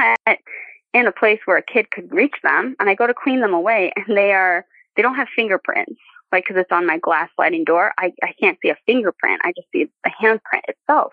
in 0.95 1.07
a 1.07 1.13
place 1.13 1.41
where 1.45 1.57
a 1.57 1.63
kid 1.63 1.91
could 1.91 2.13
reach 2.13 2.37
them 2.43 2.77
and 2.79 2.89
I 2.89 2.95
go 2.95 3.07
to 3.07 3.15
clean 3.15 3.41
them 3.41 3.53
away 3.53 3.93
and 3.97 4.17
they 4.17 4.33
are, 4.33 4.65
they 4.97 5.03
don't 5.03 5.17
have 5.17 5.29
fingerprints. 5.35 6.01
Like, 6.33 6.47
cause 6.47 6.57
it's 6.57 6.73
on 6.73 6.87
my 6.87 6.99
glass 6.99 7.29
sliding 7.37 7.65
door. 7.65 7.93
I, 7.99 8.13
I 8.23 8.33
can't 8.41 8.59
see 8.63 8.69
a 8.69 8.77
fingerprint. 8.87 9.43
I 9.45 9.53
just 9.53 9.69
see 9.73 9.89
the 10.03 10.11
handprint 10.11 10.63
itself. 10.69 11.13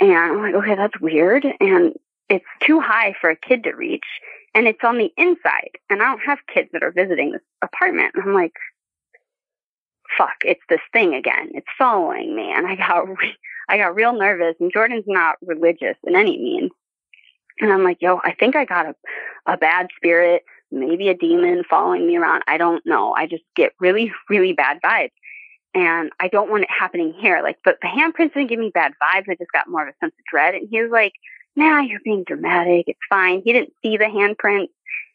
And 0.00 0.12
I'm 0.12 0.40
like, 0.40 0.54
okay, 0.54 0.74
that's 0.74 0.98
weird. 1.00 1.46
And 1.60 1.94
it's 2.28 2.44
too 2.60 2.80
high 2.80 3.14
for 3.20 3.30
a 3.30 3.36
kid 3.36 3.64
to 3.64 3.72
reach 3.72 4.06
and 4.54 4.66
it's 4.66 4.84
on 4.84 4.98
the 4.98 5.12
inside. 5.16 5.70
And 5.90 6.02
I 6.02 6.06
don't 6.06 6.24
have 6.24 6.38
kids 6.52 6.70
that 6.72 6.82
are 6.82 6.92
visiting 6.92 7.32
this 7.32 7.42
apartment. 7.62 8.12
And 8.14 8.22
I'm 8.22 8.34
like, 8.34 8.54
fuck, 10.16 10.36
it's 10.44 10.62
this 10.68 10.80
thing 10.92 11.14
again. 11.14 11.50
It's 11.54 11.66
following 11.76 12.36
me. 12.36 12.52
And 12.52 12.66
I 12.66 12.76
got, 12.76 13.08
re- 13.08 13.36
I 13.68 13.78
got 13.78 13.94
real 13.94 14.12
nervous 14.12 14.54
and 14.60 14.72
Jordan's 14.72 15.04
not 15.06 15.36
religious 15.42 15.96
in 16.04 16.14
any 16.14 16.38
means. 16.38 16.70
And 17.60 17.72
I'm 17.72 17.84
like, 17.84 17.98
yo, 18.00 18.20
I 18.24 18.34
think 18.38 18.56
I 18.56 18.64
got 18.64 18.86
a, 18.86 18.94
a 19.46 19.56
bad 19.56 19.88
spirit, 19.96 20.42
maybe 20.70 21.08
a 21.08 21.16
demon 21.16 21.62
following 21.68 22.06
me 22.06 22.16
around. 22.16 22.42
I 22.46 22.58
don't 22.58 22.84
know. 22.84 23.12
I 23.14 23.26
just 23.26 23.44
get 23.54 23.72
really, 23.80 24.12
really 24.28 24.52
bad 24.52 24.78
vibes. 24.84 25.12
And 25.72 26.10
I 26.20 26.28
don't 26.28 26.50
want 26.50 26.64
it 26.64 26.70
happening 26.70 27.14
here. 27.18 27.40
Like, 27.42 27.58
but 27.64 27.78
the 27.80 27.88
handprints 27.88 28.34
didn't 28.34 28.48
give 28.48 28.60
me 28.60 28.70
bad 28.72 28.92
vibes. 29.02 29.28
I 29.28 29.34
just 29.36 29.52
got 29.52 29.68
more 29.68 29.82
of 29.82 29.88
a 29.88 30.04
sense 30.04 30.14
of 30.18 30.24
dread. 30.30 30.54
And 30.54 30.68
he 30.70 30.82
was 30.82 30.90
like, 30.90 31.14
nah, 31.56 31.80
you're 31.80 32.00
being 32.04 32.24
dramatic. 32.24 32.88
It's 32.88 32.98
fine. 33.08 33.42
He 33.44 33.52
didn't 33.52 33.72
see 33.82 33.96
the 33.96 34.04
handprints. 34.04 34.70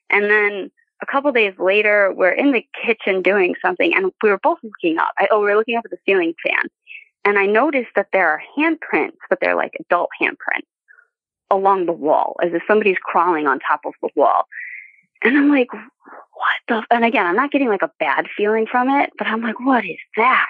And 0.10 0.26
then 0.26 0.72
a 1.02 1.06
couple 1.06 1.32
days 1.32 1.54
later, 1.58 2.14
we're 2.14 2.32
in 2.32 2.52
the 2.52 2.66
kitchen 2.84 3.22
doing 3.22 3.56
something 3.62 3.94
and 3.94 4.12
we 4.22 4.30
were 4.30 4.40
both 4.40 4.60
looking 4.64 4.98
up. 4.98 5.12
I, 5.18 5.28
oh, 5.32 5.44
we 5.44 5.52
are 5.52 5.56
looking 5.56 5.78
up 5.78 5.86
at 5.86 5.92
the 5.92 5.98
ceiling 6.06 6.34
fan. 6.46 6.70
And 7.26 7.38
I 7.38 7.46
noticed 7.46 7.92
that 7.96 8.08
there 8.12 8.30
are 8.30 8.42
handprints, 8.58 9.18
but 9.30 9.40
they're 9.42 9.56
like 9.56 9.74
adult 9.80 10.10
handprints 10.22 10.68
along 11.52 11.86
the 11.86 11.94
wall 11.94 12.36
as 12.42 12.54
if 12.54 12.62
somebody's 12.68 12.98
crawling 12.98 13.48
on 13.48 13.60
top 13.60 13.82
of 13.86 13.94
the 14.02 14.10
wall. 14.16 14.46
And 15.24 15.38
I'm 15.38 15.50
like, 15.50 15.72
what 15.74 16.56
the? 16.68 16.76
F-? 16.76 16.86
And 16.92 17.04
again, 17.04 17.26
I'm 17.26 17.36
not 17.36 17.52
getting 17.52 17.68
like 17.68 17.82
a 17.82 17.92
bad 18.00 18.28
feeling 18.38 18.66
from 18.66 18.90
it, 18.90 19.12
but 19.18 19.28
I'm 19.28 19.42
like, 19.42 19.60
what 19.60 19.84
is 19.86 19.98
that? 20.16 20.48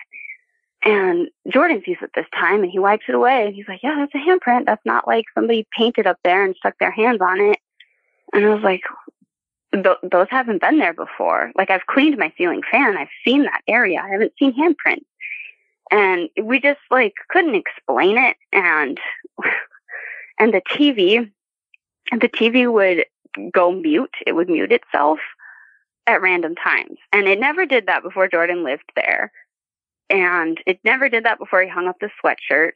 And 0.84 1.28
Jordan 1.52 1.82
sees 1.86 1.98
it 2.02 2.12
this 2.16 2.26
time 2.34 2.64
and 2.64 2.72
he 2.72 2.80
wipes 2.80 3.06
it 3.10 3.16
away 3.16 3.46
and 3.46 3.54
he's 3.54 3.68
like, 3.68 3.84
yeah, 3.84 3.96
that's 3.98 4.16
a 4.16 4.18
handprint. 4.18 4.66
That's 4.66 4.86
not 4.86 5.08
like 5.08 5.26
somebody 5.36 5.68
painted 5.78 6.08
up 6.08 6.18
there 6.24 6.46
and 6.46 6.56
stuck 6.56 6.78
their 6.80 6.92
hands 6.92 7.20
on 7.22 7.42
it. 7.42 7.58
And 8.34 8.46
I 8.46 8.54
was 8.54 8.64
like, 8.64 8.82
th- 9.74 9.98
those 10.04 10.28
haven't 10.30 10.62
been 10.62 10.80
there 10.80 10.94
before. 10.94 11.52
Like 11.56 11.70
I've 11.70 11.86
cleaned 11.86 12.18
my 12.18 12.32
ceiling 12.38 12.62
fan. 12.72 12.98
I've 12.98 13.10
seen 13.26 13.44
that 13.44 13.62
area. 13.68 14.02
I 14.02 14.10
haven't 14.10 14.34
seen 14.40 14.54
handprints. 14.54 15.06
And 15.92 16.30
we 16.42 16.60
just 16.62 16.80
like 16.90 17.14
couldn't 17.30 17.56
explain 17.56 18.18
it. 18.18 18.38
And 18.54 19.00
and 20.40 20.54
the 20.54 20.62
TV, 20.62 21.30
the 22.12 22.30
TV 22.30 22.72
would 22.72 23.06
go 23.52 23.72
mute. 23.72 24.16
It 24.26 24.34
would 24.34 24.50
mute 24.50 24.72
itself 24.72 25.20
at 26.08 26.22
random 26.22 26.56
times. 26.56 26.98
And 27.12 27.28
it 27.28 27.40
never 27.40 27.66
did 27.66 27.88
that 27.88 28.04
before 28.04 28.28
Jordan 28.28 28.64
lived 28.64 28.92
there. 28.96 29.32
And 30.10 30.60
it 30.66 30.80
never 30.84 31.10
did 31.10 31.26
that 31.26 31.40
before 31.40 31.62
he 31.62 31.70
hung 31.70 31.88
up 31.88 31.98
the 32.00 32.10
sweatshirt. 32.24 32.72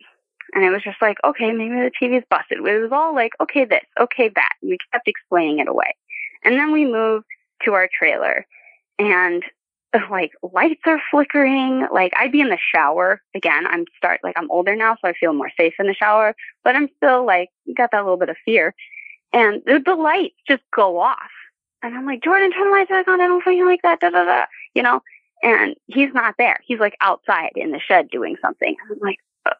And 0.53 0.63
it 0.63 0.69
was 0.69 0.83
just 0.83 1.01
like, 1.01 1.17
okay, 1.23 1.51
maybe 1.51 1.75
the 1.75 1.91
TV's 2.01 2.25
busted. 2.29 2.59
It 2.59 2.81
was 2.81 2.91
all 2.91 3.15
like, 3.15 3.31
okay, 3.41 3.65
this, 3.65 3.81
okay, 3.99 4.29
that. 4.35 4.51
We 4.61 4.77
kept 4.91 5.07
explaining 5.07 5.59
it 5.59 5.67
away. 5.67 5.95
And 6.43 6.55
then 6.55 6.71
we 6.71 6.85
moved 6.85 7.25
to 7.65 7.73
our 7.73 7.89
trailer 7.97 8.45
and 8.99 9.43
like 10.11 10.31
lights 10.53 10.81
are 10.85 11.01
flickering. 11.11 11.87
Like 11.91 12.13
I'd 12.17 12.31
be 12.31 12.41
in 12.41 12.49
the 12.49 12.57
shower 12.73 13.21
again. 13.35 13.65
I'm 13.67 13.85
start 13.97 14.19
like 14.23 14.35
I'm 14.37 14.51
older 14.51 14.75
now, 14.75 14.95
so 15.01 15.07
I 15.07 15.13
feel 15.13 15.33
more 15.33 15.51
safe 15.57 15.73
in 15.79 15.87
the 15.87 15.93
shower, 15.93 16.35
but 16.63 16.75
I'm 16.75 16.89
still 16.97 17.25
like 17.25 17.49
got 17.75 17.91
that 17.91 18.03
little 18.03 18.17
bit 18.17 18.29
of 18.29 18.37
fear. 18.45 18.73
and 19.33 19.61
the, 19.65 19.81
the 19.83 19.95
lights 19.95 20.35
just 20.47 20.63
go 20.75 20.99
off. 20.99 21.31
And 21.81 21.95
I'm 21.95 22.05
like, 22.05 22.23
Jordan, 22.23 22.51
turn 22.51 22.65
the 22.65 22.71
lights 22.71 22.89
back 22.89 23.07
on. 23.07 23.19
I 23.19 23.27
don't 23.27 23.43
feel 23.43 23.65
like 23.65 23.81
that. 23.83 23.99
Da, 23.99 24.09
da, 24.09 24.23
da. 24.23 24.45
You 24.73 24.83
know, 24.83 25.01
and 25.43 25.75
he's 25.87 26.13
not 26.13 26.35
there. 26.37 26.59
He's 26.65 26.79
like 26.79 26.95
outside 27.01 27.51
in 27.55 27.71
the 27.71 27.79
shed 27.79 28.09
doing 28.09 28.37
something. 28.41 28.75
I'm 28.89 28.99
like, 28.99 29.17
uh, 29.45 29.51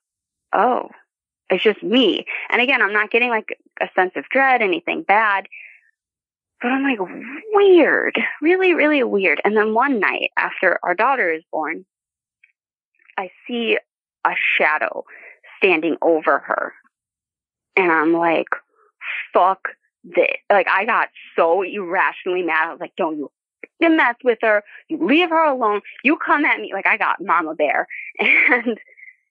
oh, 0.53 0.89
it's 1.49 1.63
just 1.63 1.83
me. 1.83 2.25
And 2.49 2.61
again, 2.61 2.81
I'm 2.81 2.93
not 2.93 3.11
getting 3.11 3.29
like 3.29 3.59
a 3.81 3.89
sense 3.95 4.13
of 4.15 4.23
dread, 4.29 4.61
anything 4.61 5.03
bad. 5.03 5.47
But 6.61 6.69
I'm 6.71 6.83
like, 6.83 6.99
weird, 7.51 8.17
really, 8.41 8.73
really 8.73 9.03
weird. 9.03 9.41
And 9.43 9.57
then 9.57 9.73
one 9.73 9.99
night 9.99 10.31
after 10.37 10.79
our 10.81 10.95
daughter 10.95 11.31
is 11.31 11.43
born, 11.51 11.85
I 13.17 13.29
see 13.45 13.77
a 14.25 14.31
shadow 14.57 15.03
standing 15.57 15.97
over 16.01 16.39
her. 16.39 16.73
And 17.75 17.91
I'm 17.91 18.13
like, 18.13 18.47
fuck 19.33 19.67
this. 20.05 20.37
Like, 20.49 20.67
I 20.69 20.85
got 20.85 21.09
so 21.35 21.63
irrationally 21.63 22.43
mad. 22.43 22.69
I 22.69 22.71
was 22.71 22.79
like, 22.79 22.95
don't 22.95 23.17
you 23.17 23.29
mess 23.89 24.15
with 24.23 24.39
her. 24.41 24.63
You 24.89 25.05
leave 25.05 25.29
her 25.29 25.43
alone. 25.45 25.81
You 26.03 26.17
come 26.17 26.45
at 26.45 26.59
me. 26.59 26.71
Like, 26.73 26.87
I 26.87 26.97
got 26.97 27.21
mama 27.21 27.55
bear. 27.55 27.87
And, 28.49 28.77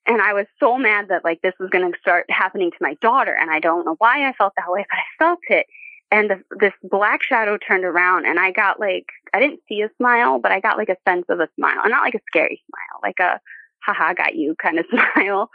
and 0.04 0.20
I 0.20 0.32
was 0.32 0.46
so 0.58 0.78
mad 0.78 1.08
that 1.08 1.24
like 1.24 1.42
this 1.42 1.54
was 1.60 1.70
going 1.70 1.90
to 1.90 1.98
start 2.00 2.26
happening 2.28 2.70
to 2.70 2.76
my 2.80 2.94
daughter. 2.94 3.36
And 3.38 3.50
I 3.50 3.60
don't 3.60 3.84
know 3.84 3.94
why 3.98 4.28
I 4.28 4.32
felt 4.32 4.52
that 4.56 4.70
way, 4.70 4.84
but 4.90 4.98
I 4.98 5.24
felt 5.24 5.38
it. 5.48 5.66
And 6.10 6.28
the, 6.28 6.42
this 6.58 6.72
black 6.82 7.22
shadow 7.22 7.56
turned 7.56 7.84
around 7.84 8.26
and 8.26 8.38
I 8.38 8.50
got 8.50 8.80
like, 8.80 9.06
I 9.32 9.40
didn't 9.40 9.60
see 9.68 9.80
a 9.80 9.90
smile, 9.96 10.40
but 10.40 10.52
I 10.52 10.60
got 10.60 10.76
like 10.76 10.88
a 10.88 10.96
sense 11.08 11.24
of 11.28 11.40
a 11.40 11.48
smile 11.56 11.78
and 11.82 11.90
not 11.90 12.02
like 12.02 12.14
a 12.14 12.20
scary 12.26 12.60
smile, 12.68 13.00
like 13.02 13.18
a 13.20 13.40
haha, 13.80 14.12
got 14.12 14.34
you 14.34 14.54
kind 14.60 14.78
of 14.78 14.86
smile. 14.90 15.50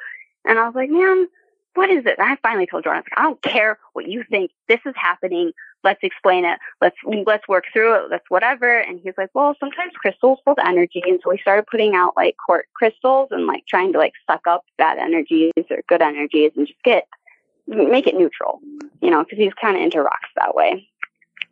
And 0.45 0.57
I 0.57 0.65
was 0.65 0.76
like, 0.76 0.90
man, 0.90 1.28
what 1.76 1.90
is 1.91 2.06
it? 2.06 2.15
And 2.18 2.28
I 2.28 2.38
finally 2.41 2.65
told 2.65 2.86
Jordan, 2.86 3.03
I, 3.15 3.19
like, 3.19 3.19
I 3.19 3.24
don't 3.24 3.41
care 3.41 3.78
what 3.94 4.07
you 4.07 4.24
think. 4.30 4.52
This 4.68 4.80
is 4.86 4.95
happening. 4.95 5.52
Let's 5.83 5.99
explain 6.03 6.43
it. 6.45 6.59
Let's 6.81 6.97
let's 7.25 7.47
work 7.47 7.65
through 7.71 7.95
it. 7.95 8.11
Let's 8.11 8.25
whatever. 8.29 8.79
And 8.79 8.99
he's 9.03 9.13
like, 9.17 9.29
well, 9.33 9.55
sometimes 9.59 9.93
crystals 9.95 10.39
hold 10.45 10.59
energy, 10.65 11.03
and 11.05 11.19
so 11.23 11.29
we 11.29 11.37
started 11.37 11.65
putting 11.69 11.95
out 11.95 12.13
like 12.17 12.35
quartz 12.43 12.67
crystals 12.73 13.29
and 13.31 13.47
like 13.47 13.65
trying 13.67 13.93
to 13.93 13.99
like 13.99 14.13
suck 14.29 14.45
up 14.47 14.65
bad 14.77 14.97
energies 14.97 15.53
or 15.69 15.83
good 15.87 16.01
energies 16.01 16.51
and 16.55 16.67
just 16.67 16.81
get 16.83 17.07
make 17.67 18.07
it 18.07 18.15
neutral, 18.15 18.59
you 19.01 19.09
know, 19.11 19.23
because 19.23 19.37
he's 19.37 19.53
kind 19.61 19.75
of 19.75 19.83
into 19.83 20.01
rocks 20.01 20.29
that 20.35 20.55
way. 20.55 20.87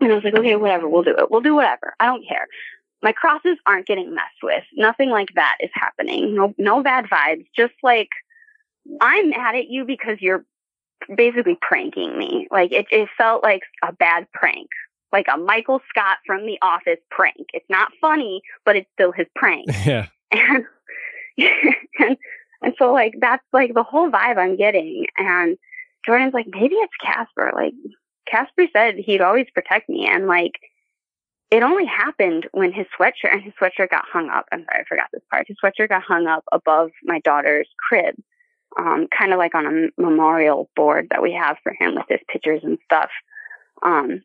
And 0.01 0.11
I 0.11 0.15
was 0.15 0.23
like, 0.23 0.35
okay, 0.35 0.55
whatever, 0.55 0.87
we'll 0.87 1.03
do 1.03 1.15
it. 1.17 1.31
We'll 1.31 1.41
do 1.41 1.55
whatever. 1.55 1.93
I 1.99 2.05
don't 2.05 2.27
care. 2.27 2.47
My 3.01 3.11
crosses 3.11 3.57
aren't 3.65 3.85
getting 3.85 4.13
messed 4.13 4.41
with. 4.41 4.63
Nothing 4.75 5.09
like 5.09 5.29
that 5.35 5.57
is 5.59 5.69
happening. 5.73 6.35
No, 6.35 6.53
no 6.57 6.81
bad 6.81 7.05
vibes. 7.05 7.45
Just 7.55 7.73
like 7.83 8.09
I'm 9.01 9.29
mad 9.29 9.55
at 9.55 9.69
you 9.69 9.85
because 9.85 10.17
you're 10.21 10.45
basically 11.15 11.57
pranking 11.61 12.17
me. 12.17 12.47
Like 12.51 12.71
it, 12.71 12.87
it 12.91 13.09
felt 13.17 13.43
like 13.43 13.61
a 13.83 13.93
bad 13.93 14.27
prank, 14.33 14.69
like 15.11 15.27
a 15.33 15.37
Michael 15.37 15.81
Scott 15.89 16.17
from 16.25 16.45
The 16.45 16.57
Office 16.61 16.99
prank. 17.11 17.47
It's 17.53 17.69
not 17.69 17.91
funny, 18.01 18.41
but 18.65 18.75
it's 18.75 18.89
still 18.93 19.11
his 19.11 19.27
prank. 19.35 19.67
Yeah. 19.85 20.07
And 20.31 20.65
and 21.99 22.17
and 22.61 22.73
so 22.79 22.91
like 22.91 23.13
that's 23.19 23.43
like 23.53 23.73
the 23.73 23.83
whole 23.83 24.09
vibe 24.09 24.37
I'm 24.37 24.57
getting. 24.57 25.05
And 25.17 25.57
Jordan's 26.05 26.33
like, 26.33 26.47
maybe 26.49 26.75
it's 26.75 26.93
Casper. 27.01 27.51
Like 27.53 27.73
Casper 28.27 28.67
said 28.73 28.95
he'd 28.95 29.21
always 29.21 29.47
protect 29.53 29.89
me, 29.89 30.07
and 30.07 30.27
like 30.27 30.53
it 31.51 31.61
only 31.61 31.85
happened 31.85 32.47
when 32.51 32.73
his 32.73 32.87
sweatshirt 32.99 33.31
and 33.31 33.41
his 33.41 33.53
sweatshirt 33.61 33.91
got 33.91 34.05
hung 34.11 34.29
up. 34.29 34.45
I'm 34.51 34.65
sorry, 34.65 34.81
I 34.81 34.85
forgot 34.87 35.09
this 35.13 35.21
part. 35.29 35.47
His 35.47 35.57
sweatshirt 35.63 35.89
got 35.89 36.03
hung 36.03 36.25
up 36.27 36.43
above 36.51 36.89
my 37.03 37.19
daughter's 37.19 37.69
crib 37.87 38.15
um, 38.77 39.07
kind 39.17 39.33
of 39.33 39.37
like 39.37 39.55
on 39.55 39.65
a 39.65 40.01
memorial 40.01 40.69
board 40.75 41.07
that 41.11 41.21
we 41.21 41.33
have 41.33 41.57
for 41.63 41.73
him 41.73 41.95
with 41.95 42.05
his 42.09 42.19
pictures 42.27 42.61
and 42.63 42.77
stuff. 42.85 43.09
Um, 43.81 44.21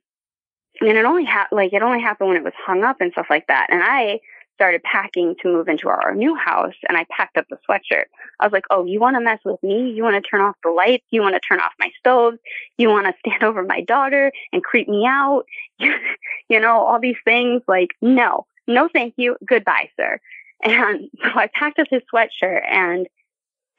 and 0.80 0.96
it 0.96 1.04
only 1.04 1.24
ha- 1.24 1.48
like 1.52 1.72
it 1.72 1.82
only 1.82 2.00
happened 2.00 2.28
when 2.28 2.38
it 2.38 2.44
was 2.44 2.52
hung 2.64 2.84
up 2.84 3.00
and 3.00 3.12
stuff 3.12 3.26
like 3.30 3.46
that. 3.48 3.68
And 3.70 3.82
I 3.82 4.20
started 4.54 4.82
packing 4.82 5.34
to 5.40 5.48
move 5.48 5.68
into 5.68 5.88
our 5.88 6.14
new 6.14 6.34
house, 6.34 6.74
and 6.86 6.98
I 6.98 7.06
packed 7.10 7.38
up 7.38 7.46
the 7.48 7.56
sweatshirt. 7.68 8.04
I 8.40 8.46
was 8.46 8.52
like, 8.52 8.66
"Oh, 8.70 8.84
you 8.84 9.00
want 9.00 9.16
to 9.16 9.20
mess 9.20 9.38
with 9.44 9.62
me? 9.62 9.90
You 9.90 10.02
want 10.02 10.22
to 10.22 10.28
turn 10.28 10.42
off 10.42 10.56
the 10.62 10.70
lights? 10.70 11.06
You 11.10 11.22
want 11.22 11.34
to 11.34 11.40
turn 11.40 11.60
off 11.60 11.72
my 11.78 11.90
stove? 11.98 12.34
You 12.76 12.88
want 12.88 13.06
to 13.06 13.14
stand 13.26 13.42
over 13.42 13.62
my 13.62 13.80
daughter 13.80 14.32
and 14.52 14.62
creep 14.62 14.88
me 14.88 15.06
out? 15.06 15.44
you 15.78 16.60
know, 16.60 16.80
all 16.80 17.00
these 17.00 17.16
things. 17.24 17.62
Like, 17.68 17.90
no, 18.02 18.46
no, 18.66 18.88
thank 18.92 19.14
you, 19.16 19.36
goodbye, 19.46 19.90
sir." 19.96 20.20
And 20.62 21.08
so 21.22 21.30
I 21.34 21.48
packed 21.52 21.78
up 21.78 21.88
his 21.90 22.02
sweatshirt 22.12 22.62
and 22.70 23.06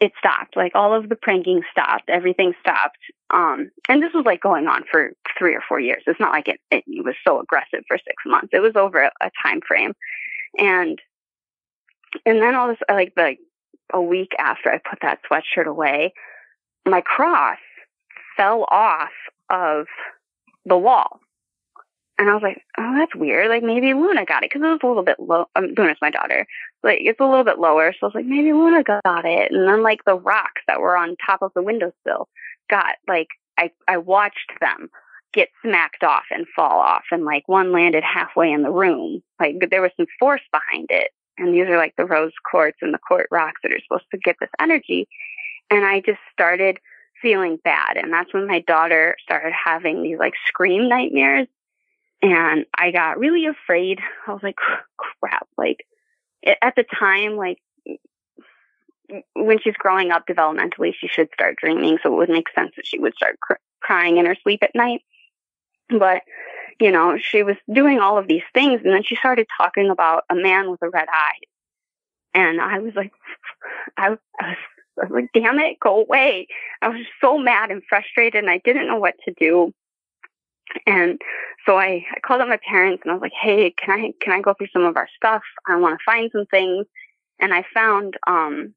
it 0.01 0.11
stopped. 0.17 0.57
Like 0.57 0.71
all 0.73 0.93
of 0.93 1.07
the 1.07 1.15
pranking 1.15 1.61
stopped. 1.71 2.09
Everything 2.09 2.53
stopped. 2.59 2.97
Um, 3.29 3.69
and 3.87 4.01
this 4.01 4.11
was 4.13 4.25
like 4.25 4.41
going 4.41 4.67
on 4.67 4.83
for 4.91 5.11
three 5.37 5.55
or 5.55 5.61
four 5.69 5.79
years. 5.79 6.01
It's 6.07 6.19
not 6.19 6.31
like 6.31 6.47
it, 6.47 6.59
it, 6.71 6.83
was 7.05 7.13
so 7.25 7.39
aggressive 7.39 7.83
for 7.87 7.97
six 7.97 8.15
months. 8.25 8.49
It 8.51 8.59
was 8.59 8.75
over 8.75 9.03
a, 9.03 9.11
a 9.21 9.29
time 9.45 9.61
frame. 9.65 9.93
And, 10.57 10.99
and 12.25 12.41
then 12.41 12.55
all 12.55 12.67
this, 12.67 12.79
like 12.89 13.13
the, 13.15 13.35
a 13.93 14.01
week 14.01 14.31
after 14.39 14.71
I 14.71 14.79
put 14.79 14.99
that 15.03 15.19
sweatshirt 15.31 15.67
away, 15.67 16.13
my 16.85 17.01
cross 17.01 17.59
fell 18.35 18.65
off 18.69 19.11
of 19.51 19.85
the 20.65 20.77
wall. 20.77 21.20
And 22.21 22.29
I 22.29 22.35
was 22.35 22.43
like, 22.43 22.61
oh, 22.77 22.95
that's 22.99 23.15
weird. 23.15 23.49
Like 23.49 23.63
maybe 23.63 23.95
Luna 23.95 24.25
got 24.25 24.43
it 24.43 24.51
because 24.51 24.61
it 24.61 24.69
was 24.69 24.79
a 24.83 24.87
little 24.87 25.01
bit 25.01 25.19
low. 25.19 25.47
Um, 25.55 25.73
Luna's 25.75 25.97
my 26.03 26.11
daughter. 26.11 26.45
Like 26.83 26.99
it's 27.01 27.19
a 27.19 27.25
little 27.25 27.43
bit 27.43 27.57
lower. 27.57 27.93
So 27.93 27.97
I 28.03 28.05
was 28.05 28.13
like, 28.13 28.27
maybe 28.27 28.53
Luna 28.53 28.83
got 28.83 29.25
it. 29.25 29.51
And 29.51 29.67
then 29.67 29.81
like 29.81 30.05
the 30.05 30.13
rocks 30.13 30.61
that 30.67 30.79
were 30.79 30.95
on 30.95 31.15
top 31.25 31.41
of 31.41 31.51
the 31.55 31.63
windowsill 31.63 32.29
got 32.69 32.97
like, 33.07 33.29
I, 33.57 33.71
I 33.87 33.97
watched 33.97 34.51
them 34.59 34.91
get 35.33 35.49
smacked 35.63 36.03
off 36.03 36.25
and 36.29 36.45
fall 36.55 36.79
off. 36.79 37.05
And 37.09 37.25
like 37.25 37.49
one 37.49 37.71
landed 37.71 38.03
halfway 38.03 38.51
in 38.51 38.61
the 38.61 38.69
room. 38.69 39.23
Like 39.39 39.55
there 39.71 39.81
was 39.81 39.91
some 39.97 40.05
force 40.19 40.43
behind 40.51 40.89
it. 40.91 41.09
And 41.39 41.55
these 41.55 41.65
are 41.69 41.77
like 41.77 41.95
the 41.97 42.05
rose 42.05 42.33
quartz 42.51 42.77
and 42.83 42.93
the 42.93 42.99
quartz 42.99 43.29
rocks 43.31 43.61
that 43.63 43.73
are 43.73 43.81
supposed 43.81 44.05
to 44.11 44.19
get 44.19 44.35
this 44.39 44.49
energy. 44.59 45.07
And 45.71 45.83
I 45.83 46.01
just 46.01 46.19
started 46.31 46.77
feeling 47.19 47.57
bad. 47.63 47.97
And 47.97 48.13
that's 48.13 48.31
when 48.31 48.45
my 48.45 48.59
daughter 48.59 49.15
started 49.23 49.53
having 49.53 50.03
these 50.03 50.19
like 50.19 50.33
scream 50.47 50.87
nightmares 50.87 51.47
and 52.21 52.65
I 52.77 52.91
got 52.91 53.19
really 53.19 53.45
afraid. 53.45 53.99
I 54.27 54.33
was 54.33 54.43
like, 54.43 54.57
crap. 54.97 55.47
Like 55.57 55.85
at 56.61 56.75
the 56.75 56.83
time, 56.83 57.35
like 57.35 57.57
when 59.35 59.59
she's 59.59 59.75
growing 59.75 60.11
up 60.11 60.25
developmentally, 60.27 60.93
she 60.97 61.07
should 61.07 61.29
start 61.33 61.57
dreaming. 61.57 61.97
So 62.01 62.13
it 62.13 62.17
would 62.17 62.29
make 62.29 62.47
sense 62.55 62.71
that 62.75 62.85
she 62.85 62.99
would 62.99 63.15
start 63.15 63.39
cr- 63.39 63.53
crying 63.81 64.17
in 64.17 64.25
her 64.25 64.35
sleep 64.43 64.63
at 64.63 64.75
night. 64.75 65.01
But, 65.89 66.21
you 66.79 66.91
know, 66.91 67.17
she 67.17 67.43
was 67.43 67.57
doing 67.71 67.99
all 67.99 68.17
of 68.17 68.27
these 68.27 68.43
things. 68.53 68.81
And 68.83 68.93
then 68.93 69.03
she 69.03 69.15
started 69.15 69.47
talking 69.57 69.89
about 69.89 70.23
a 70.29 70.35
man 70.35 70.71
with 70.71 70.81
a 70.81 70.89
red 70.89 71.07
eye. 71.11 71.39
And 72.33 72.61
I 72.61 72.79
was 72.79 72.93
like, 72.95 73.11
I, 73.97 74.15
I 74.39 74.49
was 74.49 74.57
I 75.01 75.05
was 75.05 75.11
like, 75.11 75.29
damn 75.33 75.59
it, 75.59 75.79
go 75.79 76.01
away. 76.01 76.47
I 76.81 76.89
was 76.89 77.05
so 77.21 77.37
mad 77.37 77.71
and 77.71 77.81
frustrated 77.87 78.43
and 78.43 78.51
I 78.51 78.61
didn't 78.63 78.87
know 78.87 78.97
what 78.97 79.15
to 79.25 79.33
do. 79.39 79.73
And 80.85 81.21
so 81.65 81.77
I, 81.77 82.05
I 82.11 82.19
called 82.25 82.41
up 82.41 82.47
my 82.47 82.59
parents 82.67 83.01
and 83.03 83.11
I 83.11 83.15
was 83.15 83.21
like, 83.21 83.33
Hey, 83.39 83.71
can 83.71 83.99
I, 83.99 84.13
can 84.21 84.33
I 84.33 84.41
go 84.41 84.53
through 84.53 84.67
some 84.73 84.83
of 84.83 84.97
our 84.97 85.07
stuff? 85.15 85.43
I 85.67 85.75
want 85.77 85.97
to 85.97 86.03
find 86.05 86.29
some 86.31 86.45
things. 86.47 86.85
And 87.39 87.53
I 87.53 87.65
found, 87.73 88.17
um, 88.27 88.73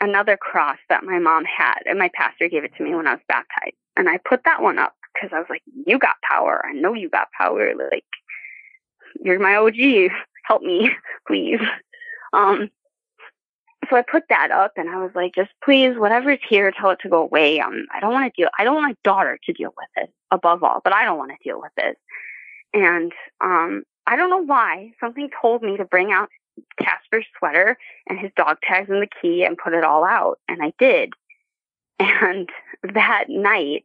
another 0.00 0.36
cross 0.36 0.78
that 0.88 1.04
my 1.04 1.18
mom 1.18 1.44
had 1.44 1.78
and 1.86 1.98
my 1.98 2.10
pastor 2.14 2.48
gave 2.48 2.64
it 2.64 2.72
to 2.76 2.82
me 2.82 2.94
when 2.94 3.06
I 3.06 3.12
was 3.12 3.22
baptized. 3.28 3.76
And 3.96 4.08
I 4.08 4.18
put 4.18 4.42
that 4.44 4.62
one 4.62 4.78
up 4.78 4.94
because 5.14 5.30
I 5.32 5.38
was 5.38 5.46
like, 5.48 5.62
you 5.86 5.98
got 5.98 6.16
power. 6.28 6.64
I 6.66 6.72
know 6.72 6.94
you 6.94 7.08
got 7.08 7.28
power. 7.38 7.72
Like, 7.74 8.04
you're 9.22 9.38
my 9.38 9.56
OG. 9.56 10.10
Help 10.44 10.62
me, 10.62 10.90
please. 11.26 11.60
Um, 12.32 12.70
so 13.88 13.96
I 13.96 14.02
put 14.02 14.24
that 14.28 14.50
up 14.50 14.72
and 14.76 14.88
I 14.88 14.96
was 14.98 15.10
like, 15.14 15.34
just 15.34 15.50
please, 15.64 15.96
whatever's 15.96 16.38
here, 16.48 16.70
tell 16.72 16.90
it 16.90 16.98
to 17.02 17.08
go 17.08 17.22
away. 17.22 17.60
Um, 17.60 17.86
I 17.94 18.00
don't 18.00 18.12
want 18.12 18.32
to 18.32 18.42
deal, 18.42 18.50
I 18.58 18.64
don't 18.64 18.74
want 18.74 18.88
my 18.88 18.96
daughter 19.02 19.38
to 19.44 19.52
deal 19.52 19.74
with 19.76 20.04
it 20.04 20.12
above 20.30 20.62
all, 20.62 20.80
but 20.82 20.94
I 20.94 21.04
don't 21.04 21.18
want 21.18 21.30
to 21.30 21.48
deal 21.48 21.60
with 21.60 21.72
it. 21.76 21.96
And, 22.72 23.12
um, 23.40 23.84
I 24.06 24.16
don't 24.16 24.30
know 24.30 24.44
why 24.44 24.92
something 25.00 25.30
told 25.40 25.62
me 25.62 25.76
to 25.76 25.84
bring 25.84 26.12
out 26.12 26.28
Casper's 26.78 27.26
sweater 27.38 27.78
and 28.08 28.18
his 28.18 28.30
dog 28.36 28.58
tags 28.62 28.90
and 28.90 29.02
the 29.02 29.08
key 29.20 29.44
and 29.44 29.56
put 29.56 29.72
it 29.72 29.84
all 29.84 30.04
out. 30.04 30.38
And 30.48 30.62
I 30.62 30.72
did. 30.78 31.12
And 32.00 32.50
that 32.94 33.26
night 33.28 33.84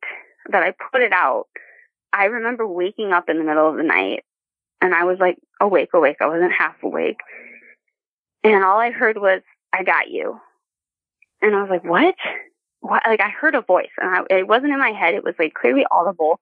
that 0.51 0.63
I 0.63 0.73
put 0.91 1.01
it 1.01 1.13
out, 1.13 1.45
I 2.11 2.25
remember 2.25 2.67
waking 2.67 3.13
up 3.13 3.29
in 3.29 3.37
the 3.37 3.43
middle 3.43 3.69
of 3.69 3.77
the 3.77 3.83
night 3.83 4.23
and 4.81 4.93
I 4.93 5.03
was 5.03 5.19
like 5.19 5.37
awake, 5.61 5.89
awake. 5.93 6.17
I 6.19 6.27
wasn't 6.27 6.53
half 6.53 6.81
awake. 6.83 7.19
And 8.43 8.63
all 8.63 8.79
I 8.79 8.91
heard 8.91 9.17
was, 9.17 9.41
I 9.73 9.83
got 9.83 10.09
you. 10.09 10.39
And 11.41 11.55
I 11.55 11.61
was 11.61 11.69
like, 11.69 11.83
what? 11.83 12.15
What? 12.81 13.03
Like 13.05 13.21
I 13.21 13.29
heard 13.29 13.55
a 13.55 13.61
voice 13.61 13.89
and 13.97 14.09
I, 14.09 14.35
it 14.37 14.47
wasn't 14.47 14.73
in 14.73 14.79
my 14.79 14.91
head. 14.91 15.13
It 15.13 15.23
was 15.23 15.35
like 15.39 15.53
clearly 15.53 15.85
audible. 15.91 16.39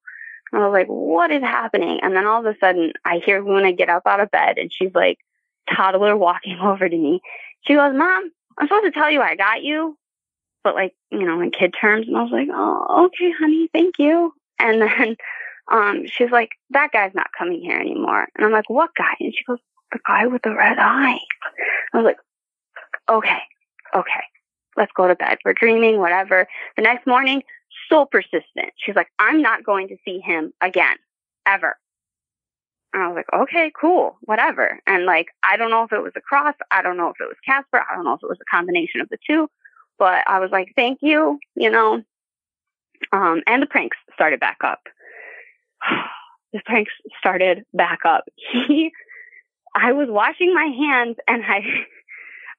And 0.52 0.62
I 0.62 0.68
was 0.68 0.74
like, 0.74 0.88
what 0.88 1.32
is 1.32 1.42
happening? 1.42 2.00
And 2.02 2.16
then 2.16 2.26
all 2.26 2.40
of 2.40 2.46
a 2.46 2.58
sudden 2.60 2.94
I 3.06 3.18
hear 3.18 3.44
Luna 3.44 3.74
get 3.74 3.90
up 3.90 4.04
out 4.06 4.20
of 4.20 4.32
bed 4.32 4.58
and 4.58 4.72
she's 4.72 4.94
like 4.94 5.18
toddler 5.74 6.16
walking 6.18 6.60
over 6.60 6.88
to 6.88 6.98
me. 6.98 7.22
She 7.62 7.74
goes, 7.74 7.96
mom, 7.96 8.32
I'm 8.58 8.68
supposed 8.68 8.86
to 8.86 8.92
tell 8.92 9.12
you 9.12 9.22
I 9.22 9.36
got 9.36 9.64
you. 9.64 9.98
But 10.64 10.76
like, 10.76 10.94
you 11.12 11.24
know, 11.24 11.40
in 11.42 11.52
kid 11.52 11.76
terms. 11.80 12.08
And 12.08 12.18
I 12.18 12.24
was 12.24 12.32
like, 12.32 12.50
oh, 12.52 13.06
okay, 13.06 13.32
honey, 13.40 13.70
thank 13.74 14.00
you. 14.00 14.34
And 14.60 14.82
then 14.82 15.16
um, 15.72 16.06
she's 16.08 16.32
like, 16.32 16.52
that 16.72 16.92
guy's 16.92 17.14
not 17.14 17.28
coming 17.38 17.62
here 17.62 17.78
anymore. 17.78 18.28
And 18.36 18.46
I'm 18.46 18.52
like, 18.52 18.70
what 18.70 18.92
guy? 18.98 19.16
And 19.20 19.34
she 19.34 19.44
goes, 19.46 19.60
the 19.92 20.00
guy 20.06 20.28
with 20.28 20.42
the 20.42 20.54
red 20.54 20.78
eye. 20.80 21.20
I 21.94 21.98
was 21.98 22.06
like, 22.06 22.18
okay, 23.10 23.42
okay, 23.96 24.24
let's 24.76 24.92
go 24.96 25.08
to 25.08 25.16
bed. 25.16 25.38
We're 25.44 25.54
dreaming, 25.54 26.00
whatever. 26.00 26.48
The 26.76 26.84
next 26.84 27.08
morning, 27.08 27.44
so 27.90 28.06
persistent. 28.06 28.74
She's 28.78 28.96
like, 28.96 29.10
I'm 29.20 29.42
not 29.42 29.64
going 29.64 29.88
to 29.90 29.98
see 30.06 30.20
him 30.20 30.54
again, 30.62 30.98
ever. 31.46 31.78
And 32.94 33.04
I 33.04 33.08
was 33.08 33.16
like, 33.16 33.42
okay, 33.42 33.72
cool, 33.80 34.18
whatever. 34.22 34.80
And 34.88 35.06
like, 35.06 35.28
I 35.44 35.58
don't 35.58 35.70
know 35.70 35.84
if 35.84 35.92
it 35.92 36.02
was 36.02 36.14
a 36.16 36.22
cross. 36.22 36.56
I 36.72 36.82
don't 36.82 36.98
know 36.98 37.10
if 37.10 37.18
it 37.20 37.28
was 37.28 37.38
Casper. 37.46 37.84
I 37.90 37.96
don't 37.96 38.06
know 38.06 38.14
if 38.14 38.24
it 38.24 38.30
was 38.30 38.40
a 38.42 38.56
combination 38.56 39.02
of 39.02 39.10
the 39.10 39.18
two. 39.28 39.50
But 40.00 40.24
I 40.28 40.40
was 40.40 40.52
like, 40.52 40.74
thank 40.76 41.00
you, 41.02 41.40
you 41.56 41.70
know. 41.70 42.04
Um, 43.12 43.42
and 43.46 43.62
the 43.62 43.68
pranks 43.68 43.98
started 44.14 44.40
back 44.40 44.58
up. 44.64 44.80
the 46.54 46.62
pranks 46.66 46.92
started 47.20 47.66
back 47.74 48.00
up. 48.06 48.26
He, 48.68 48.92
I 49.76 49.92
was 49.92 50.08
washing 50.10 50.54
my 50.56 50.66
hands 50.66 51.18
and 51.28 51.44
I, 51.46 51.62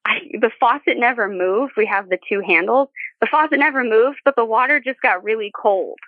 I, 0.08 0.20
the 0.40 0.50
faucet 0.58 0.98
never 0.98 1.28
moved. 1.28 1.74
We 1.76 1.86
have 1.86 2.08
the 2.08 2.18
two 2.28 2.40
handles. 2.40 2.88
The 3.20 3.26
faucet 3.26 3.58
never 3.58 3.84
moved, 3.84 4.20
but 4.24 4.36
the 4.36 4.44
water 4.44 4.80
just 4.80 5.00
got 5.00 5.22
really 5.22 5.52
cold. 5.54 5.98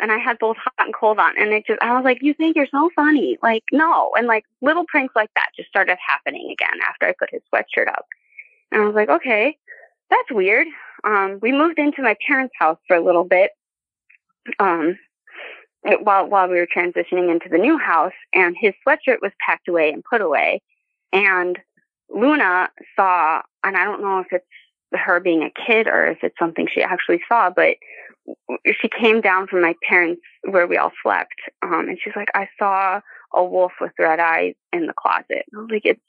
And 0.00 0.12
I 0.12 0.18
had 0.18 0.38
both 0.38 0.56
hot 0.56 0.86
and 0.86 0.94
cold 0.94 1.18
on. 1.18 1.36
And 1.38 1.50
it 1.52 1.66
just, 1.66 1.82
I 1.82 1.94
was 1.94 2.04
like, 2.04 2.18
you 2.22 2.32
think 2.32 2.56
you're 2.56 2.68
so 2.70 2.88
funny. 2.94 3.36
Like, 3.42 3.64
no. 3.72 4.12
And 4.16 4.28
like 4.28 4.44
little 4.62 4.84
pranks 4.86 5.16
like 5.16 5.30
that 5.34 5.48
just 5.56 5.68
started 5.68 5.98
happening 6.06 6.50
again 6.52 6.78
after 6.86 7.06
I 7.06 7.14
put 7.18 7.30
his 7.32 7.42
sweatshirt 7.52 7.88
up. 7.88 8.06
And 8.70 8.82
I 8.82 8.84
was 8.86 8.94
like, 8.94 9.08
okay, 9.08 9.56
that's 10.08 10.30
weird. 10.30 10.68
Um, 11.02 11.38
we 11.42 11.50
moved 11.50 11.78
into 11.78 12.02
my 12.02 12.16
parents' 12.26 12.54
house 12.58 12.78
for 12.86 12.96
a 12.96 13.04
little 13.04 13.24
bit. 13.24 13.50
Um, 14.60 14.96
while 16.02 16.26
while 16.26 16.48
we 16.48 16.56
were 16.56 16.66
transitioning 16.66 17.30
into 17.30 17.48
the 17.50 17.58
new 17.58 17.78
house, 17.78 18.12
and 18.34 18.56
his 18.58 18.74
sweatshirt 18.86 19.20
was 19.22 19.32
packed 19.44 19.68
away 19.68 19.90
and 19.90 20.02
put 20.04 20.20
away, 20.20 20.60
and 21.12 21.58
Luna 22.10 22.70
saw, 22.96 23.42
and 23.64 23.76
I 23.76 23.84
don't 23.84 24.02
know 24.02 24.20
if 24.20 24.26
it's 24.32 24.44
her 24.92 25.20
being 25.20 25.42
a 25.42 25.66
kid 25.66 25.86
or 25.86 26.06
if 26.06 26.18
it's 26.22 26.38
something 26.38 26.66
she 26.72 26.82
actually 26.82 27.20
saw, 27.28 27.50
but 27.50 27.76
she 28.80 28.88
came 28.88 29.20
down 29.20 29.46
from 29.46 29.62
my 29.62 29.74
parents 29.88 30.22
where 30.42 30.66
we 30.66 30.76
all 30.76 30.92
slept, 31.02 31.34
um, 31.62 31.88
and 31.88 31.98
she's 32.02 32.16
like, 32.16 32.28
I 32.34 32.48
saw 32.58 33.00
a 33.34 33.44
wolf 33.44 33.72
with 33.80 33.92
red 33.98 34.20
eyes 34.20 34.54
in 34.72 34.86
the 34.86 34.94
closet. 34.94 35.44
I 35.54 35.58
was 35.58 35.68
like, 35.70 35.84
it's 35.84 36.00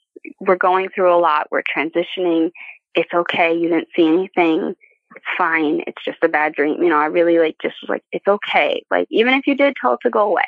we're 0.41 0.57
going 0.57 0.89
through 0.89 1.13
a 1.13 1.19
lot. 1.19 1.47
We're 1.49 1.63
transitioning. 1.63 2.51
It's 2.93 3.13
okay. 3.13 3.53
You 3.55 3.69
didn't 3.69 3.87
see 3.95 4.07
anything 4.07 4.75
it's 5.15 5.25
fine. 5.37 5.81
It's 5.87 6.03
just 6.03 6.23
a 6.23 6.27
bad 6.27 6.53
dream. 6.53 6.81
You 6.81 6.89
know, 6.89 6.97
I 6.97 7.05
really 7.05 7.39
like 7.39 7.57
just 7.61 7.75
was 7.81 7.89
like, 7.89 8.03
it's 8.11 8.27
okay. 8.27 8.83
Like, 8.91 9.07
even 9.09 9.33
if 9.33 9.47
you 9.47 9.55
did 9.55 9.75
tell 9.79 9.93
it 9.93 9.99
to 10.03 10.09
go 10.09 10.27
away, 10.27 10.43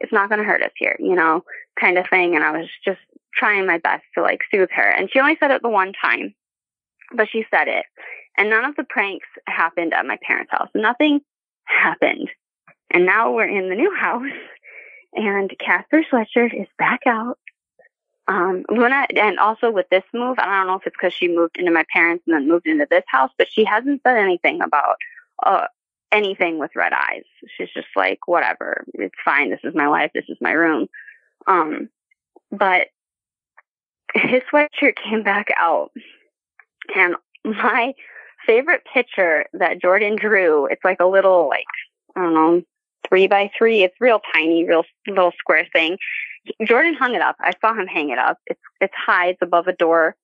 it's 0.00 0.12
not 0.12 0.28
going 0.28 0.38
to 0.38 0.44
hurt 0.44 0.62
us 0.62 0.72
here, 0.76 0.96
you 0.98 1.14
know, 1.14 1.44
kind 1.78 1.98
of 1.98 2.06
thing. 2.08 2.34
And 2.34 2.44
I 2.44 2.52
was 2.52 2.68
just 2.84 3.00
trying 3.34 3.66
my 3.66 3.78
best 3.78 4.04
to 4.14 4.22
like 4.22 4.40
soothe 4.50 4.70
her. 4.74 4.88
And 4.88 5.10
she 5.10 5.20
only 5.20 5.36
said 5.38 5.50
it 5.50 5.62
the 5.62 5.68
one 5.68 5.92
time, 5.92 6.34
but 7.14 7.28
she 7.30 7.44
said 7.50 7.68
it. 7.68 7.84
And 8.36 8.50
none 8.50 8.64
of 8.64 8.76
the 8.76 8.84
pranks 8.84 9.26
happened 9.46 9.92
at 9.92 10.06
my 10.06 10.18
parents' 10.22 10.52
house. 10.52 10.68
Nothing 10.74 11.20
happened. 11.64 12.30
And 12.90 13.04
now 13.04 13.32
we're 13.32 13.48
in 13.48 13.68
the 13.68 13.74
new 13.74 13.94
house 13.94 14.24
and 15.14 15.52
Casper's 15.58 16.06
sweatshirt 16.12 16.58
is 16.58 16.68
back 16.78 17.00
out. 17.06 17.38
Um, 18.28 18.64
and 18.68 19.38
also 19.38 19.70
with 19.70 19.88
this 19.90 20.04
move, 20.12 20.36
I 20.38 20.44
don't 20.44 20.66
know 20.66 20.74
if 20.74 20.86
it's 20.86 20.94
because 20.94 21.14
she 21.14 21.28
moved 21.28 21.56
into 21.56 21.72
my 21.72 21.84
parents 21.90 22.24
and 22.26 22.34
then 22.34 22.48
moved 22.48 22.66
into 22.66 22.86
this 22.88 23.04
house, 23.06 23.30
but 23.38 23.48
she 23.50 23.64
hasn't 23.64 24.02
said 24.06 24.18
anything 24.18 24.60
about 24.60 24.96
uh, 25.44 25.66
anything 26.12 26.58
with 26.58 26.76
red 26.76 26.92
eyes. 26.92 27.24
She's 27.56 27.68
just 27.74 27.88
like, 27.96 28.26
whatever, 28.26 28.84
it's 28.94 29.14
fine. 29.24 29.50
This 29.50 29.60
is 29.64 29.74
my 29.74 29.88
life. 29.88 30.10
This 30.14 30.28
is 30.28 30.38
my 30.40 30.52
room. 30.52 30.88
Um, 31.46 31.88
but 32.50 32.88
his 34.14 34.42
sweatshirt 34.52 34.96
came 34.96 35.22
back 35.22 35.48
out, 35.56 35.90
and 36.96 37.16
my 37.44 37.94
favorite 38.46 38.82
picture 38.92 39.46
that 39.52 39.80
Jordan 39.80 40.16
drew, 40.16 40.66
it's 40.66 40.84
like 40.84 41.00
a 41.00 41.06
little, 41.06 41.48
like, 41.48 41.66
I 42.16 42.22
don't 42.22 42.34
know, 42.34 42.62
three 43.08 43.26
by 43.26 43.50
three. 43.56 43.82
It's 43.82 43.94
real 44.00 44.20
tiny, 44.32 44.66
real 44.66 44.84
little 45.06 45.32
square 45.38 45.66
thing. 45.72 45.98
Jordan 46.64 46.94
hung 46.94 47.14
it 47.14 47.22
up. 47.22 47.36
I 47.40 47.52
saw 47.60 47.74
him 47.74 47.86
hang 47.86 48.10
it 48.10 48.18
up. 48.18 48.38
It's 48.46 48.60
it's 48.80 48.94
high. 48.94 49.28
It's 49.28 49.42
above 49.42 49.66
a 49.66 49.72
door. 49.72 50.16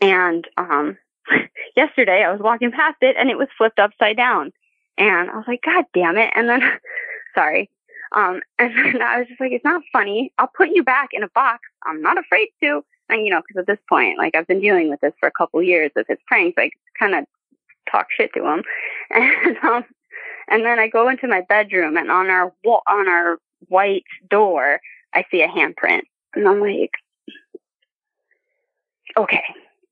And 0.00 0.46
um, 0.56 0.98
yesterday 1.76 2.22
I 2.22 2.32
was 2.32 2.40
walking 2.40 2.72
past 2.72 2.96
it 3.00 3.16
and 3.18 3.30
it 3.30 3.38
was 3.38 3.48
flipped 3.56 3.78
upside 3.78 4.16
down. 4.16 4.52
And 4.98 5.30
I 5.30 5.36
was 5.36 5.44
like, 5.48 5.62
God 5.64 5.84
damn 5.94 6.18
it! 6.18 6.32
And 6.34 6.48
then, 6.48 6.62
sorry. 7.34 7.70
Um, 8.14 8.40
and 8.58 8.74
then 8.76 9.02
I 9.02 9.18
was 9.18 9.28
just 9.28 9.40
like, 9.40 9.52
it's 9.52 9.64
not 9.64 9.82
funny. 9.92 10.32
I'll 10.38 10.50
put 10.54 10.70
you 10.70 10.82
back 10.82 11.10
in 11.12 11.22
a 11.22 11.28
box. 11.28 11.60
I'm 11.84 12.02
not 12.02 12.18
afraid 12.18 12.48
to. 12.62 12.84
And 13.08 13.24
you 13.24 13.30
know, 13.30 13.42
because 13.46 13.60
at 13.60 13.66
this 13.66 13.82
point, 13.88 14.18
like 14.18 14.34
I've 14.34 14.46
been 14.46 14.60
dealing 14.60 14.88
with 14.88 15.00
this 15.00 15.12
for 15.20 15.26
a 15.26 15.32
couple 15.32 15.62
years 15.62 15.90
with 15.94 16.06
his 16.08 16.18
pranks. 16.26 16.56
Like, 16.56 16.72
kind 16.98 17.14
of 17.14 17.24
talk 17.90 18.06
shit 18.10 18.32
to 18.34 18.46
him. 18.46 18.62
And 19.14 19.56
um, 19.62 19.84
and 20.48 20.64
then 20.64 20.78
I 20.78 20.88
go 20.88 21.08
into 21.08 21.28
my 21.28 21.42
bedroom 21.48 21.96
and 21.96 22.10
on 22.10 22.28
our 22.30 22.52
on 22.64 23.08
our 23.08 23.38
white 23.68 24.04
door, 24.30 24.80
I 25.14 25.24
see 25.30 25.42
a 25.42 25.48
handprint. 25.48 26.02
And 26.34 26.48
I'm 26.48 26.60
like, 26.60 26.92
okay, 29.16 29.42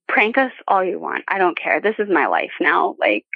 prank 0.09 0.39
us 0.39 0.52
all 0.66 0.82
you 0.82 0.98
want. 0.98 1.24
I 1.28 1.39
don't 1.39 1.59
care. 1.59 1.81
This 1.81 1.97
is 1.98 2.09
my 2.09 2.27
life 2.27 2.52
now. 2.60 2.97
Like, 2.98 3.27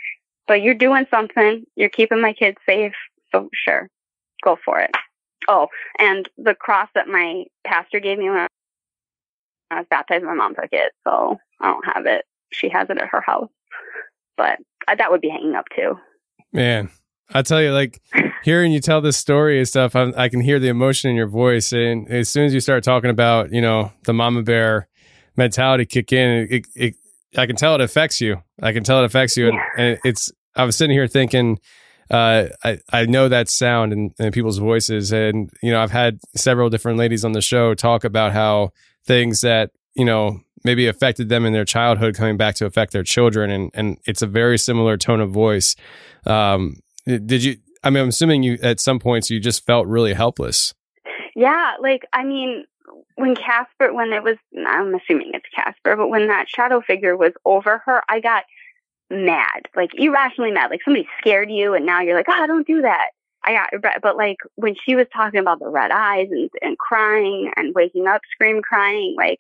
but 0.47 0.63
you're 0.63 0.75
doing 0.75 1.07
something. 1.11 1.65
You're 1.77 1.89
keeping 1.89 2.21
my 2.21 2.33
kids 2.33 2.59
safe. 2.67 2.95
So 3.33 3.49
sure, 3.53 3.89
go 4.43 4.57
for 4.65 4.81
it. 4.81 4.91
Oh, 5.49 5.69
and 5.99 6.29
the 6.39 6.55
cross 6.55 6.89
that 6.95 7.09
my 7.09 7.45
pastor 7.65 8.01
gave 8.01 8.19
me 8.19 8.31
when 8.31 8.47
I 9.71 9.79
was 9.79 9.87
baptized, 9.91 10.25
my 10.25 10.35
mom 10.35 10.55
took 10.55 10.73
it. 10.73 10.93
So 11.05 11.39
I 11.61 11.67
don't 11.67 11.87
have 11.87 12.07
it. 12.07 12.25
She 12.53 12.69
has 12.69 12.89
it 12.91 12.99
at 12.99 13.09
her 13.09 13.21
house. 13.21 13.51
But 14.37 14.59
that 14.97 15.11
would 15.11 15.21
be 15.21 15.29
hanging 15.29 15.55
up 15.55 15.67
too. 15.75 15.99
Man, 16.53 16.91
I 17.33 17.43
tell 17.43 17.63
you, 17.63 17.73
like 17.73 18.01
hearing 18.45 18.73
you 18.73 18.81
tell 18.81 19.01
this 19.01 19.17
story 19.17 19.59
and 19.59 19.69
stuff, 19.69 19.97
I, 19.97 20.13
I, 20.17 20.29
can 20.29 20.41
hear 20.41 20.59
the 20.59 20.69
emotion 20.69 21.11
in 21.11 21.17
your 21.17 21.27
voice. 21.27 21.73
And 21.73 22.09
as 22.09 22.29
soon 22.29 22.45
as 22.45 22.55
you 22.55 22.61
start 22.61 22.85
talking 22.85 23.11
about, 23.11 23.53
you 23.53 23.61
know, 23.61 23.93
the 24.05 24.13
mama 24.13 24.43
bear 24.43 24.89
mentality 25.37 25.87
kick 25.87 26.13
in, 26.13 26.49
it, 26.51 26.67
it, 26.75 26.95
I 27.37 27.47
can 27.47 27.57
tell 27.57 27.75
it 27.75 27.81
affects 27.81 28.21
you. 28.21 28.43
I 28.63 28.73
can 28.73 28.85
tell 28.85 29.03
it 29.03 29.05
affects 29.05 29.37
you. 29.37 29.49
And, 29.49 29.59
and 29.77 29.99
it's, 30.05 30.33
I 30.57 30.65
was 30.65 30.77
sitting 30.77 30.97
here 30.97 31.09
thinking, 31.09 31.59
uh, 32.11 32.47
I, 32.63 32.79
I 32.93 33.07
know 33.07 33.29
that 33.29 33.49
sound 33.49 33.93
in, 33.93 34.11
in 34.19 34.33
people's 34.33 34.59
voices. 34.59 35.13
And, 35.13 35.51
you 35.63 35.71
know, 35.71 35.81
I've 35.81 35.91
had 35.91 36.21
several 36.37 36.71
different 36.71 36.99
ladies 36.99 37.25
on 37.25 37.33
the 37.33 37.41
show 37.41 37.75
talk 37.75 38.05
about 38.05 38.33
how 38.33 38.71
things 39.05 39.41
that, 39.41 39.71
you 39.95 40.05
know, 40.05 40.41
maybe 40.65 40.87
affected 40.87 41.29
them 41.29 41.45
in 41.45 41.53
their 41.53 41.65
childhood 41.65 42.15
coming 42.15 42.37
back 42.37 42.55
to 42.57 42.67
affect 42.67 42.93
their 42.93 43.03
children. 43.03 43.51
And, 43.51 43.71
and 43.75 43.99
it's 44.07 44.23
a 44.23 44.27
very 44.27 44.59
similar 44.59 44.97
tone 44.97 45.21
of 45.21 45.31
voice. 45.31 45.77
Um, 46.27 46.81
did 47.07 47.45
you? 47.45 47.57
I 47.83 47.91
mean, 47.91 48.03
I'm 48.03 48.09
assuming 48.09 48.43
you 48.43 48.59
at 48.63 48.81
some 48.81 48.99
points 48.99 49.29
you 49.31 49.41
just 49.41 49.67
felt 49.67 49.87
really 49.87 50.15
helpless. 50.15 50.73
Yeah, 51.37 51.75
like 51.81 52.07
I 52.15 52.25
mean, 52.25 52.65
when 53.17 53.35
Casper, 53.35 53.93
when 53.93 54.13
it 54.13 54.23
was, 54.23 54.37
I'm 54.67 54.95
assuming 54.95 55.33
it's 55.35 55.49
Casper, 55.55 55.97
but 55.97 56.09
when 56.09 56.29
that 56.29 56.49
shadow 56.49 56.81
figure 56.81 57.17
was 57.17 57.33
over 57.45 57.83
her, 57.87 58.03
I 58.09 58.21
got 58.21 58.45
mad, 59.11 59.63
like 59.77 59.91
irrationally 59.95 60.51
mad, 60.51 60.71
like 60.71 60.81
somebody 60.85 61.09
scared 61.21 61.51
you, 61.51 61.75
and 61.75 61.87
now 61.87 62.01
you're 62.01 62.17
like, 62.17 62.27
oh, 62.29 62.47
don't 62.47 62.67
do 62.67 62.83
that. 62.83 63.09
I 63.45 63.53
got, 63.53 64.01
but 64.03 64.17
like 64.17 64.39
when 64.55 64.75
she 64.85 64.97
was 64.97 65.07
talking 65.15 65.41
about 65.41 65.59
the 65.59 65.69
red 65.69 65.91
eyes 65.91 66.29
and, 66.31 66.49
and 66.63 66.79
crying 66.79 67.53
and 67.57 67.75
waking 67.75 68.07
up, 68.07 68.23
scream 68.33 68.63
crying, 68.63 69.15
like 69.19 69.39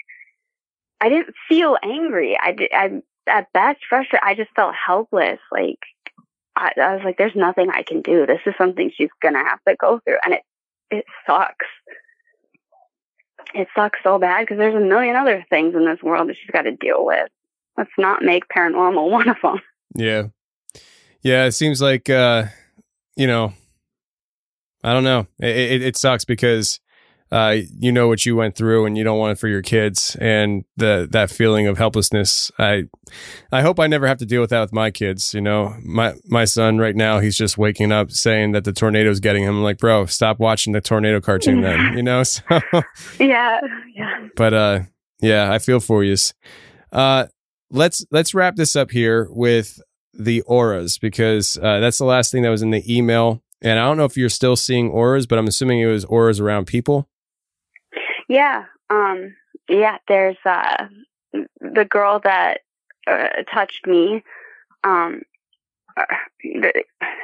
I 1.01 1.09
didn't 1.09 1.35
feel 1.49 1.77
angry. 1.83 2.37
I, 2.39 2.55
I 2.73 3.03
at 3.27 3.53
best 3.53 3.81
frustrated. 3.89 4.21
I 4.23 4.35
just 4.35 4.51
felt 4.55 4.75
helpless. 4.75 5.41
Like 5.51 5.79
I, 6.57 6.73
I 6.77 6.95
was 6.95 7.05
like, 7.05 7.17
there's 7.17 7.35
nothing 7.35 7.71
I 7.71 7.83
can 7.83 8.03
do. 8.03 8.27
This 8.27 8.41
is 8.47 8.55
something 8.59 8.91
she's 8.95 9.11
gonna 9.23 9.43
have 9.45 9.61
to 9.67 9.75
go 9.77 10.01
through, 10.05 10.19
and 10.25 10.35
it 10.35 10.43
it 10.91 11.05
sucks. 11.27 11.67
It 13.55 13.69
sucks 13.75 13.99
so 14.03 14.19
bad 14.19 14.43
because 14.43 14.59
there's 14.59 14.75
a 14.75 14.81
million 14.81 15.17
other 15.17 15.45
things 15.51 15.75
in 15.75 15.85
this 15.85 16.03
world 16.03 16.29
that 16.29 16.37
she's 16.37 16.51
got 16.51 16.63
to 16.63 16.73
deal 16.73 17.05
with. 17.05 17.29
Let's 17.77 17.91
not 17.99 18.23
make 18.23 18.49
paranormal 18.49 19.11
one 19.11 19.29
of 19.29 19.37
them. 19.43 19.61
Yeah, 19.95 20.25
yeah. 21.23 21.45
It 21.45 21.53
seems 21.53 21.81
like 21.83 22.09
uh, 22.09 22.47
you 23.17 23.27
know, 23.27 23.53
I 24.83 24.93
don't 24.93 25.05
know. 25.05 25.27
It, 25.39 25.57
it, 25.57 25.83
it 25.83 25.97
sucks 25.97 26.25
because 26.25 26.81
uh, 27.35 27.57
you 27.81 27.91
know 27.91 28.07
what 28.07 28.25
you 28.25 28.37
went 28.37 28.55
through 28.55 28.87
and 28.87 28.97
you 28.97 29.03
don't 29.03 29.19
want 29.19 29.33
it 29.33 29.41
for 29.41 29.49
your 29.49 29.61
kids. 29.61 30.17
And 30.21 30.65
the 30.77 31.09
that 31.11 31.31
feeling 31.31 31.67
of 31.67 31.79
helplessness 31.79 32.53
i 32.59 32.85
i 33.51 33.63
hope 33.63 33.79
i 33.81 33.87
never 33.87 34.07
have 34.07 34.19
to 34.19 34.27
deal 34.27 34.41
with 34.41 34.51
that 34.51 34.61
with 34.61 34.73
my 34.73 34.91
kids 34.91 35.35
you 35.35 35.41
know? 35.41 35.75
My 35.83 36.15
my 36.27 36.45
son 36.45 36.79
right 36.79 36.95
now 36.95 37.19
he's 37.19 37.37
just 37.37 37.59
waking 37.59 37.91
up 37.91 38.13
saying 38.13 38.53
that 38.53 38.65
the 38.65 38.73
tornado's 38.73 39.19
getting 39.19 39.43
him. 39.43 39.57
I'm 39.57 39.63
like 39.65 39.79
bro 39.79 40.07
stop 40.07 40.39
watching 40.39 40.73
the 40.73 40.81
tornado 40.81 41.21
cartoon 41.21 41.61
then 41.61 41.93
you 41.97 42.03
know? 42.03 42.23
So 42.23 42.41
yeah 43.19 43.61
yeah. 43.95 44.29
But 44.37 44.55
uh 44.55 44.81
yeah 45.21 45.53
i 45.53 45.59
feel 45.59 45.81
for 45.81 46.05
you. 46.05 46.17
Uh 46.93 47.27
let's 47.71 48.07
let's 48.13 48.33
wrap 48.33 48.55
this 48.55 48.77
up 48.77 48.93
here 48.93 49.27
with 49.31 49.81
the 50.13 50.43
auras 50.43 50.99
because 50.99 51.59
uh, 51.59 51.81
that's 51.81 51.99
the 51.99 52.05
last 52.05 52.31
thing 52.31 52.43
that 52.43 52.51
was 52.51 52.63
in 52.63 52.71
the 52.71 52.85
email. 52.97 53.43
And 53.61 53.81
I 53.81 53.85
don't 53.85 53.97
know 53.97 54.05
if 54.05 54.17
you're 54.17 54.29
still 54.29 54.55
seeing 54.55 54.91
auras, 54.91 55.27
but 55.27 55.39
I'm 55.39 55.49
assuming 55.49 55.81
it 55.81 55.87
was 55.87 56.05
auras 56.05 56.39
around 56.39 56.67
people. 56.67 57.09
Yeah. 58.29 58.65
Um, 58.91 59.35
yeah, 59.69 59.99
there's 60.09 60.37
uh, 60.45 60.87
the 61.61 61.85
girl 61.85 62.21
that 62.25 62.61
uh, 63.07 63.29
touched 63.53 63.87
me. 63.87 64.23
Um, 64.83 65.23
uh, 65.97 66.05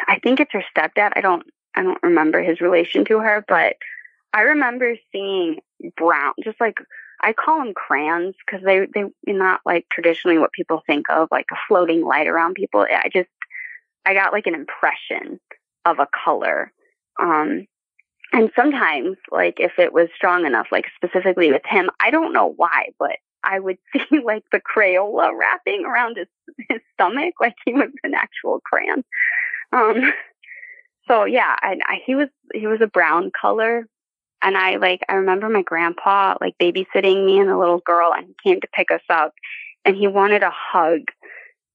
I 0.08 0.18
think 0.22 0.40
it's 0.40 0.52
her 0.52 0.64
stepdad. 0.76 1.12
I 1.16 1.20
don't 1.20 1.44
I 1.74 1.82
don't 1.82 2.02
remember 2.02 2.42
his 2.42 2.60
relation 2.60 3.04
to 3.06 3.18
her, 3.18 3.44
but 3.46 3.76
I 4.32 4.42
remember 4.42 4.96
seeing 5.12 5.60
brown, 5.96 6.34
just 6.42 6.60
like 6.60 6.78
I 7.20 7.32
call 7.32 7.58
them 7.58 7.74
crayons 7.74 8.34
because 8.44 8.64
they 8.64 8.86
they 8.94 9.04
not 9.26 9.60
like 9.66 9.86
traditionally 9.92 10.38
what 10.38 10.52
people 10.52 10.82
think 10.86 11.06
of 11.10 11.28
like 11.30 11.46
a 11.52 11.56
floating 11.68 12.04
light 12.04 12.26
around 12.26 12.54
people. 12.54 12.80
I 12.80 13.08
just 13.12 13.28
I 14.06 14.14
got 14.14 14.32
like 14.32 14.46
an 14.46 14.54
impression 14.54 15.40
of 15.84 15.98
a 15.98 16.08
color. 16.24 16.72
Um, 17.20 17.66
and 18.32 18.50
sometimes, 18.54 19.16
like 19.30 19.58
if 19.58 19.72
it 19.78 19.92
was 19.92 20.08
strong 20.14 20.46
enough, 20.46 20.68
like 20.70 20.86
specifically 20.96 21.50
with 21.50 21.62
him, 21.64 21.90
I 22.00 22.10
don't 22.10 22.32
know 22.32 22.52
why, 22.56 22.90
but 22.98 23.16
I 23.42 23.58
would 23.58 23.78
see 23.92 24.20
like 24.24 24.44
the 24.52 24.60
Crayola 24.60 25.30
wrapping 25.36 25.84
around 25.84 26.16
his 26.16 26.28
his 26.68 26.80
stomach, 26.94 27.34
like 27.40 27.54
he 27.64 27.72
was 27.72 27.90
an 28.04 28.14
actual 28.14 28.60
crayon. 28.64 29.04
Um, 29.72 30.12
so 31.08 31.24
yeah, 31.24 31.56
and 31.62 31.82
I, 31.84 32.00
he 32.04 32.14
was 32.14 32.28
he 32.54 32.66
was 32.66 32.80
a 32.80 32.86
brown 32.86 33.30
color, 33.38 33.86
and 34.42 34.56
I 34.56 34.76
like 34.76 35.00
I 35.08 35.14
remember 35.14 35.48
my 35.48 35.62
grandpa 35.62 36.36
like 36.40 36.54
babysitting 36.60 37.24
me 37.24 37.38
and 37.38 37.50
a 37.50 37.58
little 37.58 37.80
girl, 37.80 38.12
and 38.14 38.26
he 38.26 38.50
came 38.50 38.60
to 38.60 38.68
pick 38.72 38.90
us 38.90 39.02
up, 39.08 39.32
and 39.84 39.96
he 39.96 40.06
wanted 40.06 40.42
a 40.42 40.52
hug, 40.54 41.00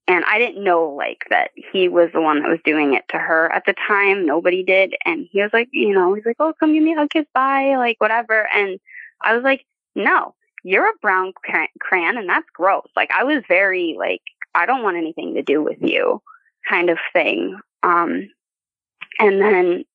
and 0.08 0.24
I 0.26 0.38
didn't 0.38 0.64
know 0.64 0.90
like 0.90 1.26
that 1.30 1.52
he 1.72 1.88
was 1.88 2.10
the 2.14 2.22
one 2.22 2.42
that 2.42 2.50
was 2.50 2.60
doing 2.64 2.94
it 2.94 3.06
to 3.10 3.18
her 3.18 3.52
at 3.52 3.66
the 3.66 3.74
time. 3.74 4.26
Nobody 4.26 4.64
did, 4.64 4.96
and 5.06 5.28
he 5.32 5.42
was 5.42 5.52
like, 5.54 5.70
you 5.72 5.94
know, 5.94 6.14
he's 6.14 6.26
like, 6.26 6.38
oh, 6.40 6.54
come 6.60 6.74
give 6.74 6.84
me 6.84 6.94
a 6.94 6.98
hug, 6.98 7.10
kiss, 7.10 7.26
bye, 7.34 7.76
like 7.78 8.00
whatever, 8.00 8.48
and 8.54 8.80
I 9.22 9.36
was 9.36 9.44
like, 9.44 9.66
no, 9.96 10.36
you're 10.64 10.90
a 10.90 10.94
brown 11.02 11.34
crayon, 11.80 12.18
and 12.18 12.30
that's 12.30 12.50
gross. 12.54 12.88
Like 12.96 13.10
I 13.12 13.24
was 13.24 13.44
very 13.48 13.96
like, 13.98 14.22
I 14.54 14.66
don't 14.66 14.84
want 14.84 14.98
anything 14.98 15.36
to 15.36 15.42
do 15.42 15.64
with 15.64 15.78
you, 15.82 16.22
kind 16.70 16.90
of 16.90 16.98
thing. 17.14 17.60
Um, 17.84 18.30
and 19.20 19.42
then 19.42 19.86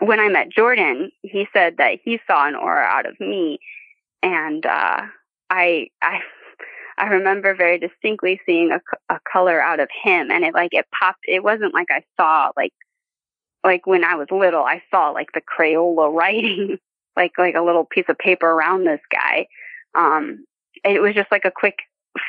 when 0.00 0.20
I 0.20 0.28
met 0.28 0.50
Jordan, 0.50 1.10
he 1.22 1.46
said 1.52 1.76
that 1.78 1.98
he 2.04 2.20
saw 2.26 2.46
an 2.46 2.54
aura 2.54 2.84
out 2.84 3.06
of 3.06 3.18
me, 3.20 3.60
and 4.22 4.64
uh, 4.64 5.02
I 5.50 5.88
I 6.02 6.20
I 7.00 7.06
remember 7.06 7.54
very 7.54 7.78
distinctly 7.78 8.40
seeing 8.44 8.70
a, 8.72 8.80
a 9.12 9.18
color 9.30 9.60
out 9.60 9.80
of 9.80 9.88
him, 10.02 10.30
and 10.30 10.44
it 10.44 10.52
like 10.52 10.74
it 10.74 10.86
popped. 10.98 11.24
It 11.26 11.42
wasn't 11.42 11.72
like 11.72 11.88
I 11.90 12.02
saw 12.18 12.50
like 12.56 12.74
like 13.64 13.86
when 13.86 14.04
I 14.04 14.16
was 14.16 14.28
little. 14.30 14.62
I 14.62 14.82
saw 14.90 15.10
like 15.10 15.28
the 15.32 15.40
Crayola 15.40 16.12
writing, 16.14 16.78
like 17.16 17.32
like 17.38 17.54
a 17.54 17.62
little 17.62 17.86
piece 17.86 18.04
of 18.08 18.18
paper 18.18 18.50
around 18.50 18.84
this 18.84 19.00
guy. 19.10 19.46
Um, 19.94 20.44
it 20.84 21.00
was 21.00 21.14
just 21.14 21.32
like 21.32 21.46
a 21.46 21.50
quick 21.50 21.76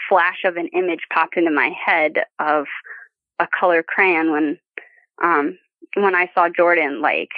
flash 0.07 0.43
of 0.45 0.55
an 0.55 0.67
image 0.67 1.01
popped 1.11 1.35
into 1.35 1.51
my 1.51 1.69
head 1.85 2.23
of 2.39 2.65
a 3.39 3.47
color 3.59 3.83
crayon 3.83 4.31
when 4.31 4.59
um 5.21 5.57
when 5.95 6.15
I 6.15 6.29
saw 6.33 6.47
Jordan, 6.47 7.01
like, 7.01 7.31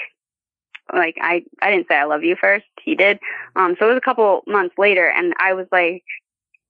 like 0.93 1.15
I, 1.19 1.43
I 1.61 1.71
didn't 1.71 1.87
say 1.87 1.95
I 1.95 2.03
love 2.03 2.23
you 2.23 2.35
first. 2.39 2.65
He 2.83 2.93
did. 2.93 3.19
Um, 3.55 3.75
so 3.79 3.85
it 3.85 3.89
was 3.89 3.97
a 3.97 4.05
couple 4.05 4.43
months 4.45 4.75
later 4.77 5.09
and 5.09 5.33
I 5.39 5.53
was 5.53 5.65
like, 5.71 6.03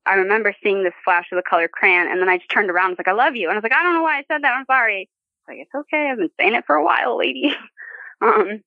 I 0.06 0.16
remember 0.16 0.54
seeing 0.62 0.84
this 0.84 0.94
flash 1.04 1.28
of 1.32 1.38
the 1.38 1.50
color 1.50 1.68
crayon 1.68 2.08
and 2.08 2.20
then 2.22 2.30
I 2.30 2.38
just 2.38 2.50
turned 2.50 2.70
around 2.70 2.88
and 2.88 2.92
was 2.98 3.00
like, 3.00 3.08
I 3.08 3.18
love 3.18 3.36
you. 3.36 3.48
And 3.48 3.54
I 3.54 3.58
was 3.58 3.64
like, 3.64 3.74
I 3.74 3.84
don't 3.84 3.94
know 3.94 4.04
why 4.04 4.18
I 4.18 4.24
said 4.30 4.44
that. 4.44 4.54
I'm 4.54 4.66
sorry. 4.66 5.10
Like, 5.48 5.58
it's 5.60 5.76
okay. 5.76 6.10
I've 6.10 6.18
been 6.18 6.30
saying 6.40 6.56
it 6.56 6.66
for 6.66 6.76
a 6.76 6.84
while, 6.84 7.18
lady. 7.18 7.56
um, 8.22 8.62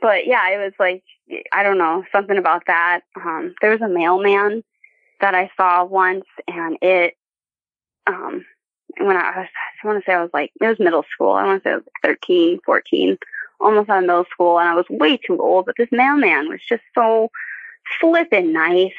but 0.00 0.26
yeah, 0.26 0.48
it 0.50 0.58
was 0.58 0.72
like, 0.78 1.02
I 1.52 1.62
don't 1.62 1.78
know, 1.78 2.04
something 2.12 2.38
about 2.38 2.64
that. 2.66 3.00
Um, 3.16 3.54
there 3.60 3.70
was 3.70 3.80
a 3.80 3.88
mailman 3.88 4.64
that 5.20 5.34
I 5.34 5.50
saw 5.56 5.84
once 5.84 6.24
and 6.48 6.78
it, 6.80 7.14
um, 8.06 8.44
when 8.98 9.16
I 9.16 9.38
was, 9.38 9.48
I 9.82 9.86
want 9.86 10.02
to 10.02 10.10
say 10.10 10.14
I 10.14 10.22
was 10.22 10.30
like, 10.34 10.50
it 10.60 10.66
was 10.66 10.78
middle 10.78 11.04
school. 11.12 11.32
I 11.32 11.44
want 11.44 11.62
to 11.62 11.68
say 11.68 11.72
I 11.72 11.76
was 11.76 11.84
13, 12.02 12.60
14, 12.64 13.18
almost 13.60 13.88
out 13.88 13.98
of 13.98 14.06
middle 14.06 14.26
school. 14.30 14.58
And 14.58 14.68
I 14.68 14.74
was 14.74 14.86
way 14.90 15.16
too 15.16 15.38
old, 15.40 15.66
but 15.66 15.76
this 15.78 15.88
mailman 15.92 16.48
was 16.48 16.60
just 16.68 16.82
so 16.94 17.30
flippin' 18.00 18.52
nice, 18.52 18.92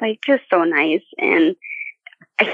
like 0.00 0.20
just 0.26 0.42
so 0.50 0.64
nice. 0.64 1.02
And 1.18 1.56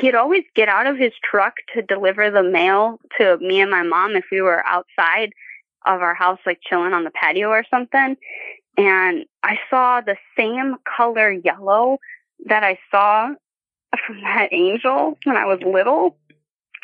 he'd 0.01 0.15
always 0.15 0.45
get 0.55 0.69
out 0.69 0.87
of 0.87 0.97
his 0.97 1.13
truck 1.23 1.55
to 1.75 1.83
deliver 1.83 2.31
the 2.31 2.43
mail 2.43 3.01
to 3.19 3.39
me 3.39 3.61
and 3.61 3.71
my 3.71 3.83
mom 3.83 4.17
if 4.17 4.25
we 4.31 4.41
were 4.41 4.65
outside 4.67 5.33
of 5.87 6.03
our 6.03 6.15
house, 6.15 6.39
like 6.45 6.61
chilling 6.63 6.93
on 6.93 7.05
the 7.05 7.11
patio 7.11 7.49
or 7.49 7.65
something. 7.71 8.17
And 8.77 9.25
I 9.43 9.59
saw 9.69 10.01
the 10.01 10.17
same 10.37 10.77
color 10.97 11.31
yellow 11.31 11.99
that 12.47 12.63
I 12.63 12.79
saw 12.91 13.31
from 14.07 14.21
that 14.23 14.49
angel 14.53 15.19
when 15.25 15.37
I 15.37 15.47
was 15.47 15.61
little 15.63 16.17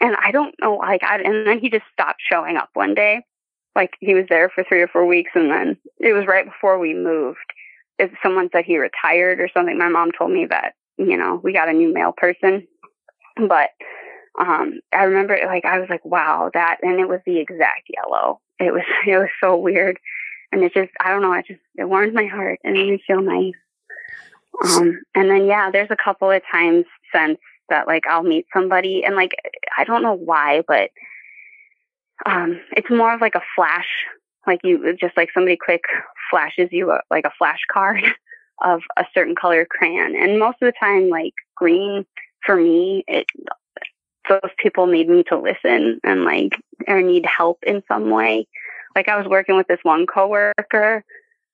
and 0.00 0.14
I 0.22 0.30
don't 0.30 0.54
know, 0.60 0.74
like, 0.76 1.02
I, 1.02 1.20
and 1.20 1.46
then 1.46 1.58
he 1.58 1.70
just 1.70 1.84
stopped 1.92 2.20
showing 2.30 2.56
up 2.56 2.70
one 2.74 2.94
day. 2.94 3.24
Like, 3.74 3.94
he 4.00 4.14
was 4.14 4.26
there 4.28 4.48
for 4.48 4.64
three 4.64 4.80
or 4.80 4.88
four 4.88 5.06
weeks, 5.06 5.32
and 5.34 5.50
then 5.50 5.76
it 5.98 6.12
was 6.12 6.26
right 6.26 6.44
before 6.44 6.78
we 6.78 6.94
moved. 6.94 7.38
If 7.98 8.10
someone 8.22 8.48
said 8.52 8.64
he 8.64 8.78
retired 8.78 9.40
or 9.40 9.48
something, 9.52 9.78
my 9.78 9.88
mom 9.88 10.10
told 10.12 10.30
me 10.30 10.46
that, 10.46 10.74
you 10.98 11.16
know, 11.16 11.40
we 11.42 11.52
got 11.52 11.68
a 11.68 11.72
new 11.72 11.92
mail 11.92 12.12
person. 12.16 12.66
But, 13.36 13.70
um, 14.38 14.80
I 14.92 15.04
remember, 15.04 15.38
like, 15.46 15.64
I 15.64 15.78
was 15.78 15.88
like, 15.88 16.04
wow, 16.04 16.50
that, 16.54 16.78
and 16.82 17.00
it 17.00 17.08
was 17.08 17.20
the 17.26 17.38
exact 17.38 17.88
yellow. 17.88 18.40
It 18.58 18.72
was, 18.72 18.82
it 19.06 19.16
was 19.16 19.30
so 19.42 19.56
weird. 19.56 19.98
And 20.52 20.62
it 20.62 20.72
just, 20.72 20.90
I 21.00 21.10
don't 21.10 21.22
know, 21.22 21.32
it 21.32 21.46
just, 21.46 21.60
it 21.76 21.84
warmed 21.84 22.14
my 22.14 22.26
heart 22.26 22.60
and 22.64 22.74
made 22.74 22.90
me 22.90 23.02
feel 23.06 23.20
nice. 23.20 23.54
Um, 24.64 25.00
and 25.14 25.28
then, 25.28 25.46
yeah, 25.46 25.70
there's 25.70 25.90
a 25.90 25.96
couple 26.02 26.30
of 26.30 26.40
times 26.50 26.86
since 27.12 27.38
that 27.68 27.86
like 27.86 28.06
I'll 28.08 28.22
meet 28.22 28.46
somebody 28.52 29.02
and 29.04 29.16
like 29.16 29.32
I 29.76 29.84
don't 29.84 30.02
know 30.02 30.14
why, 30.14 30.62
but 30.66 30.90
um 32.24 32.60
it's 32.76 32.90
more 32.90 33.14
of 33.14 33.20
like 33.20 33.34
a 33.34 33.42
flash 33.54 33.88
like 34.46 34.60
you 34.64 34.96
just 35.00 35.16
like 35.16 35.28
somebody 35.32 35.56
quick 35.56 35.82
flashes 36.30 36.68
you 36.70 36.90
a, 36.90 37.00
like 37.10 37.24
a 37.24 37.32
flash 37.38 37.60
card 37.72 38.02
of 38.62 38.80
a 38.96 39.04
certain 39.12 39.34
color 39.34 39.66
crayon 39.68 40.16
and 40.16 40.38
most 40.38 40.56
of 40.62 40.66
the 40.66 40.72
time 40.78 41.08
like 41.08 41.34
green 41.54 42.04
for 42.44 42.56
me 42.56 43.04
it 43.06 43.26
those 44.28 44.50
people 44.58 44.86
need 44.86 45.08
me 45.08 45.22
to 45.22 45.38
listen 45.38 46.00
and 46.02 46.24
like 46.24 46.58
or 46.88 47.02
need 47.02 47.26
help 47.26 47.58
in 47.66 47.82
some 47.86 48.10
way 48.10 48.46
like 48.94 49.08
I 49.08 49.16
was 49.16 49.26
working 49.28 49.56
with 49.56 49.66
this 49.68 49.78
one 49.82 50.06
coworker 50.06 51.04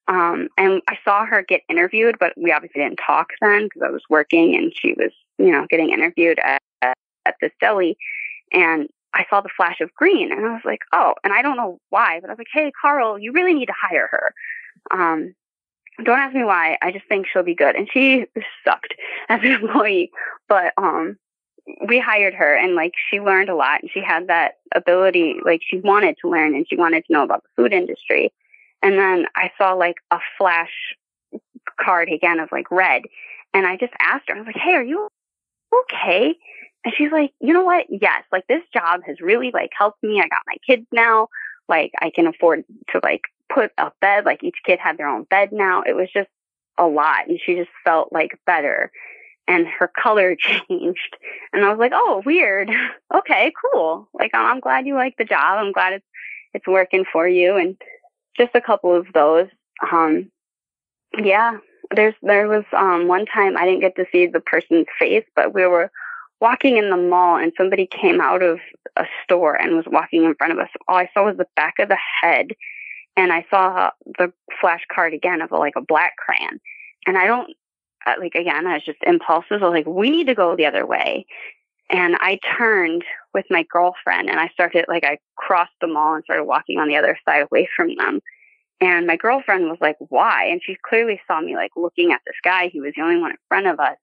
um, 0.08 0.48
and 0.58 0.82
I 0.88 0.98
saw 1.04 1.24
her 1.24 1.42
get 1.42 1.62
interviewed, 1.68 2.16
but 2.18 2.32
we 2.36 2.52
obviously 2.52 2.82
didn't 2.82 3.00
talk 3.04 3.28
then 3.40 3.64
because 3.64 3.82
I 3.86 3.90
was 3.90 4.02
working 4.10 4.56
and 4.56 4.72
she 4.74 4.94
was, 4.94 5.12
you 5.38 5.52
know, 5.52 5.66
getting 5.70 5.90
interviewed 5.90 6.38
at, 6.40 6.60
at 6.82 7.36
this 7.40 7.52
deli. 7.60 7.96
And 8.52 8.88
I 9.14 9.26
saw 9.28 9.40
the 9.40 9.50
flash 9.56 9.80
of 9.80 9.94
green 9.94 10.32
and 10.32 10.46
I 10.46 10.52
was 10.52 10.62
like, 10.64 10.80
oh, 10.92 11.14
and 11.22 11.32
I 11.32 11.42
don't 11.42 11.56
know 11.56 11.78
why, 11.90 12.20
but 12.20 12.30
I 12.30 12.32
was 12.32 12.38
like, 12.38 12.46
hey, 12.52 12.72
Carl, 12.80 13.18
you 13.18 13.32
really 13.32 13.54
need 13.54 13.66
to 13.66 13.74
hire 13.80 14.08
her. 14.10 14.34
Um, 14.90 15.34
don't 16.02 16.18
ask 16.18 16.34
me 16.34 16.44
why. 16.44 16.78
I 16.80 16.90
just 16.90 17.06
think 17.06 17.26
she'll 17.26 17.42
be 17.42 17.54
good. 17.54 17.76
And 17.76 17.88
she 17.92 18.26
sucked 18.64 18.94
as 19.28 19.40
an 19.42 19.52
employee, 19.52 20.10
but, 20.48 20.72
um, 20.76 21.18
we 21.86 22.00
hired 22.00 22.34
her 22.34 22.56
and 22.56 22.74
like 22.74 22.92
she 23.08 23.20
learned 23.20 23.48
a 23.48 23.54
lot 23.54 23.82
and 23.82 23.90
she 23.92 24.00
had 24.00 24.26
that 24.28 24.54
ability, 24.74 25.36
like 25.44 25.60
she 25.64 25.78
wanted 25.78 26.16
to 26.20 26.28
learn 26.28 26.54
and 26.54 26.66
she 26.68 26.76
wanted 26.76 27.04
to 27.06 27.12
know 27.12 27.22
about 27.22 27.44
the 27.44 27.62
food 27.62 27.72
industry. 27.72 28.32
And 28.82 28.98
then 28.98 29.26
I 29.36 29.52
saw 29.56 29.74
like 29.74 29.96
a 30.10 30.18
flash 30.36 30.72
card 31.80 32.08
again 32.10 32.40
of 32.40 32.50
like 32.50 32.70
red. 32.70 33.02
And 33.54 33.66
I 33.66 33.76
just 33.76 33.92
asked 34.00 34.28
her, 34.28 34.34
I 34.34 34.38
was 34.38 34.46
like, 34.46 34.56
Hey, 34.56 34.74
are 34.74 34.82
you 34.82 35.08
okay? 35.82 36.34
And 36.84 36.92
she's 36.96 37.12
like, 37.12 37.32
you 37.40 37.52
know 37.52 37.64
what? 37.64 37.86
Yes, 37.88 38.24
like 38.32 38.46
this 38.48 38.62
job 38.72 39.02
has 39.06 39.20
really 39.20 39.50
like 39.52 39.70
helped 39.76 40.02
me. 40.02 40.20
I 40.20 40.28
got 40.28 40.42
my 40.46 40.56
kids 40.66 40.86
now. 40.92 41.28
Like 41.68 41.92
I 42.00 42.10
can 42.10 42.26
afford 42.26 42.64
to 42.90 43.00
like 43.02 43.22
put 43.52 43.70
a 43.78 43.92
bed, 44.00 44.24
like 44.24 44.42
each 44.42 44.58
kid 44.64 44.78
had 44.80 44.98
their 44.98 45.08
own 45.08 45.24
bed 45.24 45.50
now. 45.52 45.82
It 45.82 45.94
was 45.94 46.08
just 46.12 46.28
a 46.78 46.86
lot. 46.86 47.28
And 47.28 47.38
she 47.44 47.54
just 47.54 47.70
felt 47.84 48.12
like 48.12 48.38
better. 48.46 48.90
And 49.46 49.66
her 49.66 49.88
color 49.88 50.36
changed. 50.68 51.16
And 51.52 51.64
I 51.64 51.70
was 51.70 51.78
like, 51.78 51.92
oh, 51.94 52.22
weird. 52.26 52.70
okay, 53.14 53.52
cool. 53.72 54.08
Like 54.12 54.32
I'm 54.34 54.60
glad 54.60 54.86
you 54.86 54.94
like 54.94 55.16
the 55.16 55.24
job. 55.24 55.58
I'm 55.58 55.72
glad 55.72 55.94
it's 55.94 56.06
it's 56.54 56.66
working 56.66 57.04
for 57.10 57.26
you. 57.26 57.56
And 57.56 57.76
just 58.36 58.54
a 58.54 58.60
couple 58.60 58.94
of 58.94 59.06
those. 59.14 59.48
Um, 59.90 60.30
yeah, 61.18 61.58
there's 61.94 62.14
there 62.22 62.48
was 62.48 62.64
um, 62.72 63.08
one 63.08 63.26
time 63.26 63.56
I 63.56 63.64
didn't 63.64 63.80
get 63.80 63.96
to 63.96 64.06
see 64.10 64.26
the 64.26 64.40
person's 64.40 64.86
face, 64.98 65.24
but 65.36 65.54
we 65.54 65.66
were 65.66 65.90
walking 66.42 66.76
in 66.76 66.90
the 66.90 66.96
mall 66.96 67.36
and 67.36 67.52
somebody 67.56 67.86
came 67.86 68.20
out 68.20 68.42
of 68.42 68.58
a 68.96 69.06
store 69.22 69.54
and 69.54 69.76
was 69.76 69.86
walking 69.86 70.24
in 70.24 70.34
front 70.34 70.52
of 70.52 70.58
us. 70.58 70.68
All 70.88 70.96
I 70.96 71.08
saw 71.14 71.24
was 71.24 71.36
the 71.36 71.46
back 71.56 71.74
of 71.78 71.88
the 71.88 71.98
head, 72.20 72.48
and 73.16 73.32
I 73.32 73.46
saw 73.48 73.90
the 74.18 74.32
flash 74.60 74.82
card 74.92 75.14
again 75.14 75.40
of 75.40 75.52
a, 75.52 75.56
like 75.56 75.76
a 75.76 75.80
black 75.80 76.16
crayon. 76.16 76.60
And 77.06 77.16
I 77.16 77.26
don't 77.26 77.50
uh, 78.06 78.14
like 78.18 78.34
again, 78.34 78.66
I 78.66 78.74
was 78.74 78.84
just 78.84 78.98
impulsive. 79.06 79.62
I 79.62 79.68
was 79.68 79.72
like, 79.72 79.86
we 79.86 80.10
need 80.10 80.26
to 80.26 80.34
go 80.34 80.56
the 80.56 80.66
other 80.66 80.84
way. 80.84 81.26
And 81.90 82.16
I 82.20 82.38
turned 82.58 83.04
with 83.34 83.44
my 83.50 83.64
girlfriend 83.70 84.30
and 84.30 84.40
I 84.40 84.48
started, 84.48 84.86
like, 84.88 85.04
I 85.04 85.18
crossed 85.36 85.72
the 85.80 85.86
mall 85.86 86.14
and 86.14 86.24
started 86.24 86.44
walking 86.44 86.78
on 86.78 86.88
the 86.88 86.96
other 86.96 87.18
side 87.24 87.42
away 87.42 87.68
from 87.76 87.94
them. 87.96 88.20
And 88.80 89.06
my 89.06 89.16
girlfriend 89.16 89.68
was 89.68 89.78
like, 89.80 89.96
why? 90.08 90.46
And 90.46 90.60
she 90.64 90.76
clearly 90.82 91.20
saw 91.26 91.40
me 91.40 91.54
like 91.54 91.72
looking 91.76 92.10
at 92.10 92.20
this 92.26 92.36
guy. 92.42 92.68
He 92.68 92.80
was 92.80 92.94
the 92.96 93.02
only 93.02 93.20
one 93.20 93.32
in 93.32 93.36
front 93.48 93.66
of 93.66 93.78
us. 93.78 93.96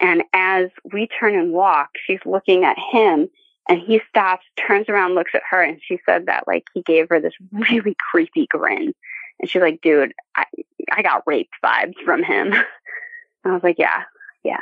And 0.00 0.22
as 0.32 0.68
we 0.92 1.06
turn 1.06 1.38
and 1.38 1.52
walk, 1.52 1.90
she's 2.06 2.20
looking 2.24 2.64
at 2.64 2.76
him 2.92 3.28
and 3.68 3.80
he 3.80 4.00
stops, 4.08 4.44
turns 4.56 4.88
around, 4.88 5.14
looks 5.14 5.32
at 5.34 5.42
her. 5.48 5.62
And 5.62 5.80
she 5.82 5.98
said 6.06 6.26
that 6.26 6.46
like 6.46 6.64
he 6.74 6.82
gave 6.82 7.08
her 7.08 7.20
this 7.20 7.34
really 7.52 7.96
creepy 8.10 8.46
grin. 8.46 8.94
And 9.38 9.50
she's 9.50 9.62
like, 9.62 9.80
dude, 9.82 10.12
I, 10.36 10.44
I 10.90 11.02
got 11.02 11.22
raped 11.26 11.54
vibes 11.64 11.96
from 12.04 12.22
him. 12.22 12.52
I 13.44 13.52
was 13.52 13.62
like, 13.62 13.78
yeah, 13.78 14.02
yeah, 14.42 14.60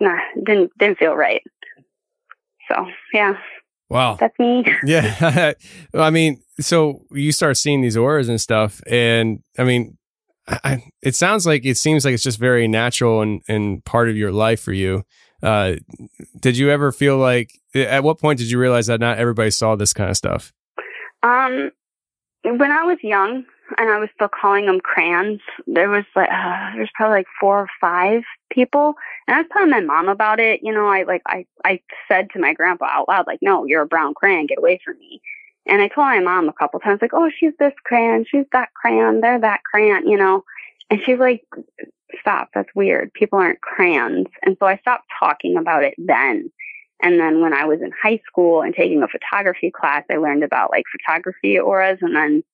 nah, 0.00 0.18
didn't, 0.42 0.72
didn't 0.78 0.98
feel 0.98 1.14
right. 1.14 1.42
So 2.68 2.86
yeah. 3.12 3.36
Wow. 3.90 4.16
That's 4.18 4.38
me. 4.38 4.64
Yeah. 4.84 5.52
I 5.94 6.10
mean, 6.10 6.42
so 6.58 7.02
you 7.10 7.30
start 7.30 7.58
seeing 7.58 7.82
these 7.82 7.96
auras 7.96 8.28
and 8.28 8.40
stuff. 8.40 8.80
And 8.86 9.42
I 9.58 9.64
mean, 9.64 9.98
I, 10.48 10.82
it 11.02 11.14
sounds 11.14 11.46
like 11.46 11.64
it 11.64 11.76
seems 11.76 12.04
like 12.04 12.14
it's 12.14 12.22
just 12.22 12.38
very 12.38 12.66
natural 12.66 13.20
and, 13.22 13.42
and 13.48 13.84
part 13.84 14.08
of 14.08 14.16
your 14.16 14.32
life 14.32 14.60
for 14.60 14.72
you. 14.72 15.04
Uh, 15.42 15.74
did 16.38 16.56
you 16.56 16.70
ever 16.70 16.92
feel 16.92 17.16
like, 17.16 17.52
at 17.74 18.04
what 18.04 18.18
point 18.18 18.38
did 18.38 18.50
you 18.50 18.58
realize 18.58 18.86
that 18.86 19.00
not 19.00 19.18
everybody 19.18 19.50
saw 19.50 19.76
this 19.76 19.92
kind 19.92 20.10
of 20.10 20.16
stuff? 20.16 20.52
Um, 21.22 21.70
when 22.44 22.72
I 22.72 22.82
was 22.82 22.98
young 23.02 23.44
and 23.78 23.90
I 23.90 23.98
was 23.98 24.08
still 24.14 24.28
calling 24.28 24.66
them 24.66 24.80
crayons, 24.80 25.40
there 25.66 25.88
was 25.88 26.04
like, 26.16 26.28
uh, 26.30 26.72
there's 26.74 26.90
probably 26.94 27.18
like 27.18 27.26
four 27.40 27.60
or 27.60 27.68
five 27.80 28.22
people. 28.52 28.94
And 29.26 29.36
I 29.36 29.40
was 29.40 29.48
telling 29.52 29.70
my 29.70 29.80
mom 29.80 30.08
about 30.08 30.40
it. 30.40 30.60
You 30.62 30.72
know, 30.72 30.86
I 30.86 31.04
like, 31.04 31.22
I, 31.26 31.46
I 31.64 31.80
said 32.08 32.28
to 32.32 32.40
my 32.40 32.52
grandpa 32.52 32.86
out 32.90 33.08
loud, 33.08 33.26
like, 33.26 33.38
no, 33.42 33.64
you're 33.64 33.82
a 33.82 33.86
brown 33.86 34.14
crayon, 34.14 34.46
get 34.46 34.58
away 34.58 34.80
from 34.84 34.98
me. 34.98 35.22
And 35.66 35.80
I 35.80 35.88
told 35.88 36.06
my 36.06 36.20
mom 36.20 36.48
a 36.48 36.52
couple 36.52 36.80
times, 36.80 37.00
like, 37.00 37.14
oh, 37.14 37.30
she's 37.38 37.52
this 37.58 37.74
crayon, 37.84 38.24
she's 38.28 38.46
that 38.52 38.70
crayon, 38.74 39.20
they're 39.20 39.40
that 39.40 39.62
crayon, 39.64 40.08
you 40.08 40.16
know. 40.16 40.44
And 40.90 41.00
she's 41.04 41.18
like, 41.18 41.44
stop, 42.20 42.50
that's 42.54 42.68
weird. 42.74 43.12
People 43.14 43.38
aren't 43.38 43.60
crayons. 43.60 44.26
And 44.42 44.56
so 44.58 44.66
I 44.66 44.76
stopped 44.78 45.06
talking 45.18 45.56
about 45.56 45.84
it 45.84 45.94
then. 45.98 46.50
And 47.02 47.18
then 47.18 47.40
when 47.40 47.52
I 47.52 47.64
was 47.64 47.80
in 47.80 47.90
high 48.00 48.20
school 48.26 48.62
and 48.62 48.74
taking 48.74 49.02
a 49.02 49.08
photography 49.08 49.70
class, 49.70 50.04
I 50.10 50.16
learned 50.16 50.44
about 50.44 50.70
like 50.70 50.84
photography 50.92 51.58
auras 51.58 51.98
and 52.00 52.14
then 52.14 52.44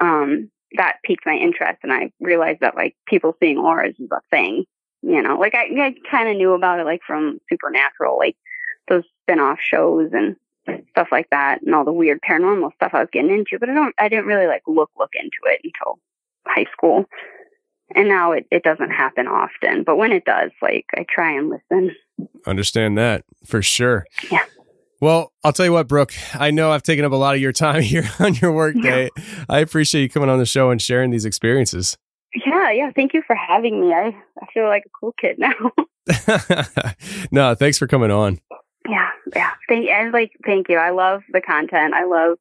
um 0.00 0.50
that 0.76 0.98
piqued 1.02 1.26
my 1.26 1.34
interest 1.34 1.80
and 1.82 1.92
I 1.92 2.12
realized 2.20 2.60
that 2.60 2.76
like 2.76 2.94
people 3.06 3.36
seeing 3.40 3.58
auras 3.58 3.96
is 3.98 4.08
a 4.12 4.20
thing. 4.30 4.64
You 5.02 5.22
know, 5.22 5.38
like 5.38 5.54
I, 5.54 5.64
I 5.80 5.94
kind 6.10 6.28
of 6.28 6.36
knew 6.36 6.52
about 6.52 6.78
it 6.78 6.84
like 6.84 7.00
from 7.06 7.40
Supernatural, 7.50 8.18
like 8.18 8.36
those 8.88 9.02
spin-off 9.22 9.58
shows 9.60 10.10
and 10.12 10.36
stuff 10.90 11.08
like 11.10 11.28
that 11.30 11.62
and 11.62 11.74
all 11.74 11.84
the 11.84 11.92
weird 11.92 12.20
paranormal 12.28 12.74
stuff 12.74 12.92
I 12.92 13.00
was 13.00 13.08
getting 13.12 13.30
into, 13.30 13.58
but 13.58 13.68
I 13.68 13.74
don't 13.74 13.94
I 13.98 14.08
didn't 14.08 14.26
really 14.26 14.46
like 14.46 14.62
look 14.66 14.90
look 14.98 15.10
into 15.14 15.38
it 15.46 15.60
until 15.64 15.98
high 16.46 16.66
school. 16.72 17.04
And 17.94 18.08
now 18.08 18.32
it, 18.32 18.46
it 18.52 18.62
doesn't 18.62 18.90
happen 18.90 19.26
often. 19.26 19.82
But 19.82 19.96
when 19.96 20.12
it 20.12 20.24
does, 20.24 20.50
like 20.62 20.86
I 20.96 21.04
try 21.08 21.32
and 21.32 21.50
listen. 21.50 21.94
Understand 22.46 22.96
that 22.98 23.24
for 23.44 23.62
sure. 23.62 24.06
Yeah. 24.30 24.44
Well, 25.00 25.32
I'll 25.42 25.52
tell 25.52 25.64
you 25.64 25.72
what, 25.72 25.88
Brooke, 25.88 26.12
I 26.34 26.50
know 26.50 26.70
I've 26.70 26.82
taken 26.82 27.04
up 27.04 27.12
a 27.12 27.16
lot 27.16 27.34
of 27.34 27.40
your 27.40 27.52
time 27.52 27.82
here 27.82 28.08
on 28.18 28.34
your 28.34 28.52
work 28.52 28.76
day. 28.80 29.10
I 29.48 29.60
appreciate 29.60 30.02
you 30.02 30.08
coming 30.08 30.28
on 30.28 30.38
the 30.38 30.46
show 30.46 30.70
and 30.70 30.80
sharing 30.80 31.10
these 31.10 31.24
experiences. 31.24 31.96
Yeah, 32.46 32.70
yeah. 32.70 32.90
Thank 32.94 33.14
you 33.14 33.22
for 33.26 33.34
having 33.34 33.80
me. 33.80 33.92
I, 33.92 34.14
I 34.40 34.46
feel 34.54 34.66
like 34.66 34.84
a 34.86 34.90
cool 35.00 35.14
kid 35.20 35.38
now. 35.38 35.52
no, 37.32 37.54
thanks 37.54 37.78
for 37.78 37.86
coming 37.86 38.10
on. 38.10 38.40
Yeah. 39.34 39.50
Thank 39.68 39.88
and 39.88 40.12
like 40.12 40.32
thank 40.44 40.68
you. 40.68 40.76
I 40.76 40.90
love 40.90 41.22
the 41.32 41.40
content. 41.40 41.94
I 41.94 42.04
love 42.04 42.38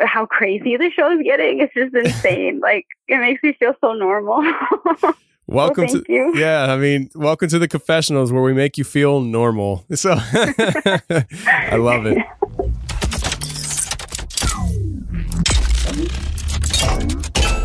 how 0.00 0.26
crazy 0.26 0.76
the 0.76 0.90
show 0.90 1.10
is 1.12 1.22
getting. 1.22 1.60
It's 1.60 1.74
just 1.74 1.94
insane. 2.06 2.60
like 2.60 2.86
it 3.08 3.18
makes 3.18 3.42
me 3.42 3.54
feel 3.54 3.74
so 3.80 3.92
normal. 3.94 4.42
Welcome 5.48 5.84
well, 5.84 6.02
to 6.02 6.04
you. 6.08 6.36
yeah. 6.36 6.72
I 6.72 6.76
mean, 6.76 7.08
welcome 7.14 7.48
to 7.50 7.60
the 7.60 7.68
confessionals 7.68 8.32
where 8.32 8.42
we 8.42 8.52
make 8.52 8.76
you 8.76 8.82
feel 8.82 9.20
normal. 9.20 9.86
So 9.94 10.16
I 10.20 11.76
love 11.76 12.04
it. 12.06 12.18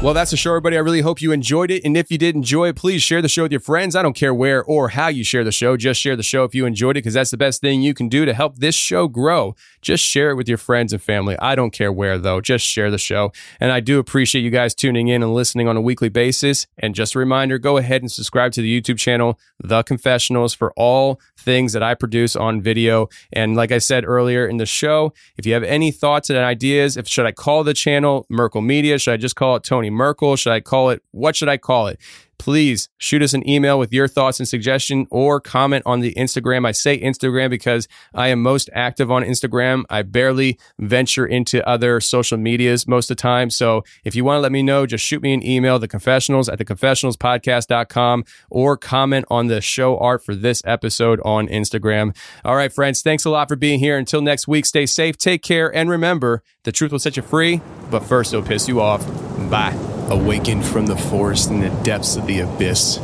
Well, 0.04 0.16
that's 0.16 0.32
the 0.32 0.38
show, 0.38 0.50
everybody. 0.50 0.78
I 0.78 0.80
really 0.80 1.02
hope 1.02 1.22
you 1.22 1.32
enjoyed 1.32 1.70
it. 1.70 1.86
And 1.86 1.96
if 1.96 2.10
you 2.10 2.18
did 2.18 2.34
enjoy 2.34 2.70
it, 2.70 2.76
please 2.76 3.04
share 3.04 3.22
the 3.22 3.30
show 3.30 3.44
with 3.44 3.52
your 3.52 3.62
friends. 3.62 3.96
I 3.96 4.02
don't 4.02 4.16
care 4.16 4.34
where 4.34 4.64
or 4.64 4.90
how 4.90 5.10
you 5.10 5.24
share 5.24 5.44
the 5.44 5.52
show. 5.52 5.78
Just 5.78 6.02
share 6.02 6.16
the 6.16 6.24
show 6.24 6.44
if 6.44 6.56
you 6.56 6.66
enjoyed 6.66 6.98
it, 6.98 7.02
because 7.02 7.14
that's 7.14 7.30
the 7.30 7.38
best 7.38 7.62
thing 7.62 7.84
you 7.84 7.94
can 7.94 8.10
do 8.10 8.26
to 8.26 8.34
help 8.34 8.58
this 8.58 8.74
show 8.74 9.08
grow. 9.08 9.56
Just 9.82 10.04
share 10.04 10.30
it 10.30 10.36
with 10.36 10.48
your 10.48 10.58
friends 10.58 10.94
and 10.94 11.02
family. 11.02 11.38
I 11.40 11.56
don't 11.56 11.72
care 11.72 11.92
where, 11.92 12.18
though. 12.18 12.42
Just 12.42 12.66
share 12.66 12.92
the 12.92 12.98
show. 12.98 13.32
And 13.60 13.72
I 13.72 13.80
do 13.80 14.00
appreciate 14.00 14.42
you 14.42 14.50
guys 14.50 14.76
tuning 14.76 15.08
in 15.08 15.24
and 15.24 15.34
listening 15.34 15.68
on 15.68 15.78
a 15.78 15.82
weekly 15.82 16.10
basis. 16.10 16.68
And 16.78 16.96
just 16.96 17.16
a 17.16 17.20
reminder 17.20 17.58
go 17.58 17.78
ahead 17.78 18.02
and 18.02 18.12
subscribe 18.12 18.52
to 18.54 18.62
the 18.62 18.82
YouTube 18.82 18.98
channel, 18.98 19.40
The 19.60 19.84
Confessionals, 19.84 20.54
for 20.54 20.72
all 20.76 21.20
things 21.38 21.74
that 21.74 21.84
I 21.84 21.96
produce 21.96 22.36
on 22.36 22.62
video. 22.62 23.10
And 23.34 23.56
like 23.56 23.72
I 23.72 23.80
said 23.80 24.06
earlier 24.06 24.46
in 24.48 24.58
the 24.58 24.66
show, 24.66 25.14
if 25.38 25.46
you 25.46 25.54
have 25.54 25.64
any 25.64 25.92
thoughts 25.92 26.30
and 26.30 26.38
ideas, 26.38 26.98
if 26.98 27.08
should 27.08 27.26
I 27.26 27.32
call 27.32 27.64
the 27.64 27.74
channel 27.74 28.26
Merkel 28.30 28.62
Media? 28.62 29.00
Should 29.00 29.14
I 29.14 29.18
just 29.18 29.36
call 29.36 29.56
it 29.56 29.64
Tony 29.64 29.90
Merkel? 29.90 30.36
Should 30.36 30.54
I 30.54 30.60
call 30.60 30.90
it? 30.90 31.02
What 31.12 31.36
should 31.36 31.50
I 31.50 31.58
call 31.58 31.88
it? 31.88 32.00
Please 32.42 32.90
shoot 32.98 33.22
us 33.22 33.36
an 33.36 33.48
email 33.48 33.78
with 33.78 33.94
your 33.94 34.08
thoughts 34.08 34.40
and 34.40 34.48
suggestion 34.48 35.06
or 35.12 35.40
comment 35.40 35.84
on 35.86 36.00
the 36.00 36.16
Instagram. 36.16 36.66
I 36.66 36.72
say 36.72 37.00
Instagram 37.00 37.52
because 37.52 37.88
I 38.16 38.30
am 38.30 38.42
most 38.42 38.68
active 38.74 39.12
on 39.12 39.24
Instagram. 39.24 39.84
I 39.92 40.02
barely 40.02 40.58
venture 40.80 41.24
into 41.24 41.64
other 41.70 42.00
social 42.02 42.40
medias 42.40 42.88
most 42.88 43.12
of 43.12 43.18
the 43.18 43.22
time. 43.22 43.52
So 43.52 43.84
if 44.04 44.16
you 44.16 44.26
want 44.26 44.38
to 44.38 44.42
let 44.42 44.52
me 44.52 44.64
know, 44.64 44.88
just 44.88 45.06
shoot 45.06 45.22
me 45.22 45.36
an 45.36 45.46
email, 45.46 45.78
the 45.78 45.88
confessionals 45.88 46.50
at 46.50 46.58
the 46.58 46.66
confessionalspodcast.com 46.66 48.26
or 48.50 48.76
comment 48.76 49.28
on 49.30 49.46
the 49.46 49.62
show 49.62 50.00
art 50.00 50.26
for 50.26 50.34
this 50.34 50.64
episode 50.66 51.22
on 51.24 51.48
Instagram. 51.48 52.18
All 52.44 52.56
right, 52.56 52.74
friends, 52.74 53.04
thanks 53.04 53.24
a 53.24 53.30
lot 53.30 53.50
for 53.50 53.56
being 53.56 53.78
here. 53.78 54.00
Until 54.00 54.24
next 54.24 54.48
week, 54.48 54.66
stay 54.66 54.88
safe, 54.88 55.16
take 55.16 55.44
care, 55.44 55.70
and 55.76 55.92
remember 55.92 56.42
the 56.64 56.72
truth 56.72 56.92
will 56.92 56.98
set 56.98 57.18
you 57.18 57.22
free, 57.22 57.62
but 57.92 58.04
first 58.04 58.34
it'll 58.34 58.44
piss 58.44 58.68
you 58.68 58.82
off. 58.82 59.06
Bye. 59.52 60.01
Awakened 60.12 60.66
from 60.66 60.88
the 60.88 60.98
forest 60.98 61.50
in 61.52 61.62
the 61.62 61.70
depths 61.70 62.18
of 62.18 62.28
the 62.28 62.42
abyss, 62.42 63.00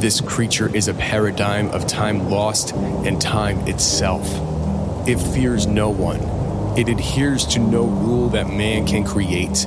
this 0.00 0.20
creature 0.20 0.68
is 0.76 0.86
a 0.86 0.92
paradigm 0.92 1.70
of 1.70 1.86
time 1.86 2.28
lost 2.28 2.74
and 2.74 3.18
time 3.18 3.66
itself. 3.66 4.28
It 5.08 5.16
fears 5.16 5.66
no 5.66 5.88
one. 5.88 6.20
It 6.78 6.90
adheres 6.90 7.46
to 7.46 7.58
no 7.58 7.84
rule 7.84 8.28
that 8.28 8.48
man 8.48 8.86
can 8.86 9.02
create. 9.02 9.66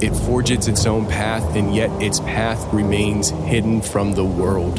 It 0.00 0.14
forges 0.14 0.68
its 0.68 0.86
own 0.86 1.06
path, 1.06 1.56
and 1.56 1.74
yet 1.74 1.90
its 2.00 2.20
path 2.20 2.72
remains 2.72 3.30
hidden 3.30 3.82
from 3.82 4.12
the 4.12 4.24
world. 4.24 4.76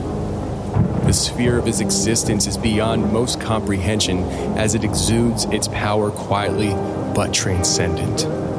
The 1.07 1.11
sphere 1.11 1.57
of 1.57 1.67
its 1.67 1.81
existence 1.81 2.47
is 2.47 2.57
beyond 2.57 3.11
most 3.11 3.41
comprehension 3.41 4.19
as 4.57 4.75
it 4.75 4.85
exudes 4.85 5.43
its 5.43 5.67
power 5.67 6.09
quietly 6.09 6.69
but 7.13 7.33
transcendent. 7.33 8.54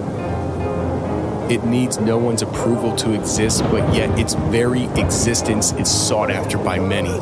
It 1.48 1.64
needs 1.64 2.00
no 2.00 2.18
one's 2.18 2.42
approval 2.42 2.96
to 2.96 3.12
exist, 3.12 3.62
but 3.70 3.94
yet 3.94 4.18
its 4.18 4.34
very 4.34 4.86
existence 5.00 5.72
is 5.74 5.88
sought 5.88 6.28
after 6.28 6.58
by 6.58 6.80
many. 6.80 7.14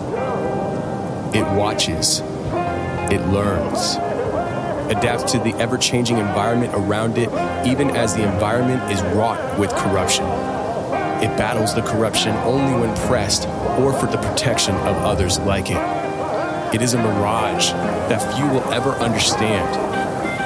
It 1.39 1.45
watches, 1.55 2.21
it 3.13 3.21
learns, 3.29 3.97
adapts 4.91 5.31
to 5.33 5.39
the 5.41 5.55
ever 5.57 5.77
changing 5.77 6.17
environment 6.17 6.73
around 6.75 7.19
it, 7.19 7.29
even 7.67 7.91
as 7.91 8.15
the 8.15 8.23
environment 8.23 8.91
is 8.91 9.03
wrought 9.15 9.59
with 9.59 9.69
corruption. 9.75 10.25
It 11.23 11.37
battles 11.37 11.75
the 11.75 11.83
corruption 11.83 12.35
only 12.39 12.81
when 12.81 12.97
pressed 13.07 13.47
or 13.79 13.93
for 13.93 14.07
the 14.07 14.17
protection 14.17 14.75
of 14.75 14.97
others 15.05 15.39
like 15.41 15.71
it. 15.71 16.75
It 16.75 16.81
is 16.81 16.95
a 16.95 16.99
mirage 16.99 17.73
that 17.73 18.35
few 18.35 18.47
will 18.49 18.73
ever 18.73 18.93
understand. 18.93 19.94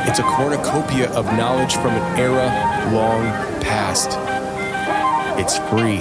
It's 0.09 0.21
a 0.21 0.23
cornucopia 0.23 1.11
of 1.11 1.27
knowledge 1.37 1.75
from 1.75 1.93
an 1.93 2.19
era 2.19 2.49
long 2.95 3.25
past. 3.61 4.17
It's 5.39 5.59
free. 5.69 6.01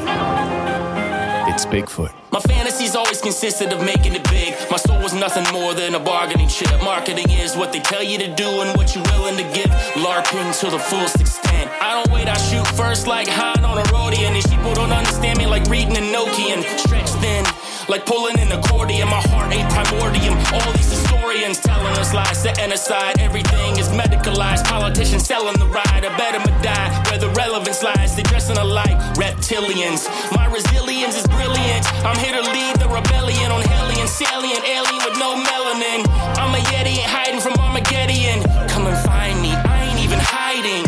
It's 1.51 1.65
Bigfoot. 1.65 2.13
My 2.31 2.39
fantasies 2.39 2.95
always 2.95 3.19
consisted 3.19 3.73
of 3.73 3.83
making 3.83 4.15
it 4.15 4.23
big. 4.29 4.55
My 4.71 4.77
soul 4.77 5.03
was 5.03 5.13
nothing 5.13 5.43
more 5.51 5.73
than 5.73 5.93
a 5.93 5.99
bargaining 5.99 6.47
chip. 6.47 6.71
Marketing 6.83 7.29
is 7.29 7.57
what 7.57 7.73
they 7.73 7.81
tell 7.81 8.01
you 8.01 8.17
to 8.19 8.33
do 8.33 8.47
and 8.61 8.77
what 8.77 8.95
you're 8.95 9.03
willing 9.11 9.35
to 9.35 9.43
give. 9.51 9.71
LARPing 9.99 10.57
to 10.61 10.71
the 10.71 10.79
fullest 10.79 11.19
extent. 11.19 11.69
I 11.81 11.91
don't 12.01 12.09
wait, 12.15 12.29
I 12.29 12.37
shoot 12.37 12.65
first 12.79 13.07
like 13.07 13.27
Han 13.27 13.65
on 13.65 13.77
a 13.77 13.83
Rodian. 13.91 14.33
These 14.33 14.47
people 14.47 14.73
don't 14.73 14.93
understand 14.93 15.37
me 15.37 15.47
like 15.47 15.67
reading 15.67 15.97
a 15.97 16.05
Nokian. 16.15 16.63
Stretched 16.79 17.15
thin, 17.19 17.43
like 17.89 18.05
pulling 18.05 18.39
an 18.39 18.51
accordion. 18.51 19.07
My 19.07 19.21
heart 19.31 19.53
ain't 19.53 19.69
primordium. 19.71 20.37
All 20.53 20.71
these 20.73 20.91
historians 20.91 21.59
telling 21.59 21.95
us 21.97 22.13
lies, 22.13 22.37
setting 22.37 22.71
aside 22.71 23.19
everything 23.19 23.77
is 23.77 23.89
medicalized. 23.89 24.65
Politicians 24.65 25.25
selling 25.25 25.57
the 25.59 25.67
ride, 25.67 26.03
a 26.03 26.11
better 26.17 26.37
die. 26.61 26.89
Where 27.09 27.19
the 27.19 27.29
relevance 27.29 27.83
lies, 27.83 28.15
they 28.15 28.23
dressing 28.23 28.57
alike, 28.57 28.97
reptilians. 29.15 30.07
My 30.35 30.45
resilience 30.47 31.15
is 31.17 31.25
brilliant. 31.27 31.83
I'm 32.03 32.17
here 32.17 32.35
to 32.35 32.45
lead 32.51 32.75
the 32.77 32.89
rebellion 32.89 33.51
on 33.51 33.61
hellion, 33.61 34.07
salient, 34.07 34.63
alien 34.65 35.01
with 35.05 35.17
no 35.17 35.35
melanin. 35.37 36.03
I'm 36.37 36.53
a 36.53 36.61
yeti, 36.71 36.97
hiding 37.03 37.41
from 37.41 37.53
Armageddon. 37.59 38.43
Come 38.69 38.87
and 38.87 38.97
find 39.05 39.41
me, 39.41 39.51
I 39.51 39.89
ain't 39.89 39.99
even 40.03 40.19
hiding. 40.19 40.83